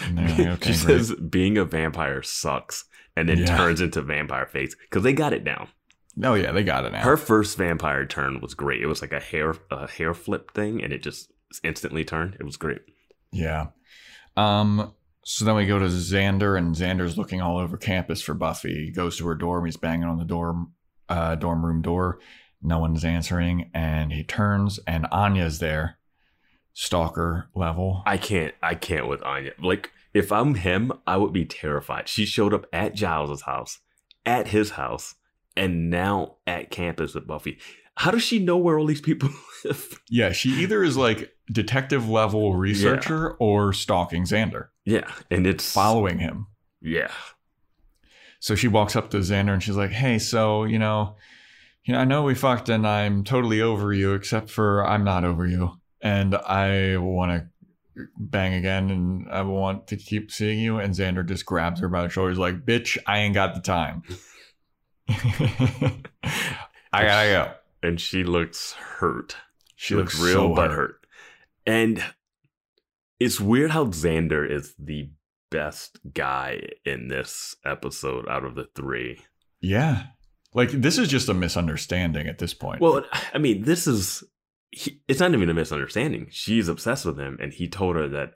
And 0.03 0.17
like, 0.17 0.39
okay, 0.39 0.73
she 0.73 0.85
great. 0.85 0.97
says 0.97 1.13
being 1.15 1.57
a 1.57 1.65
vampire 1.65 2.21
sucks, 2.21 2.85
and 3.15 3.29
then 3.29 3.37
Yeah. 3.39 3.57
turns 3.57 3.79
into 3.81 4.01
vampire 4.01 4.45
face 4.47 4.75
because 4.75 5.03
they 5.03 5.13
got 5.13 5.33
it 5.33 5.43
down. 5.45 5.69
Oh, 6.23 6.33
yeah, 6.33 6.51
they 6.51 6.63
got 6.63 6.85
it 6.85 6.91
now. 6.91 7.01
Her 7.01 7.17
first 7.17 7.57
vampire 7.57 8.05
turn 8.05 8.39
was 8.41 8.53
great. 8.53 8.81
It 8.81 8.87
was 8.87 9.01
like 9.01 9.13
a 9.13 9.19
hair 9.19 9.55
a 9.71 9.89
hair 9.89 10.13
flip 10.13 10.51
thing, 10.53 10.83
and 10.83 10.93
it 10.93 11.03
just 11.03 11.31
instantly 11.63 12.03
turned. 12.03 12.35
It 12.39 12.43
was 12.43 12.57
great. 12.57 12.81
Yeah. 13.31 13.67
Um. 14.37 14.93
So 15.23 15.45
then 15.45 15.55
we 15.55 15.65
go 15.65 15.77
to 15.79 15.85
Xander, 15.85 16.57
and 16.57 16.75
Xander's 16.75 17.17
looking 17.17 17.41
all 17.41 17.57
over 17.57 17.77
campus 17.77 18.21
for 18.21 18.33
Buffy. 18.33 18.85
He 18.85 18.91
goes 18.91 19.17
to 19.17 19.27
her 19.27 19.35
dorm. 19.35 19.65
He's 19.65 19.77
banging 19.77 20.05
on 20.05 20.17
the 20.17 20.25
dorm, 20.25 20.73
uh, 21.07 21.35
dorm 21.35 21.65
room 21.65 21.81
door. 21.81 22.19
No 22.61 22.79
one's 22.79 23.05
answering, 23.05 23.69
and 23.73 24.11
he 24.11 24.23
turns, 24.23 24.79
and 24.85 25.07
Anya's 25.11 25.59
there, 25.59 25.97
stalker 26.73 27.49
level. 27.55 28.03
I 28.05 28.17
can't. 28.17 28.53
I 28.61 28.75
can't 28.75 29.07
with 29.07 29.23
Anya. 29.23 29.53
Like 29.61 29.91
if 30.13 30.31
I'm 30.31 30.55
him, 30.55 30.91
I 31.05 31.17
would 31.17 31.33
be 31.33 31.45
terrified. 31.45 32.09
She 32.09 32.25
showed 32.25 32.53
up 32.53 32.65
at 32.73 32.95
Giles's 32.95 33.43
house, 33.43 33.79
at 34.25 34.47
his 34.47 34.71
house, 34.71 35.15
and 35.59 35.89
now 35.89 36.37
at 36.47 36.71
campus 36.71 37.13
with 37.13 37.27
Buffy. 37.27 37.59
How 37.95 38.11
does 38.11 38.23
she 38.23 38.39
know 38.39 38.57
where 38.57 38.79
all 38.79 38.85
these 38.85 39.01
people 39.01 39.29
live? 39.65 39.99
Yeah, 40.09 40.31
she 40.31 40.49
either 40.61 40.81
is 40.83 40.95
like 40.95 41.33
detective 41.51 42.09
level 42.09 42.55
researcher 42.55 43.33
or 43.33 43.73
stalking 43.73 44.23
Xander, 44.23 44.67
Yeah, 44.85 45.11
and 45.29 45.45
it's 45.45 45.71
following 45.71 46.17
him. 46.19 46.47
Yeah, 46.81 47.11
So 48.39 48.55
she 48.55 48.69
walks 48.69 48.95
up 48.95 49.09
to 49.09 49.17
Xander 49.17 49.51
and 49.53 49.61
she's 49.61 49.75
like, 49.75 49.91
"Hey, 49.91 50.17
so 50.17 50.63
you 50.63 50.79
know, 50.79 51.17
you 51.83 51.93
know, 51.93 51.99
I 51.99 52.05
know 52.05 52.23
we 52.23 52.35
fucked 52.35 52.69
and 52.69 52.87
I'm 52.87 53.25
totally 53.25 53.61
over 53.61 53.91
you, 53.91 54.13
except 54.13 54.49
for 54.49 54.87
I'm 54.87 55.03
not 55.03 55.25
over 55.25 55.45
you, 55.45 55.73
and 56.01 56.35
I 56.35 56.95
want 56.95 57.31
to 57.33 58.05
bang 58.17 58.53
again, 58.53 58.89
and 58.89 59.29
I 59.29 59.41
want 59.41 59.87
to 59.87 59.97
keep 59.97 60.31
seeing 60.31 60.59
you." 60.59 60.79
And 60.79 60.93
Xander 60.95 61.27
just 61.27 61.45
grabs 61.45 61.81
her 61.81 61.89
by 61.89 62.03
the 62.03 62.09
shoulders, 62.09 62.37
like, 62.37 62.65
"Bitch, 62.65 62.97
I 63.05 63.19
ain't 63.19 63.33
got 63.33 63.55
the 63.55 63.61
time. 63.61 64.03
I 66.93 67.03
gotta 67.03 67.29
go." 67.29 67.51
and 67.81 67.99
she 67.99 68.23
looks 68.23 68.73
hurt. 68.73 69.35
She, 69.75 69.89
She 69.89 69.95
looks, 69.95 70.15
looks 70.15 70.25
real 70.25 70.55
so 70.55 70.61
butthurt. 70.61 70.75
hurt. 70.75 71.05
And 71.65 72.03
it's 73.19 73.39
weird 73.39 73.71
how 73.71 73.85
Xander 73.85 74.49
is 74.49 74.73
the 74.77 75.09
best 75.51 75.99
guy 76.13 76.61
in 76.85 77.07
this 77.07 77.55
episode 77.65 78.27
out 78.27 78.45
of 78.45 78.55
the 78.55 78.67
three. 78.75 79.21
Yeah, 79.61 80.03
Like 80.53 80.71
this 80.71 80.97
is 80.97 81.07
just 81.09 81.29
a 81.29 81.33
misunderstanding 81.33 82.27
at 82.27 82.37
this 82.39 82.53
point. 82.53 82.81
Well, 82.81 83.03
I 83.33 83.37
mean, 83.37 83.63
this 83.63 83.87
is 83.87 84.23
he, 84.71 85.01
it's 85.07 85.19
not 85.19 85.33
even 85.33 85.49
a 85.49 85.53
misunderstanding. 85.53 86.27
She's 86.31 86.67
obsessed 86.67 87.05
with 87.05 87.19
him, 87.19 87.37
and 87.41 87.51
he 87.53 87.67
told 87.67 87.95
her 87.95 88.07
that 88.09 88.33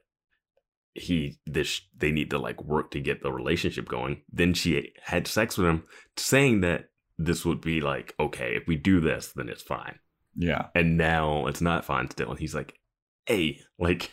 he 0.96 1.40
this 1.46 1.82
they 1.98 2.12
need 2.12 2.30
to 2.30 2.38
like 2.38 2.64
work 2.64 2.92
to 2.92 3.00
get 3.00 3.24
the 3.24 3.32
relationship 3.32 3.88
going. 3.88 4.22
Then 4.32 4.54
she 4.54 4.94
had 5.04 5.28
sex 5.28 5.58
with 5.58 5.68
him, 5.68 5.84
saying 6.18 6.62
that 6.62 6.90
this 7.18 7.46
would 7.46 7.62
be 7.62 7.82
like 7.82 8.14
okay 8.20 8.56
if 8.56 8.68
we 8.68 8.76
do 8.76 9.00
this, 9.00 9.32
then 9.36 9.50
it's 9.50 9.62
fine. 9.64 10.00
yeah. 10.36 10.68
And 10.76 10.98
now 10.98 11.46
it's 11.48 11.62
not 11.62 11.86
fine 11.86 12.10
still. 12.10 12.32
And 12.32 12.40
he's 12.40 12.56
like, 12.56 12.80
hey, 13.26 13.60
like 13.80 14.12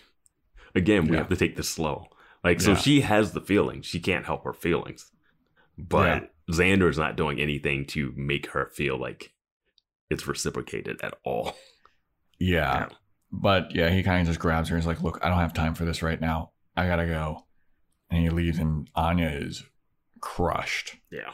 again, 0.74 1.06
we 1.06 1.12
Yeah. 1.12 1.18
have 1.18 1.28
to 1.28 1.36
take 1.36 1.56
this 1.56 1.68
slow. 1.68 2.06
Like 2.44 2.60
so, 2.60 2.70
Yeah. 2.72 2.76
she 2.78 3.00
has 3.02 3.32
the 3.32 3.40
feelings. 3.40 3.86
She 3.86 4.00
can't 4.00 4.24
help 4.26 4.44
her 4.44 4.52
feelings, 4.52 5.10
but 5.78 6.30
Xander 6.50 6.88
is 6.90 6.98
not 6.98 7.16
doing 7.16 7.40
anything 7.40 7.86
to 7.86 8.12
make 8.16 8.48
her 8.52 8.70
feel 8.74 8.98
like 8.98 9.32
it's 10.10 10.26
reciprocated 10.26 10.98
at 11.02 11.14
all. 11.24 11.56
Yeah. 12.38 12.88
But 13.32 13.74
yeah, 13.74 13.90
he 13.90 14.02
kind 14.02 14.20
of 14.22 14.26
just 14.26 14.40
grabs 14.40 14.68
her 14.70 14.76
and 14.76 14.82
is 14.82 14.86
like, 14.86 15.02
look, 15.02 15.18
I 15.22 15.28
don't 15.28 15.38
have 15.38 15.52
time 15.54 15.74
for 15.74 15.84
this 15.84 16.02
right 16.02 16.20
now. 16.20 16.50
I 16.76 16.86
gotta 16.86 17.06
go. 17.06 17.46
And 18.10 18.22
he 18.22 18.30
leaves 18.30 18.58
and 18.58 18.88
Anya 18.94 19.28
is 19.28 19.64
crushed. 20.20 20.96
Yeah. 21.10 21.32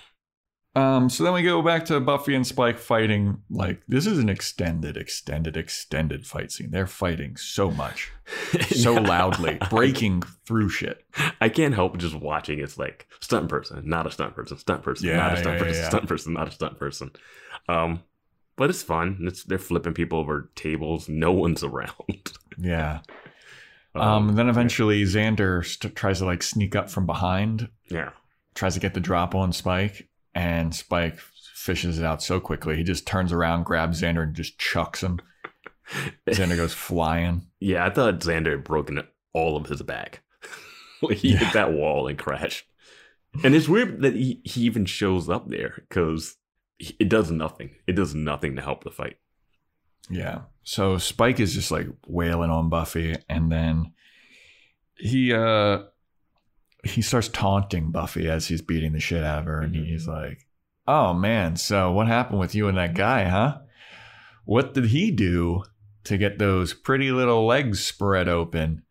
Um, 0.75 1.09
so 1.09 1.25
then 1.25 1.33
we 1.33 1.43
go 1.43 1.63
back 1.63 1.87
to 1.87 1.99
Buffy 2.01 2.35
and 2.35 2.47
Spike 2.47 2.79
fighting. 2.79 3.41
Like, 3.49 3.81
this 3.89 4.07
is 4.07 4.19
an 4.19 4.29
extended, 4.29 4.99
extended, 4.99 5.57
extended 5.57 6.27
fight 6.27 6.53
scene. 6.53 6.71
They're 6.71 6.87
fighting 6.87 7.37
so 7.37 7.71
much, 7.71 8.13
so 8.69 8.93
loudly, 8.93 9.57
breaking 9.71 10.21
through 10.45 10.69
shit. 10.69 11.03
I 11.41 11.49
can't 11.49 11.75
help 11.75 11.97
just 11.97 12.15
watching. 12.15 12.59
It's 12.59 12.77
like 12.77 13.07
stunt 13.21 13.49
person, 13.49 13.89
not 13.89 14.07
a 14.07 14.11
stunt 14.11 14.35
person, 14.37 14.59
stunt 14.59 14.83
person, 14.83 15.09
Yeah, 15.09 15.17
not 15.17 15.33
a 15.33 15.37
stunt 15.39 15.55
yeah, 15.55 15.65
person, 15.65 15.83
yeah. 15.83 15.89
stunt 15.89 16.09
person, 16.09 16.33
not 16.35 16.49
a 16.49 16.53
stunt 16.53 16.79
person. 16.79 17.11
Um, 17.71 18.03
but 18.57 18.69
it's 18.69 18.83
fun. 18.83 19.19
It's 19.23 19.45
they're 19.45 19.57
flipping 19.57 19.95
people 19.95 20.19
over 20.19 20.51
tables. 20.57 21.09
No 21.09 21.33
one's 21.33 21.65
around. 21.65 22.33
Yeah. 22.59 23.01
Um, 24.01 24.35
then 24.37 24.49
eventually 24.49 25.03
Xander 25.05 25.65
st- 25.65 25.95
tries 25.97 26.19
to 26.19 26.25
like 26.25 26.43
sneak 26.43 26.75
up 26.77 26.91
from 26.91 27.07
behind, 27.07 27.69
yeah, 27.89 28.11
tries 28.55 28.75
to 28.75 28.81
get 28.81 28.95
the 28.95 29.01
drop 29.01 29.35
on 29.35 29.53
Spike, 29.53 30.09
and 30.35 30.75
Spike 30.75 31.19
fishes 31.55 31.99
it 31.99 32.05
out 32.05 32.23
so 32.23 32.39
quickly. 32.41 32.77
He 32.77 32.83
just 32.85 33.07
turns 33.07 33.33
around, 33.33 33.65
grabs 33.65 34.03
Xander, 34.03 34.23
and 34.23 34.35
just 34.35 34.59
chucks 34.59 35.03
him. 35.03 35.21
Xander 36.29 36.57
goes 36.57 36.75
flying. 36.89 37.47
yeah. 37.61 37.85
I 37.87 37.91
thought 37.91 38.21
Xander 38.21 38.51
had 38.53 38.65
broken 38.65 39.03
all 39.33 39.57
of 39.57 39.67
his 39.67 39.83
back. 39.83 40.23
like 41.03 41.19
he 41.19 41.33
Yeah. 41.33 41.39
hit 41.39 41.53
that 41.55 41.73
wall 41.73 42.07
and 42.09 42.19
crashed. 42.19 42.65
And 43.45 43.55
it's 43.55 43.69
weird 43.69 44.01
that 44.03 44.15
he, 44.15 44.41
he 44.45 44.63
even 44.63 44.87
shows 44.87 45.29
up 45.29 45.49
there 45.49 45.83
because 45.89 46.37
it 46.79 47.09
does 47.09 47.31
nothing. 47.31 47.71
It 47.87 47.93
does 47.93 48.15
nothing 48.15 48.57
to 48.57 48.63
help 48.63 48.83
the 48.85 48.91
fight. 48.91 49.19
Yeah. 50.11 50.43
So 50.63 50.99
Spike 50.99 51.41
is 51.41 51.55
just 51.55 51.71
like 51.71 51.87
wailing 52.07 52.51
on 52.51 52.69
Buffy 52.69 53.17
and 53.29 53.51
then 53.51 53.93
he 54.97 55.33
uh 55.33 55.81
he 56.85 57.03
starts 57.03 57.29
taunting 57.29 57.91
Buffy 57.91 58.29
as 58.29 58.47
he's 58.47 58.63
beating 58.63 58.93
the 58.93 59.01
shit 59.01 59.25
out 59.25 59.41
of 59.41 59.45
her 59.47 59.61
and 59.61 59.75
Mhm. 59.75 59.87
he's 59.87 60.07
like, 60.07 60.47
"Oh 60.87 61.13
man, 61.15 61.57
so 61.57 61.93
what 61.93 62.07
happened 62.07 62.39
with 62.39 62.55
you 62.55 62.69
and 62.69 62.79
that 62.79 62.95
guy, 62.95 63.25
huh? 63.25 63.59
What 64.45 64.75
did 64.75 64.87
he 64.87 65.11
do 65.11 65.65
to 66.05 66.17
get 66.17 66.39
those 66.39 66.73
pretty 66.75 67.11
little 67.11 67.45
legs 67.47 67.81
spread 67.85 68.29
open?" 68.29 68.83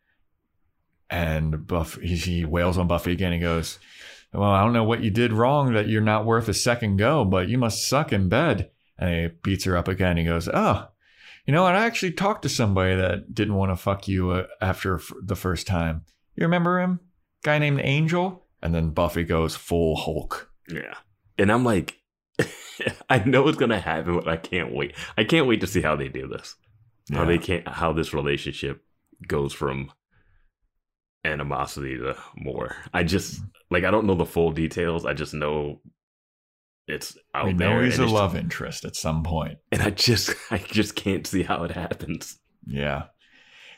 And 1.09 1.65
Buffy 1.67 2.07
he, 2.07 2.15
he 2.17 2.45
wails 2.45 2.77
on 2.77 2.87
Buffy 2.87 3.11
again. 3.11 3.31
He 3.33 3.39
goes, 3.39 3.79
"Well, 4.33 4.43
I 4.51 4.63
don't 4.63 4.73
know 4.73 4.83
what 4.83 5.03
you 5.03 5.11
did 5.11 5.31
wrong 5.31 5.73
that 5.73 5.87
you're 5.87 6.01
not 6.01 6.25
worth 6.25 6.49
a 6.49 6.53
second 6.53 6.97
go, 6.97 7.23
but 7.23 7.47
you 7.47 7.57
must 7.57 7.87
suck 7.87 8.11
in 8.11 8.27
bed." 8.27 8.71
And 8.97 9.09
he 9.13 9.27
beats 9.43 9.65
her 9.65 9.77
up 9.77 9.87
again. 9.87 10.17
He 10.17 10.23
goes, 10.23 10.49
"Oh, 10.53 10.87
you 11.45 11.53
know 11.53 11.63
what? 11.63 11.75
I 11.75 11.85
actually 11.85 12.11
talked 12.11 12.43
to 12.43 12.49
somebody 12.49 12.95
that 12.95 13.33
didn't 13.33 13.55
want 13.55 13.71
to 13.71 13.75
fuck 13.75 14.07
you 14.07 14.31
uh, 14.31 14.47
after 14.61 14.95
f- 14.95 15.11
the 15.21 15.35
first 15.35 15.67
time. 15.67 16.05
You 16.35 16.43
remember 16.43 16.79
him? 16.79 16.99
Guy 17.43 17.59
named 17.59 17.81
Angel? 17.83 18.45
And 18.61 18.73
then 18.73 18.89
Buffy 18.89 19.23
goes 19.23 19.55
full 19.55 19.95
Hulk. 19.95 20.51
Yeah. 20.67 20.95
And 21.37 21.51
I'm 21.51 21.63
like, 21.63 21.99
I 23.09 23.19
know 23.19 23.47
it's 23.47 23.57
gonna 23.57 23.79
happen, 23.79 24.15
but 24.15 24.27
I 24.27 24.37
can't 24.37 24.73
wait. 24.73 24.95
I 25.17 25.23
can't 25.23 25.47
wait 25.47 25.61
to 25.61 25.67
see 25.67 25.81
how 25.81 25.95
they 25.95 26.09
do 26.09 26.27
this. 26.27 26.55
How 27.13 27.23
they 27.23 27.37
can't 27.37 27.67
how 27.67 27.93
this 27.93 28.15
relationship 28.15 28.83
goes 29.27 29.53
from 29.53 29.91
animosity 31.23 31.97
to 31.97 32.17
more. 32.35 32.75
I 32.93 33.03
just 33.03 33.41
like 33.69 33.83
I 33.83 33.91
don't 33.91 34.07
know 34.07 34.15
the 34.15 34.25
full 34.25 34.51
details. 34.51 35.05
I 35.05 35.13
just 35.13 35.33
know 35.33 35.81
it's 36.87 37.17
out 37.33 37.45
we 37.47 37.53
there. 37.53 37.69
know 37.79 37.83
he's 37.83 37.97
a 37.99 38.05
love 38.05 38.35
interest 38.35 38.85
at 38.85 38.95
some 38.95 39.25
and 39.71 39.81
I 39.81 39.89
just 39.89 40.31
I 40.51 40.57
just 40.59 40.95
can't 40.95 41.25
see 41.25 41.43
how 41.43 41.63
it 41.63 41.71
happens. 41.71 42.37
Yeah. 42.67 43.05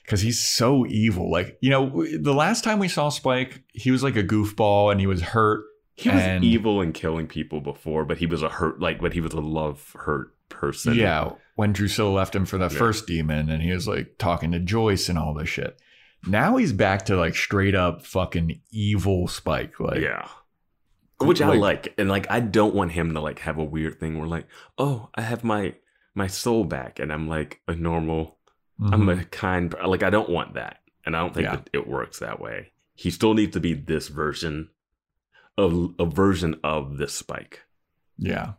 Because 0.03 0.21
he's 0.21 0.41
so 0.41 0.85
evil. 0.85 1.29
Like, 1.29 1.57
you 1.61 1.69
know, 1.69 2.05
the 2.17 2.33
last 2.33 2.63
time 2.63 2.79
we 2.79 2.87
saw 2.87 3.09
Spike, 3.09 3.63
he 3.73 3.91
was 3.91 4.03
like 4.03 4.15
a 4.15 4.23
goofball 4.23 4.89
and 4.91 5.01
he 5.01 5.07
was 5.07 5.21
hurt. 5.21 5.65
He 5.95 6.09
was 6.09 6.43
evil 6.43 6.79
and 6.81 6.93
killing 6.93 7.27
people 7.27 7.59
before, 7.59 8.05
but 8.05 8.17
he 8.19 8.25
was 8.27 8.43
a 8.43 8.49
hurt 8.49 8.79
like 8.79 9.01
but 9.01 9.13
he 9.13 9.21
was 9.21 9.33
a 9.33 9.41
love 9.41 9.93
hurt 9.95 10.29
person. 10.49 10.93
Yeah. 10.95 11.31
When 11.55 11.73
Drusilla 11.73 12.09
left 12.09 12.35
him 12.35 12.45
for 12.45 12.57
the 12.57 12.65
Yeah. 12.69 12.77
first 12.77 13.07
demon 13.07 13.49
and 13.49 13.61
he 13.61 13.71
was 13.71 13.87
like 13.87 14.15
talking 14.17 14.51
to 14.51 14.59
Joyce 14.59 15.09
and 15.09 15.17
all 15.17 15.33
this 15.33 15.49
shit. 15.49 15.79
Now 16.25 16.57
he's 16.57 16.73
back 16.73 17.05
to 17.05 17.15
like 17.17 17.35
straight 17.35 17.75
up 17.75 18.05
fucking 18.05 18.61
evil 18.71 19.27
Spike. 19.27 19.79
Like, 19.79 19.99
yeah. 20.01 20.27
Which 21.19 21.41
I 21.41 21.47
like- 21.49 21.59
like. 21.59 21.93
And 21.97 22.09
like 22.09 22.27
I 22.29 22.39
don't 22.39 22.75
want 22.75 22.91
him 22.91 23.13
to 23.13 23.19
like 23.21 23.39
have 23.39 23.57
a 23.57 23.63
weird 23.63 23.99
thing 23.99 24.17
where 24.19 24.27
like, 24.27 24.47
oh, 24.77 25.09
I 25.15 25.21
have 25.21 25.43
my 25.43 25.75
my 26.15 26.27
soul 26.27 26.63
back 26.63 26.99
and 26.99 27.11
I'm 27.13 27.27
like 27.27 27.61
a 27.67 27.75
normal 27.75 28.37
I'm 28.79 29.01
mhm. 29.07 29.21
a 29.21 29.25
kind 29.25 29.73
like 29.85 30.03
I 30.03 30.09
don't 30.11 30.29
want 30.29 30.53
that. 30.55 30.79
And 31.05 31.15
I 31.15 31.19
don't 31.19 31.33
think 31.33 31.45
Yeah. 31.45 31.55
that 31.57 31.69
it 31.73 31.87
works 31.87 32.19
that 32.19 32.39
way. 32.39 32.71
He 32.95 33.09
still 33.11 33.33
needs 33.33 33.53
to 33.53 33.59
be 33.59 33.73
this 33.73 34.07
version 34.09 34.69
of 35.57 35.93
a 35.99 36.05
version 36.05 36.59
of 36.63 36.97
this 36.97 37.13
spike. 37.13 37.61
yeah. 38.17 38.53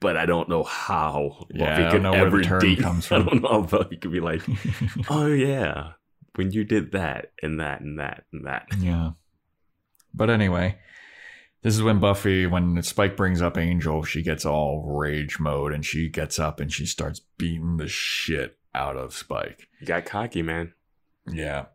But 0.00 0.16
I 0.16 0.26
don't 0.26 0.48
know 0.48 0.64
how 0.64 1.46
Yeah, 1.54 1.88
I 1.88 1.92
don't 1.92 2.02
know 2.02 2.10
where 2.10 2.30
the 2.30 2.42
term 2.42 2.60
date- 2.60 2.80
comes 2.80 3.06
I 3.12 3.16
from. 3.16 3.26
don't 3.26 3.42
know 3.42 3.48
how 3.48 3.60
Buffy 3.62 3.96
could 3.96 4.10
be 4.12 4.20
like, 4.20 4.42
oh 5.10 5.26
yeah, 5.28 5.92
when 6.34 6.50
you 6.50 6.64
did 6.64 6.90
that 6.92 7.30
and 7.42 7.60
that 7.60 7.80
and 7.82 8.00
that 8.00 8.24
and 8.32 8.46
that. 8.46 8.66
Yeah. 8.78 9.12
But 10.12 10.28
anyway, 10.28 10.78
this 11.62 11.74
is 11.74 11.82
when 11.82 12.00
Buffy, 12.00 12.46
when 12.46 12.82
Spike 12.82 13.16
brings 13.16 13.40
up 13.42 13.56
Angel, 13.56 14.02
she 14.02 14.22
gets 14.22 14.44
all 14.44 14.84
rage 14.86 15.38
mode 15.40 15.72
and 15.72 15.84
she 15.84 16.08
gets 16.08 16.38
up 16.38 16.60
and 16.60 16.72
she 16.72 16.86
starts 16.86 17.20
beating 17.38 17.76
the 17.76 17.88
shit 17.88 18.58
out 18.74 18.96
of 18.96 19.14
Spike. 19.14 19.68
You 19.80 19.86
got 19.86 20.04
cocky, 20.04 20.42
man. 20.42 20.72
Yeah. 21.30 21.66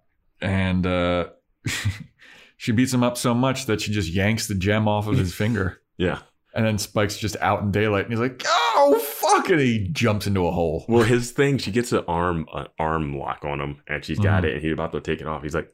And 0.41 0.85
uh 0.85 1.29
she 2.57 2.71
beats 2.71 2.93
him 2.93 3.03
up 3.03 3.17
so 3.17 3.33
much 3.33 3.65
that 3.67 3.81
she 3.81 3.91
just 3.91 4.09
yanks 4.11 4.47
the 4.47 4.55
gem 4.55 4.87
off 4.87 5.07
of 5.07 5.17
his 5.17 5.33
finger. 5.35 5.81
Yeah. 5.97 6.19
And 6.53 6.65
then 6.65 6.77
Spike's 6.79 7.17
just 7.17 7.35
out 7.37 7.61
in 7.61 7.71
daylight 7.71 8.05
and 8.05 8.11
he's 8.13 8.19
like, 8.19 8.41
oh, 8.47 8.97
fuck. 8.99 9.49
And 9.49 9.59
he 9.59 9.87
jumps 9.91 10.25
into 10.25 10.47
a 10.47 10.51
hole. 10.51 10.85
Well, 10.87 11.03
his 11.03 11.31
thing, 11.31 11.59
she 11.59 11.71
gets 11.71 11.91
an 11.91 12.03
arm 12.07 12.47
an 12.53 12.67
arm 12.79 13.15
lock 13.17 13.45
on 13.45 13.61
him, 13.61 13.81
and 13.87 14.03
she's 14.03 14.17
got 14.17 14.41
Mhm. 14.43 14.47
it, 14.47 14.53
and 14.55 14.61
he's 14.63 14.73
about 14.73 14.91
to 14.93 15.01
take 15.01 15.21
it 15.21 15.27
off. 15.27 15.43
He's 15.43 15.53
like, 15.53 15.71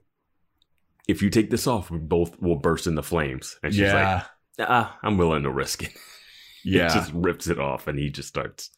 "If 1.07 1.21
you 1.21 1.29
take 1.29 1.49
this 1.49 1.67
off, 1.67 1.89
we 1.91 1.97
both 1.99 2.39
will 2.41 2.55
burst 2.57 2.87
into 2.87 3.01
flames." 3.03 3.57
And 3.63 3.73
she's 3.73 3.81
yeah. 3.81 4.23
like, 4.59 4.67
"Ah, 4.69 4.99
I'm 5.03 5.17
willing 5.17 5.43
to 5.43 5.51
risk 5.51 5.83
it." 5.83 5.91
He 6.63 6.77
yeah. 6.77 6.87
just 6.93 7.11
rips 7.13 7.47
it 7.47 7.59
off, 7.59 7.87
and 7.87 7.99
he 7.99 8.09
just 8.09 8.29
starts. 8.29 8.69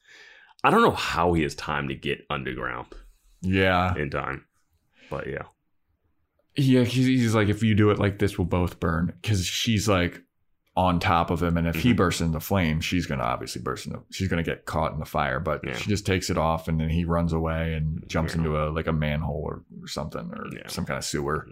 I 0.63 0.71
don't 0.71 0.81
know 0.81 0.89
how 0.89 1.33
he 1.33 1.43
has 1.43 1.53
time 1.53 1.87
to 1.89 1.93
get 1.95 2.25
underground 2.31 2.87
yeah. 3.41 3.95
in 3.95 4.09
time, 4.09 4.45
but 5.11 5.27
yeah, 5.27 5.43
Yeah, 6.55 6.83
he's, 6.83 7.05
he's 7.05 7.35
like, 7.35 7.47
if 7.49 7.61
you 7.61 7.75
do 7.75 7.91
it 7.91 7.99
like 7.99 8.17
this, 8.17 8.39
we'll 8.39 8.45
both 8.45 8.79
burn. 8.79 9.13
Because 9.21 9.45
she's 9.45 9.87
like 9.87 10.23
on 10.75 10.99
top 10.99 11.29
of 11.29 11.43
him, 11.43 11.57
and 11.57 11.67
if 11.67 11.75
he 11.75 11.93
Mhm. 11.93 11.97
bursts 11.97 12.21
into 12.21 12.39
flames, 12.39 12.83
she's 12.83 13.05
gonna 13.05 13.21
obviously 13.23 13.61
burst 13.61 13.85
into. 13.85 14.01
She's 14.11 14.27
gonna 14.29 14.41
get 14.41 14.65
caught 14.65 14.91
in 14.93 14.99
the 14.99 15.05
fire, 15.05 15.39
but 15.39 15.61
Yeah. 15.63 15.75
she 15.75 15.87
just 15.87 16.07
takes 16.07 16.31
it 16.31 16.37
off, 16.39 16.67
and 16.67 16.79
then 16.81 16.89
he 16.89 17.05
runs 17.05 17.33
away 17.33 17.75
and 17.75 18.03
jumps 18.07 18.33
Yeah. 18.33 18.39
into 18.39 18.57
a 18.57 18.69
like 18.71 18.87
a 18.87 18.93
manhole 18.93 19.43
or, 19.45 19.63
or 19.79 19.87
something 19.87 20.31
or 20.33 20.47
Yeah. 20.51 20.67
some 20.69 20.85
kind 20.87 20.97
of 20.97 21.05
sewer. 21.05 21.47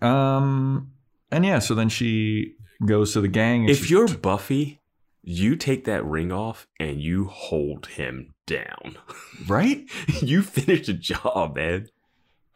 Um, 0.00 0.92
and 1.30 1.44
yeah, 1.44 1.58
so 1.58 1.74
then 1.74 1.88
she 1.88 2.54
goes 2.84 3.12
to 3.12 3.20
the 3.20 3.28
gang. 3.28 3.62
and 3.62 3.70
if 3.70 3.90
you're 3.90 4.08
Buffy, 4.08 4.80
you 5.22 5.56
take 5.56 5.84
that 5.84 6.04
ring 6.04 6.32
off 6.32 6.66
and 6.80 7.00
you 7.00 7.26
hold 7.26 7.86
him 7.86 8.34
down. 8.46 8.96
right, 9.46 9.84
you 10.20 10.42
finish 10.42 10.86
the 10.86 10.92
job, 10.94 11.56
man. 11.56 11.88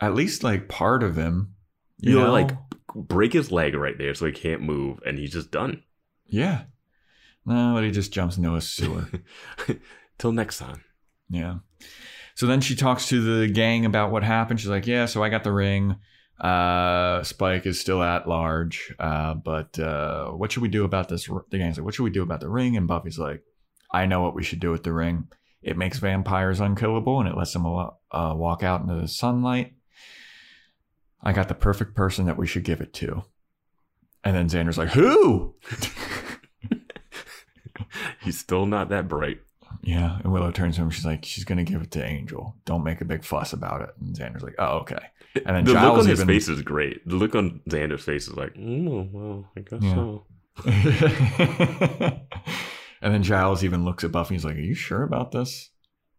at 0.01 0.15
least 0.15 0.43
like 0.43 0.69
part 0.69 1.03
of 1.03 1.17
him, 1.17 1.55
you 1.99 2.13
You 2.13 2.19
know, 2.19 2.27
know, 2.27 2.33
like 2.33 2.51
break 2.95 3.33
his 3.33 3.53
leg 3.53 3.75
right 3.75 3.97
there 3.99 4.15
so 4.15 4.27
he 4.27 4.33
can't 4.33 4.63
move, 4.63 4.99
and 5.07 5.19
he's 5.19 5.33
just 5.33 5.51
done. 5.51 5.83
yeah. 6.27 6.65
No, 7.49 7.75
but 7.75 7.85
he 7.85 7.93
just 7.93 8.13
jumps 8.13 8.37
into 8.37 8.57
a 8.57 8.61
sewer. 8.61 9.07
Till 10.19 10.33
next 10.33 10.59
time. 10.59 10.83
Yeah. 11.31 11.59
So 12.35 12.47
then 12.49 12.61
she 12.61 12.75
talks 12.75 13.09
to 13.11 13.23
the 13.41 13.47
gang 13.47 13.87
about 13.87 14.11
what 14.11 14.25
happened. 14.25 14.59
She's 14.59 14.69
like, 14.69 14.89
"Yeah, 14.89 15.07
so 15.07 15.23
I 15.23 15.29
got 15.29 15.45
the 15.45 15.53
ring. 15.53 15.95
Uh, 16.41 17.23
Spike 17.23 17.67
is 17.67 17.81
still 17.81 18.03
at 18.03 18.29
large. 18.29 18.95
Uh, 18.99 19.35
but 19.35 19.79
uh, 19.79 20.31
what 20.31 20.53
should 20.53 20.63
we 20.63 20.69
do 20.69 20.85
about 20.85 21.09
this? 21.09 21.27
The 21.27 21.59
gang's 21.59 21.79
like, 21.79 21.85
what 21.85 21.95
should 21.95 22.05
we 22.05 22.11
do 22.11 22.23
about 22.23 22.41
the 22.41 22.49
ring? 22.49 22.77
And 22.77 22.89
Buffy's 22.89 23.19
like, 23.19 23.43
I 23.91 24.07
know 24.07 24.21
what 24.21 24.35
we 24.35 24.43
should 24.43 24.61
do 24.61 24.71
with 24.71 24.83
the 24.83 24.93
ring. 24.93 25.29
It 25.63 25.77
makes 25.77 25.99
vampires 25.99 26.61
unkillable 26.61 27.19
and 27.21 27.29
it 27.29 27.37
lets 27.37 27.53
them 27.53 27.67
uh, 27.67 28.35
walk 28.37 28.63
out 28.63 28.83
into 28.83 28.95
the 28.95 29.09
sunlight. 29.09 29.75
I 31.23 31.33
got 31.33 31.49
the 31.49 31.55
perfect 31.55 31.95
person 31.97 32.27
that 32.27 32.37
we 32.37 32.47
should 32.47 32.65
give 32.65 32.81
it 32.81 32.93
to. 32.95 33.25
And 34.23 34.37
then 34.37 34.49
Xander's 34.49 34.79
like, 34.79 34.91
who? 34.91 35.55
He's 38.23 38.39
still 38.39 38.67
not 38.67 38.91
that 38.91 39.09
bright. 39.09 39.41
Yeah. 39.83 40.19
And 40.23 40.33
Willow 40.33 40.51
turns 40.51 40.77
to 40.77 40.83
him. 40.83 40.91
She's 40.91 41.07
like, 41.07 41.25
she's 41.25 41.45
going 41.45 41.65
to 41.65 41.71
give 41.71 41.83
it 41.83 41.91
to 41.93 42.05
Angel. 42.05 42.57
Don't 42.65 42.85
make 42.85 43.01
a 43.01 43.05
big 43.05 43.25
fuss 43.25 43.53
about 43.53 43.83
it. 43.83 43.91
And 44.01 44.15
Xander's 44.17 44.43
like, 44.43 44.57
oh, 44.59 44.79
okay. 44.79 44.99
And 45.45 45.57
then 45.57 45.65
the 45.65 45.73
look 45.73 45.81
Giles 45.81 45.99
on 46.05 46.07
his 46.11 46.21
even- 46.21 46.27
face 46.35 46.49
is 46.49 46.63
great. 46.63 47.07
The 47.09 47.17
look 47.17 47.35
on 47.35 47.61
Xander's 47.69 48.03
face 48.05 48.29
is 48.29 48.35
like, 48.35 48.55
oh, 48.59 49.09
well, 49.13 49.51
I 49.57 49.61
guess 49.61 49.83
Yeah. 49.83 49.95
so. 49.95 50.27
and 53.03 53.13
then 53.15 53.23
Giles 53.23 53.63
even 53.65 53.85
looks 53.85 54.05
at 54.05 54.13
Buffy. 54.13 54.35
He's 54.35 54.45
like, 54.45 54.57
Are 54.57 54.61
you 54.61 54.75
sure 54.75 55.03
about 55.03 55.33
this? 55.33 55.71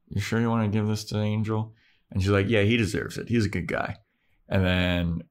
You 0.10 0.22
sure 0.22 0.40
you 0.40 0.50
want 0.50 0.72
to 0.72 0.78
give 0.78 0.88
this 0.88 1.04
to 1.06 1.20
Angel? 1.20 1.74
And 2.12 2.22
she's 2.22 2.32
like, 2.32 2.48
Yeah, 2.50 2.62
he 2.62 2.78
deserves 2.78 3.18
it. 3.18 3.28
He's 3.30 3.46
a 3.46 3.50
good 3.50 3.68
guy. 3.68 3.96
And 4.48 4.64
then 4.64 5.22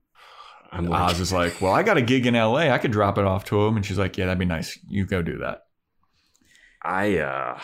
I'm 0.72 0.86
like, 0.86 1.12
Oz 1.12 1.20
is 1.20 1.32
like, 1.32 1.60
Well, 1.60 1.72
I 1.72 1.82
got 1.82 1.96
a 1.98 2.02
gig 2.02 2.26
in 2.26 2.34
LA. 2.34 2.68
I 2.70 2.78
could 2.78 2.90
drop 2.90 3.16
it 3.18 3.24
off 3.24 3.44
to 3.46 3.66
him. 3.66 3.76
And 3.76 3.86
she's 3.86 3.98
like, 3.98 4.16
Yeah, 4.18 4.26
that'd 4.26 4.38
be 4.38 4.44
nice. 4.44 4.78
You 4.88 5.06
go 5.06 5.22
do 5.22 5.38
that. 5.38 5.60
I, 6.82 7.18
uh, 7.18 7.60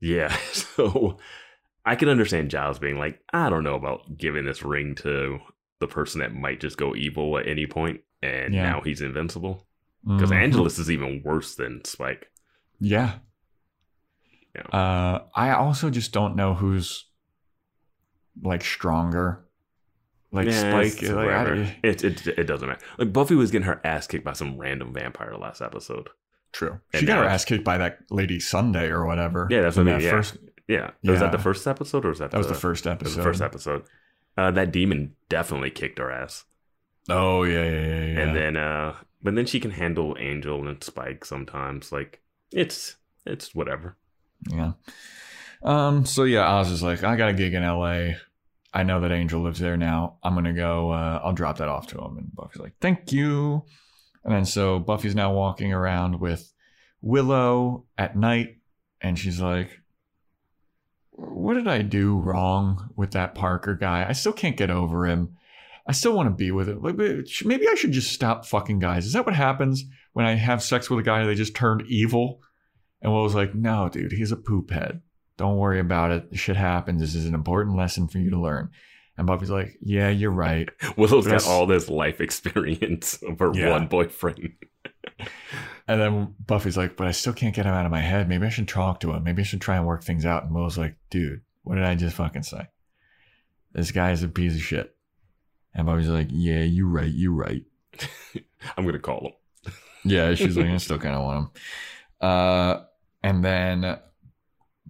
yeah. 0.00 0.34
So 0.52 1.18
I 1.88 1.96
can 1.96 2.08
understand 2.08 2.50
Giles 2.50 2.78
being 2.78 2.98
like, 2.98 3.20
I 3.32 3.48
don't 3.50 3.64
know 3.64 3.74
about 3.74 4.16
giving 4.18 4.44
this 4.44 4.62
ring 4.62 4.94
to 4.96 5.38
the 5.80 5.86
person 5.86 6.20
that 6.20 6.34
might 6.34 6.60
just 6.60 6.76
go 6.76 6.94
evil 6.96 7.38
at 7.38 7.46
any 7.48 7.66
point, 7.66 8.00
and 8.22 8.52
Yeah. 8.54 8.62
now 8.70 8.80
he's 8.82 9.00
invincible. 9.00 9.66
Because 10.06 10.30
Mhm. 10.30 10.36
Angelus 10.42 10.78
is 10.78 10.90
even 10.90 11.22
worse 11.24 11.54
than 11.56 11.84
Spike. 11.84 12.30
Yeah. 12.80 13.18
Yeah. 14.54 14.62
Uh, 14.76 15.24
I 15.34 15.50
also 15.50 15.90
just 15.90 16.12
don't 16.12 16.36
know 16.36 16.54
who's 16.54 17.06
like 18.42 18.62
stronger. 18.64 19.44
Like 20.30 20.46
Yeah, 20.46 20.70
Spike. 20.70 21.02
it's 21.02 21.10
Like. 21.12 21.28
I, 21.28 21.78
it, 21.82 22.04
it 22.04 22.26
it 22.26 22.44
doesn't 22.44 22.68
matter. 22.68 22.84
Like 22.98 23.12
Buffy 23.12 23.34
was 23.34 23.50
getting 23.50 23.66
her 23.66 23.80
ass 23.84 24.06
kicked 24.06 24.24
by 24.24 24.32
some 24.34 24.56
random 24.58 24.92
vampire 24.92 25.34
last 25.36 25.60
episode. 25.62 26.08
true. 26.52 26.80
And 26.92 27.00
She 27.00 27.06
got 27.06 27.18
her 27.18 27.24
ass 27.28 27.44
kicked 27.44 27.64
by 27.64 27.76
that 27.78 27.98
lady 28.10 28.40
Sunday 28.40 28.88
or 28.88 29.04
whatever. 29.06 29.48
Yeah, 29.50 29.60
that's 29.62 29.76
what 29.76 29.86
I 29.88 29.92
mean, 29.92 30.00
yeah. 30.00 30.10
First, 30.12 30.38
Yeah, 30.68 30.90
was 31.02 31.20
that 31.20 31.32
the 31.32 31.38
first 31.38 31.66
episode 31.66 32.04
or 32.04 32.10
was 32.10 32.18
that 32.18 32.30
that 32.30 32.38
was 32.38 32.46
the, 32.46 32.52
the 32.52 32.60
first 32.60 32.84
that 32.84 32.92
episode. 32.92 33.08
was 33.08 33.16
the 33.16 33.22
first 33.22 33.40
episode? 33.42 33.82
Uh, 34.36 34.50
that 34.52 34.70
demon 34.70 35.16
definitely 35.28 35.70
kicked 35.70 35.98
her 35.98 36.12
ass, 36.12 36.44
Oh 37.08 37.42
yeah, 37.42 37.64
yeah, 37.64 37.70
yeah, 37.70 38.04
yeah. 38.04 38.20
and 38.20 38.36
then 38.36 38.56
uh, 38.56 38.94
but 39.22 39.34
then 39.34 39.46
she 39.46 39.58
can 39.60 39.70
handle 39.72 40.16
Angel 40.20 40.68
and 40.68 40.82
Spike 40.84 41.24
sometimes. 41.24 41.90
Like 41.90 42.20
it's 42.52 42.96
it's 43.26 43.54
whatever. 43.54 43.96
yeah. 44.50 44.72
Um. 45.62 46.04
So 46.06 46.24
yeah, 46.24 46.46
Oz 46.48 46.70
is 46.70 46.82
like, 46.82 47.02
I 47.02 47.16
got 47.16 47.30
a 47.30 47.32
gig 47.32 47.54
in 47.54 47.64
L.A. 47.64 48.16
I 48.72 48.82
know 48.84 49.00
that 49.00 49.10
Angel 49.10 49.40
lives 49.40 49.58
there 49.58 49.76
now. 49.76 50.18
I'm 50.22 50.34
gonna 50.34 50.52
go. 50.52 50.92
Uh, 50.92 51.20
I'll 51.24 51.32
drop 51.32 51.58
that 51.58 51.68
off 51.68 51.86
to 51.88 51.98
him. 51.98 52.18
And 52.18 52.34
Buffy's 52.34 52.60
like, 52.60 52.74
thank 52.80 53.10
you. 53.10 53.64
And 54.24 54.34
then 54.34 54.44
so 54.44 54.78
Buffy's 54.78 55.14
now 55.14 55.32
walking 55.32 55.72
around 55.72 56.20
with 56.20 56.52
Willow 57.00 57.86
at 57.96 58.16
night, 58.16 58.58
and 59.00 59.18
she's 59.18 59.40
like, 59.40 59.80
what 61.18 61.54
did 61.54 61.66
I 61.66 61.82
do 61.82 62.16
wrong 62.16 62.90
with 62.96 63.10
that 63.12 63.34
Parker 63.34 63.74
guy? 63.74 64.06
I 64.08 64.12
still 64.12 64.32
can't 64.32 64.56
get 64.56 64.70
over 64.70 65.06
him. 65.06 65.36
I 65.86 65.92
still 65.92 66.12
want 66.14 66.28
to 66.28 66.34
be 66.34 66.50
with 66.50 66.68
him. 66.68 66.80
Like, 66.82 66.96
maybe 66.96 67.66
I 67.68 67.74
should 67.74 67.92
just 67.92 68.12
stop 68.12 68.44
fucking 68.46 68.78
guys. 68.78 69.06
Is 69.06 69.14
that 69.14 69.26
what 69.26 69.34
happens 69.34 69.84
when 70.12 70.26
I 70.26 70.34
have 70.34 70.62
sex 70.62 70.88
with 70.88 71.00
a 71.00 71.02
guy? 71.02 71.24
They 71.24 71.34
just 71.34 71.56
turned 71.56 71.82
evil. 71.88 72.40
And 73.02 73.12
Will 73.12 73.22
was 73.22 73.34
like, 73.34 73.54
"No, 73.54 73.88
dude, 73.88 74.12
he's 74.12 74.32
a 74.32 74.36
poop 74.36 74.70
head. 74.70 75.00
Don't 75.36 75.56
worry 75.56 75.80
about 75.80 76.10
it. 76.10 76.28
Shit 76.34 76.56
happens. 76.56 77.00
This 77.00 77.14
is 77.14 77.26
an 77.26 77.34
important 77.34 77.76
lesson 77.76 78.06
for 78.08 78.18
you 78.18 78.30
to 78.30 78.40
learn." 78.40 78.70
And 79.16 79.26
Buffy's 79.26 79.50
like, 79.50 79.76
"Yeah, 79.80 80.10
you're 80.10 80.30
right." 80.30 80.68
Willow's 80.96 81.26
got 81.26 81.46
all 81.46 81.66
this 81.66 81.88
life 81.88 82.20
experience 82.20 83.18
her 83.38 83.52
Yeah. 83.54 83.70
one 83.70 83.86
boyfriend. 83.86 84.52
And 85.90 85.98
then 85.98 86.34
Buffy's 86.46 86.76
like, 86.76 86.98
"But 86.98 87.06
I 87.06 87.12
still 87.12 87.32
can't 87.32 87.54
get 87.54 87.64
him 87.64 87.72
out 87.72 87.86
of 87.86 87.90
my 87.90 88.00
head. 88.02 88.28
Maybe 88.28 88.44
I 88.44 88.50
should 88.50 88.68
talk 88.68 89.00
to 89.00 89.10
him. 89.12 89.24
Maybe 89.24 89.40
I 89.40 89.44
should 89.46 89.62
try 89.62 89.76
and 89.78 89.86
work 89.86 90.04
things 90.04 90.26
out." 90.26 90.44
And 90.44 90.54
Will's 90.54 90.76
like, 90.76 90.96
"Dude, 91.08 91.40
what 91.62 91.76
did 91.76 91.84
I 91.84 91.94
just 91.94 92.14
fucking 92.16 92.42
say? 92.42 92.66
This 93.72 93.90
guy 93.90 94.10
is 94.10 94.22
a 94.22 94.28
piece 94.28 94.54
of 94.54 94.60
shit." 94.60 94.94
And 95.74 95.86
Buffy's 95.86 96.08
like, 96.08 96.28
"Yeah, 96.30 96.60
you're 96.60 96.88
right. 96.88 97.10
You're 97.10 97.32
right." 97.32 97.64
I'm 98.76 98.84
gonna 98.84 98.98
call 98.98 99.32
him. 99.64 99.72
Yeah, 100.04 100.34
she's 100.34 100.56
like, 100.58 100.66
I 100.66 100.76
still 100.76 100.98
kind 100.98 101.14
of 101.16 101.22
want 101.22 101.38
him. 101.38 101.50
Uh, 102.20 102.80
and 103.22 103.42
then 103.44 103.98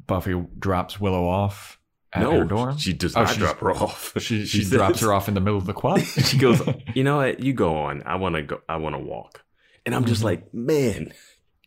Buffy 0.06 0.34
drops 0.58 1.00
Willow 1.00 1.26
off 1.28 1.78
at 2.12 2.22
no, 2.22 2.32
her 2.40 2.44
door. 2.44 2.76
she 2.78 2.92
does 2.92 3.14
Oh, 3.16 3.20
not 3.20 3.28
she's- 3.28 3.38
drop 3.38 3.58
her 3.60 3.70
off. 3.70 4.12
She 4.18 4.44
she, 4.46 4.62
says- 4.64 4.70
drops 4.70 5.00
her 5.00 5.12
off 5.12 5.28
in 5.28 5.34
the 5.34 5.40
middle 5.40 5.58
of 5.58 5.66
the 5.66 5.72
quad. 5.74 6.02
she 6.02 6.38
goes, 6.38 6.60
you 6.94 7.04
know 7.04 7.16
what? 7.18 7.40
You 7.40 7.52
go 7.52 7.76
on. 7.76 8.02
I 8.04 8.16
want 8.16 8.34
to 8.34 8.42
go. 8.42 8.60
I 8.68 8.76
want 8.76 8.96
to 8.96 9.00
walk. 9.00 9.44
And 9.88 9.94
I'm 9.94 10.04
just 10.04 10.20
Mhm. 10.20 10.24
like, 10.24 10.52
man, 10.52 11.14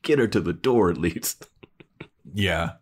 get 0.04 0.20
her 0.20 0.28
to 0.28 0.40
the 0.40 0.54
door 0.54 0.92
at 0.92 0.98
least. 0.98 1.48
yeah. 2.36 2.74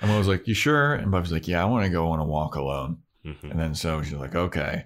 And 0.00 0.08
Willow's 0.08 0.28
like, 0.28 0.46
"You 0.46 0.54
sure?" 0.54 0.94
And 0.94 1.10
Buffy's 1.10 1.32
like, 1.32 1.48
"Yeah, 1.48 1.60
I 1.62 1.64
want 1.64 1.84
to 1.84 1.90
go 1.90 2.10
on 2.10 2.20
a 2.20 2.24
walk 2.24 2.54
alone." 2.54 2.98
Mhm. 3.24 3.50
And 3.50 3.58
then 3.58 3.74
so 3.74 4.02
she's 4.02 4.12
like, 4.14 4.36
"Okay." 4.36 4.84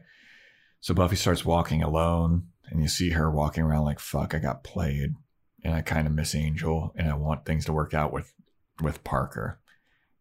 So 0.80 0.94
Buffy 0.94 1.16
starts 1.16 1.44
walking 1.44 1.82
alone, 1.82 2.48
and 2.70 2.80
you 2.80 2.89
see 2.89 3.10
her 3.10 3.30
walking 3.30 3.64
around 3.64 3.85
like, 3.85 4.01
"Fuck, 4.01 4.32
I 4.35 4.39
got 4.39 4.64
played." 4.64 5.14
And 5.62 5.74
I 5.74 5.82
kind 5.82 6.06
of 6.06 6.14
miss 6.14 6.35
Angel, 6.35 6.94
and 6.97 7.10
I 7.10 7.14
want 7.14 7.44
things 7.44 7.66
to 7.66 7.72
work 7.74 7.93
out 7.93 8.10
with 8.12 8.32
with 8.80 9.05
Parker. 9.05 9.60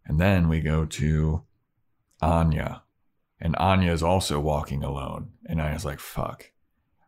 And 0.06 0.20
then 0.20 0.50
we 0.50 0.60
go 0.60 0.84
to 0.86 1.44
Anya, 2.22 2.84
and 3.40 3.56
Anya 3.56 3.94
is 3.94 4.04
also 4.04 4.40
walking 4.42 4.84
alone. 4.84 5.32
And 5.46 5.62
I 5.62 5.72
was 5.74 5.86
like, 5.86 6.00
"Fuck." 6.02 6.52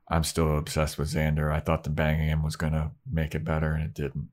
I'm 0.10 0.24
still 0.24 0.58
obsessed 0.58 0.98
with 0.98 1.14
Xander. 1.14 1.52
I 1.52 1.60
thought 1.60 1.84
the 1.84 1.90
banging 1.90 2.30
him 2.30 2.44
was 2.44 2.56
gonna 2.56 2.92
make 3.10 3.36
it 3.36 3.44
better, 3.44 3.74
and 3.74 3.84
it 3.84 3.94
didn't. 3.94 4.30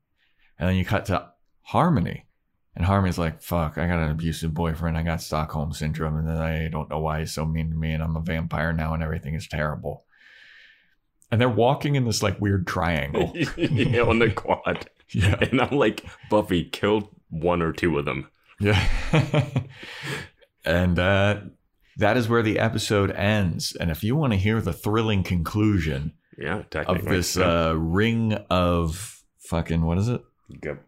And 0.57 0.69
then 0.69 0.75
you 0.75 0.85
cut 0.85 1.05
to 1.05 1.29
Harmony, 1.61 2.25
and 2.75 2.85
Harmony's 2.85 3.17
like, 3.19 3.41
"Fuck, 3.41 3.77
I 3.77 3.87
got 3.87 3.99
an 3.99 4.09
abusive 4.09 4.53
boyfriend. 4.53 4.97
I 4.97 5.03
got 5.03 5.21
Stockholm 5.21 5.73
syndrome, 5.73 6.17
and 6.17 6.27
then 6.27 6.37
I 6.37 6.67
don't 6.67 6.89
know 6.89 6.99
why 6.99 7.19
he's 7.19 7.33
so 7.33 7.45
mean 7.45 7.69
to 7.69 7.75
me, 7.75 7.91
and 7.93 8.01
I'm 8.01 8.15
a 8.15 8.21
vampire 8.21 8.73
now, 8.73 8.93
and 8.93 9.03
everything 9.03 9.35
is 9.35 9.47
terrible." 9.47 10.03
And 11.29 11.41
they're 11.41 11.49
walking 11.49 11.95
in 11.95 12.05
this 12.05 12.23
like 12.23 12.39
weird 12.39 12.65
triangle. 12.65 13.33
yeah, 13.57 14.01
on 14.01 14.19
the 14.19 14.31
quad. 14.31 14.89
yeah, 15.09 15.35
And 15.41 15.61
I'm 15.61 15.77
like, 15.77 16.05
Buffy 16.29 16.63
killed 16.63 17.09
one 17.29 17.61
or 17.61 17.73
two 17.73 17.97
of 17.99 18.05
them. 18.05 18.29
yeah. 18.59 18.87
and 20.65 20.97
uh, 20.97 21.41
that 21.97 22.15
is 22.17 22.29
where 22.29 22.43
the 22.43 22.59
episode 22.59 23.11
ends. 23.11 23.75
And 23.79 23.91
if 23.91 24.03
you 24.03 24.15
want 24.15 24.33
to 24.33 24.39
hear 24.39 24.61
the 24.61 24.73
thrilling 24.73 25.23
conclusion 25.23 26.13
Yeah, 26.37 26.63
of 26.73 27.03
this 27.05 27.35
Yeah. 27.35 27.69
uh, 27.69 27.73
ring 27.73 28.33
of 28.49 29.21
fucking 29.39 29.81
what 29.85 29.97
is 29.97 30.07
it? 30.07 30.21
Yep. 30.63 30.83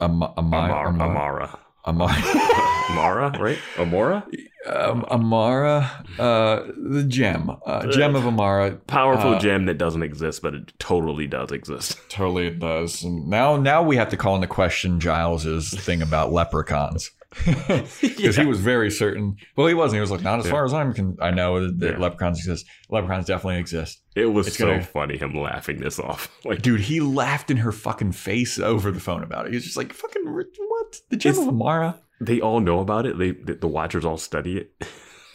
Am- 0.00 0.22
Am- 0.22 0.30
Amarra, 0.36 0.88
Am- 0.88 0.98
Amarra, 0.98 1.58
Amarra. 1.86 2.54
Amarra, 2.88 3.38
right? 3.38 3.58
Amora, 3.76 4.22
um, 4.66 5.02
Amarra, 5.10 5.88
uh, 6.18 6.62
the 6.76 7.04
gem, 7.04 7.50
uh, 7.66 7.86
gem 7.88 8.14
of 8.16 8.22
Amarra. 8.24 8.78
powerful 8.86 9.34
Uh, 9.34 9.38
gem 9.38 9.66
that 9.66 9.76
doesn't 9.78 10.02
exist, 10.02 10.40
but 10.42 10.54
it 10.54 10.72
totally 10.78 11.26
does 11.26 11.50
exist. 11.52 11.98
Totally, 12.08 12.46
it 12.48 12.58
does. 12.60 13.02
And 13.04 13.28
now, 13.28 13.56
now 13.56 13.82
we 13.82 13.96
have 13.96 14.08
to 14.10 14.16
call 14.16 14.34
into 14.36 14.46
question 14.46 15.00
Giles's 15.00 15.70
thing 15.70 16.00
about 16.02 16.32
leprechauns 16.32 17.10
because 17.44 18.36
he 18.36 18.46
was 18.46 18.58
very 18.60 18.90
certain. 18.90 19.36
Well, 19.56 19.66
he 19.66 19.74
wasn't. 19.74 19.96
He 19.96 20.00
was 20.00 20.10
like, 20.10 20.22
not 20.22 20.38
as 20.38 20.46
Yeah. 20.46 20.50
far 20.52 20.64
as 20.64 20.72
I'm 20.72 20.92
can. 20.94 21.16
I 21.20 21.30
know 21.30 21.70
that 21.70 21.92
Yeah. 21.92 21.98
leprechauns 21.98 22.38
exist. 22.38 22.64
Leprechauns 22.88 23.26
definitely 23.26 23.60
exist. 23.60 24.00
It 24.16 24.26
was 24.26 24.46
It's 24.46 24.56
so 24.56 24.66
gonna- 24.66 24.82
funny 24.82 25.16
him 25.18 25.34
laughing 25.34 25.78
this 25.80 25.98
off. 25.98 26.30
Like, 26.44 26.62
Dude, 26.62 26.80
he 26.80 27.00
laughed 27.00 27.50
in 27.50 27.58
her 27.58 27.72
fucking 27.72 28.12
face 28.12 28.58
over 28.58 28.90
the 28.90 29.00
phone 29.00 29.22
about 29.22 29.46
it. 29.46 29.50
He 29.50 29.56
was 29.56 29.64
just 29.64 29.76
like, 29.76 29.92
"Fucking 29.92 30.24
what? 30.24 30.96
The 31.10 31.16
gem 31.16 31.38
of 31.38 31.44
Amarra." 31.46 31.98
they 32.20 32.40
all 32.40 32.60
know 32.60 32.80
about 32.80 33.06
it. 33.06 33.18
They 33.18 33.30
the, 33.32 33.54
the 33.54 33.68
watchers 33.68 34.04
all 34.04 34.16
study 34.16 34.56
it. 34.58 34.86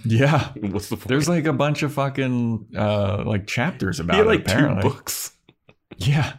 Yeah, 0.05 0.49
What's 0.59 0.89
the 0.89 0.97
point? 0.97 1.07
there's 1.07 1.29
like 1.29 1.45
a 1.45 1.53
bunch 1.53 1.83
of 1.83 1.93
fucking 1.93 2.69
uh 2.75 3.23
like 3.25 3.45
chapters 3.47 3.99
about 3.99 4.15
had 4.17 4.25
it. 4.25 4.29
like 4.29 4.39
apparently. 4.41 4.81
two 4.81 4.89
books. 4.89 5.31
Yeah. 5.97 6.33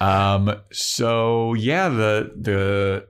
Um. 0.00 0.56
So 0.72 1.54
yeah, 1.54 1.88
the 1.88 2.32
the 2.40 3.06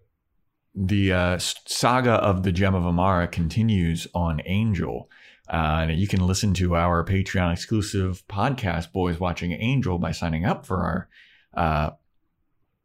the 0.75 1.13
uh, 1.13 1.39
saga 1.39 2.13
of 2.13 2.43
the 2.43 2.53
Gem 2.53 2.75
of 2.75 2.83
Amarra 2.83 3.31
continues 3.31 4.07
on 4.15 4.41
Angel, 4.45 5.09
uh, 5.49 5.87
and 5.89 5.99
you 5.99 6.09
can 6.09 6.27
listen 6.27 6.55
to 6.55 6.75
our 6.75 7.05
Patreon 7.05 7.53
exclusive 7.53 8.27
podcast, 8.29 8.93
"Boys 8.93 9.21
Watching 9.21 9.53
Angel," 9.53 9.99
by 9.99 10.11
signing 10.11 10.45
up 10.45 10.67
for 10.67 10.83
our 10.83 11.09
uh, 11.55 11.91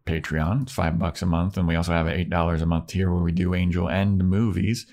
Patreon. 0.06 0.64
It's 0.64 0.74
five 0.74 1.00
bucks 1.00 1.22
a 1.22 1.26
month, 1.26 1.58
and 1.58 1.68
we 1.68 1.76
also 1.76 1.94
have 1.94 2.08
an 2.08 2.14
eight 2.14 2.30
dollars 2.30 2.62
a 2.62 2.66
month 2.66 2.88
tier 2.88 3.12
where 3.12 3.24
we 3.24 3.32
do 3.32 3.56
Angel 3.56 3.90
and 3.90 4.18
movies. 4.18 4.86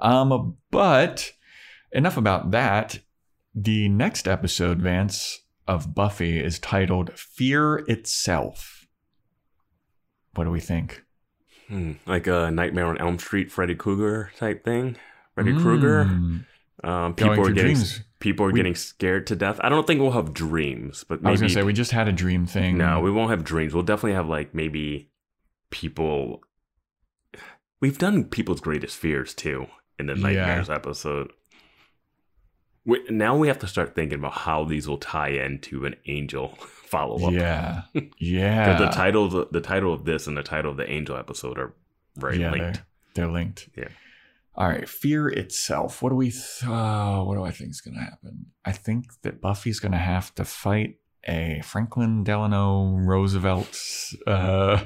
Um, 0.00 0.56
but 0.70 1.32
enough 1.92 2.16
about 2.16 2.50
that. 2.50 2.98
The 3.54 3.88
next 3.88 4.26
episode, 4.26 4.82
Vance, 4.82 5.44
of 5.66 5.94
Buffy 5.94 6.40
is 6.40 6.58
titled 6.58 7.16
Fear 7.18 7.84
Itself. 7.88 8.86
What 10.34 10.44
do 10.44 10.50
we 10.50 10.60
think? 10.60 11.03
Hmm, 11.68 11.92
like 12.06 12.26
a 12.26 12.50
Nightmare 12.50 12.86
on 12.86 12.98
Elm 12.98 13.18
Street, 13.18 13.50
Freddy 13.50 13.74
Krueger 13.74 14.30
type 14.36 14.64
thing. 14.64 14.96
Freddy 15.34 15.52
Krueger. 15.52 16.04
Mm. 16.04 16.44
Um, 16.84 17.12
Going 17.14 17.14
people 17.14 17.46
are 17.46 17.52
getting 17.52 17.74
dreams. 17.74 18.02
people 18.20 18.46
are 18.46 18.50
We- 18.52 18.58
getting 18.58 18.74
scared 18.74 19.26
to 19.28 19.36
death. 19.36 19.58
I 19.62 19.68
don't 19.70 19.86
think 19.86 20.00
we'll 20.00 20.10
have 20.12 20.34
dreams, 20.34 21.04
but 21.08 21.24
I 21.24 21.30
was 21.30 21.40
gonna 21.40 21.50
say 21.52 21.62
we 21.62 21.72
just 21.72 21.92
had 21.92 22.06
a 22.08 22.12
dream 22.12 22.46
thing. 22.46 22.76
no, 22.78 23.00
we 23.00 23.10
won't 23.10 23.30
have 23.30 23.42
dreams. 23.44 23.72
We'll 23.74 23.82
definitely 23.84 24.12
have 24.14 24.28
like 24.28 24.54
maybe 24.54 25.08
people. 25.70 26.42
We've 27.80 27.98
done 27.98 28.24
people's 28.24 28.60
greatest 28.60 28.96
fears 28.96 29.34
too 29.34 29.66
in 29.98 30.06
the 30.06 30.14
Yeah. 30.14 30.20
nightmares 30.22 30.68
episode. 30.70 31.32
We, 32.84 33.00
now 33.08 33.34
we 33.36 33.48
have 33.48 33.58
to 33.60 33.66
start 33.66 33.94
thinking 33.94 34.18
about 34.18 34.32
how 34.34 34.64
these 34.64 34.86
will 34.86 34.98
tie 34.98 35.28
into 35.30 35.86
an 35.86 35.96
angel 36.06 36.58
follow 36.94 37.26
up. 37.26 37.32
Yeah, 37.32 37.82
yeah. 38.18 38.78
The 38.78 38.86
title, 38.88 39.28
the, 39.28 39.48
the 39.50 39.60
title 39.60 39.92
of 39.92 40.04
this 40.04 40.26
and 40.26 40.36
the 40.36 40.42
title 40.42 40.70
of 40.70 40.76
the 40.76 40.90
angel 40.90 41.16
episode 41.16 41.58
are 41.58 41.74
very 42.16 42.40
yeah, 42.40 42.50
linked. 42.50 42.82
They're, 43.14 43.26
they're 43.26 43.32
linked. 43.32 43.68
Yeah. 43.76 43.88
All 44.56 44.68
right. 44.68 44.88
Fear 44.88 45.28
itself. 45.28 46.00
What 46.00 46.10
do 46.10 46.16
we? 46.16 46.30
Th- 46.30 46.64
uh, 46.64 47.22
what 47.22 47.34
do 47.34 47.42
I 47.42 47.50
think 47.50 47.70
is 47.70 47.80
going 47.80 47.94
to 47.94 48.00
happen? 48.00 48.46
I 48.64 48.72
think 48.72 49.06
that 49.22 49.40
Buffy's 49.40 49.80
going 49.80 49.92
to 49.92 49.98
have 49.98 50.34
to 50.36 50.44
fight 50.44 50.98
a 51.26 51.60
Franklin 51.64 52.22
Delano 52.22 52.96
Roosevelt 52.98 53.80
uh, 54.26 54.84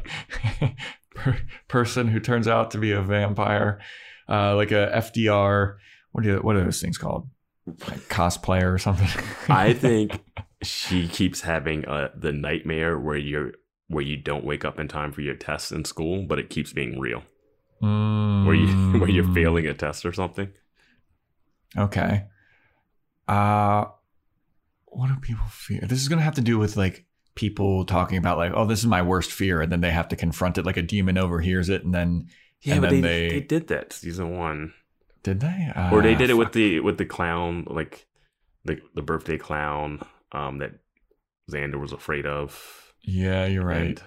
per- 1.14 1.38
person 1.66 2.08
who 2.08 2.20
turns 2.20 2.48
out 2.48 2.70
to 2.70 2.78
be 2.78 2.92
a 2.92 3.02
vampire, 3.02 3.80
uh, 4.28 4.54
like 4.56 4.70
a 4.70 4.90
FDR. 4.94 5.76
What 6.12 6.24
do 6.24 6.30
you, 6.30 6.36
what 6.38 6.56
are 6.56 6.64
those 6.64 6.80
things 6.80 6.96
called? 6.96 7.28
Like 7.66 8.08
cosplayer 8.08 8.72
or 8.72 8.78
something. 8.78 9.08
I 9.50 9.74
think 9.74 10.18
she 10.62 11.08
keeps 11.08 11.42
having 11.42 11.84
uh, 11.86 12.08
the 12.16 12.32
nightmare 12.32 12.98
where 12.98 13.16
you're 13.16 13.52
where 13.88 14.04
you 14.04 14.16
don't 14.16 14.44
wake 14.44 14.64
up 14.64 14.78
in 14.78 14.86
time 14.88 15.12
for 15.12 15.20
your 15.22 15.34
tests 15.34 15.72
in 15.72 15.84
school, 15.84 16.24
but 16.26 16.38
it 16.38 16.50
keeps 16.50 16.72
being 16.72 16.98
real. 17.00 17.22
Where 17.80 18.54
you 18.54 18.66
where 19.00 19.08
you're 19.08 19.24
Mm. 19.24 19.34
failing 19.34 19.66
a 19.66 19.74
test 19.74 20.04
or 20.04 20.12
something. 20.12 20.50
Okay. 21.76 22.24
Uh 23.26 23.86
what 24.86 25.08
do 25.08 25.16
people 25.20 25.44
fear? 25.50 25.80
This 25.82 26.00
is 26.00 26.08
gonna 26.08 26.22
have 26.22 26.34
to 26.34 26.40
do 26.40 26.58
with 26.58 26.76
like 26.76 27.06
people 27.34 27.84
talking 27.84 28.18
about 28.18 28.36
like, 28.38 28.52
oh, 28.54 28.66
this 28.66 28.80
is 28.80 28.86
my 28.86 29.02
worst 29.02 29.30
fear, 29.30 29.60
and 29.60 29.70
then 29.70 29.80
they 29.80 29.90
have 29.92 30.08
to 30.08 30.16
confront 30.16 30.58
it 30.58 30.66
like 30.66 30.76
a 30.76 30.82
demon 30.82 31.16
overhears 31.18 31.68
it, 31.68 31.84
and 31.84 31.94
then 31.94 32.26
Yeah, 32.62 32.74
And 32.74 32.82
but 32.82 32.90
they, 32.90 33.00
then 33.00 33.02
they- 33.02 33.28
they 33.28 33.40
did 33.40 33.68
that 33.68 33.92
season 33.92 34.36
one, 34.36 34.72
did 35.22 35.38
they? 35.40 35.70
Uh, 35.76 35.90
or 35.92 36.02
they 36.02 36.14
did 36.16 36.30
it 36.30 36.34
with 36.36 36.52
the 36.52 36.80
with 36.80 36.98
the 36.98 37.04
clown, 37.04 37.64
like 37.70 38.06
the 38.64 38.80
the 38.94 39.02
birthday 39.02 39.38
clown, 39.38 40.00
um, 40.32 40.58
that 40.58 40.72
Xander 41.50 41.80
was 41.80 41.92
afraid 41.92 42.26
of. 42.26 42.92
Yeah, 43.02 43.46
you're 43.46 43.64
right. 43.64 43.98
And- 43.98 44.02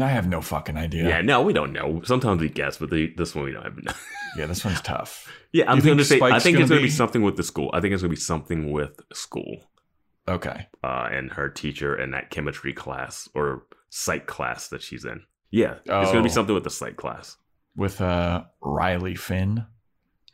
I 0.00 0.08
have 0.10 0.28
no 0.28 0.40
fucking 0.40 0.76
idea. 0.76 1.08
Yeah. 1.08 1.22
no, 1.22 1.42
we 1.42 1.52
don't 1.52 1.72
know. 1.72 2.02
Sometimes 2.04 2.40
we 2.40 2.48
guess, 2.48 2.76
but 2.78 2.88
the, 2.90 3.12
this 3.16 3.34
one 3.34 3.44
we 3.44 3.52
don't 3.52 3.64
have. 3.64 3.96
Yeah, 4.36 4.44
this 4.46 4.62
one's 4.64 4.80
tough. 4.82 5.26
yeah, 5.52 5.68
I'm 5.68 5.80
going 5.80 5.96
to 5.98 6.04
say. 6.04 6.20
I 6.20 6.38
think 6.38 6.58
it's 6.58 6.68
gonna 6.68 6.68
going 6.68 6.68
to 6.68 6.76
be 6.76 6.82
be- 6.82 6.90
something 6.90 7.22
with 7.22 7.36
the 7.36 7.42
school. 7.42 7.70
I 7.72 7.80
think 7.80 7.94
it's 7.94 8.02
going 8.02 8.10
to 8.10 8.16
be 8.16 8.20
something 8.20 8.70
with 8.70 9.00
school. 9.12 9.70
Okay. 10.28 10.66
uh, 10.84 11.08
and 11.10 11.32
her 11.32 11.48
teacher 11.48 11.96
in 11.98 12.10
that 12.12 12.30
chemistry 12.30 12.72
class 12.74 13.28
or 13.34 13.64
psych 13.88 14.26
class 14.26 14.68
that 14.68 14.82
she's 14.82 15.04
in. 15.06 15.22
Yeah, 15.50 15.76
it's 15.78 15.86
going 15.88 16.12
to 16.12 16.18
Oh. 16.18 16.22
be 16.22 16.28
something 16.28 16.54
with 16.54 16.64
the 16.64 16.70
psych 16.70 16.96
class. 16.96 17.38
With 17.74 18.00
uh 18.02 18.44
Riley 18.60 19.14
Finn. 19.14 19.64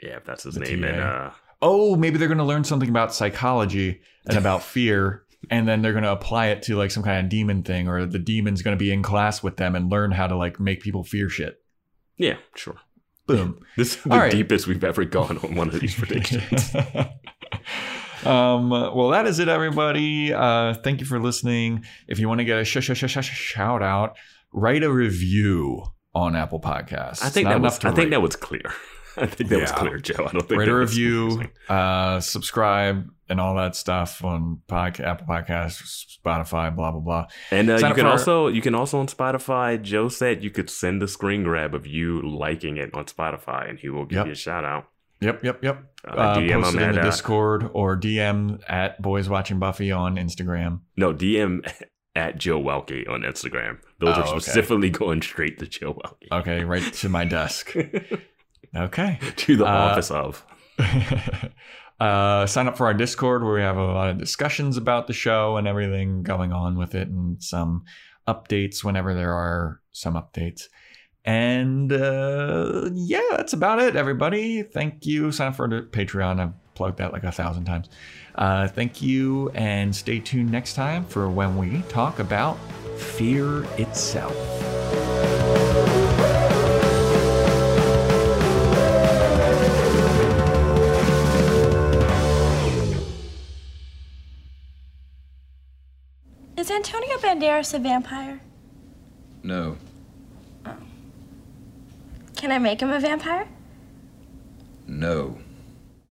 Yeah, 0.03 0.17
if 0.17 0.25
that's 0.25 0.43
his 0.43 0.59
name. 0.59 0.83
TA. 0.83 0.89
And 0.89 1.01
uh, 1.01 1.31
Oh, 1.67 1.97
maybe 1.97 2.19
they're 2.19 2.29
gonna 2.29 2.45
learn 2.45 2.63
something 2.65 2.89
about 2.89 3.15
psychology 3.15 4.01
and 4.27 4.37
about 4.37 4.63
fear. 4.75 5.23
And 5.51 5.67
then 5.69 5.83
they're 5.83 5.93
gonna 5.93 6.13
apply 6.13 6.47
it 6.49 6.63
to 6.65 6.77
like 6.77 6.91
some 6.91 7.03
kind 7.03 7.25
of 7.25 7.29
demon 7.31 7.63
thing, 7.63 7.89
or 7.89 8.07
the 8.07 8.19
demon's 8.19 8.63
gonna 8.63 8.77
be 8.77 8.93
in 8.93 9.03
class 9.03 9.43
with 9.43 9.57
them 9.57 9.75
and 9.75 9.91
learn 9.91 10.11
how 10.11 10.27
to 10.27 10.37
like 10.37 10.61
make 10.61 10.81
people 10.83 11.03
fear 11.05 11.29
shit. 11.29 11.57
yeah, 12.17 12.37
sure. 12.55 12.77
Boom. 13.27 13.59
This 13.77 13.97
is 13.97 14.03
the 14.03 14.11
right. 14.11 14.31
deepest 14.31 14.67
we've 14.67 14.85
ever 14.85 15.05
gone 15.05 15.39
on 15.39 15.55
one 15.55 15.69
of 15.69 15.81
these 15.81 15.95
predictions. 15.99 16.75
um, 18.25 18.71
well, 18.71 19.09
that 19.11 19.27
is 19.27 19.39
it, 19.39 19.49
everybody. 19.49 20.33
Uh, 20.33 20.75
thank 20.75 21.01
you 21.01 21.07
for 21.07 21.19
listening. 21.21 21.85
If 22.09 22.19
you 22.19 22.29
want 22.29 22.39
to 22.41 22.45
get 22.45 22.59
a 22.59 22.65
sh- 22.65 22.81
sh- 22.81 22.93
sh- 22.95 23.07
sh- 23.09 23.21
shout 23.23 23.83
out, 23.83 24.17
write 24.53 24.83
a 24.83 24.93
review 24.93 25.85
on 26.15 26.37
Apple 26.37 26.61
Podcasts. 26.61 27.23
I 27.25 27.29
think 27.29 27.49
that 27.49 27.61
was. 27.61 27.79
to 27.81 27.89
I 27.89 27.93
think 27.93 28.11
that 28.11 28.23
was 28.23 28.37
clear. 28.37 28.73
I 29.17 29.27
think 29.27 29.51
that 29.51 29.61
was 29.61 29.73
clear, 29.73 29.99
Joe. 29.99 30.27
I 30.27 30.33
don't 30.33 30.49
think 30.49 30.61
Rate 30.61 30.69
a 30.69 30.75
review, 30.77 31.43
uh, 31.69 32.21
subscribe, 32.21 33.09
and 33.29 33.41
all 33.41 33.55
that 33.57 33.77
stuff 33.77 34.25
on 34.25 34.61
podca- 34.69 35.05
Apple 35.05 35.27
Podcasts, 35.27 36.19
Spotify, 36.25 36.75
blah 36.75 36.91
blah 36.91 37.01
blah. 37.01 37.27
And 37.51 37.71
uh, 37.71 37.77
you 37.77 37.95
can 37.95 38.07
also 38.07 38.49
you 38.49 38.61
can 38.61 38.75
also 38.75 38.99
on 38.99 39.07
Spotify. 39.07 39.81
Joe 39.81 40.09
said 40.09 40.43
you 40.43 40.51
could 40.51 40.69
send 40.71 41.03
a 41.03 41.09
screen 41.09 41.43
grab 41.45 41.75
of 41.75 41.87
you 41.87 42.21
liking 42.23 42.77
it 42.77 42.93
on 42.95 43.05
Spotify, 43.07 43.69
and 43.69 43.79
he 43.79 43.89
will 43.89 44.05
give 44.05 44.19
Yep. 44.19 44.27
you 44.27 44.33
a 44.33 44.37
shout 44.37 44.65
out. 44.65 44.89
Yep, 45.21 45.45
yep, 45.45 45.63
yep. 45.65 45.85
Uh, 46.07 46.11
Uh, 46.11 46.37
DM 46.39 46.63
post 46.63 46.75
it 46.77 46.83
in 46.83 46.93
the 46.97 47.01
uh, 47.01 47.05
Discord 47.05 47.71
or 47.73 47.97
DM 47.97 48.61
at 48.69 49.01
Boys 49.01 49.29
Watching 49.29 49.59
Buffy 49.59 49.91
on 49.91 50.17
Instagram. 50.17 50.81
No, 50.97 51.15
DM 51.15 51.67
at 52.17 52.37
Joe 52.37 52.61
Welke 52.61 53.09
on 53.09 53.23
Instagram. 53.23 53.79
Those 54.01 54.17
Oh, 54.17 54.21
are 54.21 54.27
okay. 54.29 54.39
specifically 54.41 54.91
going 55.03 55.23
straight 55.23 55.59
to 55.61 55.67
Joe 55.67 55.95
Welke. 55.95 56.41
Okay, 56.41 56.65
right 56.65 56.93
to 56.95 57.09
my 57.09 57.25
desk. 57.25 57.75
Okay. 58.77 59.19
to 59.37 59.57
the 59.57 59.65
Uh, 59.65 59.69
office 59.69 60.11
of. 60.11 60.45
uh, 62.01 62.47
sign 62.47 62.67
up 62.69 62.77
for 62.77 62.87
our 62.87 62.95
Discord 62.95 63.43
where 63.45 63.55
we 63.55 63.61
have 63.61 63.77
a 63.77 63.85
lot 63.85 64.11
of 64.11 64.19
discussions 64.19 64.77
about 64.77 65.07
the 65.07 65.13
show 65.13 65.57
and 65.57 65.69
everything 65.69 66.23
going 66.23 66.53
on 66.53 66.77
with 66.77 66.95
it, 66.95 67.09
and 67.09 67.43
some 67.43 67.85
updates 68.27 68.83
whenever 68.83 69.15
there 69.15 69.33
are 69.33 69.81
some 69.93 70.15
updates. 70.15 70.65
And 71.25 71.93
uh, 71.93 72.91
yeah, 72.93 73.23
that's 73.31 73.53
about 73.55 73.79
it, 73.81 73.97
everybody. 73.97 74.63
Thank 74.63 75.07
you. 75.07 75.33
Sign 75.33 75.49
up 75.49 75.57
for 75.57 75.69
the 75.69 75.83
Patreon. 75.83 76.39
I've 76.41 76.75
plugged 76.75 76.99
that 76.99 77.13
like 77.13 77.25
a 77.25 77.33
thousand 77.33 77.65
times. 77.65 77.89
Uh, 78.35 78.67
thank 78.69 79.01
you, 79.01 79.51
and 79.51 79.95
stay 79.95 80.19
tuned 80.19 80.51
next 80.51 80.75
time 80.75 81.05
for 81.05 81.31
when 81.31 81.57
we 81.57 81.83
talk 81.89 82.19
about 82.19 82.59
fear 82.99 83.65
itself. 83.79 84.35
Is 96.65 96.71
Antonio 96.71 97.19
Banderas 97.19 97.75
a 97.75 97.79
vampire? 97.79 98.41
No. 99.43 99.77
Oh. 100.65 100.73
Can 102.37 102.51
I 102.53 102.57
make 102.57 102.81
him 102.81 102.91
a 102.91 102.99
vampire? 102.99 103.47
No. 104.87 105.37